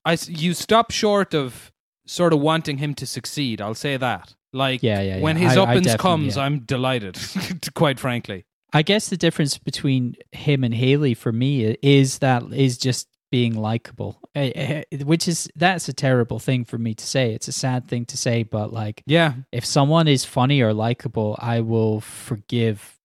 I. 0.04 0.16
you 0.26 0.54
stop 0.54 0.90
short 0.90 1.34
of 1.34 1.72
sort 2.06 2.32
of 2.32 2.40
wanting 2.40 2.78
him 2.78 2.94
to 2.96 3.06
succeed. 3.06 3.60
I'll 3.60 3.74
say 3.74 3.96
that. 3.96 4.34
Like 4.52 4.82
Yeah, 4.82 5.00
yeah, 5.00 5.20
when 5.20 5.36
his 5.36 5.56
I- 5.56 5.62
up 5.62 5.68
I 5.68 5.96
comes, 5.96 6.36
yeah. 6.36 6.42
I'm 6.42 6.60
delighted. 6.60 7.16
quite 7.74 8.00
frankly, 8.00 8.44
I 8.72 8.82
guess 8.82 9.08
the 9.08 9.16
difference 9.16 9.58
between 9.58 10.16
him 10.32 10.64
and 10.64 10.74
Haley 10.74 11.14
for 11.14 11.32
me 11.32 11.76
is 11.82 12.18
that 12.18 12.42
is 12.52 12.78
just 12.78 13.08
being 13.30 13.54
likable, 13.54 14.18
Eh, 14.34 14.52
eh, 14.54 15.02
which 15.04 15.26
is 15.28 15.48
that's 15.56 15.88
a 15.88 15.92
terrible 15.92 16.38
thing 16.38 16.64
for 16.64 16.78
me 16.78 16.94
to 16.94 17.06
say. 17.06 17.32
It's 17.32 17.48
a 17.48 17.52
sad 17.52 17.86
thing 17.88 18.04
to 18.06 18.16
say, 18.16 18.42
but 18.42 18.72
like 18.72 19.02
yeah, 19.06 19.34
if 19.52 19.64
someone 19.64 20.08
is 20.08 20.24
funny 20.24 20.60
or 20.60 20.72
likable, 20.72 21.36
I 21.40 21.60
will 21.60 22.00
forgive 22.00 22.98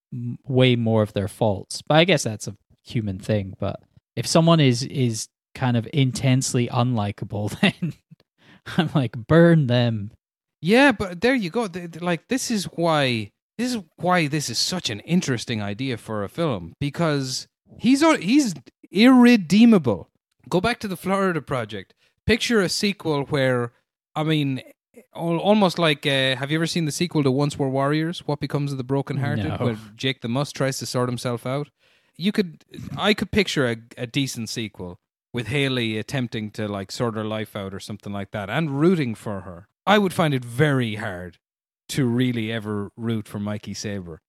way 0.48 0.76
more 0.76 1.02
of 1.02 1.14
their 1.14 1.28
faults. 1.28 1.82
But 1.82 1.96
I 1.96 2.06
guess 2.06 2.24
that's 2.24 2.48
a 2.48 2.56
human 2.84 3.20
thing. 3.20 3.56
But 3.60 3.82
if 4.16 4.26
someone 4.28 4.60
is 4.60 4.84
is 4.84 5.30
kind 5.54 5.78
of 5.78 5.88
intensely 5.94 6.68
unlikable, 6.68 7.60
then 7.62 7.94
I'm 8.78 8.90
like 8.96 9.16
burn 9.16 9.68
them. 9.68 10.12
yeah. 10.62 10.92
But 10.92 11.22
there 11.22 11.36
you 11.36 11.50
go. 11.50 11.68
Like 12.02 12.28
this 12.28 12.50
is 12.52 12.66
why 12.66 13.32
this 13.58 13.74
is 13.74 13.84
why 13.98 14.28
this 14.28 14.50
is 14.50 14.60
such 14.60 14.90
an 14.90 15.00
interesting 15.02 15.62
idea 15.62 15.98
for 15.98 16.24
a 16.24 16.30
film 16.30 16.74
because 16.80 17.48
he's 17.80 18.04
he's 18.18 18.54
irredeemable. 18.92 20.10
Go 20.50 20.62
back 20.62 20.80
to 20.80 20.88
the 20.88 20.98
Florida 20.98 21.42
Project. 21.42 21.94
Picture 22.26 22.62
a 22.62 22.70
sequel 22.70 23.24
where 23.26 23.72
I 24.16 24.24
mean. 24.24 24.62
Almost 25.14 25.78
like, 25.78 26.06
uh, 26.06 26.36
have 26.36 26.52
you 26.52 26.58
ever 26.58 26.68
seen 26.68 26.86
the 26.86 26.92
sequel 26.92 27.24
to 27.24 27.32
Once 27.32 27.58
Were 27.58 27.70
Warriors? 27.70 28.20
What 28.28 28.40
becomes 28.40 28.72
of 28.72 28.78
the 28.78 28.84
brokenhearted? 28.84 29.46
No. 29.46 29.58
Where 29.58 29.78
Jake 29.96 30.22
the 30.22 30.30
Muss 30.30 30.52
tries 30.52 30.78
to 30.80 30.86
sort 30.86 31.10
himself 31.10 31.46
out. 31.46 31.70
You 32.18 32.32
could, 32.32 32.64
I 32.98 33.14
could 33.14 33.32
picture 33.32 33.66
a, 33.70 33.78
a 33.98 34.08
decent 34.08 34.50
sequel 34.50 35.00
with 35.34 35.48
Haley 35.48 35.98
attempting 35.98 36.52
to 36.52 36.68
like 36.68 36.92
sort 36.92 37.16
her 37.16 37.26
life 37.26 37.56
out 37.58 37.74
or 37.74 37.80
something 37.80 38.12
like 38.14 38.32
that, 38.32 38.50
and 38.50 38.80
rooting 38.80 39.16
for 39.16 39.42
her. 39.42 39.68
I 39.86 39.98
would 39.98 40.14
find 40.14 40.34
it 40.34 40.46
very 40.46 40.96
hard 40.96 41.40
to 41.90 42.06
really 42.06 42.52
ever 42.52 42.92
root 42.96 43.28
for 43.28 43.40
Mikey 43.40 43.74
Saber. 43.74 44.22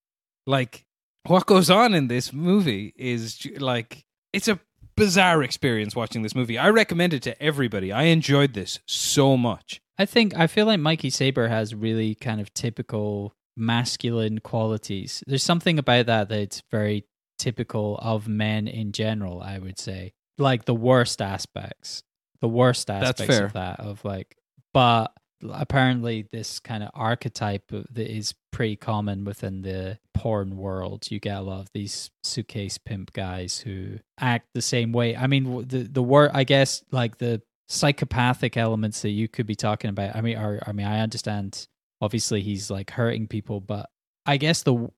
Like, 0.46 0.84
what 1.26 1.46
goes 1.46 1.70
on 1.70 1.94
in 1.94 2.08
this 2.08 2.32
movie 2.32 2.92
is 2.96 3.46
like 3.58 4.04
it's 4.32 4.48
a 4.48 4.60
bizarre 4.96 5.42
experience 5.42 5.94
watching 5.94 6.22
this 6.22 6.34
movie. 6.34 6.58
I 6.58 6.70
recommend 6.70 7.14
it 7.14 7.22
to 7.22 7.42
everybody. 7.42 7.92
I 7.92 8.04
enjoyed 8.04 8.54
this 8.54 8.78
so 8.86 9.36
much. 9.36 9.80
I 9.98 10.06
think 10.06 10.36
I 10.36 10.46
feel 10.46 10.66
like 10.66 10.80
Mikey 10.80 11.10
Saber 11.10 11.48
has 11.48 11.74
really 11.74 12.14
kind 12.14 12.40
of 12.40 12.52
typical 12.54 13.34
masculine 13.56 14.40
qualities. 14.40 15.22
There's 15.26 15.42
something 15.42 15.78
about 15.78 16.06
that 16.06 16.28
that's 16.28 16.62
very 16.70 17.06
typical 17.38 17.98
of 18.02 18.28
men 18.28 18.68
in 18.68 18.92
general, 18.92 19.40
I 19.40 19.58
would 19.58 19.78
say. 19.78 20.12
Like 20.38 20.64
the 20.64 20.74
worst 20.74 21.22
aspects. 21.22 22.02
The 22.40 22.48
worst 22.48 22.90
aspects 22.90 23.38
of 23.38 23.54
that 23.54 23.80
of 23.80 24.04
like 24.04 24.36
but 24.74 25.10
apparently 25.52 26.26
this 26.32 26.60
kind 26.60 26.82
of 26.82 26.90
archetype 26.94 27.68
that 27.68 27.98
is 27.98 28.34
pretty 28.52 28.76
common 28.76 29.24
within 29.24 29.62
the 29.62 29.98
porn 30.14 30.56
world. 30.56 31.10
You 31.10 31.20
get 31.20 31.38
a 31.38 31.42
lot 31.42 31.60
of 31.60 31.68
these 31.72 32.10
suitcase 32.22 32.78
pimp 32.78 33.12
guys 33.12 33.58
who 33.58 33.98
act 34.18 34.48
the 34.54 34.62
same 34.62 34.92
way. 34.92 35.16
I 35.16 35.26
mean, 35.26 35.66
the 35.66 35.82
the 35.82 36.02
word 36.02 36.30
I 36.34 36.44
guess 36.44 36.84
like 36.90 37.18
the 37.18 37.42
psychopathic 37.68 38.56
elements 38.56 39.02
that 39.02 39.10
you 39.10 39.28
could 39.28 39.46
be 39.46 39.56
talking 39.56 39.90
about. 39.90 40.14
I 40.16 40.20
mean, 40.20 40.36
are 40.36 40.60
I 40.66 40.72
mean, 40.72 40.86
I 40.86 41.00
understand. 41.00 41.66
Obviously, 42.00 42.42
he's 42.42 42.70
like 42.70 42.90
hurting 42.90 43.26
people, 43.26 43.60
but 43.60 43.88
I 44.26 44.36
guess 44.36 44.62
the 44.64 44.90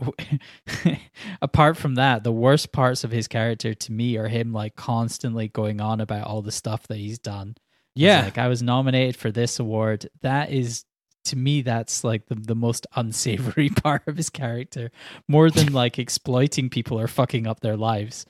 apart 1.43 1.77
from 1.77 1.97
that, 1.97 2.25
the 2.25 2.33
worst 2.33 2.73
parts 2.73 3.05
of 3.05 3.13
his 3.13 3.29
character 3.29 3.75
to 3.75 3.93
me 3.93 4.17
are 4.17 4.29
him 4.29 4.53
like 4.53 4.75
constantly 4.75 5.49
going 5.49 5.81
on 5.81 6.01
about 6.01 6.27
all 6.27 6.43
the 6.43 6.51
stuff 6.51 6.89
that 6.89 6.97
he's 6.97 7.19
done. 7.19 7.57
Yeah, 7.99 8.25
like 8.25 8.39
I 8.39 8.49
was 8.49 8.63
nominated 8.63 9.17
for 9.17 9.31
this 9.31 9.59
award. 9.59 10.09
That 10.23 10.51
is 10.51 10.85
to 11.25 11.37
me 11.37 11.63
that's 11.63 12.05
like 12.05 12.27
the, 12.27 12.35
the 12.35 12.55
most 12.55 12.87
unsavory 12.97 13.69
part 13.83 14.03
of 14.07 14.17
his 14.17 14.31
character 14.31 14.91
more 15.27 15.51
than 15.51 15.73
like 15.73 15.99
exploiting 15.99 16.71
people 16.71 16.99
or 16.99 17.07
fucking 17.07 17.47
up 17.47 17.61
their 17.61 17.77
lives 17.77 18.25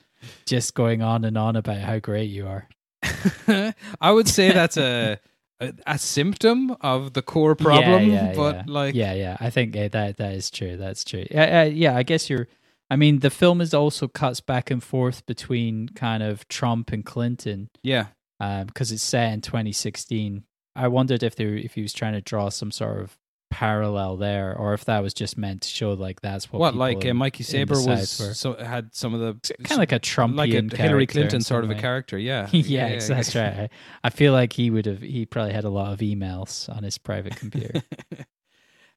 just 0.45 0.73
going 0.73 1.01
on 1.01 1.23
and 1.23 1.37
on 1.37 1.55
about 1.55 1.77
how 1.77 1.97
great 1.99 2.29
you 2.29 2.45
are 2.45 2.67
I 4.01 4.11
would 4.11 4.27
say 4.27 4.51
that's 4.51 4.77
a, 4.77 5.19
a 5.59 5.73
a 5.85 5.97
symptom 5.97 6.75
of 6.81 7.13
the 7.13 7.21
core 7.21 7.55
problem. 7.55 8.09
Yeah, 8.09 8.29
yeah, 8.29 8.35
but 8.35 8.55
yeah. 8.55 8.63
like, 8.67 8.95
yeah, 8.95 9.13
yeah. 9.13 9.37
I 9.39 9.49
think 9.49 9.73
that 9.73 9.91
that 9.91 10.33
is 10.33 10.49
true. 10.49 10.77
That's 10.77 11.03
true. 11.03 11.25
Yeah, 11.29 11.61
uh, 11.61 11.63
yeah. 11.65 11.95
I 11.95 12.03
guess 12.03 12.29
you're 12.29 12.47
I 12.89 12.95
mean, 12.95 13.19
the 13.19 13.29
film 13.29 13.61
is 13.61 13.73
also 13.73 14.07
cuts 14.07 14.41
back 14.41 14.71
and 14.71 14.83
forth 14.83 15.25
between 15.25 15.89
kind 15.89 16.23
of 16.23 16.47
Trump 16.47 16.91
and 16.91 17.05
Clinton 17.05 17.69
Yeah. 17.83 18.07
Because 18.39 18.91
it's 18.91 19.03
set 19.03 19.33
in 19.33 19.41
2016. 19.41 20.43
I 20.75 20.87
wondered 20.87 21.23
if 21.23 21.35
there 21.35 21.55
if 21.55 21.73
he 21.73 21.81
was 21.81 21.93
trying 21.93 22.13
to 22.13 22.21
draw 22.21 22.49
some 22.49 22.71
sort 22.71 23.01
of 23.01 23.17
parallel 23.51 24.15
there, 24.17 24.55
or 24.55 24.73
if 24.73 24.85
that 24.85 25.01
was 25.01 25.13
just 25.13 25.37
meant 25.37 25.63
to 25.63 25.69
show 25.69 25.93
like 25.93 26.21
that's 26.21 26.51
what. 26.51 26.59
What, 26.59 26.75
like 26.75 27.05
uh, 27.05 27.13
Mikey 27.13 27.43
Saber 27.43 27.75
was 27.75 28.19
were- 28.19 28.33
so, 28.33 28.53
had 28.53 28.93
some 28.93 29.13
of 29.13 29.19
the 29.19 29.53
kind 29.63 29.71
of 29.73 29.77
like 29.79 29.91
a 29.91 29.99
Trumpian 29.99 30.35
like 30.35 30.53
a 30.53 30.77
Hillary 30.77 31.07
Clinton 31.07 31.41
sort 31.41 31.63
of 31.63 31.71
a 31.71 31.75
character. 31.75 32.17
Yeah. 32.17 32.47
yeah, 32.51 32.85
ex- 32.85 33.07
that's 33.07 33.35
right. 33.35 33.69
I 34.03 34.09
feel 34.09 34.33
like 34.33 34.53
he 34.53 34.69
would 34.69 34.85
have. 34.85 35.01
He 35.01 35.25
probably 35.25 35.53
had 35.53 35.65
a 35.65 35.69
lot 35.69 35.91
of 35.93 35.99
emails 35.99 36.69
on 36.73 36.83
his 36.83 36.97
private 36.97 37.35
computer. 37.35 37.81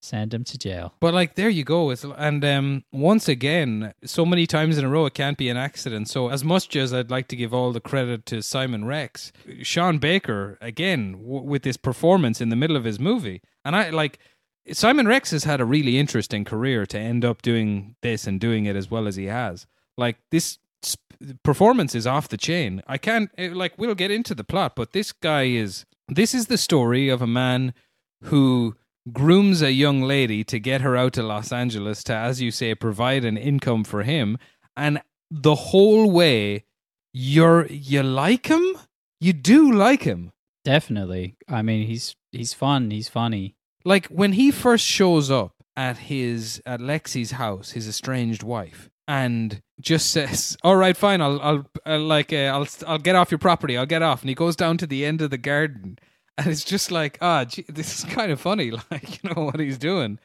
Send 0.02 0.34
him 0.34 0.42
to 0.42 0.58
jail. 0.58 0.94
But 0.98 1.14
like 1.14 1.36
there 1.36 1.48
you 1.48 1.62
go. 1.62 1.90
It's, 1.90 2.04
and 2.04 2.44
um, 2.44 2.84
once 2.90 3.28
again, 3.28 3.94
so 4.04 4.26
many 4.26 4.48
times 4.48 4.76
in 4.76 4.84
a 4.84 4.88
row, 4.88 5.06
it 5.06 5.14
can't 5.14 5.38
be 5.38 5.48
an 5.48 5.56
accident. 5.56 6.08
So 6.08 6.28
as 6.28 6.42
much 6.42 6.74
as 6.74 6.92
I'd 6.92 7.10
like 7.10 7.28
to 7.28 7.36
give 7.36 7.54
all 7.54 7.70
the 7.70 7.80
credit 7.80 8.26
to 8.26 8.42
Simon 8.42 8.84
Rex, 8.84 9.32
Sean 9.62 9.98
Baker 9.98 10.58
again 10.60 11.12
w- 11.12 11.42
with 11.42 11.62
this 11.62 11.76
performance 11.76 12.40
in 12.40 12.48
the 12.48 12.56
middle 12.56 12.76
of 12.76 12.82
his 12.82 12.98
movie, 12.98 13.42
and 13.64 13.76
I 13.76 13.90
like 13.90 14.18
Simon 14.72 15.06
Rex 15.06 15.30
has 15.30 15.44
had 15.44 15.60
a 15.60 15.64
really 15.64 15.98
interesting 15.98 16.44
career 16.44 16.84
to 16.86 16.98
end 16.98 17.24
up 17.24 17.40
doing 17.40 17.94
this 18.02 18.26
and 18.26 18.40
doing 18.40 18.64
it 18.64 18.74
as 18.74 18.90
well 18.90 19.06
as 19.06 19.14
he 19.14 19.26
has. 19.26 19.66
Like 19.96 20.16
this 20.32 20.58
performance 21.44 21.94
is 21.94 22.08
off 22.08 22.26
the 22.26 22.36
chain. 22.36 22.82
I 22.88 22.98
can't 22.98 23.30
eh, 23.38 23.50
like 23.52 23.74
we'll 23.78 23.94
get 23.94 24.10
into 24.10 24.34
the 24.34 24.42
plot, 24.42 24.74
but 24.74 24.92
this 24.92 25.12
guy 25.12 25.44
is 25.44 25.84
this 26.08 26.34
is 26.34 26.46
the 26.46 26.58
story 26.58 27.08
of 27.08 27.22
a 27.22 27.26
man 27.26 27.72
who 28.24 28.76
grooms 29.10 29.62
a 29.62 29.72
young 29.72 30.02
lady 30.02 30.44
to 30.44 30.60
get 30.60 30.82
her 30.82 30.96
out 30.96 31.14
to 31.14 31.22
Los 31.22 31.50
Angeles 31.50 32.04
to, 32.04 32.14
as 32.14 32.40
you 32.40 32.50
say, 32.50 32.74
provide 32.74 33.24
an 33.24 33.36
income 33.36 33.84
for 33.84 34.02
him. 34.02 34.38
And 34.76 35.00
the 35.30 35.54
whole 35.54 36.10
way, 36.10 36.64
you're 37.12 37.66
you 37.66 38.02
like 38.02 38.46
him. 38.46 38.64
You 39.20 39.32
do 39.32 39.72
like 39.72 40.02
him. 40.02 40.32
Definitely. 40.64 41.36
I 41.48 41.62
mean, 41.62 41.86
he's 41.86 42.16
he's 42.30 42.54
fun. 42.54 42.90
He's 42.90 43.08
funny. 43.08 43.54
Like 43.84 44.06
when 44.06 44.32
he 44.32 44.50
first 44.50 44.84
shows 44.84 45.30
up 45.30 45.54
at 45.76 45.98
his 45.98 46.62
at 46.64 46.80
Lexi's 46.80 47.32
house, 47.32 47.72
his 47.72 47.88
estranged 47.88 48.42
wife, 48.42 48.90
and 49.08 49.60
just 49.80 50.10
says, 50.10 50.56
"All 50.62 50.76
right, 50.76 50.96
fine, 50.96 51.20
I'll 51.20 51.40
I'll, 51.40 51.66
I'll 51.84 52.00
like 52.00 52.32
uh, 52.32 52.52
I'll 52.52 52.68
I'll 52.86 52.98
get 52.98 53.16
off 53.16 53.30
your 53.30 53.38
property. 53.38 53.76
I'll 53.76 53.86
get 53.86 54.02
off." 54.02 54.22
And 54.22 54.28
he 54.28 54.34
goes 54.34 54.56
down 54.56 54.78
to 54.78 54.86
the 54.86 55.04
end 55.04 55.20
of 55.20 55.30
the 55.30 55.38
garden, 55.38 55.98
and 56.38 56.46
it's 56.48 56.64
just 56.64 56.90
like, 56.90 57.18
ah, 57.20 57.44
gee, 57.44 57.64
this 57.68 57.98
is 57.98 58.04
kind 58.04 58.30
of 58.32 58.40
funny. 58.40 58.70
Like 58.90 59.22
you 59.22 59.30
know 59.30 59.44
what 59.44 59.60
he's 59.60 59.78
doing. 59.78 60.18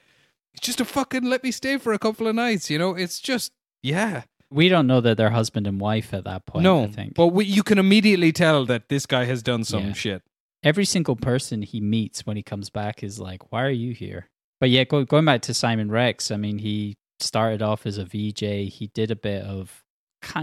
It's 0.54 0.66
just 0.66 0.82
a 0.82 0.86
fucking 0.86 1.24
let 1.24 1.44
me 1.44 1.52
stay 1.52 1.78
for 1.78 1.94
a 1.94 2.00
couple 2.00 2.28
of 2.28 2.36
nights. 2.36 2.70
You 2.70 2.80
know, 2.80 2.96
it's 2.96 3.20
just 3.20 3.52
yeah. 3.84 4.24
We 4.50 4.70
don't 4.70 4.88
know 4.88 5.02
that 5.02 5.18
they're 5.18 5.30
husband 5.32 5.68
and 5.68 5.80
wife 5.80 6.14
at 6.14 6.24
that 6.24 6.46
point. 6.46 6.64
no, 6.64 6.84
I 6.86 6.88
think. 6.88 7.16
but 7.16 7.28
we, 7.28 7.44
you 7.46 7.64
can 7.64 7.78
immediately 7.78 8.32
tell 8.32 8.66
that 8.68 8.88
this 8.88 9.06
guy 9.06 9.26
has 9.26 9.44
done 9.44 9.64
some 9.66 9.88
Yeah. 9.88 9.94
shit. 9.94 10.24
every 10.64 10.86
single 10.86 11.16
person 11.18 11.62
he 11.64 11.82
meets 11.82 12.26
when 12.26 12.38
he 12.38 12.44
comes 12.44 12.70
back 12.70 13.04
is 13.04 13.20
like, 13.20 13.52
"Why 13.52 13.64
are 13.64 13.70
you 13.70 13.94
here?" 13.94 14.30
But 14.62 14.70
yeah, 14.70 14.86
go, 14.86 15.04
going 15.04 15.26
back 15.26 15.42
to 15.44 15.54
Simon 15.54 15.92
Rex, 15.92 16.32
I 16.32 16.38
mean, 16.38 16.60
he 16.60 16.96
started 17.20 17.62
off 17.62 17.86
as 17.86 17.98
a 17.98 18.06
VJ. 18.06 18.72
He 18.74 18.90
did 18.94 19.12
a 19.12 19.16
bit 19.16 19.44
of 19.44 19.84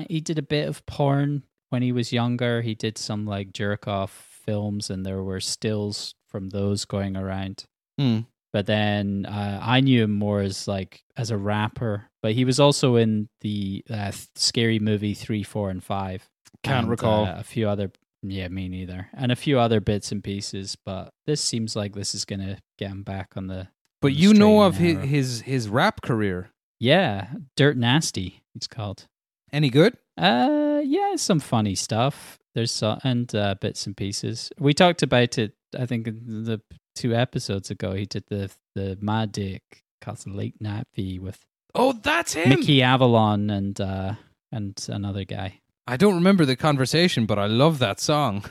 he 0.09 0.21
did 0.21 0.39
a 0.39 0.43
bit 0.43 0.69
of 0.69 0.85
porn 0.87 1.43
when 1.71 1.83
he 1.83 1.91
was 1.91 2.13
younger. 2.13 2.63
He 2.63 2.75
did 2.75 2.97
some 2.99 3.27
like 3.27 3.53
jerk 3.53 3.89
off 3.89 4.34
films, 4.45 4.91
and 4.91 5.05
there 5.05 5.23
were 5.23 5.41
stills 5.41 6.15
from 6.29 6.51
those 6.51 6.85
going 6.85 7.17
around. 7.17 7.65
Hmm. 7.99 8.21
But 8.53 8.67
then 8.67 9.27
uh, 9.27 9.59
I 9.63 9.81
knew 9.81 10.05
him 10.05 10.13
more 10.13 10.41
as 10.41 10.69
like 10.69 11.03
as 11.17 11.31
a 11.31 11.37
rapper. 11.37 12.07
But 12.23 12.33
he 12.33 12.45
was 12.45 12.61
also 12.61 12.97
in 12.97 13.29
the 13.41 13.85
uh, 13.91 14.13
scary 14.37 14.79
movie 14.79 15.15
three, 15.15 15.43
four, 15.43 15.71
and 15.71 15.83
five. 15.83 16.29
Can't 16.63 16.83
And, 16.83 16.91
recall. 16.91 17.27
uh, 17.27 17.35
a 17.39 17.43
few 17.43 17.69
other. 17.69 17.91
Yeah, 18.23 18.49
me 18.49 18.69
neither. 18.69 19.09
And 19.13 19.31
a 19.33 19.37
few 19.37 19.59
other 19.59 19.81
bits 19.81 20.13
and 20.13 20.23
pieces. 20.25 20.77
But 20.87 21.11
this 21.27 21.41
seems 21.41 21.75
like 21.77 21.95
this 21.95 22.15
is 22.15 22.25
gonna 22.25 22.59
get 22.79 22.91
him 22.91 23.03
back 23.03 23.33
on 23.37 23.49
the. 23.49 23.69
But 24.01 24.09
on 24.13 24.15
the 24.15 24.21
you 24.21 24.35
know 24.35 24.63
of 24.63 24.77
his, 24.77 24.99
his 25.05 25.41
his 25.43 25.69
rap 25.69 26.01
career. 26.03 26.51
Yeah, 26.79 27.29
Dirt 27.57 27.77
Nasty. 27.77 28.43
It's 28.55 28.67
called. 28.67 29.07
Any 29.53 29.69
good? 29.71 29.97
Uh, 30.17 30.81
yeah, 30.85 31.17
some 31.17 31.41
funny 31.41 31.75
stuff. 31.75 32.39
There's 32.55 32.71
some 32.73 33.01
and 33.05 33.33
uh, 33.35 33.57
bits 33.61 33.87
and 33.87 33.97
pieces. 33.97 34.51
We 34.59 34.75
talked 34.75 35.03
about 35.03 35.39
it. 35.39 35.55
I 35.79 35.87
think 35.87 36.07
in 36.07 36.45
the 36.45 36.61
two 36.95 37.15
episodes 37.15 37.71
ago. 37.71 37.93
He 37.93 38.07
did 38.07 38.25
the 38.29 38.51
the 38.75 38.97
My 39.01 39.27
Dick, 39.27 39.63
called 40.01 40.27
Late 40.27 40.61
Night 40.61 40.87
V 40.95 41.19
with 41.19 41.41
Oh, 41.75 41.93
that's 41.93 42.35
him. 42.35 42.51
Mickey 42.51 42.83
Avalon 42.83 43.51
and 43.51 43.81
uh 43.81 44.15
and 44.53 44.85
another 44.89 45.25
guy. 45.25 45.61
I 45.87 45.97
don't 45.97 46.15
remember 46.15 46.45
the 46.45 46.57
conversation, 46.57 47.27
but 47.27 47.39
I 47.39 47.47
love 47.47 47.79
that 47.81 48.01
song. 48.01 48.45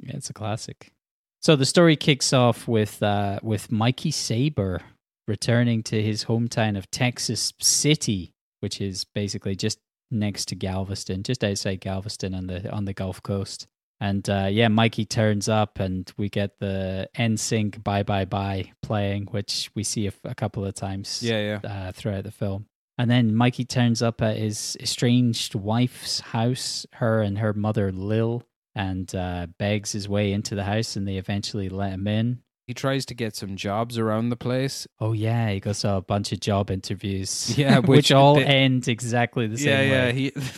Yeah, 0.00 0.16
it's 0.16 0.30
a 0.30 0.34
classic. 0.34 0.92
So 1.40 1.56
the 1.56 1.64
story 1.66 1.96
kicks 1.96 2.32
off 2.32 2.66
with 2.68 3.02
uh 3.02 3.38
with 3.42 3.70
Mikey 3.70 4.10
Saber 4.10 4.80
returning 5.28 5.82
to 5.84 6.02
his 6.02 6.24
hometown 6.24 6.76
of 6.76 6.90
Texas 6.90 7.52
City, 7.60 8.32
which 8.60 8.80
is 8.80 9.04
basically 9.14 9.54
just 9.54 9.78
next 10.10 10.46
to 10.48 10.54
Galveston, 10.54 11.22
just 11.22 11.44
outside 11.44 11.80
Galveston 11.80 12.34
on 12.34 12.46
the 12.46 12.70
on 12.72 12.84
the 12.84 12.94
Gulf 12.94 13.22
Coast. 13.22 13.66
And 14.00 14.28
uh, 14.30 14.48
yeah, 14.50 14.68
Mikey 14.68 15.04
turns 15.06 15.48
up, 15.48 15.80
and 15.80 16.10
we 16.16 16.28
get 16.28 16.60
the 16.60 17.08
NSYNC 17.16 17.82
"Bye 17.82 18.04
Bye 18.04 18.24
Bye" 18.26 18.72
playing, 18.82 19.26
which 19.32 19.70
we 19.74 19.82
see 19.82 20.06
a, 20.06 20.12
a 20.24 20.34
couple 20.34 20.64
of 20.64 20.74
times 20.74 21.20
Yeah, 21.22 21.58
yeah. 21.62 21.68
uh, 21.68 21.92
throughout 21.92 22.24
the 22.24 22.30
film. 22.30 22.66
And 22.96 23.10
then 23.10 23.34
Mikey 23.34 23.64
turns 23.64 24.02
up 24.02 24.22
at 24.22 24.36
his 24.36 24.76
estranged 24.80 25.54
wife's 25.54 26.20
house, 26.20 26.86
her 26.94 27.22
and 27.22 27.38
her 27.38 27.52
mother 27.52 27.90
Lil, 27.92 28.44
and 28.74 29.12
uh, 29.14 29.46
begs 29.58 29.92
his 29.92 30.08
way 30.08 30.32
into 30.32 30.54
the 30.54 30.64
house, 30.64 30.96
and 30.96 31.06
they 31.06 31.16
eventually 31.16 31.68
let 31.68 31.92
him 31.92 32.06
in. 32.06 32.42
He 32.68 32.74
tries 32.74 33.06
to 33.06 33.14
get 33.14 33.34
some 33.34 33.56
jobs 33.56 33.96
around 33.96 34.28
the 34.28 34.36
place. 34.36 34.86
Oh 35.00 35.14
yeah, 35.14 35.48
he 35.52 35.58
goes 35.58 35.80
to 35.80 35.94
a 35.94 36.02
bunch 36.02 36.32
of 36.32 36.40
job 36.40 36.70
interviews. 36.70 37.54
Yeah, 37.58 37.78
which, 37.78 37.88
which 37.88 38.12
all 38.12 38.34
they- 38.34 38.44
end 38.44 38.86
exactly 38.88 39.46
the 39.46 39.56
yeah, 39.56 39.64
same 39.78 39.90
yeah. 39.90 40.02
way. 40.04 40.12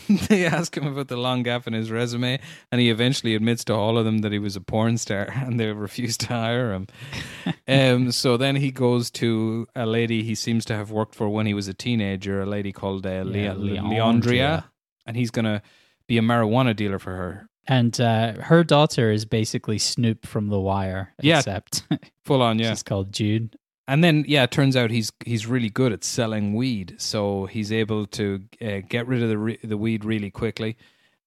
He 0.09 0.17
they 0.27 0.45
ask 0.45 0.77
him 0.77 0.89
about 0.89 1.07
the 1.07 1.17
long 1.17 1.45
gap 1.45 1.69
in 1.69 1.73
his 1.73 1.89
resume, 1.89 2.41
and 2.73 2.81
he 2.81 2.91
eventually 2.91 3.37
admits 3.37 3.65
to 3.67 3.75
all 3.75 3.97
of 3.97 4.05
them 4.05 4.19
that 4.23 4.33
he 4.33 4.41
was 4.41 4.57
a 4.57 4.61
porn 4.61 4.99
star, 4.99 5.23
and 5.35 5.61
they 5.61 5.67
refuse 5.67 6.17
to 6.19 6.27
hire 6.27 6.73
him. 6.73 6.89
um, 7.69 8.11
so 8.11 8.37
then 8.37 8.57
he 8.57 8.73
goes 8.73 9.09
to 9.13 9.69
a 9.77 9.87
lady 9.87 10.25
he 10.25 10.35
seems 10.35 10.65
to 10.65 10.75
have 10.75 10.91
worked 10.91 11.15
for 11.15 11.29
when 11.29 11.47
he 11.47 11.55
was 11.55 11.69
a 11.69 11.75
teenager, 11.75 12.43
a 12.43 12.47
lady 12.47 12.73
called 12.73 13.07
uh, 13.07 13.11
Yeah, 13.25 13.53
Le- 13.53 13.55
Leondria. 13.55 13.83
Leondria, 13.85 14.65
and 15.07 15.17
he's 15.17 15.31
gonna 15.31 15.63
be 16.09 16.19
a 16.19 16.23
marijuana 16.23 16.75
dealer 16.75 16.99
for 16.99 17.15
her. 17.15 17.49
And 17.67 18.01
uh, 18.01 18.35
her 18.41 18.65
daughter 18.65 19.13
is 19.13 19.25
basically 19.25 19.79
Snoop 19.79 20.27
from 20.27 20.49
The 20.49 20.59
Wire, 20.59 21.13
Yeah. 21.21 21.39
except 21.39 21.83
Full 22.25 22.43
on, 22.43 22.59
yeah. 22.59 22.71
she's 22.71 22.83
called 22.83 23.13
Jude. 23.13 23.57
And 23.87 24.03
then, 24.05 24.25
yeah, 24.29 24.45
it 24.45 24.51
turns 24.53 24.77
out 24.77 24.91
he's 24.91 25.11
he's 25.25 25.47
really 25.47 25.69
good 25.69 25.93
at 25.93 26.05
selling 26.05 26.55
weed, 26.55 26.95
so 26.99 27.47
he's 27.47 27.73
able 27.73 28.07
to 28.07 28.41
uh, 28.63 28.81
get 28.89 29.07
rid 29.09 29.21
of 29.23 29.29
the 29.29 29.39
re- 29.39 29.59
the 29.65 29.77
weed 29.77 30.05
really 30.05 30.31
quickly, 30.31 30.77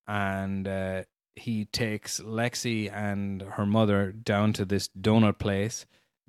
and 0.08 0.66
uh, 0.66 1.02
he 1.36 1.66
takes 1.66 2.20
Lexi 2.20 2.90
and 2.92 3.42
her 3.42 3.66
mother 3.66 4.12
down 4.12 4.52
to 4.54 4.64
this 4.64 4.88
donut 4.98 5.38
place. 5.38 5.84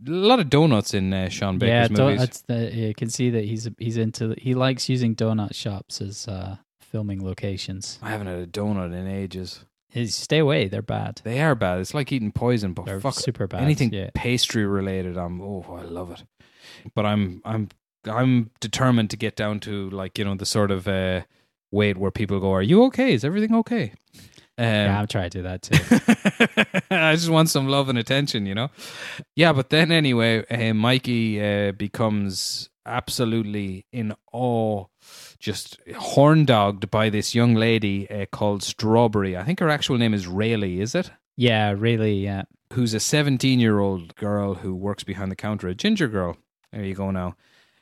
A 0.05 0.11
lot 0.11 0.39
of 0.41 0.49
donuts 0.49 0.93
in 0.93 1.13
uh, 1.13 1.29
Sean 1.29 1.57
yeah, 1.61 1.87
Baker's 1.87 1.97
do- 1.97 2.03
movies. 2.03 2.43
the, 2.47 2.75
you 2.75 2.93
can 2.93 3.09
see 3.09 3.29
that 3.29 3.45
he's 3.45 3.69
he's 3.77 3.95
into 3.97 4.35
he 4.37 4.53
likes 4.55 4.89
using 4.89 5.15
donut 5.15 5.55
shops 5.55 6.01
as 6.01 6.27
uh, 6.27 6.57
filming 6.81 7.23
locations. 7.23 7.97
I 8.01 8.09
haven't 8.09 8.27
had 8.27 8.39
a 8.39 8.47
donut 8.47 8.93
in 8.93 9.07
ages. 9.07 9.63
Hey, 9.95 10.07
stay 10.07 10.39
away, 10.39 10.67
they're 10.67 10.81
bad. 10.81 11.21
They 11.23 11.39
are 11.39 11.55
bad. 11.55 11.79
It's 11.79 11.93
like 11.93 12.11
eating 12.11 12.33
poison, 12.33 12.73
but 12.73 12.85
They're 12.85 12.99
fuck 12.99 13.13
super 13.13 13.47
bad. 13.47 13.63
anything 13.63 13.93
yeah. 13.93 14.09
pastry 14.13 14.65
related. 14.65 15.17
I'm 15.17 15.39
oh, 15.39 15.65
I 15.69 15.83
love 15.83 16.11
it. 16.11 16.21
But 16.93 17.05
I'm 17.05 17.41
I'm 17.45 17.69
I'm 18.05 18.51
determined 18.59 19.09
to 19.11 19.17
get 19.17 19.37
down 19.37 19.61
to 19.61 19.89
like 19.91 20.17
you 20.17 20.25
know 20.25 20.35
the 20.35 20.45
sort 20.45 20.69
of 20.69 20.89
uh, 20.89 21.21
weight 21.71 21.95
where 21.95 22.11
people 22.11 22.41
go, 22.41 22.51
"Are 22.51 22.61
you 22.61 22.83
okay? 22.87 23.13
Is 23.13 23.23
everything 23.23 23.55
okay?" 23.55 23.93
Um, 24.57 24.65
yeah, 24.65 24.99
I'm 24.99 25.07
trying 25.07 25.29
to 25.29 25.37
do 25.37 25.43
that 25.43 25.61
too. 25.61 26.85
I 26.91 27.15
just 27.15 27.29
want 27.29 27.49
some 27.49 27.69
love 27.69 27.87
and 27.87 27.97
attention, 27.97 28.45
you 28.45 28.53
know. 28.53 28.71
Yeah, 29.37 29.53
but 29.53 29.69
then 29.69 29.93
anyway, 29.93 30.45
uh, 30.47 30.73
Mikey 30.73 31.41
uh, 31.41 31.71
becomes 31.71 32.69
absolutely 32.85 33.85
in 33.93 34.13
awe, 34.33 34.87
just 35.39 35.77
horn 35.97 36.45
dogged 36.45 36.89
by 36.89 37.09
this 37.09 37.35
young 37.35 37.55
lady 37.55 38.09
uh, 38.09 38.25
called 38.25 38.63
Strawberry. 38.63 39.35
I 39.37 39.43
think 39.43 39.59
her 39.59 39.69
actual 39.69 39.97
name 39.97 40.13
is 40.13 40.27
Raylee. 40.27 40.79
Is 40.79 40.95
it? 40.95 41.11
yeah, 41.37 41.73
really. 41.77 42.15
Yeah, 42.23 42.43
who's 42.73 42.93
a 42.93 42.99
17 42.99 43.59
year 43.59 43.79
old 43.79 44.15
girl 44.15 44.55
who 44.55 44.75
works 44.75 45.03
behind 45.03 45.31
the 45.31 45.35
counter, 45.35 45.67
a 45.67 45.75
ginger 45.75 46.07
girl. 46.07 46.37
There 46.71 46.83
you 46.83 46.95
go 46.95 47.11
now. 47.11 47.35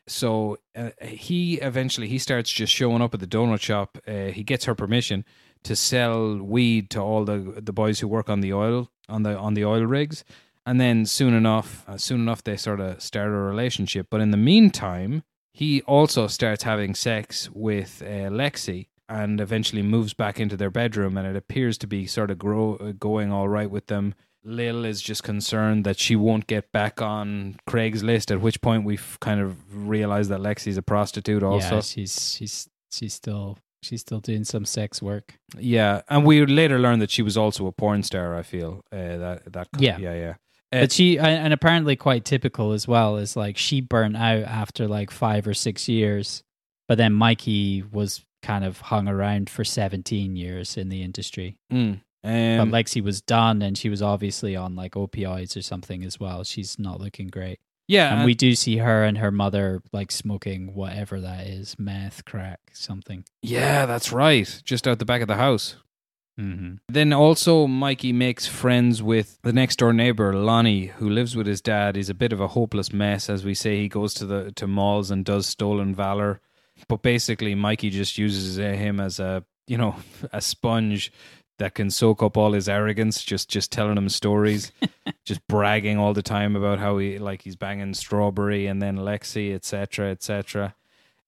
So 0.08 0.58
uh, 0.76 0.90
he 1.02 1.56
eventually 1.56 2.08
he 2.08 2.18
starts 2.18 2.52
just 2.52 2.74
showing 2.74 3.02
up 3.02 3.14
at 3.14 3.20
the 3.20 3.28
donut 3.28 3.62
shop. 3.62 3.98
Uh, 4.08 4.26
he 4.26 4.44
gets 4.44 4.66
her 4.66 4.76
permission 4.76 5.24
to 5.64 5.76
sell 5.76 6.38
weed 6.38 6.90
to 6.92 7.00
all 7.00 7.24
the 7.26 7.60
the 7.62 7.74
boys 7.74 8.00
who 8.00 8.08
work 8.08 8.30
on 8.30 8.42
the 8.42 8.54
oil 8.54 8.92
on 9.08 9.24
the 9.24 9.38
on 9.38 9.54
the 9.54 9.64
oil 9.64 9.86
rigs, 9.86 10.26
and 10.66 10.80
then 10.80 11.06
soon 11.06 11.34
enough, 11.34 11.86
uh, 11.88 11.98
soon 11.98 12.20
enough 12.20 12.44
they 12.44 12.58
sort 12.58 12.82
of 12.82 13.02
start 13.02 13.30
a 13.30 13.32
relationship. 13.32 14.08
But 14.10 14.22
in 14.22 14.32
the 14.32 14.38
meantime, 14.38 15.24
he 15.54 15.82
also 15.84 16.28
starts 16.28 16.64
having 16.64 16.96
sex 16.96 17.50
with 17.54 18.02
uh, 18.02 18.30
Lexi 18.30 18.88
and 19.08 19.40
eventually 19.40 19.82
moves 19.84 20.14
back 20.14 20.40
into 20.40 20.58
their 20.58 20.72
bedroom 20.72 21.18
and 21.18 21.28
it 21.28 21.36
appears 21.36 21.78
to 21.80 21.88
be 21.88 22.08
sort 22.08 22.32
of 22.32 22.40
grow, 22.40 22.76
uh, 22.78 22.92
going 22.94 23.32
all 23.32 23.48
right 23.48 23.70
with 23.70 23.88
them. 23.88 24.16
Lil 24.44 24.84
is 24.84 25.02
just 25.02 25.24
concerned 25.24 25.86
that 25.86 25.98
she 26.00 26.16
won't 26.16 26.48
get 26.48 26.72
back 26.72 27.02
on 27.02 27.56
Craigslist, 27.70 28.30
at 28.32 28.42
which 28.42 28.62
point 28.62 28.84
we've 28.84 29.18
kind 29.22 29.40
of 29.40 29.56
realized 29.74 30.30
that 30.32 30.42
Lexi's 30.42 30.78
a 30.78 30.82
prostitute 30.82 31.44
also. 31.44 31.76
yeah, 31.76 31.82
she's 31.82 32.36
she's 32.36 32.70
she's 32.92 33.14
still 33.14 33.58
she's 33.82 34.02
still 34.02 34.20
doing 34.20 34.44
some 34.44 34.66
sex 34.66 35.02
work. 35.02 35.36
Yeah, 35.58 36.02
and 36.10 36.26
we 36.26 36.46
later 36.46 36.78
learned 36.78 37.02
that 37.02 37.10
she 37.12 37.22
was 37.22 37.38
also 37.38 37.66
a 37.68 37.72
porn 37.72 38.04
star. 38.04 38.36
I 38.36 38.42
feel 38.42 38.82
uh, 38.92 39.18
that 39.18 39.54
that 39.54 39.68
Yeah. 39.78 39.98
yeah 39.98 40.14
yeah. 40.14 40.34
Uh, 40.74 40.82
But 40.82 40.92
she 40.92 41.18
and 41.18 41.28
and 41.28 41.54
apparently 41.54 41.96
quite 41.96 42.26
typical 42.26 42.72
as 42.74 42.88
well 42.88 43.18
is 43.18 43.36
like 43.36 43.58
she 43.58 43.80
burnt 43.82 44.18
out 44.18 44.44
after 44.44 44.88
like 44.88 45.12
five 45.12 45.48
or 45.48 45.54
six 45.54 45.88
years, 45.88 46.44
but 46.88 46.98
then 46.98 47.14
Mikey 47.14 47.84
was 47.92 48.26
kind 48.42 48.66
of 48.66 48.82
hung 48.82 49.08
around 49.08 49.50
for 49.50 49.64
seventeen 49.64 50.36
years 50.36 50.76
in 50.76 50.90
the 50.90 51.02
industry. 51.04 51.56
mm, 51.72 52.02
but 52.24 52.30
um, 52.60 52.72
Lexi 52.72 53.02
was 53.04 53.22
done, 53.22 53.62
and 53.62 53.78
she 53.78 53.90
was 53.90 54.02
obviously 54.02 54.56
on 54.56 54.76
like 54.76 54.94
opioids 54.94 55.56
or 55.56 55.62
something 55.62 56.04
as 56.04 56.20
well. 56.20 56.44
She's 56.44 56.78
not 56.80 57.00
looking 57.00 57.28
great, 57.28 57.60
yeah, 57.88 58.14
and 58.16 58.26
we 58.26 58.34
do 58.34 58.56
see 58.56 58.78
her 58.78 59.04
and 59.04 59.18
her 59.20 59.32
mother 59.32 59.82
like 59.94 60.12
smoking 60.12 60.74
whatever 60.74 61.22
that 61.22 61.48
is, 61.48 61.78
meth, 61.78 62.26
crack, 62.26 62.60
something. 62.74 63.24
yeah, 63.42 63.86
that's 63.86 64.12
right. 64.12 64.62
Just 64.66 64.88
out 64.88 65.00
the 65.00 65.06
back 65.06 65.22
of 65.22 65.28
the 65.28 65.36
house. 65.36 65.76
Mm-hmm. 66.40 66.76
Then 66.90 67.14
also 67.14 67.68
Mikey 67.68 68.12
makes 68.12 68.48
friends 68.48 69.04
with 69.04 69.38
the 69.44 69.54
next 69.54 69.78
door 69.78 69.94
neighbor 69.94 70.34
Lonnie, 70.34 70.88
who 70.88 71.10
lives 71.10 71.36
with 71.36 71.46
his 71.46 71.62
dad. 71.62 71.96
He's 71.96 72.10
a 72.10 72.16
bit 72.16 72.34
of 72.34 72.42
a 72.42 72.50
hopeless 72.50 72.92
mess, 72.92 73.30
as 73.30 73.46
we 73.46 73.54
say. 73.54 73.78
He 73.78 73.88
goes 73.88 74.14
to 74.16 74.26
the 74.26 74.52
to 74.54 74.68
malls 74.68 75.12
and 75.12 75.24
does 75.24 75.46
stolen 75.46 75.94
valor, 75.94 76.42
but 76.88 77.04
basically 77.04 77.54
Mikey 77.54 77.92
just 77.92 78.18
uses 78.18 78.58
him 78.58 79.00
as 79.00 79.20
a 79.20 79.44
you 79.68 79.78
know 79.78 79.96
a 80.34 80.42
sponge 80.42 81.12
that 81.60 81.76
can 81.76 81.92
soak 81.92 82.24
up 82.24 82.36
all 82.36 82.54
his 82.54 82.68
arrogance. 82.68 83.24
Just 83.24 83.48
just 83.50 83.72
telling 83.72 83.98
him 83.98 84.10
stories, 84.10 84.72
just 85.26 85.48
bragging 85.48 86.00
all 86.00 86.14
the 86.14 86.24
time 86.24 86.56
about 86.56 86.80
how 86.80 86.98
he 86.98 87.20
like 87.20 87.44
he's 87.44 87.56
banging 87.56 87.94
Strawberry 87.94 88.66
and 88.66 88.82
then 88.82 88.98
Lexi, 88.98 89.54
etc. 89.54 90.10
etc. 90.10 90.74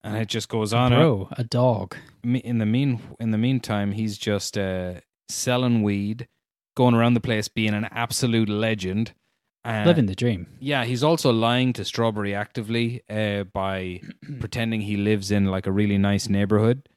And 0.06 0.16
it 0.16 0.28
just 0.28 0.48
goes 0.48 0.72
on. 0.72 0.92
Bro, 0.92 1.28
a 1.32 1.44
dog. 1.44 1.96
in 2.22 2.58
the 2.58 2.66
mean 2.66 3.00
in 3.18 3.30
the 3.32 3.38
meantime, 3.38 3.92
he's 3.92 4.16
just 4.18 4.56
uh, 4.56 5.00
selling 5.28 5.82
weed, 5.82 6.28
going 6.76 6.94
around 6.94 7.14
the 7.14 7.20
place 7.20 7.48
being 7.48 7.74
an 7.74 7.86
absolute 7.90 8.48
legend. 8.48 9.12
Uh, 9.64 9.82
Living 9.84 10.06
the 10.06 10.14
dream. 10.14 10.46
yeah, 10.60 10.84
he's 10.84 11.02
also 11.02 11.32
lying 11.32 11.72
to 11.72 11.84
Strawberry 11.84 12.32
actively 12.34 13.02
uh, 13.10 13.42
by 13.44 14.00
pretending 14.38 14.82
he 14.82 14.96
lives 14.96 15.32
in 15.32 15.46
like 15.46 15.66
a 15.66 15.72
really 15.72 15.98
nice 15.98 16.28
neighborhood. 16.28 16.88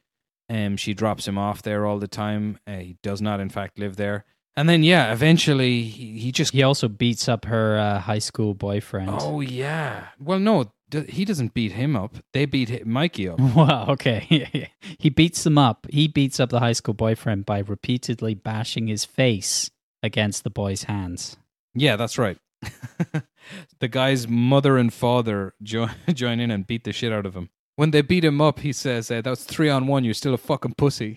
Um, 0.48 0.76
she 0.76 0.94
drops 0.94 1.26
him 1.26 1.36
off 1.36 1.62
there 1.62 1.84
all 1.84 1.98
the 1.98 2.06
time. 2.08 2.58
Uh, 2.68 2.76
he 2.78 2.96
does 3.02 3.20
not, 3.20 3.40
in 3.40 3.48
fact, 3.48 3.78
live 3.78 3.96
there. 3.96 4.24
And 4.56 4.68
then, 4.68 4.82
yeah, 4.84 5.12
eventually 5.12 5.82
he, 5.82 6.18
he 6.18 6.32
just. 6.32 6.52
He 6.52 6.62
also 6.62 6.86
beats 6.88 7.28
up 7.28 7.44
her 7.46 7.76
uh, 7.78 7.98
high 8.00 8.18
school 8.20 8.54
boyfriend. 8.54 9.10
Oh 9.12 9.40
yeah. 9.40 10.06
Well, 10.20 10.38
no, 10.40 10.72
he 11.08 11.24
doesn't 11.24 11.54
beat 11.54 11.72
him 11.72 11.96
up. 11.96 12.16
They 12.32 12.46
beat 12.46 12.86
Mikey 12.86 13.28
up. 13.28 13.40
Wow, 13.54 13.86
okay. 13.90 14.70
he 14.98 15.10
beats 15.10 15.44
them 15.44 15.58
up. 15.58 15.86
He 15.90 16.08
beats 16.08 16.40
up 16.40 16.50
the 16.50 16.60
high 16.60 16.72
school 16.72 16.94
boyfriend 16.94 17.46
by 17.46 17.58
repeatedly 17.58 18.34
bashing 18.34 18.86
his 18.86 19.04
face 19.04 19.70
against 20.02 20.44
the 20.44 20.50
boy's 20.50 20.84
hands. 20.84 21.36
Yeah, 21.74 21.96
that's 21.96 22.18
right. 22.18 22.38
the 23.80 23.88
guy's 23.88 24.28
mother 24.28 24.76
and 24.76 24.92
father 24.92 25.54
join, 25.62 25.90
join 26.12 26.40
in 26.40 26.50
and 26.50 26.66
beat 26.66 26.84
the 26.84 26.92
shit 26.92 27.12
out 27.12 27.26
of 27.26 27.34
him. 27.34 27.50
When 27.76 27.90
they 27.90 28.02
beat 28.02 28.24
him 28.24 28.40
up, 28.40 28.60
he 28.60 28.72
says, 28.72 29.10
uh, 29.10 29.22
"That's 29.22 29.44
three 29.44 29.70
on 29.70 29.86
one. 29.86 30.04
You're 30.04 30.14
still 30.14 30.34
a 30.34 30.38
fucking 30.38 30.74
pussy." 30.76 31.16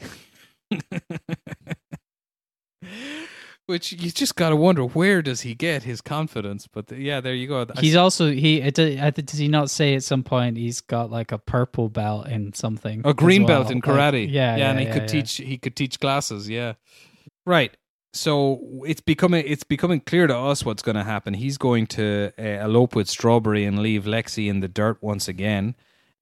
Which 3.65 3.93
you 3.93 4.11
just 4.11 4.35
gotta 4.35 4.57
wonder 4.57 4.83
where 4.83 5.21
does 5.21 5.41
he 5.41 5.55
get 5.55 5.83
his 5.83 6.01
confidence? 6.01 6.67
But 6.67 6.87
the, 6.87 6.97
yeah, 6.99 7.21
there 7.21 7.33
you 7.33 7.47
go. 7.47 7.65
I 7.75 7.79
He's 7.79 7.95
s- 7.95 7.97
also 7.99 8.29
he. 8.29 8.59
it 8.59 8.75
do- 8.75 8.95
Does 9.11 9.39
he 9.39 9.47
not 9.47 9.69
say 9.69 9.95
at 9.95 10.03
some 10.03 10.21
point 10.21 10.57
he's 10.57 10.81
got 10.81 11.09
like 11.09 11.31
a 11.31 11.37
purple 11.37 11.87
belt 11.87 12.27
in 12.27 12.51
something? 12.53 13.01
a 13.05 13.13
green 13.13 13.43
well? 13.43 13.61
belt 13.61 13.71
in 13.71 13.77
Like, 13.77 13.85
karate. 13.85 14.27
yeah, 14.29 14.57
yeah, 14.57 14.69
and 14.71 14.79
he 14.79 14.85
yeah, 14.85 14.91
could 14.93 15.01
yeah. 15.03 15.07
teach. 15.07 15.37
He 15.37 15.57
could 15.57 15.77
teach 15.77 15.99
classes. 16.01 16.49
Yeah, 16.49 16.73
right. 17.45 17.75
So 18.11 18.83
it's 18.85 19.01
becoming 19.01 19.45
it's 19.47 19.63
becoming 19.63 20.01
clear 20.01 20.27
to 20.27 20.37
us 20.37 20.65
what's 20.65 20.83
going 20.83 20.97
to 20.97 21.03
happen. 21.03 21.33
He's 21.33 21.57
going 21.57 21.87
to 21.87 22.31
uh, 22.37 22.43
elope 22.65 22.95
with 22.95 23.07
Strawberry 23.09 23.63
and 23.65 23.79
leave 23.79 24.03
Lexi 24.03 24.49
in 24.49 24.59
the 24.59 24.67
dirt 24.67 25.01
once 25.01 25.27
again. 25.29 25.75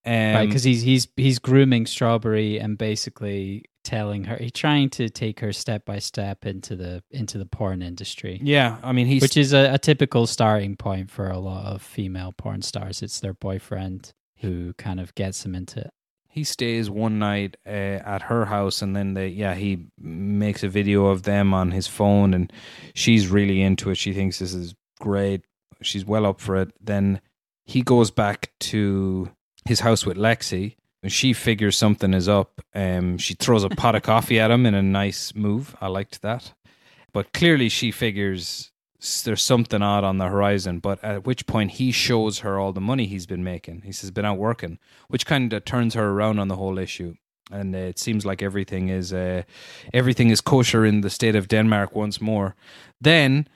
Um, 0.06 0.14
right 0.14 0.46
because 0.48 0.64
he's 0.64 0.84
he's 0.84 1.08
he's 1.18 1.38
grooming 1.40 1.86
Strawberry 1.88 2.60
and 2.60 2.78
basically 2.78 3.66
telling 3.84 4.26
her 4.26 4.38
he's 4.38 4.52
trying 4.52 4.90
to 4.92 5.10
take 5.10 5.40
her 5.40 5.52
step 5.52 5.86
by 5.86 6.00
step 6.00 6.46
into 6.46 6.76
the 6.76 7.04
into 7.12 7.38
the 7.38 7.46
porn 7.46 7.82
industry. 7.82 8.40
yeah, 8.44 8.78
I 8.84 8.92
mean 8.92 9.08
he's 9.08 9.22
which 9.22 9.38
is 9.38 9.54
a, 9.54 9.74
a 9.74 9.78
typical 9.78 10.28
starting 10.28 10.76
point 10.76 11.10
for 11.12 11.30
a 11.30 11.40
lot 11.40 11.66
of 11.66 11.82
female 11.82 12.34
porn 12.38 12.62
stars. 12.62 13.02
It's 13.02 13.20
their 13.20 13.34
boyfriend 13.34 14.14
who 14.38 14.74
kind 14.74 15.00
of 15.00 15.14
gets 15.16 15.44
them 15.44 15.54
into 15.56 15.80
it. 15.82 15.92
he 16.30 16.44
stays 16.44 16.90
one 16.90 17.20
night 17.20 17.58
uh, 17.68 17.70
at 17.70 18.24
her 18.24 18.46
house 18.46 18.82
and 18.82 18.96
then 18.96 19.14
they 19.14 19.28
yeah 19.28 19.54
he 19.54 19.86
makes 20.00 20.64
a 20.64 20.68
video 20.70 21.08
of 21.08 21.24
them 21.24 21.54
on 21.54 21.72
his 21.72 21.88
phone 21.88 22.34
and 22.34 22.52
she's 22.94 23.28
really 23.28 23.62
into 23.62 23.90
it 23.90 23.96
she 23.96 24.14
thinks 24.14 24.40
this 24.40 24.54
is 24.54 24.74
great 25.00 25.42
she's 25.82 26.06
well 26.06 26.26
up 26.26 26.40
for 26.40 26.56
it 26.56 26.72
then 26.80 27.20
he 27.66 27.82
goes 27.82 28.12
back 28.12 28.52
to 28.60 29.30
his 29.66 29.82
house 29.82 30.06
with 30.06 30.18
lexi 30.18 30.76
she 31.08 31.34
figures 31.34 31.78
something 31.78 32.14
is 32.14 32.30
up 32.30 32.62
um 32.76 33.18
she 33.18 33.34
throws 33.34 33.64
a 33.64 33.70
pot 33.70 33.96
of 33.96 34.04
coffee 34.04 34.40
at 34.40 34.52
him 34.52 34.66
in 34.66 34.74
a 34.74 34.82
nice 34.82 35.34
move. 35.36 35.76
I 35.82 35.88
liked 35.88 36.22
that. 36.22 36.54
But 37.14 37.34
clearly 37.34 37.70
she 37.70 37.92
figures 37.92 38.72
there's 39.24 39.42
something 39.42 39.82
odd 39.82 40.04
on 40.04 40.20
the 40.20 40.28
horizon 40.28 40.78
but 40.78 41.04
at 41.04 41.26
which 41.26 41.48
point 41.48 41.72
he 41.72 41.92
shows 41.92 42.40
her 42.40 42.60
all 42.60 42.72
the 42.72 42.80
money 42.82 43.08
he's 43.08 43.26
been 43.26 43.44
making. 43.44 43.82
He 43.84 43.92
says 43.92 44.12
been 44.12 44.26
out 44.26 44.38
working 44.38 44.78
which 45.08 45.26
kind 45.26 45.52
of 45.54 45.66
turns 45.66 45.96
her 45.96 46.10
around 46.10 46.40
on 46.40 46.48
the 46.48 46.56
whole 46.56 46.78
issue. 46.78 47.16
And 47.52 47.76
uh, 47.76 47.80
it 47.80 48.00
seems 48.00 48.26
like 48.26 48.42
everything 48.42 48.88
is 48.90 49.12
uh, 49.12 49.44
everything 49.94 50.30
is 50.30 50.40
kosher 50.40 50.86
in 50.86 51.02
the 51.02 51.10
state 51.10 51.36
of 51.36 51.48
Denmark 51.48 51.96
once 51.96 52.22
more. 52.22 52.56
Then 53.02 53.48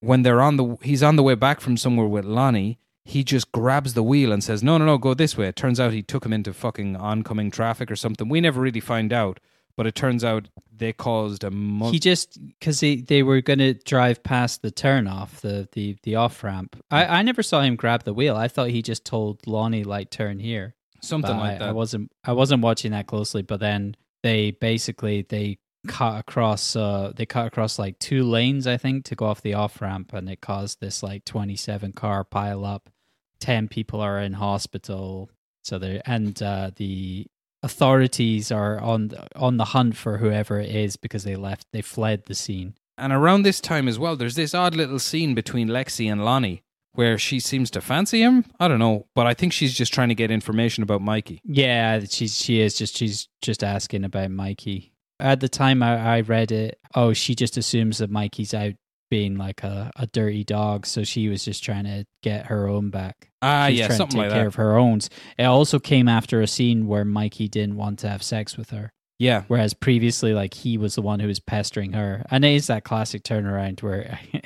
when 0.00 0.22
they're 0.22 0.40
on 0.40 0.56
the 0.56 0.76
he's 0.82 1.02
on 1.02 1.16
the 1.16 1.22
way 1.22 1.34
back 1.34 1.60
from 1.60 1.76
somewhere 1.76 2.06
with 2.06 2.24
Lonnie 2.24 2.78
he 3.04 3.24
just 3.24 3.50
grabs 3.52 3.94
the 3.94 4.02
wheel 4.02 4.32
and 4.32 4.44
says 4.44 4.62
no 4.62 4.78
no 4.78 4.84
no 4.84 4.98
go 4.98 5.14
this 5.14 5.36
way 5.36 5.46
it 5.48 5.56
turns 5.56 5.80
out 5.80 5.92
he 5.92 6.02
took 6.02 6.24
him 6.24 6.32
into 6.32 6.52
fucking 6.52 6.96
oncoming 6.96 7.50
traffic 7.50 7.90
or 7.90 7.96
something 7.96 8.28
we 8.28 8.40
never 8.40 8.60
really 8.60 8.80
find 8.80 9.12
out 9.12 9.40
but 9.76 9.86
it 9.86 9.94
turns 9.94 10.22
out 10.22 10.48
they 10.76 10.92
caused 10.92 11.44
a 11.44 11.50
month 11.50 11.92
He 11.92 11.98
just 11.98 12.38
because 12.58 12.80
they, 12.80 13.22
were 13.22 13.40
going 13.40 13.60
to 13.60 13.74
drive 13.74 14.22
past 14.22 14.62
the 14.62 14.70
turn 14.70 15.06
off 15.06 15.40
the 15.40 15.68
the 15.72 15.96
the 16.02 16.16
off 16.16 16.42
ramp. 16.42 16.82
I 16.90 17.06
I 17.06 17.22
never 17.22 17.42
saw 17.42 17.60
him 17.60 17.76
grab 17.76 18.04
the 18.04 18.14
wheel. 18.14 18.36
I 18.36 18.48
thought 18.48 18.70
he 18.70 18.82
just 18.82 19.04
told 19.04 19.46
Lonnie 19.46 19.84
like 19.84 20.10
turn 20.10 20.38
here. 20.38 20.74
something 21.00 21.30
But 21.30 21.38
like 21.38 21.56
I, 21.56 21.58
that 21.58 21.68
I 21.68 21.72
wasn't 21.72 22.12
I 22.24 22.32
wasn't 22.32 22.62
watching 22.62 22.90
that 22.92 23.06
closely. 23.06 23.42
But 23.42 23.60
then 23.60 23.94
they 24.22 24.50
basically 24.50 25.22
they 25.22 25.58
cut 25.86 26.20
across 26.20 26.76
uh 26.76 27.12
they 27.16 27.24
cut 27.24 27.46
across 27.46 27.78
like 27.78 27.98
two 27.98 28.22
lanes 28.22 28.66
I 28.66 28.76
think 28.76 29.04
to 29.06 29.14
go 29.14 29.26
off 29.26 29.42
the 29.42 29.54
off 29.54 29.80
ramp, 29.80 30.12
and 30.12 30.28
it 30.28 30.40
caused 30.40 30.80
this 30.80 31.02
like 31.02 31.24
twenty 31.24 31.56
seven 31.56 31.92
car 31.92 32.24
pile 32.24 32.64
up. 32.64 32.90
Ten 33.38 33.68
people 33.68 34.00
are 34.00 34.20
in 34.20 34.34
hospital. 34.34 35.30
So 35.62 35.78
they 35.78 36.00
and 36.06 36.40
uh, 36.42 36.70
the 36.76 37.26
authorities 37.62 38.50
are 38.50 38.80
on 38.80 39.12
on 39.36 39.56
the 39.56 39.66
hunt 39.66 39.96
for 39.96 40.18
whoever 40.18 40.58
it 40.58 40.74
is 40.74 40.96
because 40.96 41.24
they 41.24 41.36
left 41.36 41.66
they 41.72 41.82
fled 41.82 42.24
the 42.26 42.34
scene. 42.34 42.74
And 42.96 43.12
around 43.12 43.42
this 43.42 43.60
time 43.60 43.88
as 43.88 43.98
well, 43.98 44.16
there's 44.16 44.34
this 44.34 44.54
odd 44.54 44.74
little 44.74 44.98
scene 44.98 45.34
between 45.34 45.68
Lexi 45.68 46.10
and 46.10 46.24
Lonnie 46.24 46.62
where 46.92 47.16
she 47.18 47.40
seems 47.40 47.70
to 47.70 47.80
fancy 47.80 48.20
him. 48.20 48.44
I 48.58 48.68
don't 48.68 48.78
know, 48.78 49.06
but 49.14 49.26
I 49.26 49.34
think 49.34 49.52
she's 49.52 49.74
just 49.74 49.92
trying 49.92 50.08
to 50.08 50.14
get 50.14 50.30
information 50.30 50.82
about 50.82 51.00
Mikey. 51.00 51.40
Yeah, 51.44 52.00
she's 52.08 52.36
she 52.36 52.60
is 52.60 52.74
just 52.74 52.96
she's 52.96 53.28
just 53.42 53.62
asking 53.62 54.04
about 54.04 54.30
Mikey. 54.30 54.89
At 55.20 55.40
the 55.40 55.48
time 55.48 55.82
I, 55.82 56.16
I 56.16 56.20
read 56.22 56.52
it, 56.52 56.78
oh, 56.94 57.12
she 57.12 57.34
just 57.34 57.56
assumes 57.56 57.98
that 57.98 58.10
Mikey's 58.10 58.54
out 58.54 58.74
being 59.10 59.36
like 59.36 59.62
a, 59.64 59.90
a 59.96 60.06
dirty 60.06 60.44
dog, 60.44 60.86
so 60.86 61.02
she 61.02 61.28
was 61.28 61.44
just 61.44 61.64
trying 61.64 61.84
to 61.84 62.04
get 62.22 62.46
her 62.46 62.68
own 62.68 62.90
back. 62.90 63.28
Ah, 63.42 63.66
She's 63.68 63.78
yeah, 63.80 63.86
trying 63.88 63.96
something 63.98 64.16
to 64.18 64.22
take 64.24 64.30
like 64.30 64.36
care 64.36 64.42
that. 64.44 64.48
of 64.48 64.54
her 64.56 64.76
own. 64.78 65.00
It 65.38 65.44
also 65.44 65.78
came 65.80 66.08
after 66.08 66.40
a 66.40 66.46
scene 66.46 66.86
where 66.86 67.04
Mikey 67.04 67.48
didn't 67.48 67.76
want 67.76 67.98
to 68.00 68.08
have 68.08 68.22
sex 68.22 68.56
with 68.56 68.70
her, 68.70 68.92
Yeah, 69.18 69.42
whereas 69.48 69.74
previously, 69.74 70.32
like 70.32 70.54
he 70.54 70.78
was 70.78 70.94
the 70.94 71.02
one 71.02 71.18
who 71.20 71.26
was 71.26 71.40
pestering 71.40 71.92
her, 71.94 72.24
and 72.30 72.44
it 72.44 72.54
is 72.54 72.68
that 72.68 72.84
classic 72.84 73.22
turnaround 73.24 73.82
where. 73.82 74.18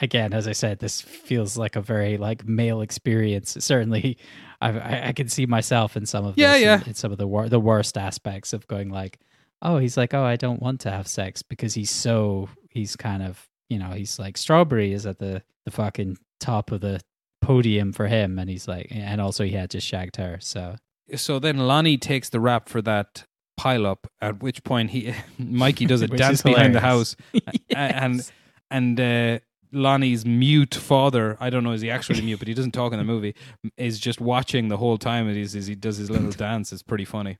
Again, 0.00 0.34
as 0.34 0.46
I 0.46 0.52
said, 0.52 0.80
this 0.80 1.00
feels 1.00 1.56
like 1.56 1.74
a 1.74 1.80
very 1.80 2.18
like 2.18 2.46
male 2.46 2.82
experience. 2.82 3.56
Certainly, 3.58 4.18
I, 4.60 4.68
I, 4.78 5.06
I 5.08 5.12
can 5.12 5.28
see 5.28 5.46
myself 5.46 5.96
in 5.96 6.04
some 6.04 6.26
of 6.26 6.36
Yeah, 6.36 6.52
this, 6.52 6.62
yeah. 6.62 6.80
in, 6.82 6.88
in 6.88 6.94
some 6.94 7.10
of 7.10 7.16
the 7.16 7.26
wor- 7.26 7.48
the 7.48 7.58
worst 7.60 7.96
aspects 7.96 8.52
of 8.52 8.66
going 8.66 8.90
like, 8.90 9.18
oh, 9.62 9.78
he's 9.78 9.96
like, 9.96 10.14
oh, 10.14 10.24
I 10.24 10.36
don't 10.36 10.60
want 10.62 10.80
to 10.82 10.90
have 10.90 11.06
sex 11.06 11.42
because 11.42 11.74
he's 11.74 11.90
so 11.90 12.48
he's 12.70 12.96
kind 12.96 13.22
of 13.22 13.46
you 13.68 13.78
know 13.78 13.90
he's 13.90 14.18
like 14.18 14.36
strawberry 14.36 14.92
is 14.92 15.06
at 15.06 15.18
the 15.18 15.42
the 15.64 15.70
fucking 15.70 16.16
top 16.40 16.70
of 16.72 16.80
the 16.80 17.00
podium 17.42 17.92
for 17.92 18.06
him, 18.06 18.38
and 18.38 18.48
he's 18.50 18.66
like, 18.68 18.88
and 18.90 19.20
also 19.20 19.44
he 19.44 19.52
had 19.52 19.70
just 19.70 19.86
shagged 19.86 20.16
her. 20.16 20.38
So 20.40 20.76
So 21.16 21.38
then 21.38 21.58
Lonnie 21.58 21.98
takes 21.98 22.28
the 22.30 22.40
rap 22.40 22.68
for 22.68 22.82
that 22.82 23.24
pile 23.56 23.86
up. 23.86 24.06
At 24.20 24.42
which 24.42 24.62
point 24.64 24.90
he 24.90 25.14
Mikey 25.38 25.86
does 25.86 26.02
a 26.02 26.06
dance 26.22 26.42
behind 26.42 26.74
the 26.74 26.80
house, 26.80 27.16
A- 27.70 27.76
and 27.76 28.30
and 28.70 29.00
uh, 29.00 29.38
Lonnie's 29.72 30.24
mute 30.24 30.74
father. 30.74 31.36
I 31.40 31.50
don't 31.50 31.64
know 31.64 31.72
is 31.72 31.80
he 31.80 31.90
actually 31.90 32.22
mute, 32.22 32.38
but 32.38 32.48
he 32.48 32.54
doesn't 32.54 32.72
talk 32.72 32.92
in 32.92 32.98
the 32.98 33.04
movie. 33.04 33.34
Is 33.76 33.98
just 33.98 34.20
watching 34.20 34.68
the 34.68 34.76
whole 34.76 34.98
time 34.98 35.28
as, 35.28 35.54
as 35.54 35.66
he 35.66 35.74
does 35.74 35.96
his 35.98 36.10
little 36.10 36.30
dance. 36.30 36.72
It's 36.72 36.82
pretty 36.82 37.04
funny. 37.04 37.38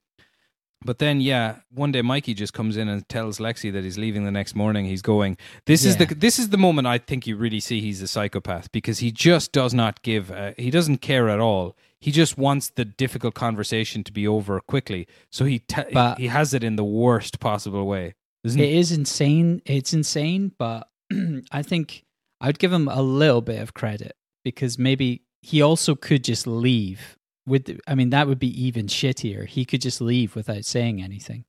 But 0.82 0.98
then, 0.98 1.20
yeah, 1.20 1.56
one 1.74 1.92
day 1.92 2.00
Mikey 2.00 2.32
just 2.32 2.54
comes 2.54 2.78
in 2.78 2.88
and 2.88 3.06
tells 3.08 3.38
Lexi 3.38 3.70
that 3.72 3.84
he's 3.84 3.98
leaving 3.98 4.24
the 4.24 4.30
next 4.30 4.54
morning. 4.54 4.86
He's 4.86 5.02
going. 5.02 5.36
This 5.66 5.84
is 5.84 5.98
the 5.98 6.06
this 6.06 6.38
is 6.38 6.48
the 6.48 6.56
moment 6.56 6.86
I 6.86 6.96
think 6.96 7.26
you 7.26 7.36
really 7.36 7.60
see 7.60 7.80
he's 7.82 8.00
a 8.00 8.08
psychopath 8.08 8.72
because 8.72 9.00
he 9.00 9.10
just 9.10 9.52
does 9.52 9.74
not 9.74 10.00
give. 10.02 10.30
Uh, 10.30 10.52
he 10.56 10.70
doesn't 10.70 10.98
care 10.98 11.28
at 11.28 11.38
all. 11.38 11.76
He 12.00 12.10
just 12.10 12.38
wants 12.38 12.70
the 12.70 12.86
difficult 12.86 13.34
conversation 13.34 14.02
to 14.04 14.12
be 14.12 14.26
over 14.26 14.58
quickly. 14.60 15.06
So 15.30 15.44
he 15.44 15.58
te- 15.58 15.92
But- 15.92 16.18
he 16.18 16.28
has 16.28 16.54
it 16.54 16.64
in 16.64 16.76
the 16.76 16.84
worst 16.84 17.40
possible 17.40 17.86
way. 17.86 18.14
Isn't 18.42 18.58
it 18.58 18.72
is 18.72 18.90
insane. 18.90 19.60
It's 19.66 19.92
insane, 19.92 20.52
but 20.58 20.88
I 21.52 21.60
think 21.62 22.04
I'd 22.40 22.58
give 22.58 22.72
him 22.72 22.88
a 22.88 23.02
little 23.02 23.42
bit 23.42 23.60
of 23.60 23.74
credit 23.74 24.16
because 24.46 24.78
maybe 24.78 25.24
he 25.42 25.60
also 25.60 25.94
could 25.94 26.24
just 26.24 26.46
leave. 26.46 27.18
With, 27.50 27.80
I 27.86 27.94
mean, 27.94 28.10
that 28.10 28.26
would 28.28 28.38
be 28.38 28.62
even 28.64 28.86
shittier. 28.86 29.46
He 29.46 29.64
could 29.64 29.80
just 29.82 30.00
leave 30.00 30.36
without 30.36 30.64
saying 30.64 31.02
anything. 31.02 31.44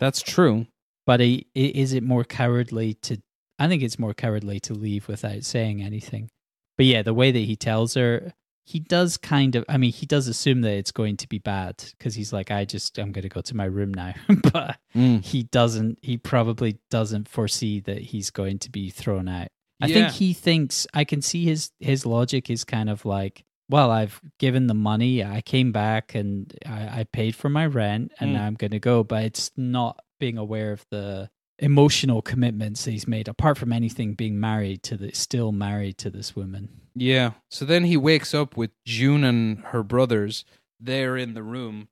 That's 0.00 0.20
true. 0.20 0.66
But 1.06 1.20
he, 1.20 1.46
is 1.54 1.92
it 1.92 2.02
more 2.02 2.24
cowardly 2.24 2.94
to? 3.02 3.18
I 3.58 3.68
think 3.68 3.82
it's 3.82 3.98
more 3.98 4.14
cowardly 4.14 4.58
to 4.60 4.74
leave 4.74 5.06
without 5.06 5.44
saying 5.44 5.80
anything. 5.82 6.30
But 6.76 6.86
yeah, 6.86 7.02
the 7.02 7.14
way 7.14 7.30
that 7.30 7.38
he 7.38 7.54
tells 7.56 7.94
her, 7.94 8.32
he 8.66 8.80
does 8.80 9.16
kind 9.18 9.54
of. 9.54 9.64
I 9.68 9.76
mean, 9.76 9.92
he 9.92 10.06
does 10.06 10.26
assume 10.26 10.62
that 10.62 10.72
it's 10.72 10.90
going 10.90 11.18
to 11.18 11.28
be 11.28 11.38
bad 11.38 11.84
because 11.96 12.14
he's 12.14 12.32
like, 12.32 12.50
"I 12.50 12.64
just, 12.64 12.98
I'm 12.98 13.12
going 13.12 13.22
to 13.22 13.28
go 13.28 13.42
to 13.42 13.54
my 13.56 13.66
room 13.66 13.92
now." 13.94 14.14
but 14.52 14.78
Mm. 14.96 15.22
he 15.24 15.44
doesn't. 15.44 15.98
He 16.02 16.16
probably 16.16 16.78
doesn't 16.90 17.28
foresee 17.28 17.80
that 17.80 17.98
he's 17.98 18.30
going 18.30 18.58
to 18.60 18.70
be 18.70 18.90
thrown 18.90 19.28
out. 19.28 19.48
I 19.82 19.86
Yeah. 19.86 19.94
think 20.08 20.12
he 20.14 20.32
thinks. 20.32 20.86
I 20.94 21.04
can 21.04 21.20
see 21.22 21.44
his 21.44 21.70
his 21.78 22.04
logic 22.06 22.50
is 22.50 22.64
kind 22.64 22.88
of 22.90 23.04
like. 23.04 23.44
Well, 23.68 23.90
I've 23.90 24.20
given 24.38 24.66
the 24.66 24.74
money. 24.74 25.24
I 25.24 25.40
came 25.40 25.72
back 25.72 26.14
and 26.14 26.52
I, 26.66 27.00
I 27.00 27.06
paid 27.12 27.34
for 27.34 27.48
my 27.48 27.66
rent, 27.66 28.12
and 28.20 28.30
Mm. 28.30 28.34
now 28.34 28.44
I'm 28.46 28.54
going 28.54 28.72
to 28.72 28.78
go. 28.78 29.02
But 29.04 29.24
it's 29.24 29.50
not 29.56 30.00
being 30.20 30.36
aware 30.38 30.72
of 30.72 30.84
the 30.90 31.30
emotional 31.58 32.20
commitments 32.20 32.84
he's 32.84 33.06
made, 33.08 33.28
apart 33.28 33.56
from 33.58 33.72
anything 33.72 34.14
being 34.14 34.38
married 34.38 34.82
to 34.82 34.96
the 34.96 35.12
still 35.12 35.52
married 35.52 35.96
to 35.98 36.10
this 36.10 36.36
woman. 36.36 36.68
Yeah. 36.94 37.32
So 37.50 37.64
then 37.64 37.84
he 37.84 37.96
wakes 37.96 38.34
up 38.34 38.56
with 38.56 38.70
June 38.84 39.24
and 39.24 39.60
her 39.66 39.82
brothers. 39.82 40.44
They're 40.80 41.16
in 41.16 41.34
the 41.34 41.42
room, 41.42 41.88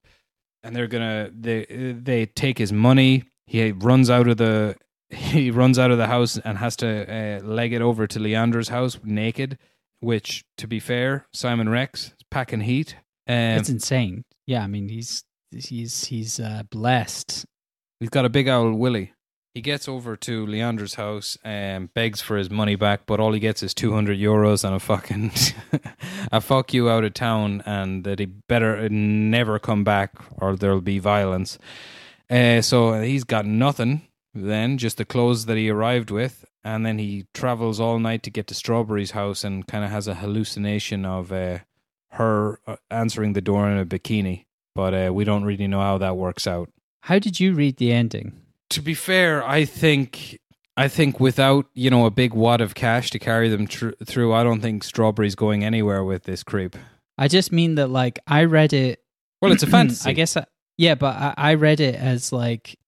and 0.62 0.76
they're 0.76 0.86
gonna 0.88 1.30
they 1.32 1.64
they 1.98 2.26
take 2.26 2.58
his 2.58 2.72
money. 2.72 3.24
He 3.46 3.72
runs 3.72 4.10
out 4.10 4.28
of 4.28 4.36
the 4.36 4.76
he 5.08 5.50
runs 5.50 5.78
out 5.78 5.90
of 5.90 5.98
the 5.98 6.06
house 6.06 6.38
and 6.38 6.58
has 6.58 6.76
to 6.76 6.86
uh, 7.08 7.40
leg 7.44 7.72
it 7.72 7.80
over 7.82 8.06
to 8.06 8.18
Leandra's 8.18 8.68
house 8.68 8.98
naked. 9.02 9.58
Which, 10.02 10.44
to 10.58 10.66
be 10.66 10.80
fair, 10.80 11.26
Simon 11.32 11.68
Rex 11.68 12.06
is 12.06 12.26
packing 12.30 12.60
heat. 12.60 12.96
Um, 13.28 13.36
it's 13.36 13.68
insane. 13.68 14.24
Yeah, 14.46 14.62
I 14.62 14.66
mean 14.66 14.88
he's 14.88 15.24
he's 15.50 16.06
he's 16.06 16.40
uh, 16.40 16.62
blessed. 16.70 17.46
He's 18.00 18.10
got 18.10 18.24
a 18.24 18.28
big 18.28 18.48
owl 18.48 18.72
Willie. 18.72 19.12
He 19.54 19.60
gets 19.60 19.86
over 19.86 20.16
to 20.16 20.46
Leandra's 20.46 20.94
house 20.94 21.36
and 21.44 21.92
begs 21.92 22.22
for 22.22 22.38
his 22.38 22.50
money 22.50 22.74
back, 22.74 23.02
but 23.04 23.20
all 23.20 23.32
he 23.32 23.38
gets 23.38 23.62
is 23.62 23.74
200 23.74 24.18
euros 24.18 24.64
and 24.64 24.74
a 24.74 24.80
fucking 24.80 25.30
a 26.32 26.40
fuck 26.40 26.72
you 26.72 26.88
out 26.88 27.04
of 27.04 27.12
town 27.12 27.62
and 27.66 28.02
that 28.04 28.18
he 28.18 28.24
better 28.24 28.88
never 28.88 29.58
come 29.58 29.84
back 29.84 30.14
or 30.38 30.56
there'll 30.56 30.80
be 30.80 30.98
violence. 30.98 31.58
Uh, 32.30 32.62
so 32.62 33.02
he's 33.02 33.24
got 33.24 33.44
nothing 33.44 34.08
then, 34.34 34.78
just 34.78 34.96
the 34.96 35.04
clothes 35.04 35.44
that 35.44 35.58
he 35.58 35.68
arrived 35.68 36.10
with. 36.10 36.46
And 36.64 36.86
then 36.86 36.98
he 36.98 37.26
travels 37.34 37.80
all 37.80 37.98
night 37.98 38.22
to 38.22 38.30
get 38.30 38.46
to 38.48 38.54
Strawberry's 38.54 39.10
house 39.12 39.42
and 39.44 39.66
kind 39.66 39.84
of 39.84 39.90
has 39.90 40.06
a 40.06 40.14
hallucination 40.14 41.04
of 41.04 41.32
uh, 41.32 41.58
her 42.12 42.60
uh, 42.66 42.76
answering 42.90 43.32
the 43.32 43.40
door 43.40 43.68
in 43.68 43.78
a 43.78 43.84
bikini. 43.84 44.44
But 44.74 44.94
uh, 44.94 45.12
we 45.12 45.24
don't 45.24 45.44
really 45.44 45.66
know 45.66 45.80
how 45.80 45.98
that 45.98 46.16
works 46.16 46.46
out 46.46 46.70
How 47.02 47.18
did 47.18 47.40
you 47.40 47.52
read 47.54 47.76
the 47.76 47.92
ending? 47.92 48.38
to 48.70 48.80
be 48.80 48.94
fair, 48.94 49.44
I 49.46 49.66
think 49.66 50.38
I 50.78 50.88
think 50.88 51.20
without 51.20 51.66
you 51.74 51.90
know 51.90 52.06
a 52.06 52.10
big 52.10 52.32
wad 52.32 52.62
of 52.62 52.74
cash 52.74 53.10
to 53.10 53.18
carry 53.18 53.50
them 53.50 53.66
tr- 53.66 53.90
through, 54.02 54.32
I 54.32 54.42
don't 54.42 54.62
think 54.62 54.82
Strawberry's 54.82 55.34
going 55.34 55.62
anywhere 55.62 56.02
with 56.04 56.22
this 56.24 56.42
creep. 56.42 56.74
I 57.18 57.28
just 57.28 57.52
mean 57.52 57.74
that 57.74 57.88
like 57.88 58.18
I 58.26 58.44
read 58.44 58.72
it. 58.72 59.02
Well, 59.42 59.52
it's 59.52 59.62
a 59.62 59.66
fantasy. 59.76 60.08
I 60.08 60.14
guess. 60.14 60.38
I, 60.38 60.46
yeah, 60.78 60.94
but 60.94 61.14
I, 61.14 61.34
I 61.36 61.54
read 61.54 61.80
it 61.80 61.96
as 61.96 62.32
like 62.32 62.78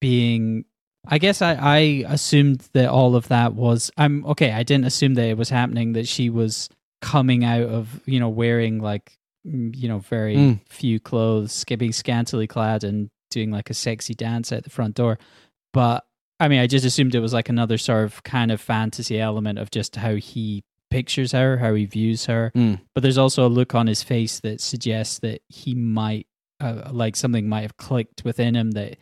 being. 0.00 0.64
I 1.06 1.18
guess 1.18 1.40
I, 1.42 1.54
I 1.54 1.76
assumed 2.08 2.68
that 2.72 2.88
all 2.88 3.16
of 3.16 3.28
that 3.28 3.54
was. 3.54 3.90
I'm 3.96 4.24
okay. 4.26 4.52
I 4.52 4.62
didn't 4.62 4.84
assume 4.86 5.14
that 5.14 5.26
it 5.26 5.38
was 5.38 5.48
happening. 5.50 5.92
That 5.94 6.06
she 6.08 6.28
was 6.30 6.68
coming 7.00 7.44
out 7.44 7.62
of 7.62 8.00
you 8.06 8.18
know 8.20 8.28
wearing 8.28 8.80
like 8.80 9.16
mm, 9.46 9.74
you 9.76 9.88
know 9.88 9.98
very 10.00 10.36
Mm. 10.36 10.60
few 10.68 11.00
clothes, 11.00 11.64
being 11.64 11.92
scantily 11.92 12.46
clad, 12.46 12.84
and 12.84 13.10
doing 13.30 13.50
like 13.50 13.70
a 13.70 13.74
sexy 13.74 14.14
dance 14.14 14.52
at 14.52 14.64
the 14.64 14.70
front 14.70 14.94
door. 14.96 15.18
But 15.72 16.04
I 16.40 16.48
mean, 16.48 16.60
I 16.60 16.66
just 16.66 16.84
assumed 16.84 17.14
it 17.14 17.20
was 17.20 17.32
like 17.32 17.48
another 17.48 17.78
sort 17.78 18.04
of 18.04 18.22
kind 18.22 18.50
of 18.52 18.60
fantasy 18.60 19.20
element 19.20 19.58
of 19.58 19.70
just 19.70 19.96
how 19.96 20.14
he 20.16 20.62
pictures 20.90 21.32
her, 21.32 21.58
how 21.58 21.74
he 21.74 21.84
views 21.84 22.26
her. 22.26 22.50
Mm. 22.54 22.80
But 22.94 23.02
there's 23.02 23.18
also 23.18 23.46
a 23.46 23.48
look 23.48 23.74
on 23.74 23.86
his 23.86 24.02
face 24.02 24.40
that 24.40 24.60
suggests 24.60 25.18
that 25.20 25.42
he 25.48 25.74
might, 25.74 26.26
uh, 26.60 26.90
like 26.92 27.14
something 27.16 27.48
might 27.48 27.62
have 27.62 27.76
clicked 27.76 28.24
within 28.24 28.54
him 28.54 28.70
that 28.72 28.96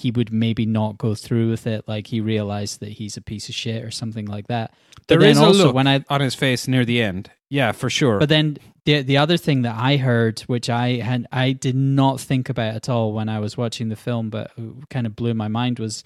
he 0.00 0.10
would 0.10 0.32
maybe 0.32 0.64
not 0.64 0.96
go 0.96 1.14
through 1.14 1.50
with 1.50 1.66
it. 1.66 1.86
Like 1.86 2.06
he 2.06 2.20
realized 2.20 2.80
that 2.80 2.88
he's 2.90 3.16
a 3.16 3.20
piece 3.20 3.48
of 3.48 3.54
shit 3.54 3.84
or 3.84 3.90
something 3.90 4.26
like 4.26 4.46
that. 4.48 4.72
But 4.96 5.08
There 5.08 5.18
then 5.18 5.30
is 5.30 5.38
a 5.38 5.44
also 5.44 5.66
look 5.66 5.74
when 5.74 5.86
I, 5.86 6.04
on 6.08 6.20
his 6.20 6.34
face 6.34 6.66
near 6.66 6.84
the 6.84 7.02
end. 7.02 7.30
Yeah, 7.50 7.72
for 7.72 7.90
sure. 7.90 8.18
but 8.18 8.28
then 8.28 8.58
the 8.84 9.02
the 9.02 9.16
other 9.18 9.36
thing 9.36 9.62
that 9.62 9.76
I 9.76 9.96
heard, 9.96 10.40
which 10.40 10.70
I 10.70 11.00
had 11.00 11.26
I 11.32 11.52
did 11.52 11.76
not 11.76 12.20
think 12.20 12.48
about 12.48 12.74
at 12.76 12.88
all 12.88 13.12
when 13.12 13.28
I 13.28 13.40
was 13.40 13.56
watching 13.56 13.88
the 13.88 13.96
film, 13.96 14.30
but 14.30 14.52
kind 14.88 15.06
of 15.06 15.16
blew 15.16 15.34
my 15.34 15.48
mind 15.48 15.78
was 15.78 16.02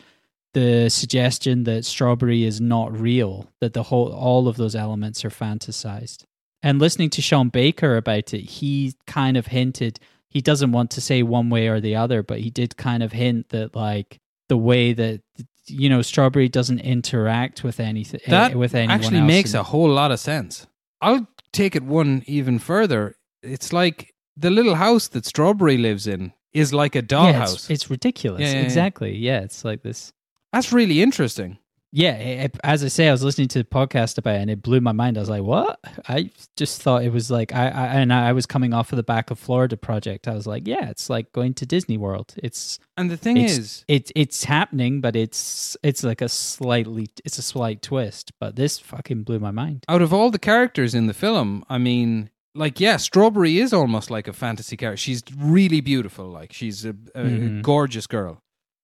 the 0.54 0.88
suggestion 0.88 1.64
that 1.64 1.84
strawberry 1.84 2.44
is 2.44 2.60
not 2.60 2.98
real, 2.98 3.50
that 3.60 3.74
the 3.74 3.82
whole 3.84 4.12
all 4.12 4.48
of 4.48 4.56
those 4.56 4.74
elements 4.74 5.24
are 5.24 5.30
fantasized. 5.30 6.24
And 6.62 6.78
listening 6.78 7.10
to 7.10 7.22
Sean 7.22 7.50
Baker 7.50 7.96
about 7.96 8.32
it, 8.32 8.40
he 8.40 8.94
kind 9.06 9.36
of 9.36 9.48
hinted 9.48 10.00
he 10.35 10.43
doesn't 10.43 10.73
want 10.73 10.90
to 10.90 11.01
say 11.01 11.23
one 11.23 11.48
way 11.48 11.69
or 11.69 11.81
the 11.81 11.97
other, 11.97 12.23
but 12.23 12.40
he 12.40 12.51
did 12.51 12.77
kind 12.77 13.02
of 13.02 13.12
hint 13.12 13.48
that 13.51 13.74
like 13.74 14.20
the 14.48 14.56
way 14.59 14.93
that 14.93 15.23
you 15.66 15.89
know 15.89 16.02
strawberry 16.02 16.48
doesn't 16.48 16.81
interact 16.81 17.65
with 17.65 17.81
anything 17.81 18.20
eh, 18.27 18.31
that 18.31 18.55
with 18.55 18.74
anyone 18.74 18.90
actually 18.98 19.23
makes 19.23 19.55
and- 19.55 19.61
a 19.61 19.62
whole 19.62 19.89
lot 19.89 20.12
of 20.12 20.20
sense. 20.20 20.66
I'll 21.01 21.27
take 21.52 21.77
it 21.77 21.82
one 21.82 22.23
even 22.27 22.59
further. 22.59 23.16
It's 23.43 23.73
like 23.73 24.15
the 24.36 24.51
little 24.51 24.74
house 24.74 25.09
that 25.09 25.27
Strawberry 25.27 25.77
lives 25.77 26.06
in 26.06 26.32
is 26.52 26.73
like 26.73 26.94
a 26.97 27.01
yeah, 27.01 27.02
dollhouse. 27.02 27.55
it's, 27.55 27.70
it's 27.70 27.90
ridiculous. 27.90 28.40
Yeah, 28.40 28.48
yeah, 28.48 28.55
yeah. 28.55 28.65
exactly. 28.65 29.16
Yeah, 29.16 29.40
it's 29.40 29.65
like 29.65 29.82
this. 29.82 30.12
That's 30.52 30.73
really 30.73 31.02
interesting. 31.02 31.59
Yeah, 31.96 32.14
it, 32.16 32.58
as 32.64 32.82
I 32.82 32.88
say, 32.88 33.06
I 33.08 33.12
was 33.12 33.22
listening 33.22 33.46
to 33.48 33.58
the 33.60 33.64
podcast 33.64 34.18
about 34.18 34.34
it, 34.34 34.40
and 34.40 34.50
it 34.50 34.62
blew 34.62 34.80
my 34.80 34.90
mind. 34.90 35.16
I 35.16 35.20
was 35.20 35.28
like, 35.30 35.44
"What?" 35.44 35.78
I 36.08 36.30
just 36.56 36.82
thought 36.82 37.04
it 37.04 37.12
was 37.12 37.30
like 37.30 37.54
I, 37.54 37.68
I 37.68 37.86
and 38.00 38.12
I 38.12 38.32
was 38.32 38.46
coming 38.46 38.74
off 38.74 38.92
of 38.92 38.96
the 38.96 39.04
back 39.04 39.30
of 39.30 39.38
Florida 39.38 39.76
Project. 39.76 40.26
I 40.26 40.34
was 40.34 40.44
like, 40.44 40.66
"Yeah, 40.66 40.90
it's 40.90 41.08
like 41.08 41.30
going 41.32 41.54
to 41.54 41.64
Disney 41.66 41.96
World. 41.96 42.34
It's 42.42 42.80
And 42.96 43.12
the 43.12 43.16
thing 43.16 43.36
it's 43.36 43.56
is, 43.58 43.84
it's 43.86 44.10
it's 44.16 44.42
happening, 44.42 45.00
but 45.00 45.14
it's 45.14 45.76
it's 45.84 46.02
like 46.02 46.20
a 46.20 46.28
slightly 46.28 47.06
it's 47.24 47.38
a 47.38 47.42
slight 47.42 47.80
twist. 47.80 48.32
But 48.40 48.56
this 48.56 48.80
fucking 48.80 49.22
blew 49.22 49.38
my 49.38 49.52
mind. 49.52 49.84
out 49.88 50.02
of 50.02 50.12
all 50.12 50.32
the 50.32 50.38
characters 50.40 50.96
in 50.96 51.06
the 51.06 51.14
film, 51.14 51.64
I 51.68 51.78
mean, 51.78 52.28
like, 52.56 52.80
yeah, 52.80 52.96
Strawberry 52.96 53.58
is 53.58 53.72
almost 53.72 54.10
like 54.10 54.26
a 54.26 54.32
fantasy 54.32 54.76
character. 54.76 54.96
She's 54.96 55.22
really 55.38 55.80
beautiful. 55.80 56.26
Like, 56.26 56.52
she's 56.52 56.84
a, 56.84 56.90
a 57.14 57.22
Mhm. 57.22 57.62
gorgeous 57.62 58.06
girl. 58.08 58.40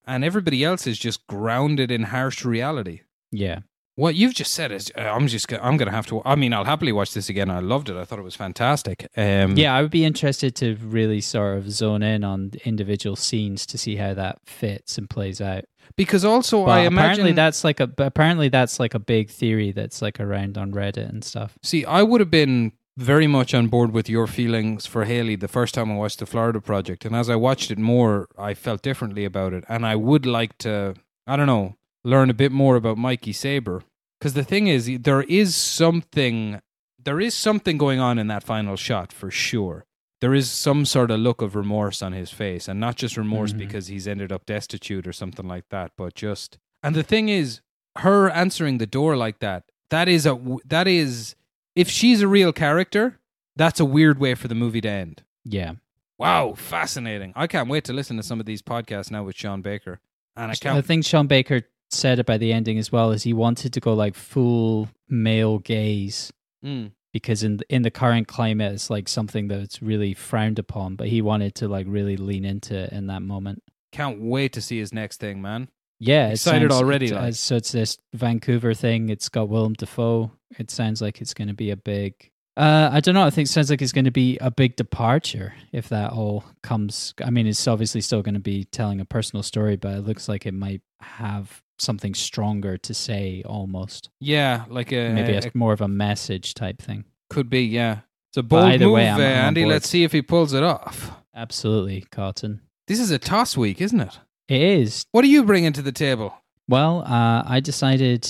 And 0.07 0.25
everybody 0.25 0.65
else 0.65 0.87
is 0.87 0.99
just 0.99 1.27
grounded 1.27 1.91
in 1.91 2.05
harsh 2.05 2.45
reality. 2.45 3.01
Yeah, 3.31 3.61
What 3.95 4.15
you've 4.15 4.35
just 4.35 4.53
said 4.53 4.73
is, 4.73 4.91
uh, 4.97 5.03
I'm 5.03 5.29
just, 5.29 5.53
I'm 5.53 5.77
gonna 5.77 5.91
have 5.93 6.07
to. 6.07 6.23
I 6.25 6.35
mean, 6.35 6.53
I'll 6.53 6.65
happily 6.65 6.91
watch 6.91 7.13
this 7.15 7.29
again. 7.29 7.51
I 7.51 7.61
loved 7.61 7.89
it. 7.91 7.97
I 7.97 8.05
thought 8.05 8.19
it 8.19 8.23
was 8.23 8.35
fantastic. 8.35 9.07
Um, 9.17 9.57
yeah. 9.57 9.75
I 9.75 9.83
would 9.83 9.91
be 9.91 10.05
interested 10.05 10.57
to 10.57 10.77
really 10.77 11.21
sort 11.21 11.59
of 11.59 11.71
zone 11.71 12.03
in 12.03 12.25
on 12.25 12.53
individual 12.65 13.15
scenes 13.15 13.67
to 13.67 13.79
see 13.79 13.97
how 13.97 14.15
that 14.15 14.39
fits 14.47 14.99
and 14.99 15.09
plays 15.09 15.41
out. 15.41 15.65
because 15.97 16.25
also 16.25 16.65
But 16.65 16.71
I 16.71 16.81
apparently 16.85 17.21
imagine 17.23 17.37
that's 17.37 17.63
like 17.63 17.79
a 17.81 17.91
apparently 17.99 18.49
that's 18.49 18.81
like 18.81 18.95
a 18.95 18.99
big 19.01 19.29
theory 19.31 19.71
that's 19.73 20.01
like 20.03 20.19
around 20.19 20.57
on 20.57 20.73
Reddit 20.73 21.09
and 21.09 21.23
stuff. 21.23 21.59
See, 21.63 21.85
I 21.85 22.03
would 22.03 22.21
have 22.21 22.31
been 22.31 22.73
very 23.01 23.27
much 23.27 23.55
on 23.55 23.69
board 23.69 23.93
with 23.93 24.09
your 24.09 24.27
feelings 24.27 24.87
for 24.87 25.05
Haley 25.05 25.37
the 25.37 25.49
first 25.49 25.75
time 25.75 25.91
I 25.91 25.95
watched 25.97 26.19
the 26.19 26.27
Florida 26.27 26.61
Project, 26.61 27.05
and 27.05 27.15
as 27.17 27.29
I 27.31 27.37
watched 27.37 27.71
it 27.71 27.79
more, 27.79 28.29
I 28.39 28.55
felt 28.55 28.83
differently 28.83 29.25
about 29.25 29.53
it, 29.53 29.65
and 29.69 29.87
I 29.87 29.97
would 29.97 30.27
like 30.27 30.59
to, 30.59 30.95
I 31.27 31.37
don't 31.37 31.47
know, 31.47 31.77
learn 32.05 32.31
a 32.31 32.35
bit 32.35 32.53
more 32.53 32.77
about 32.77 32.99
Mikey 32.99 33.33
Saber, 33.33 33.83
because 34.19 34.35
the 34.35 34.45
thing 34.45 34.67
is, 34.67 34.91
there 35.03 35.23
is 35.23 35.55
something 35.57 36.61
there 37.03 37.19
is 37.21 37.33
something 37.33 37.79
going 37.79 37.99
on 37.99 38.19
in 38.19 38.27
that 38.27 38.45
final 38.45 38.77
shot 38.77 39.11
for 39.11 39.31
sure. 39.31 39.87
There 40.21 40.35
is 40.35 40.51
some 40.51 40.85
sort 40.85 41.11
of 41.11 41.19
look 41.19 41.41
of 41.41 41.57
remorse 41.57 42.03
on 42.03 42.13
his 42.13 42.31
face, 42.31 42.69
and 42.69 42.79
not 42.79 42.97
just 42.97 43.17
remorse 43.17 43.55
Mhm. 43.55 43.59
because 43.59 43.87
he's 43.87 44.07
ended 44.07 44.31
up 44.31 44.45
destitute 44.45 45.07
or 45.07 45.13
something 45.15 45.49
like 45.49 45.65
that, 45.71 45.93
but 45.97 46.15
just. 46.15 46.59
And 46.83 46.95
the 46.95 47.03
thing 47.03 47.31
is, 47.31 47.63
her 47.97 48.29
answering 48.29 48.77
the 48.77 48.87
door 48.87 49.17
like 49.17 49.39
that, 49.39 49.65
that 49.89 50.09
is 50.09 50.27
a 50.27 50.39
that 50.67 50.87
is 50.87 51.35
if 51.81 51.89
she's 51.91 52.21
a 52.23 52.29
real 52.29 52.53
character, 52.53 53.19
that's 53.57 53.81
a 53.81 53.85
weird 53.85 54.19
way 54.19 54.35
for 54.35 54.49
the 54.49 54.55
movie 54.55 54.81
to 54.83 54.89
end. 54.89 55.23
Yeah. 55.45 55.73
Wow, 56.19 56.53
fascinating! 56.55 57.33
I 57.35 57.47
can't 57.47 57.69
wait 57.69 57.85
to 57.85 57.93
listen 57.95 58.17
to 58.19 58.23
some 58.23 58.41
of 58.41 58.47
these 58.47 58.63
podcasts 58.63 59.11
now 59.11 59.23
with 59.25 59.37
Sean 59.37 59.63
Baker, 59.63 60.01
and 60.37 60.51
I 60.53 60.55
can't. 60.55 60.77
The 60.77 60.83
thing 60.83 61.03
Sean 61.03 61.27
Baker 61.27 61.63
said 61.89 62.19
about 62.19 62.41
the 62.41 62.53
ending 62.53 62.79
as 62.79 62.93
well, 62.93 63.11
is 63.11 63.23
he 63.23 63.33
wanted 63.33 63.73
to 63.73 63.81
go 63.81 63.95
like 63.95 64.15
full 64.15 64.89
male 65.09 65.59
gaze 65.59 66.33
Mm. 66.65 66.93
because 67.13 67.43
in 67.43 67.59
in 67.71 67.83
the 67.83 67.91
current 67.91 68.29
climate 68.29 68.75
it's 68.75 68.91
like 68.91 69.09
something 69.09 69.49
that's 69.49 69.81
really 69.81 70.13
frowned 70.13 70.59
upon, 70.59 70.95
but 70.97 71.09
he 71.09 71.23
wanted 71.23 71.55
to 71.57 71.69
like 71.69 71.87
really 71.89 72.19
lean 72.19 72.45
into 72.45 72.75
it 72.77 72.93
in 72.93 73.07
that 73.07 73.23
moment. 73.23 73.63
Can't 73.91 74.21
wait 74.21 74.53
to 74.53 74.61
see 74.61 74.79
his 74.79 74.93
next 74.93 75.21
thing, 75.21 75.41
man. 75.41 75.69
Yeah, 76.01 76.29
it 76.29 76.33
Excited 76.33 76.71
sounds- 76.71 76.83
already, 76.83 77.07
it- 77.07 77.13
like. 77.13 77.23
uh, 77.23 77.33
so 77.33 77.57
it's 77.57 77.73
this 77.73 77.99
Vancouver 78.15 78.75
thing. 78.75 79.09
It's 79.11 79.29
got 79.29 79.49
Willem 79.49 79.75
Dafoe. 79.75 80.33
It 80.59 80.71
sounds 80.71 81.01
like 81.01 81.21
it's 81.21 81.35
going 81.35 81.49
to 81.49 81.55
be 81.55 81.71
a 81.71 81.77
big. 81.77 82.15
Uh, 82.57 82.91
I 82.93 83.01
don't 83.01 83.15
know. 83.15 83.23
I 83.23 83.31
think 83.31 83.47
it 83.49 83.53
sounds 83.53 83.71
like 83.71 83.81
it's 83.81 83.93
going 83.93 84.05
to 84.07 84.11
be 84.11 84.37
a 84.39 84.51
big 84.51 84.77
departure 84.77 85.55
if 85.73 85.89
that 85.91 86.13
all 86.13 86.45
comes. 86.63 87.15
I 87.25 87.31
mean, 87.31 87.47
it's 87.47 87.69
obviously 87.69 88.01
still 88.01 88.23
going 88.23 88.35
to 88.35 88.41
be 88.41 88.65
telling 88.65 89.01
a 89.01 89.05
personal 89.05 89.43
story, 89.43 89.77
but 89.77 89.95
it 89.95 90.01
looks 90.01 90.29
like 90.29 90.47
it 90.47 90.53
might 90.55 90.83
have 91.01 91.63
something 91.79 92.13
stronger 92.15 92.77
to 92.77 92.93
say 92.93 93.43
almost. 93.47 94.11
Yeah, 94.21 94.65
like 94.69 94.93
a 94.93 95.11
Maybe 95.13 95.33
a- 95.33 95.39
it's 95.39 95.55
more 95.55 95.73
of 95.73 95.81
a 95.81 95.89
message 95.89 96.55
type 96.55 96.83
thing. 96.83 97.05
could 97.31 97.49
be. 97.49 97.63
Yeah, 97.63 98.01
it's 98.31 98.37
a 98.39 98.43
bold 98.43 98.81
move, 98.81 98.93
way, 98.93 99.09
I'm- 99.09 99.21
uh, 99.21 99.23
I'm 99.23 99.29
Andy. 99.29 99.65
Let's 99.65 99.89
see 99.89 100.03
if 100.03 100.13
he 100.13 100.21
pulls 100.21 100.53
it 100.53 100.63
off. 100.65 101.13
Absolutely, 101.35 102.03
Cotton. 102.11 102.61
This 102.89 102.99
is 102.99 103.11
a 103.13 103.19
toss 103.19 103.57
week, 103.57 103.81
isn't 103.81 104.01
it? 104.01 104.19
It 104.51 104.61
is. 104.61 105.07
What 105.13 105.25
are 105.25 105.29
you 105.29 105.45
bringing 105.45 105.73
to 105.75 105.83
the 105.83 105.93
table? 105.93 106.35
Well, 106.69 107.05
uh, 107.07 107.45
I 107.47 107.61
decided 107.61 108.27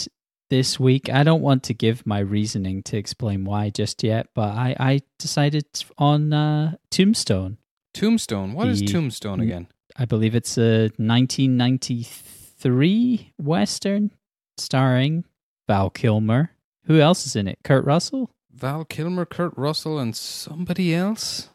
this 0.51 0.79
week, 0.79 1.09
I 1.09 1.23
don't 1.23 1.41
want 1.41 1.63
to 1.65 1.73
give 1.75 2.07
my 2.07 2.19
reasoning 2.19 2.83
to 2.85 2.99
explain 2.99 3.47
why 3.47 3.71
just 3.71 4.03
yet, 4.03 4.27
but 4.35 4.55
I, 4.55 4.77
I 4.79 5.01
decided 5.19 5.65
on 5.97 6.35
uh, 6.35 6.75
Tombstone. 6.91 7.57
Tombstone. 7.95 8.53
What 8.53 8.69
is 8.69 8.81
The- 8.81 8.87
Tombstone 8.87 9.41
again? 9.41 9.69
I 9.97 10.05
believe 10.05 10.35
it's 10.35 10.59
a 10.59 10.91
1993 10.99 13.33
Western 13.39 14.11
starring 14.59 15.25
Val 15.67 15.89
Kilmer. 15.91 16.51
Who 16.85 17.01
else 17.01 17.27
is 17.27 17.35
in 17.35 17.49
it? 17.49 17.59
Kurt 17.65 17.85
Russell? 17.85 18.31
Val 18.53 18.85
Kilmer, 18.85 19.25
Kurt 19.25 19.53
Russell, 19.57 19.99
and 19.99 20.15
somebody 20.15 20.95
else. 20.95 21.49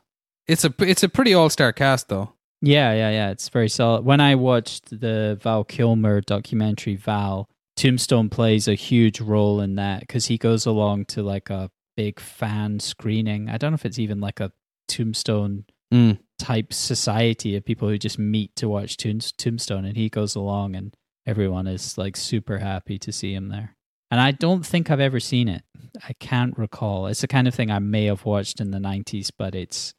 It's 0.47 0.65
a 0.65 0.73
it's 0.79 1.03
a 1.03 1.09
pretty 1.09 1.33
all 1.33 1.49
star 1.49 1.73
cast 1.73 2.09
though. 2.09 2.34
Yeah, 2.65 2.93
yeah, 2.93 3.09
yeah. 3.11 3.29
It's 3.29 3.47
very 3.49 3.69
solid. 3.69 4.05
When 4.05 4.19
I 4.19 4.33
watched 4.35 4.89
the 4.89 5.37
Val 5.41 5.63
Kilmer 5.63 6.21
documentary, 6.21 6.95
Val, 6.95 7.47
Tombstone 7.75 8.29
plays 8.29 8.67
a 8.67 8.73
huge 8.73 9.21
role 9.21 9.61
in 9.61 9.75
that 9.75 9.99
because 9.99 10.25
he 10.25 10.37
goes 10.39 10.65
along 10.65 11.05
to 11.05 11.21
like 11.21 11.49
a 11.51 11.69
big 11.95 12.19
fan 12.19 12.79
screening. 12.79 13.49
I 13.49 13.57
don't 13.57 13.71
know 13.71 13.75
if 13.75 13.85
it's 13.85 13.99
even 13.99 14.19
like 14.19 14.39
a 14.39 14.51
Tombstone 14.87 15.65
Mm. 15.93 16.17
type 16.39 16.73
society 16.73 17.55
of 17.55 17.63
people 17.63 17.87
who 17.87 17.97
just 17.99 18.17
meet 18.17 18.55
to 18.55 18.67
watch 18.67 18.97
Tombs- 18.97 19.31
Tombstone, 19.31 19.85
and 19.85 19.95
he 19.95 20.09
goes 20.09 20.33
along, 20.35 20.75
and 20.75 20.95
everyone 21.27 21.67
is 21.67 21.95
like 21.95 22.17
super 22.17 22.57
happy 22.57 22.97
to 22.97 23.11
see 23.11 23.35
him 23.35 23.49
there. 23.49 23.75
And 24.09 24.19
I 24.19 24.31
don't 24.31 24.65
think 24.65 24.89
I've 24.89 24.99
ever 24.99 25.19
seen 25.19 25.47
it. 25.47 25.61
I 26.09 26.13
can't 26.13 26.57
recall. 26.57 27.05
It's 27.05 27.21
the 27.21 27.27
kind 27.27 27.47
of 27.47 27.53
thing 27.53 27.69
I 27.69 27.77
may 27.79 28.05
have 28.05 28.25
watched 28.25 28.59
in 28.59 28.71
the 28.71 28.79
'90s, 28.79 29.29
but 29.37 29.53
it's 29.53 29.93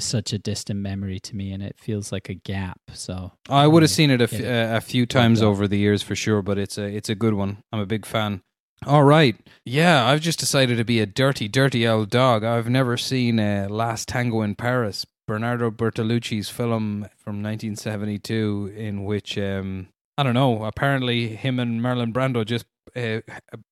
such 0.00 0.32
a 0.32 0.38
distant 0.38 0.80
memory 0.80 1.20
to 1.20 1.36
me, 1.36 1.52
and 1.52 1.62
it 1.62 1.76
feels 1.78 2.12
like 2.12 2.28
a 2.28 2.34
gap. 2.34 2.80
So 2.92 3.32
I 3.48 3.66
would 3.66 3.82
have 3.82 3.90
seen 3.90 4.10
it 4.10 4.20
a, 4.20 4.24
f- 4.24 4.32
yeah. 4.32 4.72
uh, 4.74 4.76
a 4.76 4.80
few 4.80 5.06
times 5.06 5.42
over 5.42 5.68
the 5.68 5.78
years 5.78 6.02
for 6.02 6.14
sure, 6.14 6.42
but 6.42 6.58
it's 6.58 6.78
a 6.78 6.84
it's 6.84 7.08
a 7.08 7.14
good 7.14 7.34
one. 7.34 7.62
I'm 7.72 7.80
a 7.80 7.86
big 7.86 8.06
fan. 8.06 8.42
All 8.84 9.04
right, 9.04 9.36
yeah, 9.64 10.06
I've 10.06 10.20
just 10.20 10.40
decided 10.40 10.76
to 10.78 10.84
be 10.84 10.98
a 10.98 11.06
dirty, 11.06 11.46
dirty 11.46 11.86
old 11.86 12.10
dog. 12.10 12.42
I've 12.42 12.68
never 12.68 12.96
seen 12.96 13.38
uh, 13.38 13.68
Last 13.70 14.08
Tango 14.08 14.42
in 14.42 14.56
Paris, 14.56 15.06
Bernardo 15.28 15.70
Bertolucci's 15.70 16.48
film 16.48 17.06
from 17.16 17.42
1972, 17.42 18.72
in 18.76 19.04
which 19.04 19.38
um, 19.38 19.88
I 20.18 20.24
don't 20.24 20.34
know. 20.34 20.64
Apparently, 20.64 21.36
him 21.36 21.60
and 21.60 21.80
Marlon 21.80 22.12
Brando 22.12 22.44
just 22.44 22.66
uh, 22.96 23.20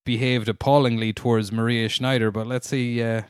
behaved 0.05 0.49
appallingly 0.49 1.13
towards 1.13 1.51
Maria 1.51 1.89
Schneider. 1.89 2.31
But 2.31 2.47
let's 2.47 2.69
see. 2.69 3.03
Uh, 3.03 3.23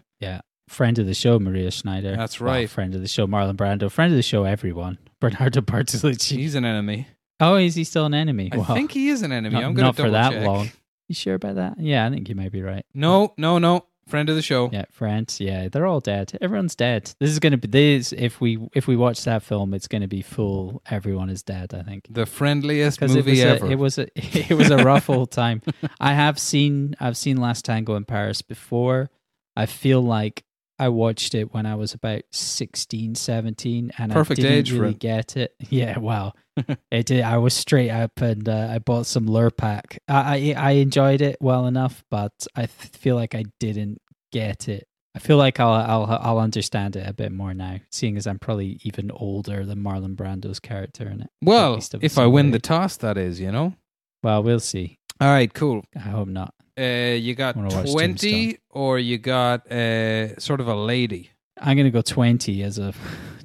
friend 0.71 0.99
of 0.99 1.07
the 1.07 1.15
show, 1.15 1.39
Maria 1.39 1.71
Schneider. 1.71 2.17
That's 2.17 2.41
Well, 2.41 2.53
right. 2.55 2.71
friend 2.71 2.95
of 2.95 3.01
the 3.01 3.09
show, 3.09 3.27
Marlon 3.27 3.57
Brando. 3.57 3.91
Friend 3.91 4.13
of 4.13 4.17
the 4.17 4.23
show, 4.23 4.45
everyone. 4.45 4.99
Bernardo 5.21 5.61
Bertolucci. 5.61 6.37
he's 6.37 6.55
an 6.55 6.65
enemy. 6.65 7.09
Oh, 7.41 7.57
is 7.57 7.75
he 7.75 7.85
still 7.85 8.07
an 8.07 8.15
enemy? 8.15 8.51
I 8.53 8.59
Wow. 8.59 8.65
think 8.75 8.93
he 8.93 9.09
is 9.09 9.23
an 9.23 9.33
enemy. 9.33 9.55
not, 9.55 9.65
I'm 9.65 9.75
going 9.75 9.85
not 9.87 9.97
to 9.97 10.03
for 10.05 10.11
that 10.11 10.33
check. 10.33 10.47
long. 10.47 10.71
You 11.09 11.15
sure 11.15 11.35
about 11.35 11.57
that? 11.57 11.79
Yeah, 11.81 12.07
I 12.07 12.11
think 12.11 12.29
you 12.29 12.35
might 12.35 12.53
be 12.53 12.63
right. 12.63 12.85
No, 12.95 13.35
no, 13.37 13.59
no. 13.59 13.87
Friend 14.09 14.29
of 14.29 14.35
the 14.37 14.43
show. 14.43 14.71
Yeah, 14.73 14.87
France. 14.91 15.41
Yeah, 15.41 15.69
they're 15.69 15.87
all 15.87 16.01
dead. 16.01 16.37
Everyone's 16.41 16.75
dead. 16.75 17.13
This 17.21 17.31
is 17.31 17.39
gonna 17.39 17.59
be 17.59 17.69
this. 17.69 18.13
If 18.13 18.41
we 18.41 18.59
if 18.75 18.89
we 18.89 18.97
watch 18.97 19.23
that 19.25 19.43
film, 19.43 19.73
it's 19.73 19.87
gonna 19.87 20.09
be 20.09 20.21
full. 20.23 20.83
Everyone 20.91 21.31
is 21.31 21.43
dead. 21.45 21.73
I 21.75 21.83
think 21.83 22.07
The 22.11 22.27
friendliest 22.27 22.99
because 22.99 23.15
it 23.15 23.25
movie 23.25 23.41
ever. 23.43 23.67
a, 23.67 23.71
it 23.71 23.79
was 23.79 23.99
a 23.99 24.07
it 24.17 24.55
was 24.57 24.71
a 24.71 24.79
rough 24.79 25.09
old 25.11 25.31
time. 25.31 25.63
I 26.01 26.15
have 26.15 26.39
seen 26.41 26.97
I've 26.99 27.17
seen 27.17 27.37
Last 27.37 27.65
Tango 27.65 27.95
in 27.97 28.05
Paris 28.05 28.43
before. 28.43 29.11
I 29.57 29.67
feel 29.67 30.01
like 30.01 30.43
I 30.81 30.89
watched 30.89 31.35
it 31.35 31.52
when 31.52 31.66
I 31.66 31.74
was 31.74 31.93
about 31.94 32.23
16, 32.32 33.15
17 33.15 33.93
and 33.98 34.12
Perfect 34.12 34.40
I 34.40 34.43
didn't 34.43 34.59
age 34.59 34.70
for 34.73 34.78
really 34.81 34.90
it. 34.93 34.98
get 34.98 35.36
it. 35.36 35.55
Yeah, 35.70 35.98
wow. 35.98 36.32
it 36.90 37.07
did. 37.07 37.23
I 37.23 37.39
was 37.39 37.55
straight 37.55 37.90
up 37.90 38.20
and 38.20 38.48
uh, 38.48 38.69
I 38.70 38.78
bought 38.78 39.07
some 39.07 39.27
Lurpak. 39.27 39.98
I, 40.09 40.55
I 40.55 40.55
I 40.57 40.70
enjoyed 40.73 41.20
it 41.20 41.36
well 41.40 41.66
enough, 41.66 42.02
but 42.11 42.32
I 42.57 42.66
feel 42.66 43.15
like 43.16 43.35
I 43.35 43.44
didn't 43.61 44.01
get 44.32 44.69
it. 44.69 44.86
I 45.15 45.19
feel 45.19 45.36
like 45.36 45.59
I'll 45.61 45.73
I'll 45.73 46.19
I'll 46.23 46.39
understand 46.39 46.97
it 46.97 47.07
a 47.09 47.12
bit 47.12 47.32
more 47.32 47.52
now, 47.52 47.78
seeing 47.90 48.16
as 48.16 48.27
I'm 48.27 48.39
probably 48.39 48.78
even 48.85 49.11
older 49.11 49.66
than 49.66 49.82
Marlon 49.82 50.15
Brando's 50.16 50.61
character 50.61 51.09
in 51.09 51.23
it. 51.23 51.31
well, 51.43 51.81
if 52.01 52.16
I 52.16 52.27
win 52.27 52.52
the 52.52 52.57
age. 52.57 52.62
toss, 52.62 52.97
that 52.98 53.19
is, 53.19 53.40
you 53.40 53.51
know. 53.51 53.74
Well, 54.23 54.43
we'll 54.43 54.61
see. 54.61 54.98
All 55.21 55.29
right, 55.29 55.53
cool. 55.53 55.85
I 55.95 55.99
hope 56.01 56.29
not. 56.29 56.55
Uh, 56.79 57.15
you 57.19 57.35
got 57.35 57.57
Wanna 57.57 57.75
watch 57.75 57.91
twenty, 57.93 58.31
Tombstone. 58.55 58.59
or 58.71 58.99
you 58.99 59.19
got 59.19 59.71
uh, 59.71 60.39
sort 60.39 60.61
of 60.61 60.69
a 60.69 60.75
lady. 60.75 61.31
I'm 61.59 61.77
gonna 61.77 61.91
go 61.91 62.01
twenty 62.03 62.63
as 62.63 62.79
a 62.79 62.95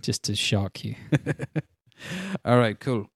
just 0.01 0.23
to 0.23 0.35
shock 0.35 0.85
you. 0.85 0.95
All 2.45 2.57
right, 2.57 2.79
cool. 2.79 3.09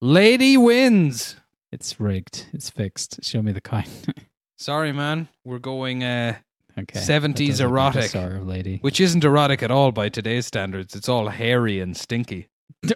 Lady 0.00 0.56
wins. 0.56 1.36
It's 1.72 1.98
rigged. 1.98 2.46
It's 2.52 2.70
fixed. 2.70 3.24
Show 3.24 3.42
me 3.42 3.52
the 3.52 3.60
coin. 3.60 3.84
Sorry, 4.58 4.92
man. 4.92 5.28
We're 5.44 5.58
going, 5.58 6.02
uh, 6.04 6.36
okay. 6.78 7.00
70s 7.00 7.06
That 7.06 7.34
doesn't 7.36 7.36
look 7.36 7.48
like 7.48 7.60
a 7.60 7.64
erotic. 7.64 8.10
Sort 8.10 8.32
of 8.32 8.46
lady. 8.46 8.78
which 8.80 9.00
isn't 9.00 9.24
erotic 9.24 9.62
at 9.62 9.70
all 9.70 9.92
by 9.92 10.08
today's 10.08 10.46
standards. 10.46 10.94
It's 10.94 11.08
all 11.08 11.28
hairy 11.28 11.80
and 11.80 11.96
stinky. 11.96 12.48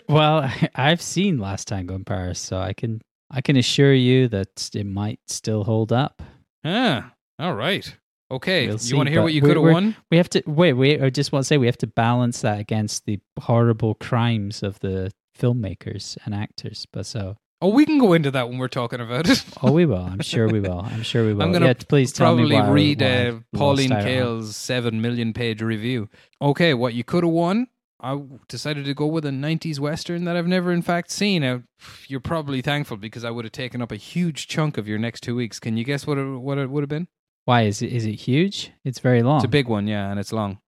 Well, 0.09 0.51
I've 0.75 1.03
seen 1.03 1.39
Last 1.39 1.69
Tango 1.69 1.95
in 1.95 2.05
Paris, 2.05 2.41
so 2.41 2.59
I 2.59 2.73
can 2.73 3.03
I 3.31 3.41
can 3.41 3.57
assure 3.57 3.95
you 3.95 4.29
that 4.29 4.71
it 4.75 4.87
might 4.87 5.21
still 5.27 5.65
hold 5.65 5.93
up. 5.93 6.23
Ah, 6.65 7.13
all 7.39 7.55
right. 7.55 7.97
Okay, 8.31 8.67
We'll 8.67 8.77
you 8.77 8.79
see, 8.79 8.95
want 8.95 9.09
to 9.09 9.11
hear 9.13 9.23
what 9.23 9.35
you 9.35 9.43
could 9.43 9.57
have 9.57 9.65
won? 9.65 9.95
We 10.11 10.17
have 10.17 10.31
to 10.31 10.43
wait. 10.47 10.73
Wait. 10.73 11.03
I 11.03 11.11
just 11.11 11.33
want 11.33 11.43
to 11.43 11.47
say 11.47 11.59
we 11.59 11.67
have 11.67 11.77
to 11.79 11.87
balance 11.87 12.41
that 12.41 12.61
against 12.61 13.05
the 13.05 13.21
horrible 13.39 13.95
crimes 13.97 14.63
of 14.63 14.79
the 14.81 15.13
filmmakers 15.39 16.17
and 16.25 16.35
actors. 16.35 16.87
But 16.93 17.05
so, 17.05 17.37
Oh, 17.61 17.69
we 17.69 17.85
can 17.87 17.99
go 17.99 18.13
into 18.13 18.31
that 18.33 18.49
when 18.49 18.59
we're 18.59 18.67
talking 18.69 19.01
about 19.01 19.29
it. 19.29 19.45
oh, 19.63 19.71
we 19.71 19.87
will. 19.87 20.05
I'm 20.05 20.21
sure 20.21 20.49
we 20.49 20.61
will. 20.69 20.81
I'm 20.81 21.03
sure 21.03 21.25
we 21.27 21.35
will. 21.35 21.43
I'm 21.43 21.53
gonna 21.53 21.67
yeah, 21.67 21.75
please 21.75 22.11
tell 22.13 22.35
me 22.35 22.49
Probably 22.49 22.57
why 22.57 22.71
read 22.71 23.01
why 23.03 23.07
uh, 23.29 23.39
Pauline 23.55 23.91
Kael's 23.91 24.57
seven 24.57 25.01
million 25.01 25.33
page 25.33 25.63
review. 25.63 26.09
Okay, 26.41 26.75
what 26.75 26.95
you 26.95 27.05
could 27.05 27.23
have 27.25 27.33
won? 27.33 27.69
I 28.03 28.21
decided 28.49 28.85
to 28.87 28.95
go 28.95 29.07
with 29.07 29.25
a 29.25 29.31
'90s 29.31 29.79
western 29.79 30.25
that 30.25 30.37
I've 30.37 30.49
never, 30.49 30.73
in 30.73 30.83
fact, 30.83 31.11
seen. 31.11 31.65
You're 32.09 32.21
probably 32.21 32.61
thankful 32.61 32.97
because 32.97 33.25
I 33.25 33.31
would 33.31 33.45
have 33.45 33.53
taken 33.53 33.81
up 33.81 33.93
a 33.93 33.97
huge 33.97 34.49
chunk 34.49 34.77
of 34.77 34.89
your 34.89 34.99
next 34.99 35.23
two 35.23 35.37
weeks. 35.37 35.61
Can 35.61 35.77
you 35.77 35.85
guess 35.85 36.07
what 36.07 36.19
it, 36.19 36.25
what 36.25 36.59
it 36.59 36.69
would 36.69 36.83
have 36.83 36.89
been? 36.89 37.09
Why 37.45 37.63
is 37.63 37.81
it? 37.81 37.93
Is 37.93 38.05
it 38.05 38.15
huge? 38.15 38.73
It's 38.85 38.99
very 38.99 39.23
long. 39.23 39.37
It's 39.37 39.45
a 39.45 39.49
big 39.49 39.69
one, 39.69 39.87
yeah, 39.87 40.11
and 40.11 40.19
it's 40.19 40.33
long. 40.33 40.59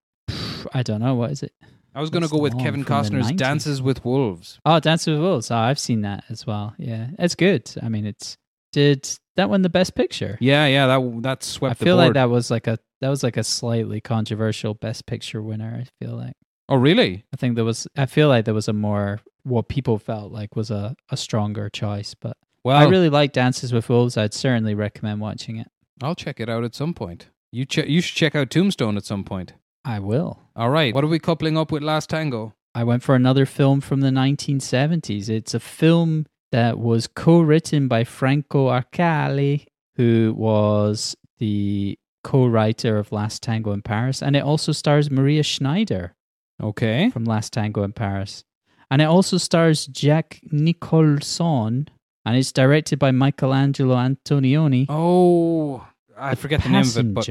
I 0.73 0.81
don't 0.83 1.01
know. 1.01 1.15
What 1.15 1.31
is 1.31 1.43
it? 1.43 1.53
I 1.93 2.01
was 2.01 2.09
going 2.09 2.23
to 2.23 2.29
go 2.29 2.37
with 2.37 2.57
Kevin 2.59 2.83
Costner's 2.83 3.31
Dances 3.31 3.81
with 3.81 4.03
Wolves. 4.03 4.59
Oh, 4.65 4.79
Dances 4.81 5.07
with 5.07 5.19
Wolves. 5.19 5.49
Oh, 5.49 5.55
I've 5.55 5.79
seen 5.79 6.01
that 6.01 6.25
as 6.29 6.45
well. 6.45 6.73
Yeah, 6.77 7.07
it's 7.17 7.35
good. 7.35 7.71
I 7.81 7.87
mean, 7.87 8.05
it's 8.05 8.37
did 8.73 9.09
that 9.37 9.49
win 9.49 9.61
the 9.61 9.69
best 9.69 9.95
picture? 9.95 10.37
Yeah, 10.41 10.67
yeah, 10.67 10.87
that 10.87 11.21
that 11.23 11.43
swept 11.43 11.75
I 11.75 11.79
the 11.79 11.85
feel 11.85 11.95
like 11.95 12.13
that 12.13 12.29
was 12.29 12.51
like 12.51 12.67
a 12.67 12.77
that 12.99 13.07
was 13.07 13.23
like 13.23 13.37
a 13.37 13.43
slightly 13.43 14.01
controversial 14.01 14.73
best 14.73 15.05
picture 15.05 15.41
winner. 15.41 15.81
I 15.81 16.03
feel 16.03 16.15
like 16.15 16.35
Oh, 16.67 16.75
really? 16.77 17.25
I 17.33 17.37
think 17.37 17.55
there 17.55 17.65
was 17.65 17.87
I 17.97 18.05
feel 18.05 18.27
like 18.27 18.45
there 18.45 18.53
was 18.53 18.67
a 18.67 18.73
more 18.73 19.19
what 19.43 19.67
people 19.67 19.99
felt 19.99 20.31
like 20.31 20.55
was 20.55 20.71
a, 20.71 20.95
a 21.09 21.17
stronger 21.17 21.69
choice, 21.69 22.15
but 22.15 22.37
Well, 22.63 22.75
I 22.77 22.85
really 22.85 23.09
like 23.09 23.31
Dances 23.33 23.71
with 23.71 23.89
Wolves. 23.89 24.17
I'd 24.17 24.33
certainly 24.33 24.73
recommend 24.73 25.21
watching 25.21 25.57
it. 25.57 25.67
I'll 26.01 26.15
check 26.15 26.39
it 26.39 26.49
out 26.49 26.63
at 26.63 26.73
some 26.75 26.93
point. 26.93 27.27
You 27.51 27.65
che- 27.65 27.87
you 27.87 28.01
should 28.01 28.15
check 28.17 28.35
out 28.35 28.49
Tombstone 28.49 28.97
at 28.97 29.05
some 29.05 29.23
point. 29.23 29.53
I 29.85 29.99
will. 29.99 30.39
All 30.55 30.71
right. 30.71 30.93
What 30.95 31.03
are 31.03 31.07
we 31.07 31.19
coupling 31.19 31.57
up 31.57 31.71
with 31.71 31.83
Last 31.83 32.09
Tango? 32.09 32.53
I 32.73 32.83
went 32.83 33.03
for 33.03 33.13
another 33.15 33.45
film 33.45 33.79
from 33.81 34.01
the 34.01 34.09
1970s. 34.09 35.29
It's 35.29 35.53
a 35.53 35.59
film 35.59 36.25
that 36.51 36.79
was 36.79 37.07
co-written 37.07 37.87
by 37.87 38.03
Franco 38.03 38.67
Arcalli, 38.69 39.65
who 39.95 40.33
was 40.35 41.15
the 41.37 41.97
co-writer 42.23 42.97
of 42.97 43.11
Last 43.11 43.43
Tango 43.43 43.71
in 43.71 43.83
Paris, 43.83 44.21
and 44.23 44.35
it 44.35 44.43
also 44.43 44.71
stars 44.71 45.11
Maria 45.11 45.43
Schneider 45.43 46.14
Okay. 46.61 47.09
from 47.09 47.25
Last 47.25 47.53
Tango 47.53 47.83
in 47.83 47.93
Paris, 47.93 48.43
and 48.89 49.01
it 49.01 49.05
also 49.05 49.37
stars 49.37 49.87
Jack 49.87 50.39
Nicholson, 50.51 51.89
and 52.25 52.37
it's 52.37 52.51
directed 52.51 52.99
by 52.99 53.11
Michelangelo 53.11 53.95
Antonioni. 53.95 54.85
Oh, 54.89 55.85
I 56.17 56.35
forget 56.35 56.63
the 56.63 56.69
name 56.69 56.83
of 56.83 56.97
it, 56.97 57.13
but 57.13 57.29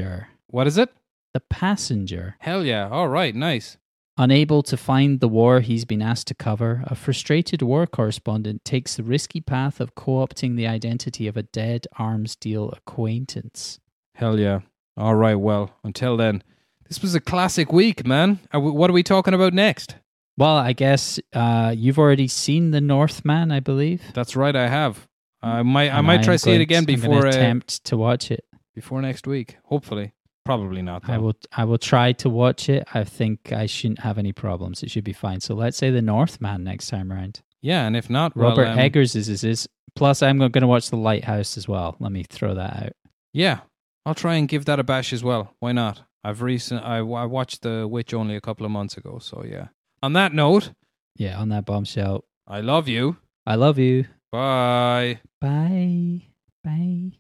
what 0.49 0.67
is 0.67 0.79
it? 0.79 0.91
The 1.33 1.41
Passenger. 1.41 2.37
Hell 2.39 2.65
yeah. 2.65 2.89
All 2.89 3.09
right. 3.09 3.35
Nice. 3.35 3.77
Unable 4.17 4.63
to 4.63 4.77
find 4.77 5.19
the 5.19 5.27
war 5.27 5.59
he's 5.59 5.85
been 5.85 6.01
asked 6.01 6.29
to 6.29 6.35
cover, 6.35 6.85
a 6.87 6.95
frustrated 6.95 7.63
war 7.63 7.85
correspondent 7.85 8.65
takes 8.65 8.95
the 8.95 9.03
risky 9.03 9.41
path 9.41 9.81
of 9.81 9.97
co 9.97 10.25
opting 10.25 10.55
the 10.55 10.69
identity 10.69 11.27
of 11.27 11.37
a 11.37 11.43
dead 11.43 11.89
arms 11.99 12.37
deal 12.37 12.71
acquaintance. 12.71 13.81
Hell 14.15 14.39
yeah. 14.39 14.61
All 14.97 15.17
right. 15.17 15.35
Well, 15.35 15.75
until 15.83 16.17
then, 16.17 16.45
this 16.89 17.03
was 17.03 17.15
a 17.15 17.21
classic 17.21 17.73
week, 17.73 18.07
man. 18.07 18.41
We, 18.53 18.61
what 18.71 18.91
are 18.91 18.95
we 18.95 19.03
talking 19.03 19.35
about 19.35 19.53
next? 19.53 19.97
Well, 20.37 20.57
I 20.57 20.73
guess 20.73 21.21
uh, 21.33 21.75
you've 21.77 21.99
already 21.99 22.29
seen 22.29 22.73
The 22.73 22.81
Northman, 22.81 23.53
I 23.53 23.61
believe. 23.61 24.03
That's 24.15 24.35
right. 24.35 24.55
I 24.55 24.69
have. 24.69 25.07
I 25.43 25.63
might. 25.63 25.93
I 25.93 26.01
might 26.01 26.23
try 26.23 26.35
am 26.35 26.39
see 26.39 26.53
it 26.53 26.61
again 26.61 26.87
to- 26.87 26.93
I'm 26.93 27.01
before 27.01 27.27
uh, 27.27 27.29
attempt 27.29 27.85
to 27.85 27.97
watch 27.97 28.31
it. 28.31 28.45
before 28.75 29.01
next 29.03 29.27
week. 29.27 29.59
Hopefully. 29.65 30.13
Probably 30.45 30.83
not. 30.83 31.09
I 31.09 31.19
will. 31.19 31.37
I 31.53 31.65
will 31.65 31.79
try 31.79 32.13
to 32.13 32.29
watch 32.29 32.69
it. 32.69 32.87
I 32.93 33.05
think 33.05 33.53
I 33.53 33.67
shouldn't 33.67 34.01
have 34.01 34.19
any 34.19 34.33
problems. 34.33 34.83
It 34.83 34.91
should 34.91 35.05
be 35.05 35.13
fine. 35.13 35.41
So 35.41 35.55
let's 35.55 35.77
say 35.77 35.91
The 35.91 36.03
Northman 36.03 36.65
next 36.65 36.89
time 36.89 37.13
around. 37.13 37.41
Yeah, 37.63 37.87
and 37.87 37.97
if 37.97 38.11
not, 38.11 38.37
well, 38.37 38.51
Robert 38.51 38.67
um, 38.67 38.79
Eggers 38.79 39.15
is, 39.17 39.29
is 39.29 39.45
is. 39.45 39.69
Plus, 39.97 40.23
I'm 40.23 40.39
going 40.39 40.53
to 40.53 40.67
watch 40.67 40.91
The 40.91 40.97
Lighthouse 40.97 41.57
as 41.57 41.69
well. 41.69 41.97
Let 42.01 42.13
me 42.13 42.25
throw 42.25 42.55
that 42.55 42.83
out. 42.83 42.93
Yeah, 43.33 43.61
I'll 44.05 44.15
try 44.15 44.35
and 44.35 44.49
give 44.49 44.65
that 44.67 44.81
a 44.81 44.85
bash 44.85 45.13
as 45.13 45.23
well. 45.25 45.55
Why 45.61 45.73
not? 45.73 46.03
I've 46.25 46.41
recent 46.41 46.83
I, 46.83 46.99
I 46.99 47.27
watched 47.27 47.63
The 47.63 47.87
Witch 47.87 48.15
only 48.15 48.35
a 48.35 48.41
couple 48.41 48.65
of 48.65 48.73
months 48.73 48.97
ago, 48.97 49.19
so 49.21 49.45
yeah. 49.45 49.69
On 50.03 50.15
that 50.15 50.33
note, 50.33 50.73
yeah, 51.17 51.39
on 51.39 51.51
that 51.51 51.67
bombshell, 51.67 52.25
I 52.49 52.61
love 52.61 52.89
you. 52.89 53.19
I 53.47 53.57
love 53.57 53.79
you. 53.79 54.07
Bye. 54.33 55.21
Bye. 55.41 56.23
Bye. 56.65 57.13